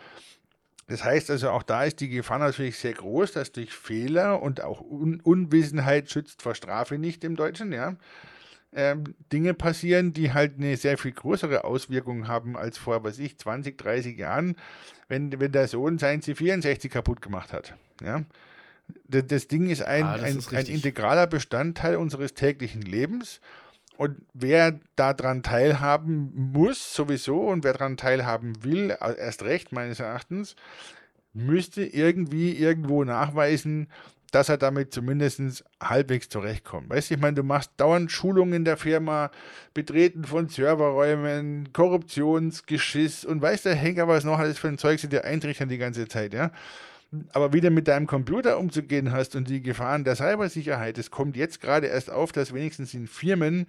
das 0.88 1.04
heißt 1.04 1.32
also, 1.32 1.50
auch 1.52 1.64
da 1.64 1.84
ist 1.84 2.02
die 2.02 2.10
Gefahr 2.10 2.40
natürlich 2.40 2.78
sehr 2.78 2.94
groß, 2.94 3.32
dass 3.34 3.52
durch 3.52 3.72
Fehler 3.72 4.42
und 4.42 4.62
auch 4.62 4.82
Un 4.82 5.22
Unwissenheit 5.22 6.10
schützt 6.10 6.42
vor 6.42 6.56
Strafe 6.56 6.98
nicht 6.98 7.24
im 7.24 7.36
Deutschen, 7.36 7.72
ja, 7.72 7.96
ähm, 8.76 9.16
Dinge 9.32 9.54
passieren, 9.54 10.14
die 10.14 10.34
halt 10.34 10.58
eine 10.58 10.76
sehr 10.78 10.98
viel 10.98 11.12
größere 11.12 11.64
Auswirkung 11.64 12.28
haben 12.28 12.58
als 12.58 12.78
vor, 12.78 13.04
was 13.04 13.20
ich, 13.20 13.38
20, 13.38 13.78
30 13.78 14.18
Jahren, 14.18 14.56
wenn, 15.08 15.40
wenn 15.40 15.52
der 15.52 15.68
Sohn 15.68 16.00
sein 16.00 16.22
C64 16.22 16.90
kaputt 16.90 17.22
gemacht 17.22 17.54
hat. 17.54 17.76
Ja. 18.04 18.24
Das, 19.08 19.48
Ding 19.48 19.70
ist 19.70 19.84
ein, 19.84 20.04
Ah, 20.04 20.14
ein, 20.14 20.38
ist 20.38 20.54
ein 20.54 20.66
integraler 20.66 21.28
Bestandteil 21.28 21.96
unseres 21.98 22.34
täglichen 22.34 22.82
Lebens. 22.82 23.42
Und 23.98 24.18
wer 24.34 24.80
daran 24.96 25.44
teilhaben 25.44 26.32
muss, 26.34 26.94
sowieso, 26.94 27.42
und 27.42 27.64
wer 27.64 27.74
daran 27.74 27.98
teilhaben 27.98 28.64
will, 28.64 28.96
erst 29.00 29.44
recht 29.44 29.72
meines 29.72 30.00
Erachtens, 30.00 30.56
müsste 31.34 31.84
irgendwie 31.84 32.56
irgendwo 32.56 33.04
nachweisen, 33.04 33.88
dass 34.34 34.50
er 34.50 34.58
damit 34.58 34.92
zumindest 34.94 35.64
halbwegs 35.82 36.28
zurechtkommt. 36.28 36.90
Weißt 36.90 37.12
du, 37.12 37.16
ich 37.16 37.22
meine, 37.22 37.36
du 37.36 37.44
machst 37.44 37.72
dauernd 37.78 38.12
Schulungen 38.12 38.54
in 38.54 38.66
der 38.66 38.78
Firma, 38.78 39.30
Betreten 39.76 40.24
von 40.24 40.50
Serverräumen, 40.50 41.72
Korruptionsgeschiss 41.72 43.26
und 43.26 43.44
weißt 43.44 43.66
der 43.66 43.76
Henker, 43.76 44.08
was 44.08 44.24
noch 44.24 44.40
alles 44.40 44.58
für 44.58 44.70
ein 44.70 44.80
Zeug 44.80 45.00
sie 45.00 45.08
dir 45.08 45.24
eintrichtern 45.24 45.70
die 45.70 45.78
ganze 45.78 46.08
Zeit, 46.08 46.34
ja. 46.34 46.52
Aber 47.32 47.54
wie 47.54 47.62
du 47.62 47.70
mit 47.70 47.88
deinem 47.88 48.08
Computer 48.08 48.58
umzugehen 48.58 49.12
hast 49.12 49.36
und 49.36 49.48
die 49.48 49.62
Gefahren 49.62 50.04
der 50.04 50.16
Cybersicherheit, 50.16 50.98
es 50.98 51.12
kommt 51.12 51.38
jetzt 51.38 51.62
gerade 51.62 51.88
erst 51.88 52.10
auf, 52.10 52.32
dass 52.32 52.54
wenigstens 52.54 52.94
in 52.94 53.08
Firmen, 53.08 53.68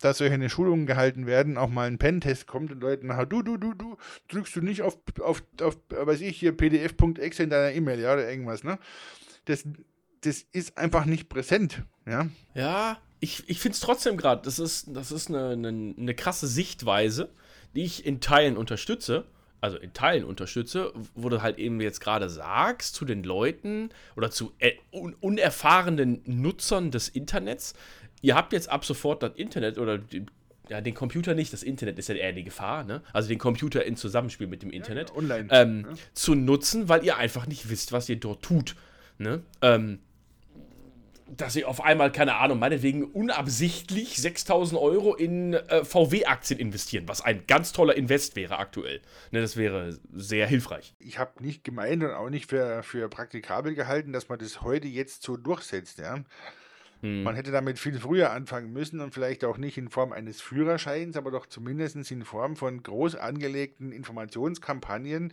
dass 0.00 0.18
solche 0.18 0.48
Schulungen 0.48 0.86
gehalten 0.86 1.26
werden, 1.26 1.58
auch 1.58 1.68
mal 1.68 1.88
ein 1.88 1.98
Pentest 1.98 2.46
kommt 2.46 2.72
und 2.72 2.80
Leute 2.80 3.06
nachher, 3.06 3.26
du, 3.26 3.42
du, 3.42 3.56
du, 3.56 3.74
du, 3.74 3.96
drückst 4.28 4.56
du 4.56 4.60
nicht 4.60 4.82
auf, 4.82 4.98
auf, 5.20 5.42
auf 5.60 5.76
weiß 5.90 6.20
ich, 6.22 6.38
hier 6.38 6.56
pdf.exe 6.56 7.42
in 7.42 7.50
deiner 7.50 7.72
E-Mail, 7.72 8.00
ja, 8.00 8.14
oder 8.14 8.28
irgendwas, 8.28 8.64
ne? 8.64 8.78
Das, 9.44 9.64
das 10.22 10.44
ist 10.52 10.78
einfach 10.78 11.04
nicht 11.04 11.28
präsent, 11.28 11.82
ja. 12.06 12.28
Ja, 12.54 12.98
ich, 13.20 13.44
ich 13.48 13.60
finde 13.60 13.74
es 13.74 13.80
trotzdem 13.80 14.16
gerade, 14.16 14.42
das 14.42 14.58
ist, 14.58 14.86
das 14.88 15.12
ist 15.12 15.28
eine, 15.28 15.50
eine, 15.50 15.68
eine 15.68 16.14
krasse 16.14 16.46
Sichtweise, 16.46 17.30
die 17.74 17.84
ich 17.84 18.06
in 18.06 18.20
Teilen 18.20 18.56
unterstütze. 18.56 19.26
Also 19.60 19.78
in 19.78 19.92
Teilen 19.92 20.24
unterstütze, 20.24 20.92
wo 21.14 21.28
du 21.28 21.42
halt 21.42 21.58
eben 21.58 21.80
jetzt 21.80 22.00
gerade 22.00 22.28
sagst 22.28 22.94
zu 22.94 23.04
den 23.04 23.22
Leuten 23.22 23.90
oder 24.16 24.30
zu 24.30 24.52
äh, 24.58 24.72
un 24.92 25.14
unerfahrenen 25.14 26.22
Nutzern 26.26 26.90
des 26.90 27.08
Internets, 27.08 27.74
ihr 28.20 28.34
habt 28.34 28.52
jetzt 28.52 28.68
ab 28.68 28.84
sofort 28.84 29.22
das 29.22 29.34
Internet 29.36 29.78
oder 29.78 29.98
die, 29.98 30.26
ja, 30.68 30.80
den 30.80 30.94
Computer 30.94 31.34
nicht, 31.34 31.52
das 31.52 31.62
Internet 31.62 31.98
ist 31.98 32.08
ja 32.08 32.16
eher 32.16 32.32
die 32.32 32.44
Gefahr, 32.44 32.84
ne? 32.84 33.02
Also 33.12 33.28
den 33.28 33.38
Computer 33.38 33.84
in 33.84 33.96
Zusammenspiel 33.96 34.46
mit 34.46 34.62
dem 34.62 34.70
Internet 34.70 35.14
online, 35.14 35.48
ähm, 35.50 35.82
ne? 35.82 35.94
zu 36.12 36.34
nutzen, 36.34 36.88
weil 36.88 37.04
ihr 37.04 37.16
einfach 37.16 37.46
nicht 37.46 37.70
wisst, 37.70 37.92
was 37.92 38.08
ihr 38.08 38.16
dort 38.16 38.42
tut. 38.42 38.74
Ne? 39.18 39.42
Ähm, 39.62 40.00
dass 41.28 41.56
ihr 41.56 41.68
auf 41.68 41.82
einmal, 41.82 42.12
keine 42.12 42.36
Ahnung, 42.36 42.58
meinetwegen 42.58 43.04
unabsichtlich 43.04 44.16
6000 44.16 44.80
Euro 44.80 45.14
in 45.14 45.54
äh, 45.54 45.84
VW-Aktien 45.84 46.60
investieren, 46.60 47.08
was 47.08 47.20
ein 47.20 47.46
ganz 47.46 47.72
toller 47.72 47.96
Invest 47.96 48.36
wäre 48.36 48.58
aktuell. 48.58 49.00
Ne, 49.32 49.40
das 49.40 49.56
wäre 49.56 49.98
sehr 50.12 50.46
hilfreich. 50.46 50.94
Ich 50.98 51.18
habe 51.18 51.42
nicht 51.42 51.64
gemeint 51.64 52.04
und 52.04 52.10
auch 52.10 52.30
nicht 52.30 52.48
für, 52.48 52.82
für 52.82 53.08
praktikabel 53.08 53.74
gehalten, 53.74 54.12
dass 54.12 54.28
man 54.28 54.38
das 54.38 54.62
heute 54.62 54.86
jetzt 54.86 55.22
so 55.22 55.36
durchsetzt, 55.36 55.98
ja. 55.98 56.20
Hm. 57.02 57.22
Man 57.22 57.34
hätte 57.34 57.50
damit 57.50 57.78
viel 57.78 57.98
früher 57.98 58.32
anfangen 58.32 58.72
müssen 58.72 59.00
und 59.00 59.12
vielleicht 59.12 59.44
auch 59.44 59.58
nicht 59.58 59.78
in 59.78 59.88
Form 59.88 60.12
eines 60.12 60.40
Führerscheins, 60.40 61.16
aber 61.16 61.30
doch 61.30 61.46
zumindest 61.46 62.10
in 62.10 62.24
Form 62.24 62.56
von 62.56 62.82
groß 62.82 63.16
angelegten 63.16 63.92
Informationskampagnen 63.92 65.32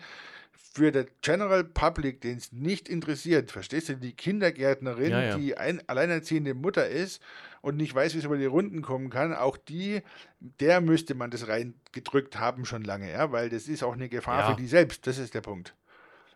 für 0.73 0.91
der 0.91 1.05
General 1.21 1.63
Public, 1.63 2.21
den 2.21 2.37
es 2.37 2.51
nicht 2.51 2.89
interessiert. 2.89 3.51
Verstehst 3.51 3.89
du, 3.89 3.95
die 3.95 4.13
Kindergärtnerin, 4.13 5.11
Ja, 5.11 5.21
ja. 5.21 5.37
die 5.37 5.55
ein 5.57 5.87
alleinerziehende 5.87 6.53
Mutter 6.55 6.87
ist 6.87 7.21
und 7.61 7.77
nicht 7.77 7.93
weiß, 7.93 8.15
wie 8.15 8.19
es 8.19 8.25
über 8.25 8.37
die 8.37 8.45
Runden 8.45 8.81
kommen 8.81 9.09
kann, 9.09 9.33
auch 9.33 9.55
die, 9.57 10.01
der 10.39 10.81
müsste 10.81 11.15
man 11.15 11.29
das 11.31 11.47
reingedrückt 11.47 12.39
haben 12.39 12.65
schon 12.65 12.83
lange, 12.83 13.11
ja, 13.11 13.31
weil 13.31 13.49
das 13.49 13.67
ist 13.67 13.83
auch 13.83 13.93
eine 13.93 14.09
Gefahr 14.09 14.39
Ja. 14.41 14.49
für 14.51 14.55
die 14.61 14.67
selbst. 14.67 15.05
Das 15.05 15.17
ist 15.19 15.33
der 15.35 15.41
Punkt. 15.41 15.75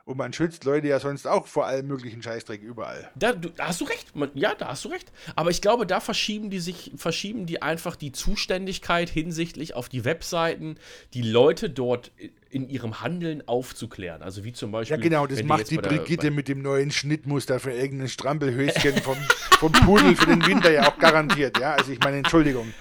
Und 0.07 0.15
man 0.17 0.31
schützt 0.31 0.63
Leute 0.63 0.87
ja 0.87 1.01
sonst 1.01 1.27
auch 1.27 1.47
vor 1.47 1.65
allem 1.65 1.85
möglichen 1.87 2.23
Scheißdreck 2.23 2.61
überall. 2.61 3.11
Da, 3.15 3.33
du, 3.33 3.49
da 3.49 3.67
hast 3.67 3.81
du 3.81 3.85
recht. 3.85 4.15
Man, 4.15 4.31
ja, 4.35 4.55
da 4.55 4.69
hast 4.69 4.85
du 4.85 4.87
recht. 4.87 5.11
Aber 5.35 5.49
ich 5.49 5.61
glaube, 5.61 5.85
da 5.85 5.99
verschieben 5.99 6.49
die 6.49 6.59
sich, 6.59 6.93
verschieben 6.95 7.45
die 7.45 7.61
einfach 7.61 7.97
die 7.97 8.13
Zuständigkeit 8.13 9.09
hinsichtlich 9.09 9.73
auf 9.73 9.89
die 9.89 10.05
Webseiten, 10.05 10.77
die 11.13 11.23
Leute 11.23 11.69
dort 11.69 12.13
in 12.49 12.69
ihrem 12.69 13.01
Handeln 13.01 13.45
aufzuklären. 13.49 14.21
Also 14.21 14.45
wie 14.45 14.53
zum 14.53 14.71
Beispiel. 14.71 14.95
Ja, 14.95 15.03
genau, 15.03 15.27
das 15.27 15.43
macht 15.43 15.69
die 15.71 15.75
bei 15.75 15.81
der- 15.81 15.97
Brigitte 15.97 16.31
mit 16.31 16.47
dem 16.47 16.61
neuen 16.61 16.89
Schnittmuster 16.91 17.59
für 17.59 17.73
irgendein 17.73 18.07
Strampelhöschen 18.07 18.95
vom, 19.03 19.17
vom 19.59 19.73
Pudel 19.73 20.15
für 20.15 20.27
den 20.27 20.45
Winter 20.47 20.71
ja 20.71 20.89
auch 20.89 20.97
garantiert. 20.97 21.59
Ja, 21.59 21.73
also 21.73 21.91
ich 21.91 21.99
meine, 21.99 22.19
Entschuldigung. 22.19 22.73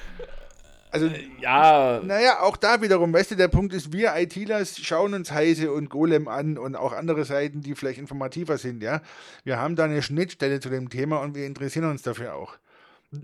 Also, 1.04 1.10
Ja, 1.40 2.00
naja, 2.04 2.40
auch 2.40 2.56
da 2.56 2.80
wiederum, 2.82 3.12
weißt 3.12 3.32
du, 3.32 3.34
der 3.36 3.48
Punkt 3.48 3.72
ist, 3.74 3.92
wir 3.92 4.14
ITler 4.16 4.64
schauen 4.64 5.14
uns 5.14 5.30
Heise 5.32 5.72
und 5.72 5.88
Golem 5.90 6.28
an 6.28 6.58
und 6.58 6.76
auch 6.76 6.92
andere 6.92 7.24
Seiten, 7.24 7.60
die 7.60 7.74
vielleicht 7.74 7.98
informativer 7.98 8.58
sind, 8.58 8.82
ja. 8.82 9.00
Wir 9.44 9.58
haben 9.58 9.76
da 9.76 9.84
eine 9.84 10.02
Schnittstelle 10.02 10.60
zu 10.60 10.68
dem 10.70 10.90
Thema 10.90 11.18
und 11.20 11.34
wir 11.34 11.46
interessieren 11.46 11.90
uns 11.90 12.02
dafür 12.02 12.34
auch. 12.34 12.56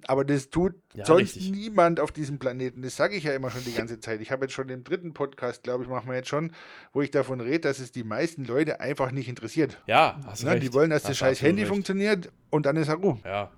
Aber 0.07 0.25
das 0.25 0.49
tut 0.49 0.75
Ja, 0.95 1.05
sonst 1.05 1.35
richtig. 1.37 1.51
niemand 1.51 1.99
auf 1.99 2.13
diesem 2.13 2.39
Planeten. 2.39 2.83
Das 2.83 2.95
sage 2.97 3.17
ich 3.17 3.25
ja 3.25 3.35
immer 3.35 3.51
schon 3.51 3.65
die 3.65 3.75
ganze 3.75 3.99
Zeit. 3.99 4.21
Ich 4.21 4.31
habe 4.31 4.45
jetzt 4.45 4.53
schon 4.55 4.69
den 4.69 4.85
dritten 4.85 5.13
Podcast, 5.13 5.65
glaube 5.65 5.83
ich, 5.83 5.91
machen 5.91 6.09
wir 6.09 6.15
jetzt 6.15 6.29
schon, 6.29 6.53
wo 6.93 7.03
ich 7.03 7.11
davon 7.11 7.41
rede, 7.41 7.61
dass 7.61 7.81
es 7.81 7.91
die 7.91 8.05
meisten 8.05 8.45
Leute 8.45 8.79
einfach 8.81 9.11
nicht 9.11 9.29
interessiert. 9.29 9.83
ja, 9.87 10.19
hast 10.25 10.43
du 10.43 10.47
Ne, 10.47 10.53
recht. 10.53 10.63
die 10.63 10.73
wollen, 10.73 10.91
dass 10.91 11.03
das 11.03 11.11
du 11.13 11.17
scheiß 11.17 11.43
Handy 11.43 11.63
recht. 11.63 11.73
funktioniert 11.73 12.31
und 12.51 12.65
dann 12.65 12.77
ist 12.77 12.89
er 12.89 12.95
Ruhe. 12.95 13.19
Ja. 13.25 13.51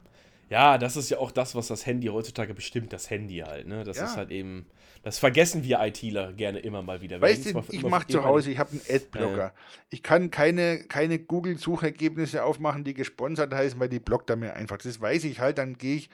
Ja, 0.54 0.78
das 0.78 0.96
ist 0.96 1.10
ja 1.10 1.18
auch 1.18 1.32
das, 1.32 1.56
was 1.56 1.66
das 1.66 1.84
Handy 1.84 2.06
heutzutage 2.06 2.54
bestimmt, 2.54 2.92
das 2.92 3.10
Handy 3.10 3.38
halt. 3.38 3.66
Ne? 3.66 3.82
Das 3.82 3.96
Ja. 3.96 4.04
ist 4.04 4.16
halt 4.16 4.30
eben. 4.30 4.66
Das 5.02 5.18
vergessen 5.18 5.64
wir 5.64 5.80
ITler 5.80 6.32
gerne 6.32 6.60
immer 6.60 6.80
mal 6.80 7.02
wieder. 7.02 7.20
Weißt 7.20 7.46
du, 7.46 7.62
ich 7.72 7.82
mache 7.82 8.06
zu 8.06 8.22
Hause, 8.22 8.52
ich 8.52 8.58
habe 8.60 8.70
einen 8.70 8.80
Adblocker. 8.88 9.36
Ja, 9.36 9.52
Ich 9.90 10.04
kann 10.04 10.30
keine, 10.30 10.84
keine 10.84 11.18
Google-Suchergebnisse 11.18 12.44
aufmachen, 12.44 12.84
die 12.84 12.94
gesponsert 12.94 13.52
heißen, 13.52 13.80
weil 13.80 13.88
die 13.88 13.98
blockt 13.98 14.30
er 14.30 14.36
mir 14.36 14.54
einfach. 14.54 14.78
Das 14.78 15.00
weiß 15.00 15.24
ich 15.24 15.40
halt, 15.40 15.58
dann 15.58 15.76
gehe 15.76 15.96
ich, 15.96 16.10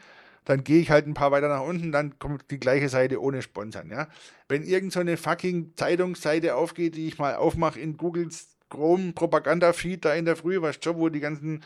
dann 0.46 0.64
gehe 0.64 0.80
ich 0.80 0.90
halt 0.90 1.06
ein 1.06 1.12
paar 1.14 1.32
weiter 1.32 1.48
nach 1.48 1.62
unten, 1.62 1.92
dann 1.92 2.18
kommt 2.18 2.50
die 2.50 2.58
gleiche 2.58 2.88
Seite 2.88 3.20
ohne 3.20 3.42
Sponsern, 3.42 3.90
ja. 3.90 4.08
Wenn 4.48 4.62
irgend 4.62 4.92
so 4.94 5.00
eine 5.00 5.18
fucking 5.18 5.74
Zeitungsseite 5.76 6.56
aufgeht, 6.56 6.96
die 6.96 7.06
ich 7.08 7.18
mal 7.18 7.36
aufmache 7.36 7.78
in 7.78 7.98
Googles 7.98 8.56
Chrome-Propaganda-Feed 8.70 10.04
da 10.04 10.14
in 10.14 10.24
der 10.24 10.36
Früh, 10.36 10.60
weißt 10.60 10.84
du, 10.86 10.96
wo 10.96 11.08
die 11.08 11.20
ganzen 11.20 11.62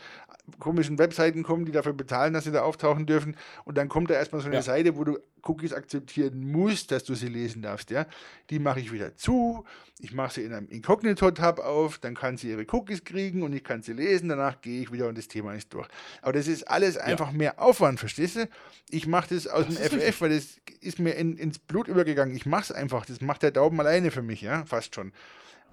komischen 0.59 0.97
Webseiten 0.99 1.43
kommen, 1.43 1.65
die 1.65 1.71
dafür 1.71 1.93
bezahlen, 1.93 2.33
dass 2.33 2.43
sie 2.43 2.51
da 2.51 2.61
auftauchen 2.63 3.05
dürfen. 3.05 3.35
Und 3.63 3.77
dann 3.77 3.89
kommt 3.89 4.09
da 4.09 4.13
erstmal 4.15 4.41
so 4.41 4.47
eine 4.47 4.55
Ja. 4.57 4.61
Seite, 4.61 4.95
wo 4.97 5.03
du 5.03 5.17
Cookies 5.43 5.73
akzeptieren 5.73 6.51
musst, 6.51 6.91
dass 6.91 7.03
du 7.03 7.13
sie 7.13 7.27
lesen 7.27 7.61
darfst, 7.61 7.91
ja. 7.91 8.07
Die 8.49 8.57
mache 8.59 8.79
ich 8.79 8.91
wieder 8.91 9.15
zu. 9.15 9.63
Ich 9.99 10.13
mache 10.13 10.33
sie 10.33 10.43
in 10.43 10.53
einem 10.53 10.67
Inkognito-Tab 10.67 11.59
auf, 11.59 11.99
dann 11.99 12.15
kann 12.15 12.37
sie 12.37 12.49
ihre 12.49 12.65
Cookies 12.71 13.03
kriegen 13.03 13.43
und 13.43 13.53
ich 13.53 13.63
kann 13.63 13.81
sie 13.81 13.93
lesen. 13.93 14.29
Danach 14.29 14.59
gehe 14.61 14.81
ich 14.81 14.91
wieder 14.91 15.07
und 15.07 15.17
das 15.17 15.27
Thema 15.27 15.53
ist 15.53 15.73
durch. 15.73 15.87
Aber 16.21 16.33
das 16.33 16.47
ist 16.47 16.63
alles 16.67 16.97
einfach 16.97 17.31
mehr 17.31 17.61
Aufwand, 17.61 17.99
verstehst 17.99 18.35
du? 18.37 18.49
Ich 18.89 19.07
mache 19.07 19.33
das 19.35 19.47
aus 19.47 19.65
Das 19.67 19.75
dem 19.75 19.83
FF, 19.85 19.93
richtig. 19.93 20.21
weil 20.21 20.29
das 20.35 20.47
ist 20.81 20.99
mir 20.99 21.11
in, 21.13 21.37
ins 21.37 21.59
Blut 21.59 21.87
übergegangen. 21.87 22.35
Ich 22.35 22.45
mache 22.45 22.63
es 22.63 22.71
einfach. 22.71 23.05
Das 23.05 23.21
macht 23.21 23.43
der 23.43 23.51
Daumen 23.51 23.79
alleine 23.79 24.11
für 24.11 24.21
mich, 24.23 24.41
ja, 24.41 24.65
fast 24.65 24.95
schon. 24.95 25.11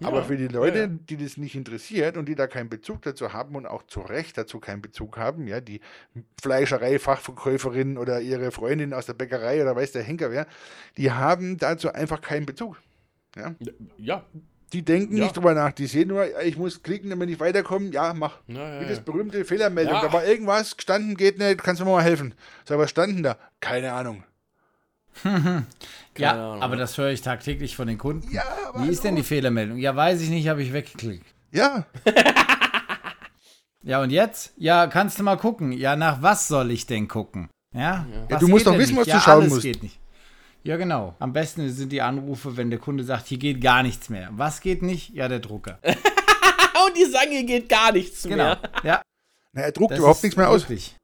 Aber 0.02 0.18
Ja, 0.18 0.24
für 0.24 0.36
die 0.36 0.48
Leute, 0.48 0.78
ja. 0.78 0.86
die 0.88 1.16
das 1.16 1.36
nicht 1.36 1.54
interessiert 1.54 2.16
und 2.16 2.26
die 2.28 2.34
da 2.34 2.46
keinen 2.46 2.68
Bezug 2.68 3.02
dazu 3.02 3.32
haben 3.32 3.54
und 3.54 3.66
auch 3.66 3.84
zu 3.86 4.00
Recht 4.00 4.36
dazu 4.36 4.58
keinen 4.58 4.82
Bezug 4.82 5.16
haben, 5.16 5.46
ja, 5.46 5.60
die 5.60 5.80
Fleischerei-Fachverkäuferin 6.42 7.98
oder 7.98 8.20
ihre 8.20 8.50
Freundin 8.50 8.92
aus 8.94 9.06
der 9.06 9.14
Bäckerei 9.14 9.62
oder 9.62 9.76
weiß 9.76 9.92
der 9.92 10.02
Henker 10.02 10.30
wer, 10.30 10.46
die 10.96 11.10
haben 11.10 11.56
dazu 11.58 11.92
einfach 11.92 12.20
keinen 12.20 12.46
Bezug. 12.46 12.80
Ja. 13.36 14.24
Die 14.72 14.82
denken 14.82 15.16
Ja. 15.16 15.24
nicht 15.24 15.36
drüber 15.36 15.54
nach, 15.54 15.72
die 15.72 15.86
sehen 15.86 16.08
nur, 16.08 16.26
ich 16.42 16.56
muss 16.56 16.82
klicken, 16.82 17.10
damit 17.10 17.28
ich 17.28 17.38
weiterkomme. 17.40 17.90
Ja, 17.90 18.14
mach. 18.14 18.38
Ja, 18.46 18.74
ja, 18.76 18.80
Wie 18.80 18.86
das 18.86 18.98
ja. 18.98 19.02
berühmte 19.04 19.44
Fehlermeldung. 19.44 19.94
Ja. 19.94 20.02
Da 20.02 20.12
war 20.12 20.24
irgendwas, 20.24 20.76
gestanden 20.76 21.16
geht 21.16 21.38
nicht, 21.38 21.62
kannst 21.62 21.80
du 21.80 21.84
mir 21.84 21.92
mal 21.92 22.02
helfen. 22.02 22.34
Sag, 22.64 22.78
was 22.78 22.90
standen 22.90 23.22
da? 23.22 23.36
Keine 23.60 23.92
Ahnung. 23.92 24.24
Ja, 26.18 26.32
Ahnung. 26.32 26.62
aber 26.62 26.76
das 26.76 26.96
höre 26.98 27.10
ich 27.10 27.22
tagtäglich 27.22 27.76
von 27.76 27.86
den 27.88 27.98
Kunden. 27.98 28.30
Ja, 28.32 28.42
Wie 28.76 28.88
ist 28.88 29.04
denn 29.04 29.16
die 29.16 29.22
Fehlermeldung? 29.22 29.78
Ja, 29.78 29.94
weiß 29.96 30.20
ich 30.20 30.28
nicht, 30.30 30.48
habe 30.48 30.62
ich 30.62 30.72
weggeklickt. 30.72 31.26
Ja, 31.52 31.86
Ja, 33.84 34.00
und 34.00 34.10
jetzt? 34.10 34.52
Ja, 34.56 34.86
kannst 34.86 35.18
du 35.18 35.24
mal 35.24 35.36
gucken. 35.36 35.72
Ja, 35.72 35.96
nach 35.96 36.22
was 36.22 36.46
soll 36.46 36.70
ich 36.70 36.86
denn 36.86 37.08
gucken? 37.08 37.48
Ja, 37.74 38.06
was 38.28 38.38
du 38.40 38.46
musst 38.48 38.66
doch 38.66 38.78
wissen, 38.78 38.92
nicht? 38.94 39.00
was 39.00 39.06
du 39.06 39.10
ja, 39.14 39.20
schauen 39.20 39.48
musst. 39.48 39.62
geht 39.62 39.82
nicht. 39.82 39.98
Ja, 40.62 40.76
genau. 40.76 41.16
Am 41.18 41.32
besten 41.32 41.68
sind 41.68 41.90
die 41.90 42.00
Anrufe, 42.00 42.56
wenn 42.56 42.70
der 42.70 42.78
Kunde 42.78 43.02
sagt, 43.02 43.26
hier 43.26 43.38
geht 43.38 43.60
gar 43.60 43.82
nichts 43.82 44.08
mehr. 44.08 44.28
Was 44.32 44.60
geht 44.60 44.82
nicht? 44.82 45.10
Ja, 45.10 45.26
der 45.26 45.40
Drucker. 45.40 45.80
Und 45.84 46.96
die 46.96 47.04
sagen, 47.06 47.30
hier 47.32 47.44
geht 47.44 47.68
gar 47.68 47.90
nichts 47.90 48.22
Genau. 48.22 48.36
mehr. 48.36 48.58
Ja, 48.84 49.02
na, 49.52 49.62
er 49.62 49.72
druckt 49.72 49.92
das 49.92 49.98
überhaupt 49.98 50.22
nichts 50.22 50.36
mehr 50.36 50.48
aus. 50.48 50.62
wirklich. 50.62 50.94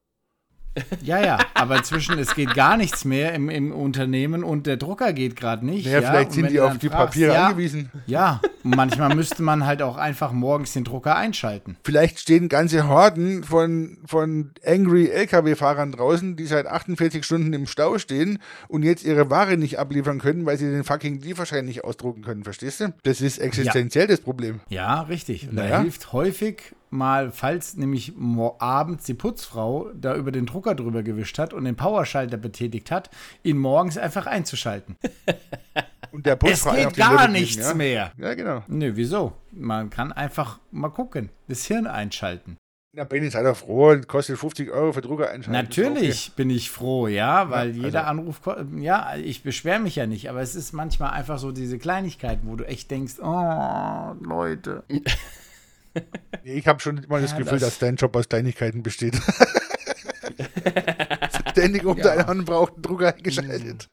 Ja, 1.02 1.20
ja, 1.24 1.38
aber 1.54 1.76
inzwischen, 1.78 2.18
es 2.18 2.34
geht 2.34 2.54
gar 2.54 2.76
nichts 2.76 3.04
mehr 3.04 3.34
im, 3.34 3.48
im 3.48 3.72
Unternehmen 3.72 4.44
und 4.44 4.66
der 4.66 4.76
Drucker 4.76 5.12
geht 5.12 5.36
gerade 5.36 5.64
nicht. 5.64 5.86
Naja, 5.86 6.00
ja, 6.00 6.10
vielleicht 6.10 6.32
sind 6.32 6.50
die 6.50 6.60
auf 6.60 6.78
die 6.78 6.88
fragst, 6.88 7.14
Papiere 7.14 7.34
ja, 7.34 7.46
angewiesen. 7.46 7.90
Ja, 8.06 8.40
manchmal 8.62 9.14
müsste 9.14 9.42
man 9.42 9.66
halt 9.66 9.82
auch 9.82 9.96
einfach 9.96 10.32
morgens 10.32 10.72
den 10.72 10.84
Drucker 10.84 11.16
einschalten. 11.16 11.76
Vielleicht 11.84 12.20
stehen 12.20 12.48
ganze 12.48 12.88
Horden 12.88 13.44
von, 13.44 13.98
von 14.06 14.50
angry 14.64 15.08
LKW-Fahrern 15.08 15.92
draußen, 15.92 16.36
die 16.36 16.46
seit 16.46 16.66
48 16.66 17.24
Stunden 17.24 17.52
im 17.52 17.66
Stau 17.66 17.98
stehen 17.98 18.38
und 18.68 18.82
jetzt 18.82 19.04
ihre 19.04 19.30
Ware 19.30 19.56
nicht 19.56 19.78
abliefern 19.78 20.18
können, 20.18 20.46
weil 20.46 20.58
sie 20.58 20.70
den 20.70 20.84
fucking 20.84 21.20
Lieferschein 21.20 21.64
nicht 21.64 21.84
ausdrucken 21.84 22.22
können. 22.22 22.44
Verstehst 22.44 22.80
du? 22.80 22.92
Das 23.02 23.20
ist 23.20 23.38
existenziell 23.38 24.06
das 24.06 24.20
Problem. 24.20 24.60
Ja, 24.68 25.02
richtig. 25.02 25.48
Und 25.48 25.54
Naja. 25.54 25.78
da 25.78 25.82
hilft 25.82 26.12
häufig 26.12 26.74
mal, 26.91 27.30
falls 27.32 27.76
nämlich 27.76 28.12
abends 28.59 29.05
die 29.05 29.14
Putzfrau 29.14 29.91
da 29.95 30.14
über 30.16 30.32
den 30.32 30.47
Drucker 30.47 30.74
drüber 30.74 31.03
gewischt 31.03 31.39
hat 31.39 31.53
und 31.53 31.64
den 31.64 31.76
Powerschalter 31.76 32.36
betätigt 32.36 32.91
hat, 32.91 33.11
ihn 33.43 33.59
morgens 33.59 33.99
einfach 33.99 34.26
einzuschalten. 34.26 34.97
Und 36.11 36.24
der 36.24 36.34
Es 36.34 36.39
Putzfrau 36.39 36.70
auf 36.70 36.76
geht 36.76 36.97
gar 36.97 37.28
nichts 37.28 37.57
ja? 37.68 37.74
mehr. 37.74 38.12
Ja, 38.16 38.32
genau. 38.32 38.62
Nö, 38.66 38.93
wieso? 38.95 39.34
Man 39.53 39.91
kann 39.91 40.11
einfach 40.11 40.59
mal 40.70 40.89
gucken, 40.89 41.28
das 41.49 41.66
Hirn 41.66 41.86
einschalten. 41.86 42.57
Na, 42.97 43.05
Benny, 43.05 43.28
sei 43.28 43.43
doch 43.43 43.55
froh, 43.57 43.95
kostet 44.07 44.39
50 44.39 44.70
Euro 44.70 44.95
für 44.95 45.03
Drucker 45.03 45.28
einschalten. 45.28 45.53
Natürlich 45.53 46.32
bin 46.34 46.49
ich 46.49 46.70
froh, 46.70 47.07
ja, 47.09 47.51
weil 47.51 47.76
Ja, 47.76 47.84
jeder 47.84 48.07
also- 48.07 48.11
Anruf, 48.22 48.41
ko- 48.43 48.57
ja, 48.78 49.16
ich 49.16 49.43
beschwere 49.43 49.78
mich 49.80 49.97
ja 49.97 50.07
nicht, 50.07 50.30
aber 50.30 50.41
es 50.41 50.55
ist 50.55 50.72
manchmal 50.72 51.11
einfach 51.11 51.39
so 51.39 51.53
diese 51.53 51.78
Kleinigkeiten, 51.78 52.49
wo 52.49 52.57
du 52.57 52.66
echt 52.66 52.91
denkst, 52.91 53.16
oh, 53.22 54.14
Leute. 54.22 54.84
Ich 56.44 56.66
habe 56.66 56.80
schon 56.80 56.99
immer 56.99 57.20
das 57.20 57.32
Ja, 57.32 57.38
Gefühl, 57.38 57.59
das- 57.59 57.70
dass 57.70 57.78
dein 57.78 57.96
Job 57.96 58.14
aus 58.16 58.28
Kleinigkeiten 58.28 58.82
besteht. 58.82 59.16
Ständig 61.51 61.84
um 61.84 61.96
Ja. 61.99 62.05
deinen 62.16 62.40
unbrauchten 62.40 62.82
Drucker 62.82 63.14
eingeschaltet. 63.14 63.88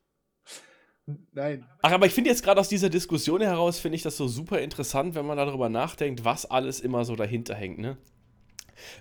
Nein. 1.33 1.65
Ach, 1.83 1.91
aber 1.91 2.07
ich 2.07 2.13
finde 2.13 2.31
jetzt 2.31 2.43
gerade 2.43 2.59
aus 2.59 2.69
dieser 2.69 2.89
Diskussion 2.89 3.41
heraus, 3.41 3.77
finde 3.79 3.95
ich 3.95 4.01
das 4.01 4.17
so 4.17 4.27
super 4.27 4.59
interessant, 4.59 5.13
wenn 5.15 5.25
man 5.25 5.37
darüber 5.37 5.69
nachdenkt, 5.69 6.25
was 6.25 6.49
alles 6.49 6.79
immer 6.79 7.05
so 7.05 7.15
dahinter 7.15 7.53
hängt, 7.55 7.77
ne? 7.77 7.97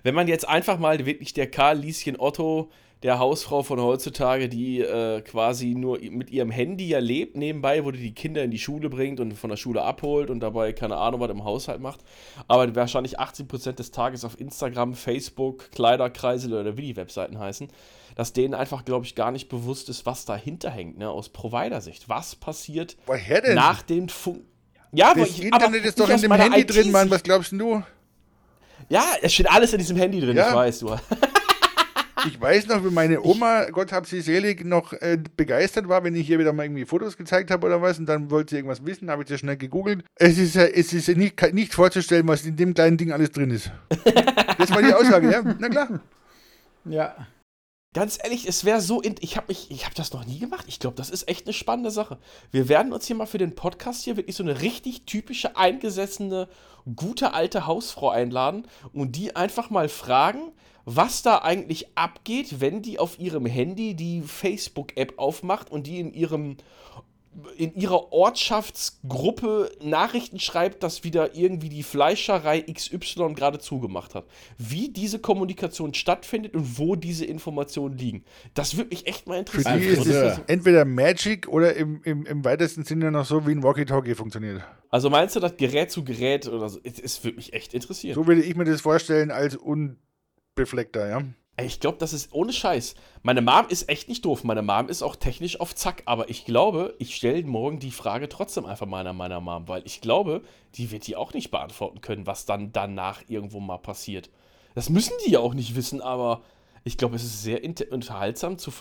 Wenn 0.03 0.15
man 0.15 0.27
jetzt 0.27 0.47
einfach 0.47 0.77
mal 0.79 1.05
wirklich 1.05 1.33
der 1.33 1.49
Karl 1.49 1.79
Lieschen 1.79 2.17
Otto, 2.19 2.71
der 3.05 3.19
Hausfrau 3.19 3.61
von 3.61 3.79
heutzutage, 3.79 4.49
die 4.49 4.81
äh, 4.81 5.21
quasi 5.21 5.75
nur 5.75 5.99
mit 6.09 6.31
ihrem 6.31 6.49
Handy 6.49 6.87
ja 6.87 6.97
lebt 6.97 7.37
nebenbei, 7.37 7.85
wo 7.85 7.91
die 7.91 7.99
die 7.99 8.15
Kinder 8.15 8.41
in 8.43 8.49
die 8.49 8.57
Schule 8.57 8.89
bringt 8.89 9.19
und 9.19 9.33
von 9.35 9.51
der 9.51 9.57
Schule 9.57 9.83
abholt 9.83 10.31
und 10.31 10.39
dabei 10.39 10.73
keine 10.73 10.97
Ahnung, 10.97 11.19
was 11.19 11.29
im 11.29 11.43
Haushalt 11.43 11.81
macht, 11.81 11.99
aber 12.47 12.75
wahrscheinlich 12.75 13.19
80% 13.19 13.73
des 13.73 13.91
Tages 13.91 14.25
auf 14.25 14.39
Instagram, 14.41 14.95
Facebook, 14.95 15.69
Kleiderkreisel 15.69 16.51
oder 16.53 16.77
wie 16.77 16.81
die 16.81 16.95
Webseiten 16.95 17.37
heißen, 17.37 17.67
dass 18.15 18.33
denen 18.33 18.55
einfach, 18.55 18.83
glaube 18.85 19.05
ich, 19.05 19.13
gar 19.13 19.31
nicht 19.31 19.49
bewusst 19.49 19.87
ist, 19.89 20.07
was 20.07 20.25
dahinter 20.25 20.71
hängt, 20.71 20.97
ne, 20.97 21.07
aus 21.07 21.29
Provider-Sicht. 21.29 22.09
Was 22.09 22.35
passiert 22.35 22.97
Woher 23.05 23.39
denn? 23.41 23.53
nach 23.53 23.83
dem 23.83 24.09
Funk. 24.09 24.41
Ja, 24.93 25.13
das 25.13 25.29
ich, 25.29 25.43
Internet 25.43 25.85
ist 25.85 25.99
doch 25.99 26.09
in 26.09 26.21
dem 26.21 26.31
Handy 26.31 26.65
drin, 26.65 26.91
Mann. 26.91 27.11
Was 27.11 27.21
glaubst 27.21 27.51
du? 27.51 27.83
Ja, 28.89 29.03
es 29.21 29.31
steht 29.31 29.51
alles 29.51 29.73
in 29.73 29.77
diesem 29.77 29.97
Handy 29.97 30.21
drin, 30.21 30.35
Ja. 30.35 30.49
ich 30.49 30.55
weiß, 30.55 30.79
du. 30.79 30.95
Ich 32.27 32.39
weiß 32.39 32.67
noch, 32.67 32.83
wie 32.85 32.89
meine 32.91 33.21
Oma, 33.21 33.65
Gott 33.71 33.91
hab 33.91 34.05
sie 34.07 34.21
selig, 34.21 34.63
noch 34.63 34.93
äh, 34.93 35.17
begeistert 35.35 35.87
war, 35.89 36.03
wenn 36.03 36.15
ich 36.15 36.29
ihr 36.29 36.39
wieder 36.39 36.53
mal 36.53 36.63
irgendwie 36.63 36.85
Fotos 36.85 37.17
gezeigt 37.17 37.51
habe 37.51 37.67
oder 37.67 37.81
was 37.81 37.99
und 37.99 38.05
dann 38.05 38.31
wollte 38.31 38.51
sie 38.51 38.55
irgendwas 38.57 38.85
wissen, 38.85 39.09
habe 39.09 39.23
ich 39.23 39.27
sie 39.29 39.37
schnell 39.37 39.57
gegoogelt. 39.57 40.03
Es 40.15 40.37
ist, 40.37 40.55
ja- 40.55 40.63
es 40.65 40.93
ist 40.93 41.09
nicht, 41.09 41.53
nicht 41.53 41.73
vorzustellen, 41.73 42.27
was 42.27 42.45
in 42.45 42.55
dem 42.55 42.73
kleinen 42.73 42.97
Ding 42.97 43.11
alles 43.11 43.31
drin 43.31 43.51
ist. 43.51 43.69
Das 44.57 44.71
war 44.71 44.81
die 44.81 44.93
Aussage, 44.93 45.29
ja? 45.31 45.43
Na 45.59 45.67
klar. 45.69 45.99
Ja. 46.85 47.27
Ganz 47.95 48.19
ehrlich, 48.21 48.45
es 48.45 48.65
wäre 48.65 48.81
so, 48.81 49.01
ich 49.01 49.37
habe 49.37 49.47
mich, 49.47 49.71
ich 49.71 49.85
habe 49.85 49.95
das 49.95 50.11
noch 50.11 50.25
nie 50.25 50.37
gemacht. 50.37 50.65
Ich 50.67 50.79
glaube, 50.79 50.97
das 50.97 51.09
ist 51.09 51.29
echt 51.29 51.45
eine 51.47 51.53
spannende 51.53 51.91
Sache. 51.91 52.17
Wir 52.51 52.67
werden 52.67 52.91
uns 52.91 53.07
hier 53.07 53.15
mal 53.15 53.25
für 53.25 53.37
den 53.37 53.55
Podcast 53.55 54.03
hier 54.03 54.17
wirklich 54.17 54.35
so 54.35 54.43
eine 54.43 54.61
richtig 54.61 55.05
typische 55.05 55.55
eingesessene, 55.55 56.49
gute 56.97 57.33
alte 57.33 57.65
Hausfrau 57.65 58.09
einladen 58.09 58.67
und 58.91 59.15
die 59.15 59.37
einfach 59.37 59.69
mal 59.69 59.87
fragen, 59.87 60.51
was 60.83 61.21
da 61.21 61.37
eigentlich 61.37 61.97
abgeht, 61.97 62.59
wenn 62.59 62.81
die 62.81 62.99
auf 62.99 63.17
ihrem 63.17 63.45
Handy 63.45 63.95
die 63.95 64.21
Facebook-App 64.21 65.13
aufmacht 65.17 65.71
und 65.71 65.87
die 65.87 66.01
in 66.01 66.13
ihrem 66.13 66.57
in 67.57 67.73
ihrer 67.75 68.11
Ortschaftsgruppe 68.13 69.71
Nachrichten 69.81 70.39
schreibt, 70.39 70.83
dass 70.83 71.03
wieder 71.03 71.35
irgendwie 71.35 71.69
die 71.69 71.83
Fleischerei 71.83 72.61
XY 72.61 73.33
gerade 73.35 73.59
zugemacht 73.59 74.15
hat. 74.15 74.25
Wie 74.57 74.89
diese 74.89 75.19
Kommunikation 75.19 75.93
stattfindet 75.93 76.55
und 76.55 76.77
wo 76.77 76.95
diese 76.95 77.25
Informationen 77.25 77.97
liegen. 77.97 78.23
Das 78.53 78.77
würde 78.77 78.89
mich 78.89 79.07
echt 79.07 79.27
mal 79.27 79.45
Für 79.45 79.57
interessieren. 79.57 79.79
die 79.79 79.85
ist 79.87 79.99
Also, 79.99 80.11
es 80.11 80.39
entweder 80.47 80.85
Magic 80.85 81.47
oder 81.47 81.75
im, 81.75 82.01
im, 82.03 82.25
im 82.25 82.45
weitesten 82.45 82.83
Sinne 82.85 83.11
noch 83.11 83.25
so 83.25 83.45
wie 83.47 83.51
ein 83.51 83.63
Walkie-Talkie 83.63 84.15
funktioniert. 84.15 84.61
also 84.89 85.09
meinst 85.09 85.35
du 85.35 85.39
das 85.39 85.57
Gerät 85.57 85.91
zu 85.91 86.03
Gerät 86.03 86.47
oder 86.47 86.69
so? 86.69 86.79
Es, 86.83 86.99
es 86.99 87.23
würde 87.23 87.37
mich 87.37 87.53
echt 87.53 87.73
interessieren. 87.73 88.15
So 88.15 88.27
würde 88.27 88.41
ich 88.43 88.55
mir 88.55 88.65
das 88.65 88.81
vorstellen 88.81 89.31
als 89.31 89.55
unbefleckter, 89.55 91.09
ja. 91.09 91.21
Ich 91.57 91.79
glaube, 91.79 91.97
das 91.99 92.11
ist 92.11 92.33
ohne 92.33 92.51
Scheiß. 92.51 92.95
Meine 93.23 93.41
Mom 93.41 93.67
ist 93.69 93.87
echt 93.87 94.09
nicht 94.09 94.25
doof. 94.25 94.43
Meine 94.43 94.61
Mom 94.61 94.89
ist 94.89 95.01
auch 95.01 95.15
technisch 95.15 95.59
auf 95.59 95.73
Zack. 95.73 96.03
Aber 96.05 96.29
ich 96.29 96.43
glaube, 96.43 96.95
ich 96.99 97.15
stelle 97.15 97.41
morgen 97.43 97.79
die 97.79 97.91
Frage 97.91 98.27
trotzdem 98.27 98.65
einfach 98.65 98.85
mal 98.85 99.07
an 99.07 99.15
meiner 99.15 99.39
Mom, 99.39 99.67
weil 99.67 99.81
ich 99.85 100.01
glaube, 100.01 100.41
die 100.75 100.91
wird 100.91 101.07
die 101.07 101.15
auch 101.15 101.33
nicht 101.33 101.51
beantworten 101.51 102.01
können, 102.01 102.27
was 102.27 102.45
dann 102.45 102.73
danach 102.73 103.21
irgendwo 103.29 103.61
mal 103.61 103.77
passiert. 103.77 104.29
Das 104.73 104.89
müssen 104.89 105.13
die 105.25 105.31
ja 105.31 105.39
auch 105.39 105.53
nicht 105.53 105.75
wissen, 105.75 106.01
aber 106.01 106.43
ich 106.83 106.97
glaube, 106.97 107.15
es 107.15 107.23
ist 107.23 107.41
sehr 107.41 107.61
unterhaltsam, 107.89 108.57
zu, 108.57 108.71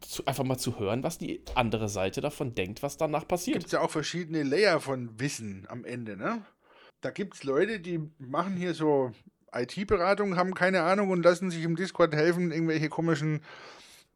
zu, 0.00 0.26
einfach 0.26 0.44
mal 0.44 0.56
zu 0.56 0.78
hören, 0.78 1.02
was 1.02 1.18
die 1.18 1.42
andere 1.54 1.90
Seite 1.90 2.22
davon 2.22 2.54
denkt, 2.54 2.82
was 2.82 2.96
danach 2.96 3.20
Gibt 3.20 3.28
passiert. 3.28 3.66
es 3.66 3.72
ja 3.72 3.80
auch 3.82 3.90
verschiedene 3.90 4.42
Layer 4.42 4.80
von 4.80 5.20
Wissen 5.20 5.66
am 5.68 5.84
Ende, 5.84 6.16
ne? 6.16 6.42
Da 7.02 7.10
gibt 7.10 7.34
es 7.34 7.44
Leute, 7.44 7.80
die 7.80 8.00
machen 8.18 8.56
hier 8.56 8.72
so 8.74 9.12
IT-Beratung, 9.54 10.36
haben 10.36 10.54
keine 10.54 10.82
Ahnung 10.82 11.10
und 11.10 11.22
lassen 11.22 11.50
sich 11.50 11.64
im 11.64 11.76
Discord 11.76 12.14
helfen, 12.14 12.52
irgendwelche 12.52 12.88
komischen 12.88 13.40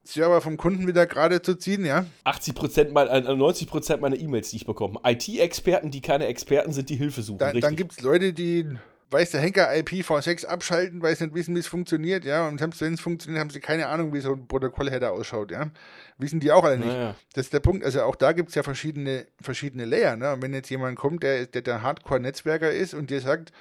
Server 0.04 0.40
vom 0.40 0.56
Kunden 0.56 0.86
wieder 0.86 1.06
gerade 1.06 1.42
zu 1.42 1.56
ziehen, 1.56 1.84
ja. 1.84 2.06
80%, 2.24 2.92
mein, 2.92 3.08
äh, 3.08 3.20
90% 3.20 3.98
meiner 3.98 4.16
E-Mails, 4.16 4.50
die 4.50 4.56
ich 4.56 4.66
bekomme. 4.66 5.00
IT-Experten, 5.04 5.90
die 5.90 6.00
keine 6.00 6.26
Experten 6.26 6.72
sind, 6.72 6.88
die 6.88 6.96
Hilfe 6.96 7.22
suchen. 7.22 7.38
Da, 7.38 7.52
dann 7.52 7.76
gibt 7.76 7.92
es 7.92 8.00
Leute, 8.00 8.32
die, 8.32 8.66
weiß 9.10 9.30
der 9.30 9.40
Henker, 9.40 9.70
IPv6 9.70 10.46
abschalten, 10.46 11.00
weil 11.00 11.14
sie 11.14 11.24
nicht 11.24 11.34
wissen, 11.34 11.54
wie 11.54 11.60
es 11.60 11.66
funktioniert, 11.66 12.24
ja. 12.24 12.48
Und 12.48 12.58
selbst 12.58 12.80
wenn 12.80 12.94
es 12.94 13.00
funktioniert, 13.00 13.40
haben 13.40 13.50
sie 13.50 13.60
keine 13.60 13.86
Ahnung, 13.88 14.12
wie 14.12 14.20
so 14.20 14.32
ein 14.32 14.48
Protokollheader 14.48 15.12
ausschaut, 15.12 15.52
ja. 15.52 15.70
Wissen 16.18 16.40
die 16.40 16.50
auch 16.50 16.64
alle 16.64 16.78
nicht. 16.78 16.88
Naja. 16.88 17.14
Das 17.34 17.46
ist 17.46 17.52
der 17.52 17.60
Punkt. 17.60 17.84
Also 17.84 18.02
auch 18.02 18.16
da 18.16 18.32
gibt 18.32 18.48
es 18.48 18.54
ja 18.54 18.62
verschiedene, 18.62 19.26
verschiedene 19.40 19.84
Layer. 19.84 20.16
Ne? 20.16 20.32
Und 20.32 20.42
wenn 20.42 20.54
jetzt 20.54 20.70
jemand 20.70 20.98
kommt, 20.98 21.22
der, 21.22 21.46
der 21.46 21.62
der 21.62 21.82
Hardcore-Netzwerker 21.82 22.70
ist 22.70 22.94
und 22.94 23.10
dir 23.10 23.20
sagt, 23.20 23.52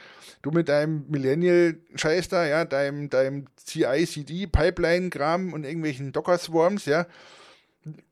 du 0.42 0.52
mit 0.52 0.70
deinem 0.70 1.06
Millennial-Scheiß 1.10 2.30
da, 2.30 2.46
ja, 2.46 2.66
deinem, 2.66 3.10
deinem 3.10 3.48
CI-CD-Pipeline-Kram 3.58 5.54
und 5.54 5.64
irgendwelchen 5.66 6.12
Docker-Swarms, 6.12 6.86
ja, 6.86 7.06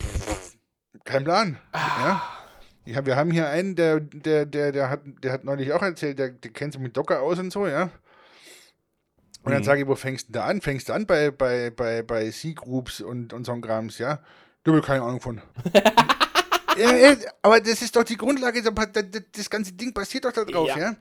pff, 0.01 0.55
kein 1.03 1.23
Plan. 1.23 1.57
Ja? 1.73 2.42
Ja, 2.85 3.05
wir 3.05 3.15
haben 3.15 3.31
hier 3.31 3.47
einen, 3.49 3.75
der, 3.75 3.99
der, 4.01 4.45
der, 4.45 4.71
der, 4.71 4.89
hat, 4.89 5.01
der 5.23 5.31
hat 5.31 5.43
neulich 5.45 5.71
auch 5.71 5.81
erzählt, 5.81 6.19
der, 6.19 6.29
der 6.31 6.51
kennt 6.51 6.73
sich 6.73 6.81
mit 6.81 6.97
Docker 6.97 7.21
aus 7.21 7.39
und 7.39 7.51
so, 7.51 7.65
ja. 7.67 7.89
Und 9.43 9.51
dann 9.51 9.61
Mhm. 9.61 9.65
sage 9.65 9.81
ich, 9.81 9.87
wo 9.87 9.95
fängst 9.95 10.29
du 10.29 10.33
da 10.33 10.45
an? 10.45 10.61
Fängst 10.61 10.89
du 10.89 10.93
an 10.93 11.05
bei, 11.05 11.31
bei, 11.31 11.69
bei, 11.69 12.01
bei 12.01 12.29
C-Groups 12.29 13.01
und, 13.01 13.33
und 13.33 13.45
so 13.45 13.51
ein 13.53 13.61
Grams, 13.61 13.97
ja? 13.99 14.19
Du 14.63 14.73
hast 14.75 14.85
keine 14.85 15.01
Ahnung 15.03 15.19
von. 15.21 15.41
ja, 16.77 17.15
aber 17.41 17.59
das 17.59 17.81
ist 17.81 17.95
doch 17.95 18.03
die 18.03 18.17
Grundlage, 18.17 18.61
da- 18.63 18.71
da- 18.71 19.01
da- 19.01 19.19
das 19.35 19.49
ganze 19.49 19.73
Ding 19.73 19.93
basiert 19.93 20.25
doch 20.25 20.31
da 20.31 20.43
drauf, 20.45 20.69
ja? 20.69 20.77
Ja. 20.77 20.95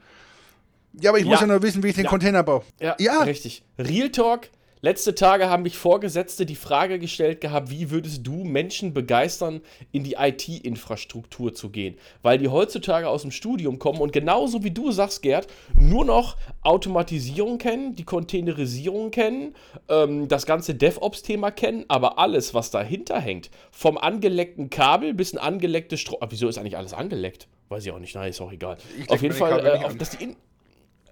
Ja, 1.00 1.10
aber 1.10 1.18
ich 1.18 1.24
muss 1.24 1.40
Ja. 1.40 1.46
nur 1.46 1.62
wissen, 1.62 1.82
wie 1.82 1.88
ich 1.88 1.94
den. 1.94 2.04
Container 2.06 2.42
baue. 2.42 2.62
Ja, 2.78 2.94
Ja. 2.98 3.22
richtig. 3.22 3.64
Real 3.78 4.10
Talk. 4.10 4.48
Letzte 4.84 5.14
Tage 5.14 5.48
haben 5.48 5.62
mich 5.62 5.78
Vorgesetzte 5.78 6.44
die 6.44 6.56
Frage 6.56 6.98
gestellt 6.98 7.40
gehabt, 7.40 7.70
wie 7.70 7.92
würdest 7.92 8.26
du 8.26 8.42
Menschen 8.42 8.92
begeistern, 8.92 9.60
in 9.92 10.02
die 10.02 10.14
IT-Infrastruktur 10.18 11.54
zu 11.54 11.70
gehen? 11.70 11.96
Weil 12.22 12.38
die 12.38 12.48
heutzutage 12.48 13.08
aus 13.08 13.22
dem 13.22 13.30
Studium 13.30 13.78
kommen 13.78 14.00
und 14.00 14.12
genauso 14.12 14.64
wie 14.64 14.72
du 14.72 14.90
sagst, 14.90 15.22
Gerd, 15.22 15.46
nur 15.76 16.04
noch 16.04 16.36
Automatisierung 16.62 17.58
kennen, 17.58 17.94
die 17.94 18.02
Containerisierung 18.02 19.12
kennen, 19.12 19.54
ähm, 19.88 20.26
das 20.26 20.46
ganze 20.46 20.74
DevOps-Thema 20.74 21.52
kennen, 21.52 21.84
aber 21.86 22.18
alles, 22.18 22.52
was 22.52 22.72
dahinter 22.72 23.20
hängt, 23.20 23.50
vom 23.70 23.96
angeleckten 23.96 24.68
Kabel 24.68 25.14
bis 25.14 25.32
ein 25.32 25.38
angelecktes 25.38 26.00
Strom. 26.00 26.18
Aber 26.20 26.32
wieso 26.32 26.48
ist 26.48 26.58
eigentlich 26.58 26.76
alles 26.76 26.92
angeleckt? 26.92 27.46
Weiß 27.68 27.86
ich 27.86 27.92
auch 27.92 28.00
nicht, 28.00 28.16
nein, 28.16 28.30
ist 28.30 28.40
auch 28.40 28.50
egal. 28.50 28.78
Auf 29.06 29.22
jeden 29.22 29.36
Fall, 29.36 29.64
äh, 29.64 29.84
auf, 29.84 29.96
dass 29.96 30.10
die 30.10 30.24
in 30.24 30.36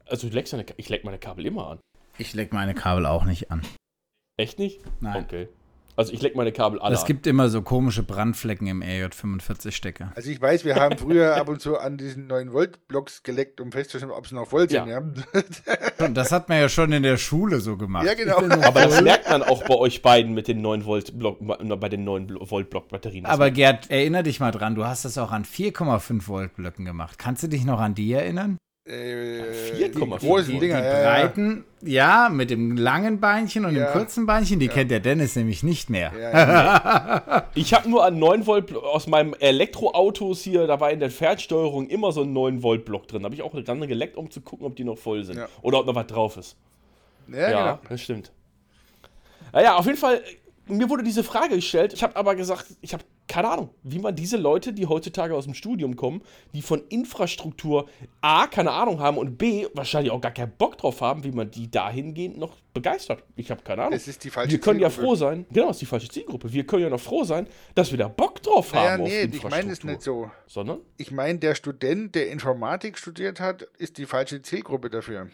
also 0.06 0.28
du 0.28 0.34
leckst 0.34 0.52
deine, 0.52 0.66
ich 0.76 0.88
leck 0.88 1.04
meine 1.04 1.18
Kabel 1.18 1.46
immer 1.46 1.68
an. 1.68 1.78
Ich 2.20 2.34
leg 2.34 2.52
meine 2.52 2.74
Kabel 2.74 3.06
auch 3.06 3.24
nicht 3.24 3.50
an. 3.50 3.62
Echt 4.36 4.58
nicht? 4.58 4.82
Nein. 5.00 5.24
Okay. 5.24 5.48
Also 5.96 6.12
ich 6.12 6.20
leck 6.20 6.36
meine 6.36 6.52
Kabel 6.52 6.78
alle 6.78 6.94
Es 6.94 7.06
gibt 7.06 7.26
immer 7.26 7.48
so 7.48 7.62
komische 7.62 8.02
Brandflecken 8.02 8.66
im 8.66 8.82
RJ45-Stecker. 8.82 10.12
Also 10.14 10.30
ich 10.30 10.40
weiß, 10.40 10.66
wir 10.66 10.76
haben 10.76 10.98
früher 10.98 11.36
ab 11.36 11.48
und 11.48 11.62
zu 11.62 11.78
an 11.78 11.96
diesen 11.96 12.30
9-Volt-Blocks 12.30 13.22
geleckt, 13.22 13.60
um 13.60 13.72
festzustellen, 13.72 14.12
ob 14.12 14.26
sie 14.26 14.34
noch 14.34 14.46
voll 14.46 14.68
sind, 14.68 14.86
ja. 14.86 15.02
Und 15.98 16.14
das 16.14 16.30
hat 16.30 16.50
man 16.50 16.58
ja 16.58 16.68
schon 16.68 16.92
in 16.92 17.02
der 17.02 17.16
Schule 17.16 17.60
so 17.60 17.78
gemacht. 17.78 18.06
Ja, 18.06 18.12
genau. 18.12 18.36
Aber 18.36 18.82
das 18.82 19.00
merkt 19.00 19.28
man 19.30 19.42
auch 19.42 19.64
bei 19.64 19.74
euch 19.74 20.02
beiden 20.02 20.34
mit 20.34 20.46
den 20.46 20.60
9 20.60 20.84
Volt 20.84 21.18
Block, 21.18 21.38
bei 21.40 21.88
den 21.88 22.04
9 22.04 22.36
Volt 22.50 22.68
Block 22.68 22.88
Batterien. 22.90 23.24
Das 23.24 23.32
Aber 23.32 23.50
Gerd, 23.50 23.90
erinnere 23.90 24.24
dich 24.24 24.40
mal 24.40 24.52
dran, 24.52 24.74
du 24.74 24.84
hast 24.84 25.06
das 25.06 25.16
auch 25.16 25.32
an 25.32 25.44
4,5 25.44 26.28
Volt 26.28 26.54
Blöcken 26.54 26.84
gemacht. 26.84 27.18
Kannst 27.18 27.42
du 27.42 27.48
dich 27.48 27.64
noch 27.64 27.80
an 27.80 27.94
die 27.94 28.12
erinnern? 28.12 28.58
Äh, 28.91 29.43
4,5 29.76 30.18
die 30.20 30.26
großen 30.26 30.55
Die, 30.55 30.59
Dinger, 30.59 30.80
die 30.80 30.86
ja, 30.86 31.01
ja. 31.03 31.03
breiten, 31.22 31.64
ja, 31.82 32.28
mit 32.28 32.51
dem 32.51 32.76
langen 32.76 33.20
Beinchen 33.20 33.64
und 33.64 33.76
Ja. 33.76 33.86
dem 33.86 33.93
kurzen 33.93 34.26
Beinchen, 34.26 34.59
die 34.59 34.66
kennt 34.68 34.91
der 34.91 34.99
Dennis 35.01 35.36
nämlich 35.36 35.62
nicht 35.62 35.91
mehr. 35.91 36.12
Ja, 36.18 36.30
ja. 36.32 37.47
Ich 37.55 37.72
habe 37.72 37.88
nur 37.88 38.05
an 38.05 38.18
9 38.18 38.47
Volt 38.47 38.74
aus 38.74 39.07
meinem 39.07 39.34
Elektroautos 39.38 40.43
hier, 40.43 40.66
da 40.66 40.80
war 40.80 40.91
in 40.91 40.99
der 41.01 41.11
Fernsteuerung 41.11 41.88
immer 41.88 42.11
so 42.12 42.22
ein 42.22 42.32
9 42.32 42.62
Volt 42.62 42.84
Block 42.84 43.07
drin. 43.07 43.22
Da 43.22 43.26
habe 43.26 43.34
ich 43.36 43.43
auch 43.43 43.55
dran 43.55 43.80
geleckt, 43.86 44.16
um 44.16 44.30
zu 44.30 44.41
gucken, 44.41 44.66
ob 44.66 44.74
die 44.76 44.84
noch 44.84 44.99
voll 44.99 45.24
sind. 45.24 45.36
Ja. 45.38 45.47
Oder 45.62 45.78
ob 45.80 45.86
noch 45.86 45.95
was 45.95 46.07
drauf 46.09 46.36
ist. 46.36 46.57
ja, 47.28 47.38
Ja, 47.38 47.49
genau. 47.72 47.78
das 47.88 48.01
stimmt. 48.03 48.32
Naja, 49.53 49.76
auf 49.76 49.86
jeden 49.86 49.99
Fall, 49.99 50.20
mir 50.66 50.88
wurde 50.88 51.03
diese 51.03 51.22
Frage 51.24 51.55
gestellt. 51.57 51.93
Ich 51.93 52.03
habe 52.03 52.16
aber 52.16 52.34
gesagt, 52.34 52.66
ich 52.80 52.93
habe 52.93 53.05
keine 53.31 53.49
Ahnung, 53.49 53.70
wie 53.85 54.01
man 54.01 54.16
diese 54.16 54.37
Leute, 54.37 54.72
die 54.72 54.87
heutzutage 54.87 55.37
aus 55.37 55.45
dem 55.45 55.55
Studium 55.55 55.95
kommen, 55.95 56.20
die 56.53 56.62
von 56.62 56.83
Infrastruktur 56.89 57.89
A, 58.20 58.49
keine 58.49 58.72
Ahnung 58.72 58.99
haben 58.99 59.18
und 59.18 59.39
B, 59.39 59.68
wahrscheinlich 59.72 60.11
auch 60.11 60.20
gar 60.20 60.33
keinen 60.33 60.51
Bock 60.59 60.76
drauf 60.76 61.01
haben, 61.01 61.22
wie 61.22 61.31
man 61.31 61.49
die 61.49 61.70
dahingehend 61.70 62.39
noch 62.39 62.57
begeistert. 62.74 63.22
Ich 63.37 63.53
habe 63.53 63.62
keine 63.62 63.83
Ahnung. 63.83 63.95
Es 63.95 64.09
ist 64.09 64.24
die 64.24 64.31
falsche 64.31 64.51
wir 64.51 64.61
können 64.61 64.81
ja 64.81 64.91
Zielgruppe. 64.91 65.07
froh 65.07 65.14
sein, 65.14 65.47
genau, 65.53 65.68
das 65.68 65.76
ist 65.76 65.83
die 65.83 65.87
falsche 65.87 66.09
Zielgruppe. 66.09 66.53
Wir 66.53 66.66
können 66.66 66.83
ja 66.83 66.91
noch 66.91 67.01
froh 67.01 67.22
sein, 67.22 67.47
dass 67.76 67.93
wir 67.93 67.99
da 67.99 68.09
Bock 68.09 68.43
drauf 68.43 68.74
Naja, 68.74 68.91
haben 68.91 69.05
nee, 69.05 69.26
auf 69.26 69.33
ich 69.33 69.49
meine 69.49 69.70
es 69.70 69.85
nicht 69.85 70.03
so. 70.03 70.28
Sondern? 70.49 70.81
Ich 70.97 71.12
meine, 71.12 71.39
der 71.39 71.55
Student, 71.55 72.16
der 72.16 72.33
Informatik 72.33 72.99
studiert 72.99 73.39
hat, 73.39 73.62
ist 73.78 73.99
die 73.99 74.07
falsche 74.07 74.43
Zielgruppe 74.43 74.91
dafür. 74.91 75.28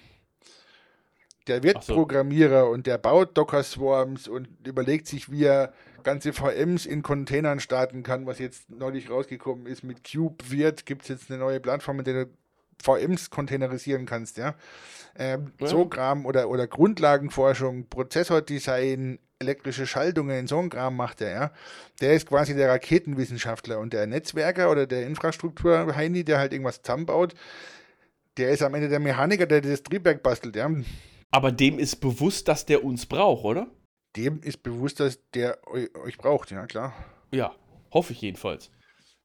Der 1.46 1.62
wird 1.62 1.82
so. 1.82 1.94
Programmierer 1.94 2.68
und 2.68 2.86
der 2.86 2.98
baut 2.98 3.38
Docker-Swarms 3.38 4.28
und 4.28 4.48
überlegt 4.66 5.06
sich, 5.06 5.30
wie 5.30 5.44
er 5.44 5.72
ganze 6.06 6.32
VMs 6.32 6.86
in 6.86 7.02
Containern 7.02 7.58
starten 7.58 8.04
kann, 8.04 8.26
was 8.26 8.38
jetzt 8.38 8.70
neulich 8.70 9.10
rausgekommen 9.10 9.66
ist. 9.66 9.82
Mit 9.82 10.10
Cube 10.10 10.36
wird 10.48 10.86
gibt 10.86 11.02
es 11.02 11.08
jetzt 11.08 11.30
eine 11.30 11.40
neue 11.40 11.58
Plattform, 11.58 11.96
mit 11.96 12.06
der 12.06 12.26
du 12.26 12.30
VMs 12.80 13.28
containerisieren 13.30 14.06
kannst, 14.06 14.38
ja. 14.38 14.54
Ähm, 15.18 15.52
Ja. 15.60 15.66
So 15.66 15.86
Kram 15.86 16.24
oder, 16.24 16.48
oder 16.48 16.68
Grundlagenforschung, 16.68 17.88
Prozessordesign, 17.88 19.18
elektrische 19.40 19.86
Schaltungen, 19.86 20.46
so 20.46 20.58
ein 20.60 20.70
Kram 20.70 20.96
macht 20.96 21.20
er, 21.22 21.30
ja. 21.30 21.50
Der 22.00 22.14
ist 22.14 22.28
quasi 22.28 22.54
der 22.54 22.70
Raketenwissenschaftler 22.70 23.80
und 23.80 23.92
der 23.92 24.06
Netzwerker 24.06 24.70
oder 24.70 24.86
der 24.86 25.06
Infrastruktur-Heini, 25.06 26.24
der 26.24 26.38
halt 26.38 26.52
irgendwas 26.52 26.82
zusammenbaut, 26.82 27.34
der 28.36 28.50
ist 28.50 28.62
am 28.62 28.74
Ende 28.74 28.88
der 28.88 29.00
Mechaniker, 29.00 29.46
der 29.46 29.60
das 29.60 29.82
Triebwerk 29.82 30.22
bastelt, 30.22 30.54
ja. 30.54 30.70
Aber 31.32 31.50
dem 31.50 31.80
ist 31.80 31.96
bewusst, 31.96 32.46
dass 32.46 32.64
der 32.64 32.84
uns 32.84 33.06
braucht, 33.06 33.44
oder? 33.44 33.66
Dem 34.16 34.40
ist 34.40 34.62
bewusst, 34.62 35.00
dass 35.00 35.18
der 35.32 35.58
eu 35.66 35.86
euch 36.04 36.16
braucht, 36.16 36.50
ja 36.50 36.66
klar. 36.66 36.94
Ja, 37.32 37.54
hoffe 37.92 38.12
ich 38.12 38.20
jedenfalls. 38.20 38.70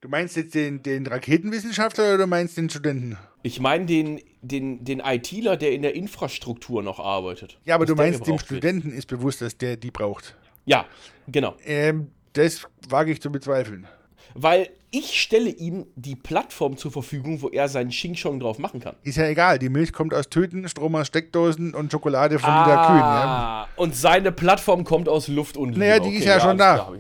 Du 0.02 0.10
meinst 0.10 0.36
jetzt 0.36 0.56
den, 0.56 0.82
den 0.82 1.06
Raketenwissenschaftler 1.06 2.06
oder 2.06 2.18
du 2.20 2.28
meinst 2.28 2.58
den 2.58 2.70
Studenten? 2.70 3.18
Ich 3.44 3.60
meine 3.60 3.86
den, 3.86 4.20
den, 4.42 4.84
den 4.84 5.00
ITler, 5.00 5.58
der 5.58 5.74
in 5.74 5.84
der 5.84 5.96
Infrastruktur 5.96 6.82
noch 6.82 7.00
arbeitet. 7.00 7.60
Ja, 7.66 7.76
aber 7.76 7.86
du 7.86 7.96
meinst, 7.96 8.22
dem 8.22 8.26
gebraucht 8.26 8.50
wird. 8.50 8.64
Studenten 8.64 8.92
ist 8.92 9.06
bewusst, 9.08 9.42
dass 9.42 9.58
der 9.58 9.78
die 9.78 9.92
braucht. 9.92 10.36
Ja, 10.66 10.86
genau. 11.28 11.56
Ähm, 11.64 12.12
das 12.34 12.68
wage 12.90 13.12
ich 13.12 13.22
zu 13.22 13.32
bezweifeln. 13.32 13.88
Weil 14.34 14.70
ich 14.92 15.22
stelle 15.22 15.50
ihm 15.50 15.86
die 15.96 16.16
Plattform 16.16 16.76
zur 16.76 16.92
Verfügung, 16.92 17.42
wo 17.42 17.48
er 17.48 17.70
seinen 17.70 17.92
Xing 17.92 18.14
Chong 18.16 18.42
drauf 18.42 18.60
machen 18.60 18.82
kann. 18.82 18.96
Ist 19.04 19.18
ja 19.18 19.26
egal, 19.26 19.58
die 19.58 19.70
Milch 19.70 19.94
kommt 19.94 20.14
aus 20.14 20.28
Tüten, 20.30 20.68
Strom 20.68 20.96
aus 20.96 21.08
Steckdosen 21.08 21.74
und 21.74 21.92
Schokolade 21.92 22.40
von 22.40 22.50
Lila 22.50 22.88
Kühen. 22.88 23.00
Ja. 23.00 23.06
Ah, 23.06 23.68
und 23.78 23.96
seine 23.96 24.34
Plattform 24.34 24.84
kommt 24.84 25.08
aus 25.08 25.30
Luft 25.30 25.56
und. 25.56 25.78
Naja, 25.78 26.00
die 26.00 26.16
ist 26.16 26.26
ja 26.26 26.40
schon 26.40 26.60
alles 26.62 26.82
da. 26.82 26.94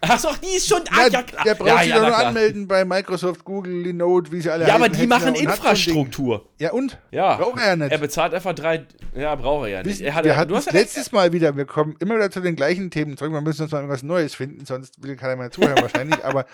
Achso, 0.00 0.28
die 0.40 0.56
ist 0.56 0.68
schon. 0.68 0.80
Ah, 0.90 1.08
Ja, 1.10 1.22
klar. 1.22 1.44
Der 1.44 1.54
braucht 1.54 1.68
ja, 1.68 1.78
sich 1.78 1.88
ja, 1.88 1.96
doch 1.96 2.02
nur 2.02 2.10
klar. 2.12 2.26
anmelden 2.26 2.68
bei 2.68 2.84
Microsoft, 2.84 3.44
Google, 3.44 3.82
Linode, 3.82 4.30
wie 4.30 4.40
sie 4.40 4.50
alle 4.50 4.66
Ja, 4.66 4.76
aber 4.76 4.84
heißen, 4.84 5.00
die 5.00 5.06
machen. 5.06 5.34
Infrastruktur. 5.34 6.48
Ja, 6.58 6.72
und? 6.72 6.98
Ja. 7.10 7.36
Braucht 7.36 7.58
er 7.58 7.66
ja 7.68 7.76
nicht. 7.76 7.90
Er 7.90 7.98
bezahlt 7.98 8.32
einfach 8.32 8.54
drei. 8.54 8.86
Ja, 9.16 9.34
braucht 9.34 9.66
er 9.66 9.68
ja 9.70 9.82
nicht. 9.82 9.98
Wir 9.98 10.06
Er 10.06 10.14
hat, 10.14 10.24
wir 10.24 10.32
du 10.32 10.56
hatten 10.56 10.66
ja 10.66 10.72
letztes 10.72 11.10
Mal 11.10 11.32
wieder, 11.32 11.56
wir 11.56 11.64
kommen 11.64 11.96
immer 11.98 12.14
wieder 12.14 12.30
zu 12.30 12.40
den 12.40 12.54
gleichen 12.54 12.90
Themen 12.90 13.16
zurück. 13.16 13.32
Wir 13.32 13.40
müssen 13.40 13.62
uns 13.62 13.72
mal 13.72 13.78
irgendwas 13.78 14.04
Neues 14.04 14.34
finden, 14.34 14.64
sonst 14.66 15.02
will 15.02 15.16
keiner 15.16 15.34
mehr 15.34 15.50
zuhören 15.50 15.80
wahrscheinlich. 15.80 16.24
Aber 16.24 16.46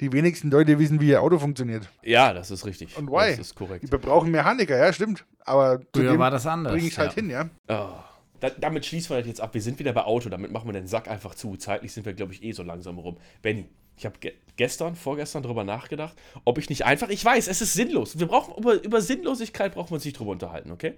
die 0.00 0.12
wenigsten 0.12 0.50
Leute 0.50 0.78
wissen, 0.78 1.00
wie 1.00 1.08
ihr 1.08 1.22
Auto 1.22 1.38
funktioniert. 1.38 1.88
Ja, 2.02 2.32
das 2.32 2.50
ist 2.52 2.64
richtig. 2.66 2.96
Und 2.96 3.10
why? 3.10 3.30
Das 3.30 3.40
ist 3.40 3.56
korrekt. 3.56 3.90
Wir 3.90 3.98
brauchen 3.98 4.30
Mechaniker, 4.30 4.76
ja, 4.78 4.92
stimmt. 4.92 5.24
Aber 5.44 5.80
zu 5.92 6.18
war 6.18 6.30
das 6.30 6.46
anders, 6.46 6.72
bringe 6.72 6.86
ich 6.86 6.98
halt 6.98 7.10
ja. 7.10 7.14
hin, 7.14 7.30
ja. 7.30 7.48
Oh. 7.68 8.11
Da, 8.42 8.50
damit 8.50 8.84
schließen 8.84 9.10
wir 9.10 9.18
das 9.18 9.28
jetzt 9.28 9.40
ab. 9.40 9.54
Wir 9.54 9.62
sind 9.62 9.78
wieder 9.78 9.92
bei 9.92 10.02
Auto. 10.02 10.28
Damit 10.28 10.50
machen 10.50 10.66
wir 10.66 10.72
den 10.72 10.88
Sack 10.88 11.06
einfach 11.06 11.36
zu. 11.36 11.56
Zeitlich 11.56 11.92
sind 11.92 12.04
wir, 12.04 12.12
glaube 12.12 12.32
ich, 12.32 12.42
eh 12.42 12.50
so 12.50 12.64
langsam 12.64 12.98
rum. 12.98 13.16
Benny, 13.40 13.68
ich 13.96 14.04
habe 14.04 14.18
ge 14.18 14.32
gestern, 14.56 14.96
vorgestern 14.96 15.44
drüber 15.44 15.62
nachgedacht, 15.62 16.16
ob 16.44 16.58
ich 16.58 16.68
nicht 16.68 16.84
einfach. 16.84 17.08
Ich 17.08 17.24
weiß, 17.24 17.46
es 17.46 17.62
ist 17.62 17.72
sinnlos. 17.74 18.18
Wir 18.18 18.26
brauchen 18.26 18.54
über, 18.58 18.82
über 18.82 19.00
Sinnlosigkeit 19.00 19.74
brauchen 19.74 19.90
wir 19.90 19.94
uns 19.94 20.04
nicht 20.04 20.18
drüber 20.18 20.32
unterhalten, 20.32 20.72
okay? 20.72 20.94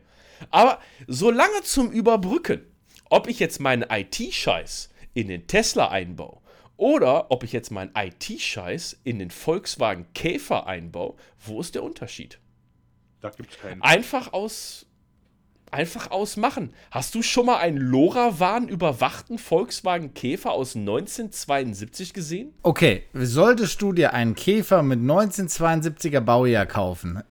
Aber 0.50 0.80
solange 1.06 1.62
zum 1.64 1.92
Überbrücken, 1.92 2.62
ob 3.10 3.28
ich 3.28 3.38
jetzt 3.40 3.60
meinen 3.60 3.84
IT-Scheiß 3.90 4.88
in 5.12 5.28
den 5.28 5.46
Tesla 5.46 5.88
einbaue 5.88 6.38
oder 6.78 7.30
ob 7.30 7.44
ich 7.44 7.52
jetzt 7.52 7.70
meinen 7.70 7.92
IT-Scheiß 7.94 9.00
in 9.04 9.18
den 9.18 9.30
Volkswagen 9.30 10.06
Käfer 10.14 10.66
einbaue, 10.66 11.14
wo 11.44 11.60
ist 11.60 11.74
der 11.74 11.82
Unterschied? 11.82 12.38
Da 13.20 13.28
gibt 13.28 13.52
es 13.52 13.58
keinen. 13.58 13.82
Einfach 13.82 14.32
aus. 14.32 14.83
Einfach 15.70 16.10
ausmachen. 16.12 16.72
Hast 16.92 17.14
du 17.16 17.22
schon 17.22 17.46
mal 17.46 17.56
einen 17.56 17.78
LoRaWAN 17.78 18.68
überwachten 18.68 19.38
Volkswagen 19.38 20.14
Käfer 20.14 20.52
aus 20.52 20.76
1972 20.76 22.12
gesehen? 22.14 22.52
Okay, 22.62 23.02
solltest 23.12 23.82
du 23.82 23.92
dir 23.92 24.12
einen 24.14 24.34
Käfer 24.36 24.82
mit 24.82 25.00
1972er 25.00 26.20
Baujahr 26.20 26.66
kaufen, 26.66 27.22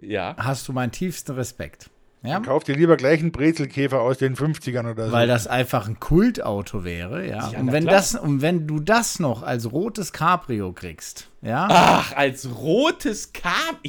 Ja. 0.00 0.36
hast 0.38 0.68
du 0.68 0.72
meinen 0.72 0.92
tiefsten 0.92 1.32
Respekt. 1.32 1.90
Ja? 2.22 2.40
Kauf 2.40 2.64
dir 2.64 2.74
lieber 2.74 2.96
gleich 2.96 3.20
einen 3.20 3.30
Brezelkäfer 3.30 4.00
aus 4.00 4.18
den 4.18 4.34
50ern 4.36 4.90
oder 4.90 5.06
so. 5.06 5.12
Weil 5.12 5.28
das 5.28 5.46
einfach 5.46 5.86
ein 5.88 6.00
Kultauto 6.00 6.82
wäre, 6.82 7.24
ja. 7.26 7.50
Ja, 7.52 7.60
und, 7.60 7.70
wenn 7.70 7.84
klar. 7.84 7.94
das, 7.96 8.14
und 8.16 8.42
wenn 8.42 8.66
du 8.66 8.80
das 8.80 9.20
noch 9.20 9.44
als 9.44 9.70
rotes 9.70 10.12
Cabrio 10.12 10.72
kriegst, 10.72 11.30
ja. 11.42 11.68
Ach, 11.70 12.12
als 12.16 12.48
rotes 12.56 13.32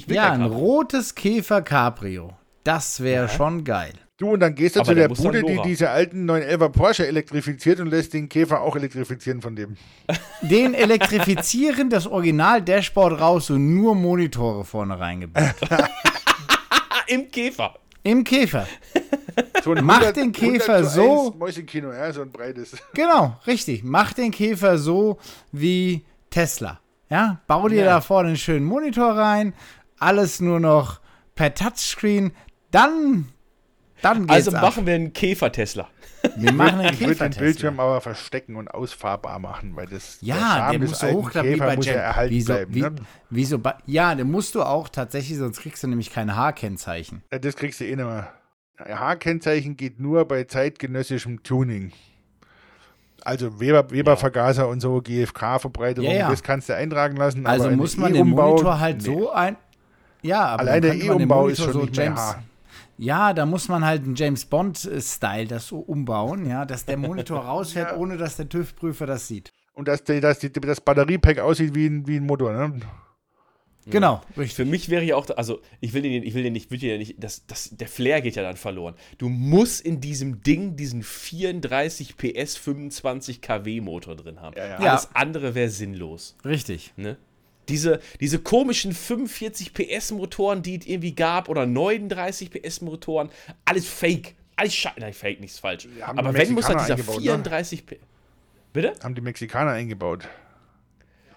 will 0.06 0.16
ja, 0.16 0.32
ein 0.32 0.42
Cabrio. 0.42 0.58
rotes 0.58 1.16
Käfer 1.16 1.64
Cabrio. 1.64 2.34
Das 2.70 3.02
wäre 3.02 3.28
schon 3.28 3.64
geil. 3.64 3.94
du, 4.18 4.30
und 4.34 4.42
dann 4.42 4.54
gehst 4.54 4.76
du 4.76 4.82
Aber 4.82 4.90
zu 4.90 4.94
der 4.94 5.08
der 5.08 5.16
Bude, 5.16 5.42
die 5.44 5.60
diese 5.66 5.90
alten 5.90 6.30
911er 6.30 6.70
Porsche 6.70 7.08
elektrifiziert 7.08 7.80
und 7.80 7.88
lässt 7.88 8.14
den 8.14 8.30
Käfer 8.30 8.62
auch 8.62 8.76
elektrifizieren 8.76 9.42
von 9.42 9.56
dem. 9.56 9.76
Den 10.42 10.76
elektrifizieren, 10.76 11.90
das 11.90 12.06
Original-Dashboard 12.06 13.20
raus 13.20 13.50
und 13.50 13.74
nur 13.74 13.96
Monitore 13.96 14.66
vorne 14.66 15.00
reingebaut. 15.00 15.56
Im 17.08 17.32
Käfer. 17.32 17.74
Im 18.04 18.24
Käfer. 18.24 18.68
So 19.64 19.74
Mach 19.74 19.96
100 19.98 20.16
den 20.16 20.32
Käfer 20.32 20.74
100 20.76 20.92
zu 20.92 20.96
so- 20.96 21.28
1 21.30 21.36
Mäusekino, 21.40 21.92
ja, 21.92 22.14
so 22.14 22.22
ein 22.22 22.32
breites. 22.32 22.78
Genau, 22.94 23.36
richtig. 23.48 23.84
Mach 23.84 24.14
den 24.14 24.30
Käfer 24.30 24.78
so 24.78 25.18
wie 25.52 26.06
Tesla. 26.30 26.80
Ja, 27.10 27.42
bau 27.48 27.68
dir 27.68 27.80
Ja. 27.84 27.86
da 27.96 28.02
vorne 28.02 28.28
einen 28.28 28.38
schönen 28.38 28.66
Monitor 28.66 29.14
rein, 29.18 29.56
alles 29.98 30.40
nur 30.40 30.60
noch 30.60 31.00
per 31.34 31.56
Touchscreen, 31.56 32.32
dann, 32.72 33.28
dann 34.02 34.20
geht's 34.28 34.32
Also 34.48 34.52
ab. 34.52 34.62
machen 34.64 34.86
wir 34.86 34.96
einen 34.96 35.14
Käfer-Tesla. 35.14 35.88
wir 36.36 36.52
machen 36.54 36.80
einen 36.80 36.94
Ich 36.94 37.00
würde 37.00 37.30
den 37.30 37.40
Bildschirm 37.40 37.80
aber 37.80 38.02
verstecken 38.02 38.56
und 38.56 38.68
ausfahrbar 38.70 39.40
machen, 39.40 39.76
weil 39.76 39.88
das 39.88 40.18
Ja, 40.22 40.70
der 40.72 40.80
des 40.80 40.90
muss 40.90 41.00
so 41.00 41.08
hochklappen 41.08 41.54
wie 41.54 41.58
bei 41.58 41.76
muss 41.76 41.86
ja 41.86 41.94
erhalten 41.94 42.34
Wieso, 42.34 42.54
bleiben. 42.54 42.76
wie, 42.76 42.82
ne? 42.82 42.96
wieso 43.30 43.60
bei, 43.60 43.76
ja, 43.86 44.14
den 44.16 44.30
musst 44.30 44.56
du 44.56 44.64
auch 44.64 44.90
tatsächlich, 44.90 45.38
sonst 45.38 45.62
kriegst 45.62 45.82
du 45.84 45.88
nämlich 45.88 46.12
kein 46.12 46.36
H-Kennzeichen. 46.36 47.24
Ja, 47.32 47.40
Das 47.40 47.56
kriegst 47.56 47.80
du 47.80 47.86
eh 47.86 47.96
nicht 47.96 48.06
mehr. 48.06 48.34
H-Kennzeichen 48.80 49.76
geht 49.78 50.00
nur 50.00 50.26
bei 50.26 50.44
zeitgenössischem 50.46 51.44
Tuning. 51.44 51.92
Also 53.26 53.60
Weber, 53.60 53.90
Weber-Vergaser 53.92 54.70
und 54.70 54.80
so, 54.80 55.02
GFK-Verbreiterung, 55.02 56.10
Ja, 56.10 56.18
ja. 56.18 56.30
das 56.30 56.42
kannst 56.42 56.70
du 56.70 56.76
eintragen 56.76 57.18
lassen. 57.18 57.46
Also 57.46 57.66
aber 57.68 57.76
muss 57.76 57.98
man 57.98 58.14
den 58.14 58.26
E-Umbau- 58.28 58.50
Monitor 58.52 58.80
halt 58.80 58.98
nee. 59.00 59.04
so 59.04 59.32
ein. 59.32 59.58
Ja, 60.22 60.46
aber 60.46 60.62
Allein 60.62 60.82
der 60.82 60.92
den 60.94 61.02
E-Umbau 61.02 61.48
ist 61.48 61.62
schon 61.62 61.82
nicht 61.82 61.98
mehr 61.98 62.16
H. 62.16 62.42
Ja, 63.02 63.32
da 63.34 63.46
muss 63.46 63.70
man 63.70 63.86
halt 63.86 64.04
einen 64.04 64.16
James 64.16 64.44
Bond-Style 64.46 65.48
das 65.48 65.68
so 65.68 65.80
umbauen, 65.80 66.46
ja, 66.46 66.66
dass 66.66 66.86
der 66.86 66.98
Monitor 66.98 67.40
rausfährt, 67.46 67.92
Ja. 67.92 67.98
ohne 67.98 68.18
dass 68.18 68.36
der 68.36 68.50
TÜV-Prüfer 68.50 69.06
das 69.06 69.28
sieht. 69.28 69.54
Und 69.74 69.88
dass, 69.88 70.04
die, 70.04 70.20
dass 70.20 70.40
die, 70.40 70.52
das 70.52 70.82
Batteriepack 70.82 71.40
aussieht 71.40 71.74
wie 71.74 71.86
ein, 71.88 72.06
wie 72.08 72.18
ein 72.18 72.26
Motor. 72.26 72.52
Ne? 72.52 72.82
Genau, 73.86 74.22
richtig. 74.38 74.56
Für 74.56 74.66
mich 74.66 74.90
wäre 74.90 75.04
ja 75.04 75.16
auch, 75.16 75.28
also 75.38 75.62
ich 75.80 75.94
will 75.94 76.02
den, 76.02 76.24
ich 76.24 76.34
will 76.34 76.44
den 76.44 76.54
nicht, 76.54 76.70
will 76.70 76.78
den 76.78 76.90
ja 76.92 76.98
nicht, 76.98 77.16
das, 77.24 77.46
das, 77.48 77.70
der 77.72 77.88
Flair 77.88 78.22
geht 78.22 78.36
ja 78.36 78.44
dann 78.44 78.58
verloren. 78.58 78.96
Du 79.18 79.30
musst 79.30 79.82
in 79.82 80.02
diesem 80.02 80.44
Ding 80.44 80.76
diesen 80.76 81.02
34 81.02 82.18
PS 82.18 82.58
25 82.58 83.42
kW 83.42 83.82
Motor 83.82 84.16
drin 84.18 84.42
haben. 84.42 84.56
Ja, 84.58 84.68
ja. 84.68 84.76
Alles 84.78 85.10
andere 85.14 85.56
wäre 85.56 85.70
sinnlos. 85.70 86.36
Richtig. 86.44 86.94
Ne? 86.98 87.18
Diese, 87.70 88.00
diese 88.20 88.40
komischen 88.40 88.94
45 88.94 89.74
PS 89.74 90.12
Motoren, 90.12 90.62
die 90.62 90.78
es 90.78 90.86
irgendwie 90.86 91.16
gab, 91.16 91.50
oder 91.50 91.66
39 91.66 92.52
PS 92.52 92.82
Motoren, 92.82 93.30
alles 93.66 93.88
fake. 93.88 94.36
Alles 94.56 94.76
Scheiße. 94.76 95.00
Nein, 95.00 95.14
fake, 95.14 95.40
nichts 95.40 95.60
falsch. 95.60 95.88
Aber 96.02 96.34
die 96.34 96.38
wenn 96.38 96.54
muss 96.54 96.68
halt 96.68 96.82
dieser 96.82 96.98
Mexikaner 96.98 96.98
eingebaut, 96.98 97.16
ne? 97.16 97.22
34 97.22 97.86
PS. 97.86 97.96
Bitte? 98.74 98.94
Haben 99.02 99.16
die 99.16 99.22
Mexikaner 99.22 99.72
eingebaut. 99.72 100.28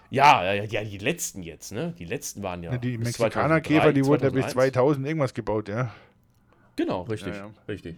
Ja, 0.09 0.53
ja, 0.53 0.63
ja, 0.63 0.83
die 0.83 0.97
letzten 0.99 1.41
jetzt, 1.41 1.71
ne? 1.71 1.95
Die 1.97 2.05
letzten 2.05 2.43
waren 2.43 2.61
ja. 2.61 2.77
die 2.77 2.97
bis 2.97 3.17
Mexikaner-Käfer, 3.17 3.91
2003, 3.91 3.93
die 3.93 4.05
wurden 4.05 4.23
ja 4.23 4.29
bis 4.29 4.51
2001. 4.51 4.73
2000 4.73 5.07
irgendwas 5.07 5.33
gebaut, 5.33 5.69
ja. 5.69 5.93
Genau, 6.75 7.01
richtig. 7.03 7.33
Ja, 7.33 7.45
ja. 7.47 7.53
Richtig. 7.67 7.95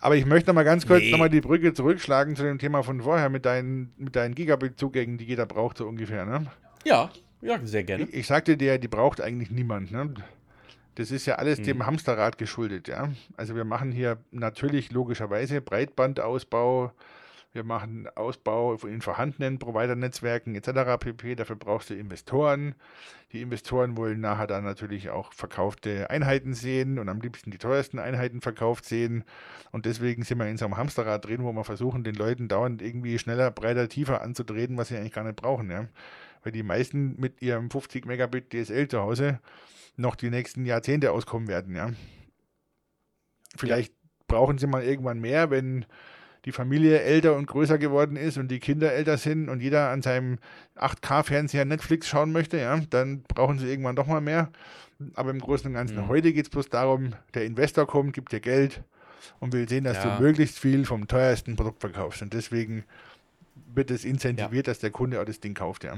Aber 0.00 0.16
ich 0.16 0.24
möchte 0.24 0.48
noch 0.48 0.54
mal 0.54 0.62
ganz 0.62 0.86
kurz 0.86 1.02
Nee. 1.02 1.10
noch 1.10 1.18
mal 1.18 1.28
die 1.28 1.42
Brücke 1.42 1.74
zurückschlagen 1.74 2.34
zu 2.34 2.44
dem 2.44 2.58
Thema 2.58 2.82
von 2.82 3.02
vorher 3.02 3.28
mit 3.28 3.44
deinen, 3.44 3.92
mit 3.98 4.16
deinen 4.16 4.34
Gigabit-Zugängen, 4.34 5.18
die 5.18 5.26
jeder 5.26 5.44
braucht, 5.44 5.78
so 5.78 5.86
ungefähr. 5.86 6.24
Ne? 6.24 6.46
Ja, 6.84 7.10
ja, 7.40 7.58
sehr 7.64 7.84
gerne. 7.84 8.04
Ich, 8.04 8.14
ich 8.14 8.26
sagte 8.26 8.56
dir, 8.56 8.78
die 8.78 8.88
braucht 8.88 9.20
eigentlich 9.20 9.50
niemand. 9.50 9.90
Ne? 9.90 10.14
Das 10.94 11.10
ist 11.10 11.26
ja 11.26 11.36
alles 11.36 11.58
Mhm. 11.58 11.64
dem 11.64 11.86
Hamsterrad 11.86 12.38
geschuldet. 12.38 12.88
Ja? 12.88 13.10
Also 13.36 13.54
wir 13.56 13.64
machen 13.64 13.92
hier 13.92 14.18
natürlich 14.30 14.92
logischerweise 14.92 15.60
Breitbandausbau, 15.60 16.92
wir 17.52 17.62
machen 17.62 18.08
Ausbau 18.16 18.74
in 18.74 19.00
vorhandenen 19.00 19.60
Provider-Netzwerken 19.60 20.56
etc. 20.56 20.98
pp. 20.98 21.36
Dafür 21.36 21.54
brauchst 21.54 21.88
du 21.88 21.94
Investoren. 21.94 22.74
Die 23.32 23.42
Investoren 23.42 23.96
wollen 23.96 24.20
nachher 24.20 24.48
dann 24.48 24.64
natürlich 24.64 25.10
auch 25.10 25.32
verkaufte 25.32 26.10
Einheiten 26.10 26.54
sehen 26.54 26.98
und 26.98 27.08
am 27.08 27.20
liebsten 27.20 27.52
die 27.52 27.58
teuersten 27.58 28.00
Einheiten 28.00 28.40
verkauft 28.40 28.84
sehen. 28.86 29.22
Und 29.70 29.86
deswegen 29.86 30.24
sind 30.24 30.38
wir 30.38 30.48
in 30.48 30.56
so 30.56 30.64
einem 30.64 30.76
Hamsterrad 30.76 31.24
drin, 31.26 31.44
wo 31.44 31.52
wir 31.52 31.62
versuchen, 31.62 32.02
den 32.02 32.16
Leuten 32.16 32.48
dauernd 32.48 32.82
irgendwie 32.82 33.20
schneller, 33.20 33.52
breiter, 33.52 33.88
tiefer 33.88 34.20
anzudrehen, 34.20 34.76
was 34.76 34.88
sie 34.88 34.96
eigentlich 34.96 35.12
gar 35.12 35.22
nicht 35.22 35.36
brauchen. 35.36 35.70
Ja? 35.70 35.86
Weil 36.44 36.52
die 36.52 36.62
meisten 36.62 37.18
mit 37.18 37.42
ihrem 37.42 37.70
50 37.70 38.06
Megabit 38.06 38.52
DSL 38.52 38.86
zu 38.86 39.00
Hause 39.00 39.40
noch 39.96 40.14
die 40.14 40.30
nächsten 40.30 40.64
Jahrzehnte 40.66 41.10
auskommen 41.12 41.48
werden. 41.48 41.74
Ja? 41.74 41.90
Vielleicht 43.56 43.94
brauchen 44.26 44.58
sie 44.58 44.66
mal 44.66 44.82
irgendwann 44.82 45.20
mehr, 45.20 45.50
wenn 45.50 45.86
die 46.44 46.52
Familie 46.52 47.00
älter 47.00 47.36
und 47.36 47.46
größer 47.46 47.78
geworden 47.78 48.16
ist 48.16 48.36
und 48.36 48.48
die 48.48 48.58
Kinder 48.60 48.92
älter 48.92 49.16
sind 49.16 49.48
und 49.48 49.60
jeder 49.60 49.88
an 49.88 50.02
seinem 50.02 50.38
8K-Fernseher 50.76 51.64
Netflix 51.64 52.06
schauen 52.08 52.32
möchte, 52.32 52.58
ja, 52.58 52.78
dann 52.90 53.22
brauchen 53.22 53.58
sie 53.58 53.66
irgendwann 53.68 53.96
doch 53.96 54.06
mal 54.06 54.20
mehr. 54.20 54.50
Aber 55.14 55.30
im 55.30 55.38
Großen 55.38 55.66
und 55.68 55.72
Ganzen, 55.74 55.96
Mhm. 55.96 56.08
heute 56.08 56.32
geht 56.34 56.44
es 56.46 56.50
bloß 56.50 56.68
darum, 56.68 57.14
der 57.32 57.46
Investor 57.46 57.86
kommt, 57.86 58.12
gibt 58.12 58.32
dir 58.32 58.40
Geld 58.40 58.82
und 59.40 59.54
will 59.54 59.66
sehen, 59.68 59.84
dass 59.84 60.04
Ja. 60.04 60.16
du 60.18 60.22
möglichst 60.22 60.58
viel 60.58 60.84
vom 60.84 61.08
teuersten 61.08 61.56
Produkt 61.56 61.80
verkaufst. 61.80 62.20
Und 62.20 62.34
deswegen 62.34 62.84
wird 63.74 63.90
es 63.90 64.04
incentiviert, 64.04 64.68
dass 64.68 64.80
der 64.80 64.90
Kunde 64.90 65.20
auch 65.20 65.24
das 65.24 65.40
Ding 65.40 65.54
kauft, 65.54 65.84
ja. 65.84 65.96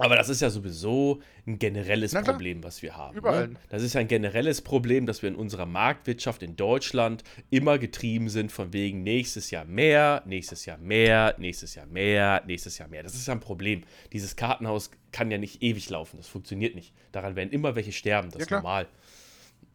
Aber 0.00 0.16
das 0.16 0.28
ist 0.28 0.40
ja 0.40 0.50
sowieso 0.50 1.20
ein 1.46 1.58
generelles 1.58 2.12
Na. 2.12 2.22
Problem, 2.22 2.64
was 2.64 2.82
wir 2.82 2.96
haben. 2.96 3.16
Überall. 3.16 3.48
Ne? 3.48 3.56
Das 3.68 3.82
ist 3.82 3.96
ein 3.96 4.08
generelles 4.08 4.62
Problem, 4.62 5.06
dass 5.06 5.22
wir 5.22 5.28
in 5.28 5.36
unserer 5.36 5.66
Marktwirtschaft 5.66 6.42
in 6.42 6.56
Deutschland 6.56 7.22
immer 7.50 7.78
getrieben 7.78 8.28
sind 8.28 8.50
von 8.50 8.72
wegen 8.72 9.02
nächstes 9.02 9.50
Jahr 9.50 9.64
mehr, 9.64 10.22
nächstes 10.26 10.64
Jahr 10.66 10.78
mehr, 10.78 11.34
nächstes 11.38 11.74
Jahr 11.74 11.86
mehr, 11.86 12.42
nächstes 12.46 12.78
Jahr 12.78 12.88
mehr. 12.88 13.02
Das 13.02 13.14
ist 13.14 13.26
ja 13.26 13.34
ein 13.34 13.40
Problem. 13.40 13.82
Dieses 14.12 14.36
Kartenhaus 14.36 14.90
kann 15.12 15.30
ja 15.30 15.38
nicht 15.38 15.62
ewig 15.62 15.90
laufen. 15.90 16.16
Das 16.16 16.28
funktioniert 16.28 16.74
nicht. 16.74 16.94
Daran 17.12 17.36
werden 17.36 17.50
immer 17.50 17.74
welche 17.76 17.92
sterben. 17.92 18.30
Das 18.30 18.40
Ja, 18.40 18.44
ist 18.44 18.50
normal. 18.50 18.86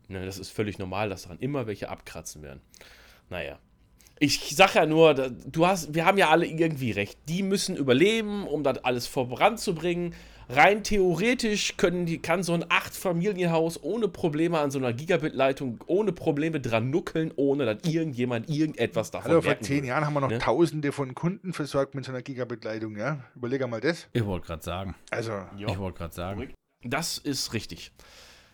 Ne, 0.07 0.25
das 0.25 0.37
ist 0.37 0.49
völlig 0.49 0.77
normal, 0.77 1.09
dass 1.09 1.23
daran 1.23 1.39
immer 1.39 1.67
welche 1.67 1.89
abkratzen 1.89 2.41
werden. 2.41 2.61
Naja. 3.29 3.59
Ich 4.19 4.55
sag 4.55 4.75
ja 4.75 4.85
nur, 4.85 5.13
du 5.13 5.67
hast, 5.67 5.93
wir 5.93 6.05
haben 6.05 6.17
ja 6.17 6.29
alle 6.29 6.45
irgendwie 6.45 6.91
recht. 6.91 7.17
Die 7.27 7.43
müssen 7.43 7.75
überleben, 7.75 8.47
um 8.47 8.63
das 8.63 8.77
alles 8.85 9.07
voranzubringen. 9.07 10.13
Rein 10.47 10.83
theoretisch 10.83 11.75
können 11.75 12.05
die, 12.05 12.19
kann 12.19 12.43
so 12.43 12.53
ein 12.53 12.63
Acht-Familienhaus 12.69 13.81
ohne 13.83 14.07
Probleme 14.07 14.59
an 14.59 14.69
so 14.69 14.77
einer 14.77 14.93
Gigabit-Leitung, 14.93 15.79
ohne 15.87 16.11
Probleme 16.11 16.61
dran 16.61 16.91
nuckeln, 16.91 17.33
ohne 17.35 17.65
dass 17.65 17.91
irgendjemand 17.91 18.47
irgendetwas 18.47 19.09
davon 19.09 19.31
Hallo, 19.31 19.41
vor 19.41 19.59
zehn. 19.59 19.83
Jahren 19.83 20.05
haben 20.05 20.13
wir 20.13 20.21
noch 20.21 20.29
Ne? 20.29 20.37
Tausende 20.37 20.91
von 20.91 21.15
Kunden 21.15 21.51
versorgt 21.51 21.95
mit 21.95 22.05
so 22.05 22.11
einer 22.11 22.21
Gigabit-Leitung, 22.21 22.95
ja? 22.95 23.21
Überleg 23.35 23.67
mal 23.67 23.81
das. 23.81 24.07
Ich 24.13 24.23
wollte 24.23 24.45
gerade 24.47 24.63
sagen. 24.63 24.95
Also, 25.09 25.31
Ja. 25.31 25.67
Ich 25.67 25.79
wollte 25.79 25.97
gerade 25.97 26.13
sagen. 26.13 26.53
Das 26.83 27.17
ist 27.17 27.53
richtig. 27.53 27.91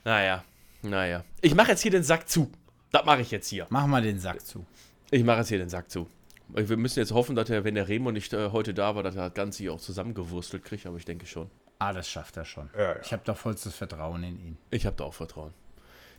Naja, 0.05 0.43
naja. 0.81 1.25
Ich 1.41 1.53
mache 1.55 1.71
jetzt 1.71 1.81
hier 1.81 1.91
den 1.91 2.03
Sack 2.03 2.29
zu. 2.29 2.49
Das 2.91 3.05
mache 3.05 3.21
ich 3.21 3.31
jetzt 3.31 3.49
hier. 3.49 3.67
Mach 3.69 3.85
mal 3.85 4.01
den 4.01 4.19
Sack 4.19 4.45
zu. 4.45 4.65
Ich 5.11 5.23
mache 5.23 5.39
jetzt 5.39 5.49
hier 5.49 5.57
den 5.57 5.69
Sack 5.69 5.91
zu. 5.91 6.07
Wir 6.47 6.77
müssen 6.77 6.99
jetzt 6.99 7.11
hoffen, 7.11 7.35
dass 7.35 7.49
er, 7.49 7.63
wenn 7.63 7.75
der 7.75 7.87
Remo 7.87 8.11
nicht 8.11 8.33
äh, 8.33 8.49
heute 8.51 8.73
da 8.73 8.95
war, 8.95 9.03
dass 9.03 9.15
er 9.15 9.27
das 9.27 9.33
Ganze 9.33 9.63
hier 9.63 9.73
auch 9.73 9.79
zusammengewurstelt 9.79 10.63
kriegt, 10.63 10.85
aber 10.85 10.97
ich 10.97 11.05
denke 11.05 11.25
schon. 11.25 11.49
Ah, 11.79 11.93
das 11.93 12.09
schafft 12.09 12.37
er 12.37 12.45
schon. 12.45 12.69
Ja, 12.75 12.93
ja. 12.93 13.01
Ich 13.01 13.11
habe 13.11 13.21
da 13.25 13.33
vollstes 13.33 13.75
Vertrauen 13.75 14.23
in 14.23 14.39
ihn. 14.39 14.57
Ich 14.69 14.85
habe 14.85 14.95
da 14.95 15.03
auch 15.05 15.13
Vertrauen. 15.13 15.53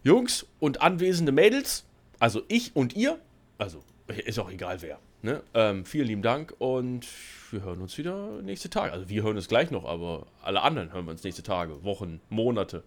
Jungs 0.02 0.46
und 0.58 0.82
anwesende 0.82 1.32
Mädels, 1.32 1.84
also 2.18 2.42
ich 2.48 2.74
und 2.74 2.94
ihr, 2.96 3.18
also 3.58 3.82
ist 4.08 4.38
auch 4.38 4.50
egal 4.50 4.82
wer. 4.82 4.98
Ne? 5.22 5.42
Ähm, 5.54 5.84
vielen 5.84 6.08
lieben 6.08 6.22
Dank 6.22 6.54
und 6.58 7.06
wir 7.52 7.62
hören 7.62 7.80
uns 7.80 7.96
wieder 7.96 8.42
nächste 8.42 8.68
Tage. 8.68 8.92
Also 8.92 9.08
wir 9.08 9.22
hören 9.22 9.36
uns 9.36 9.46
gleich 9.46 9.70
noch, 9.70 9.84
aber 9.84 10.26
alle 10.42 10.62
anderen 10.62 10.92
hören 10.92 11.04
wir 11.04 11.12
uns 11.12 11.22
nächste 11.22 11.44
Tage, 11.44 11.84
Wochen, 11.84 12.20
Monate, 12.28 12.82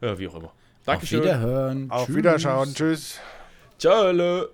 ja, 0.00 0.18
wie 0.18 0.28
auch 0.28 0.36
immer. 0.36 0.48
Auf 0.48 0.84
Dankeschön. 0.86 1.22
Wiederhören. 1.22 1.90
auf 1.90 2.06
Tschüss. 2.06 2.16
Wiederschauen. 2.16 2.74
Tschüss. 2.74 3.18
Ciao. 3.78 4.50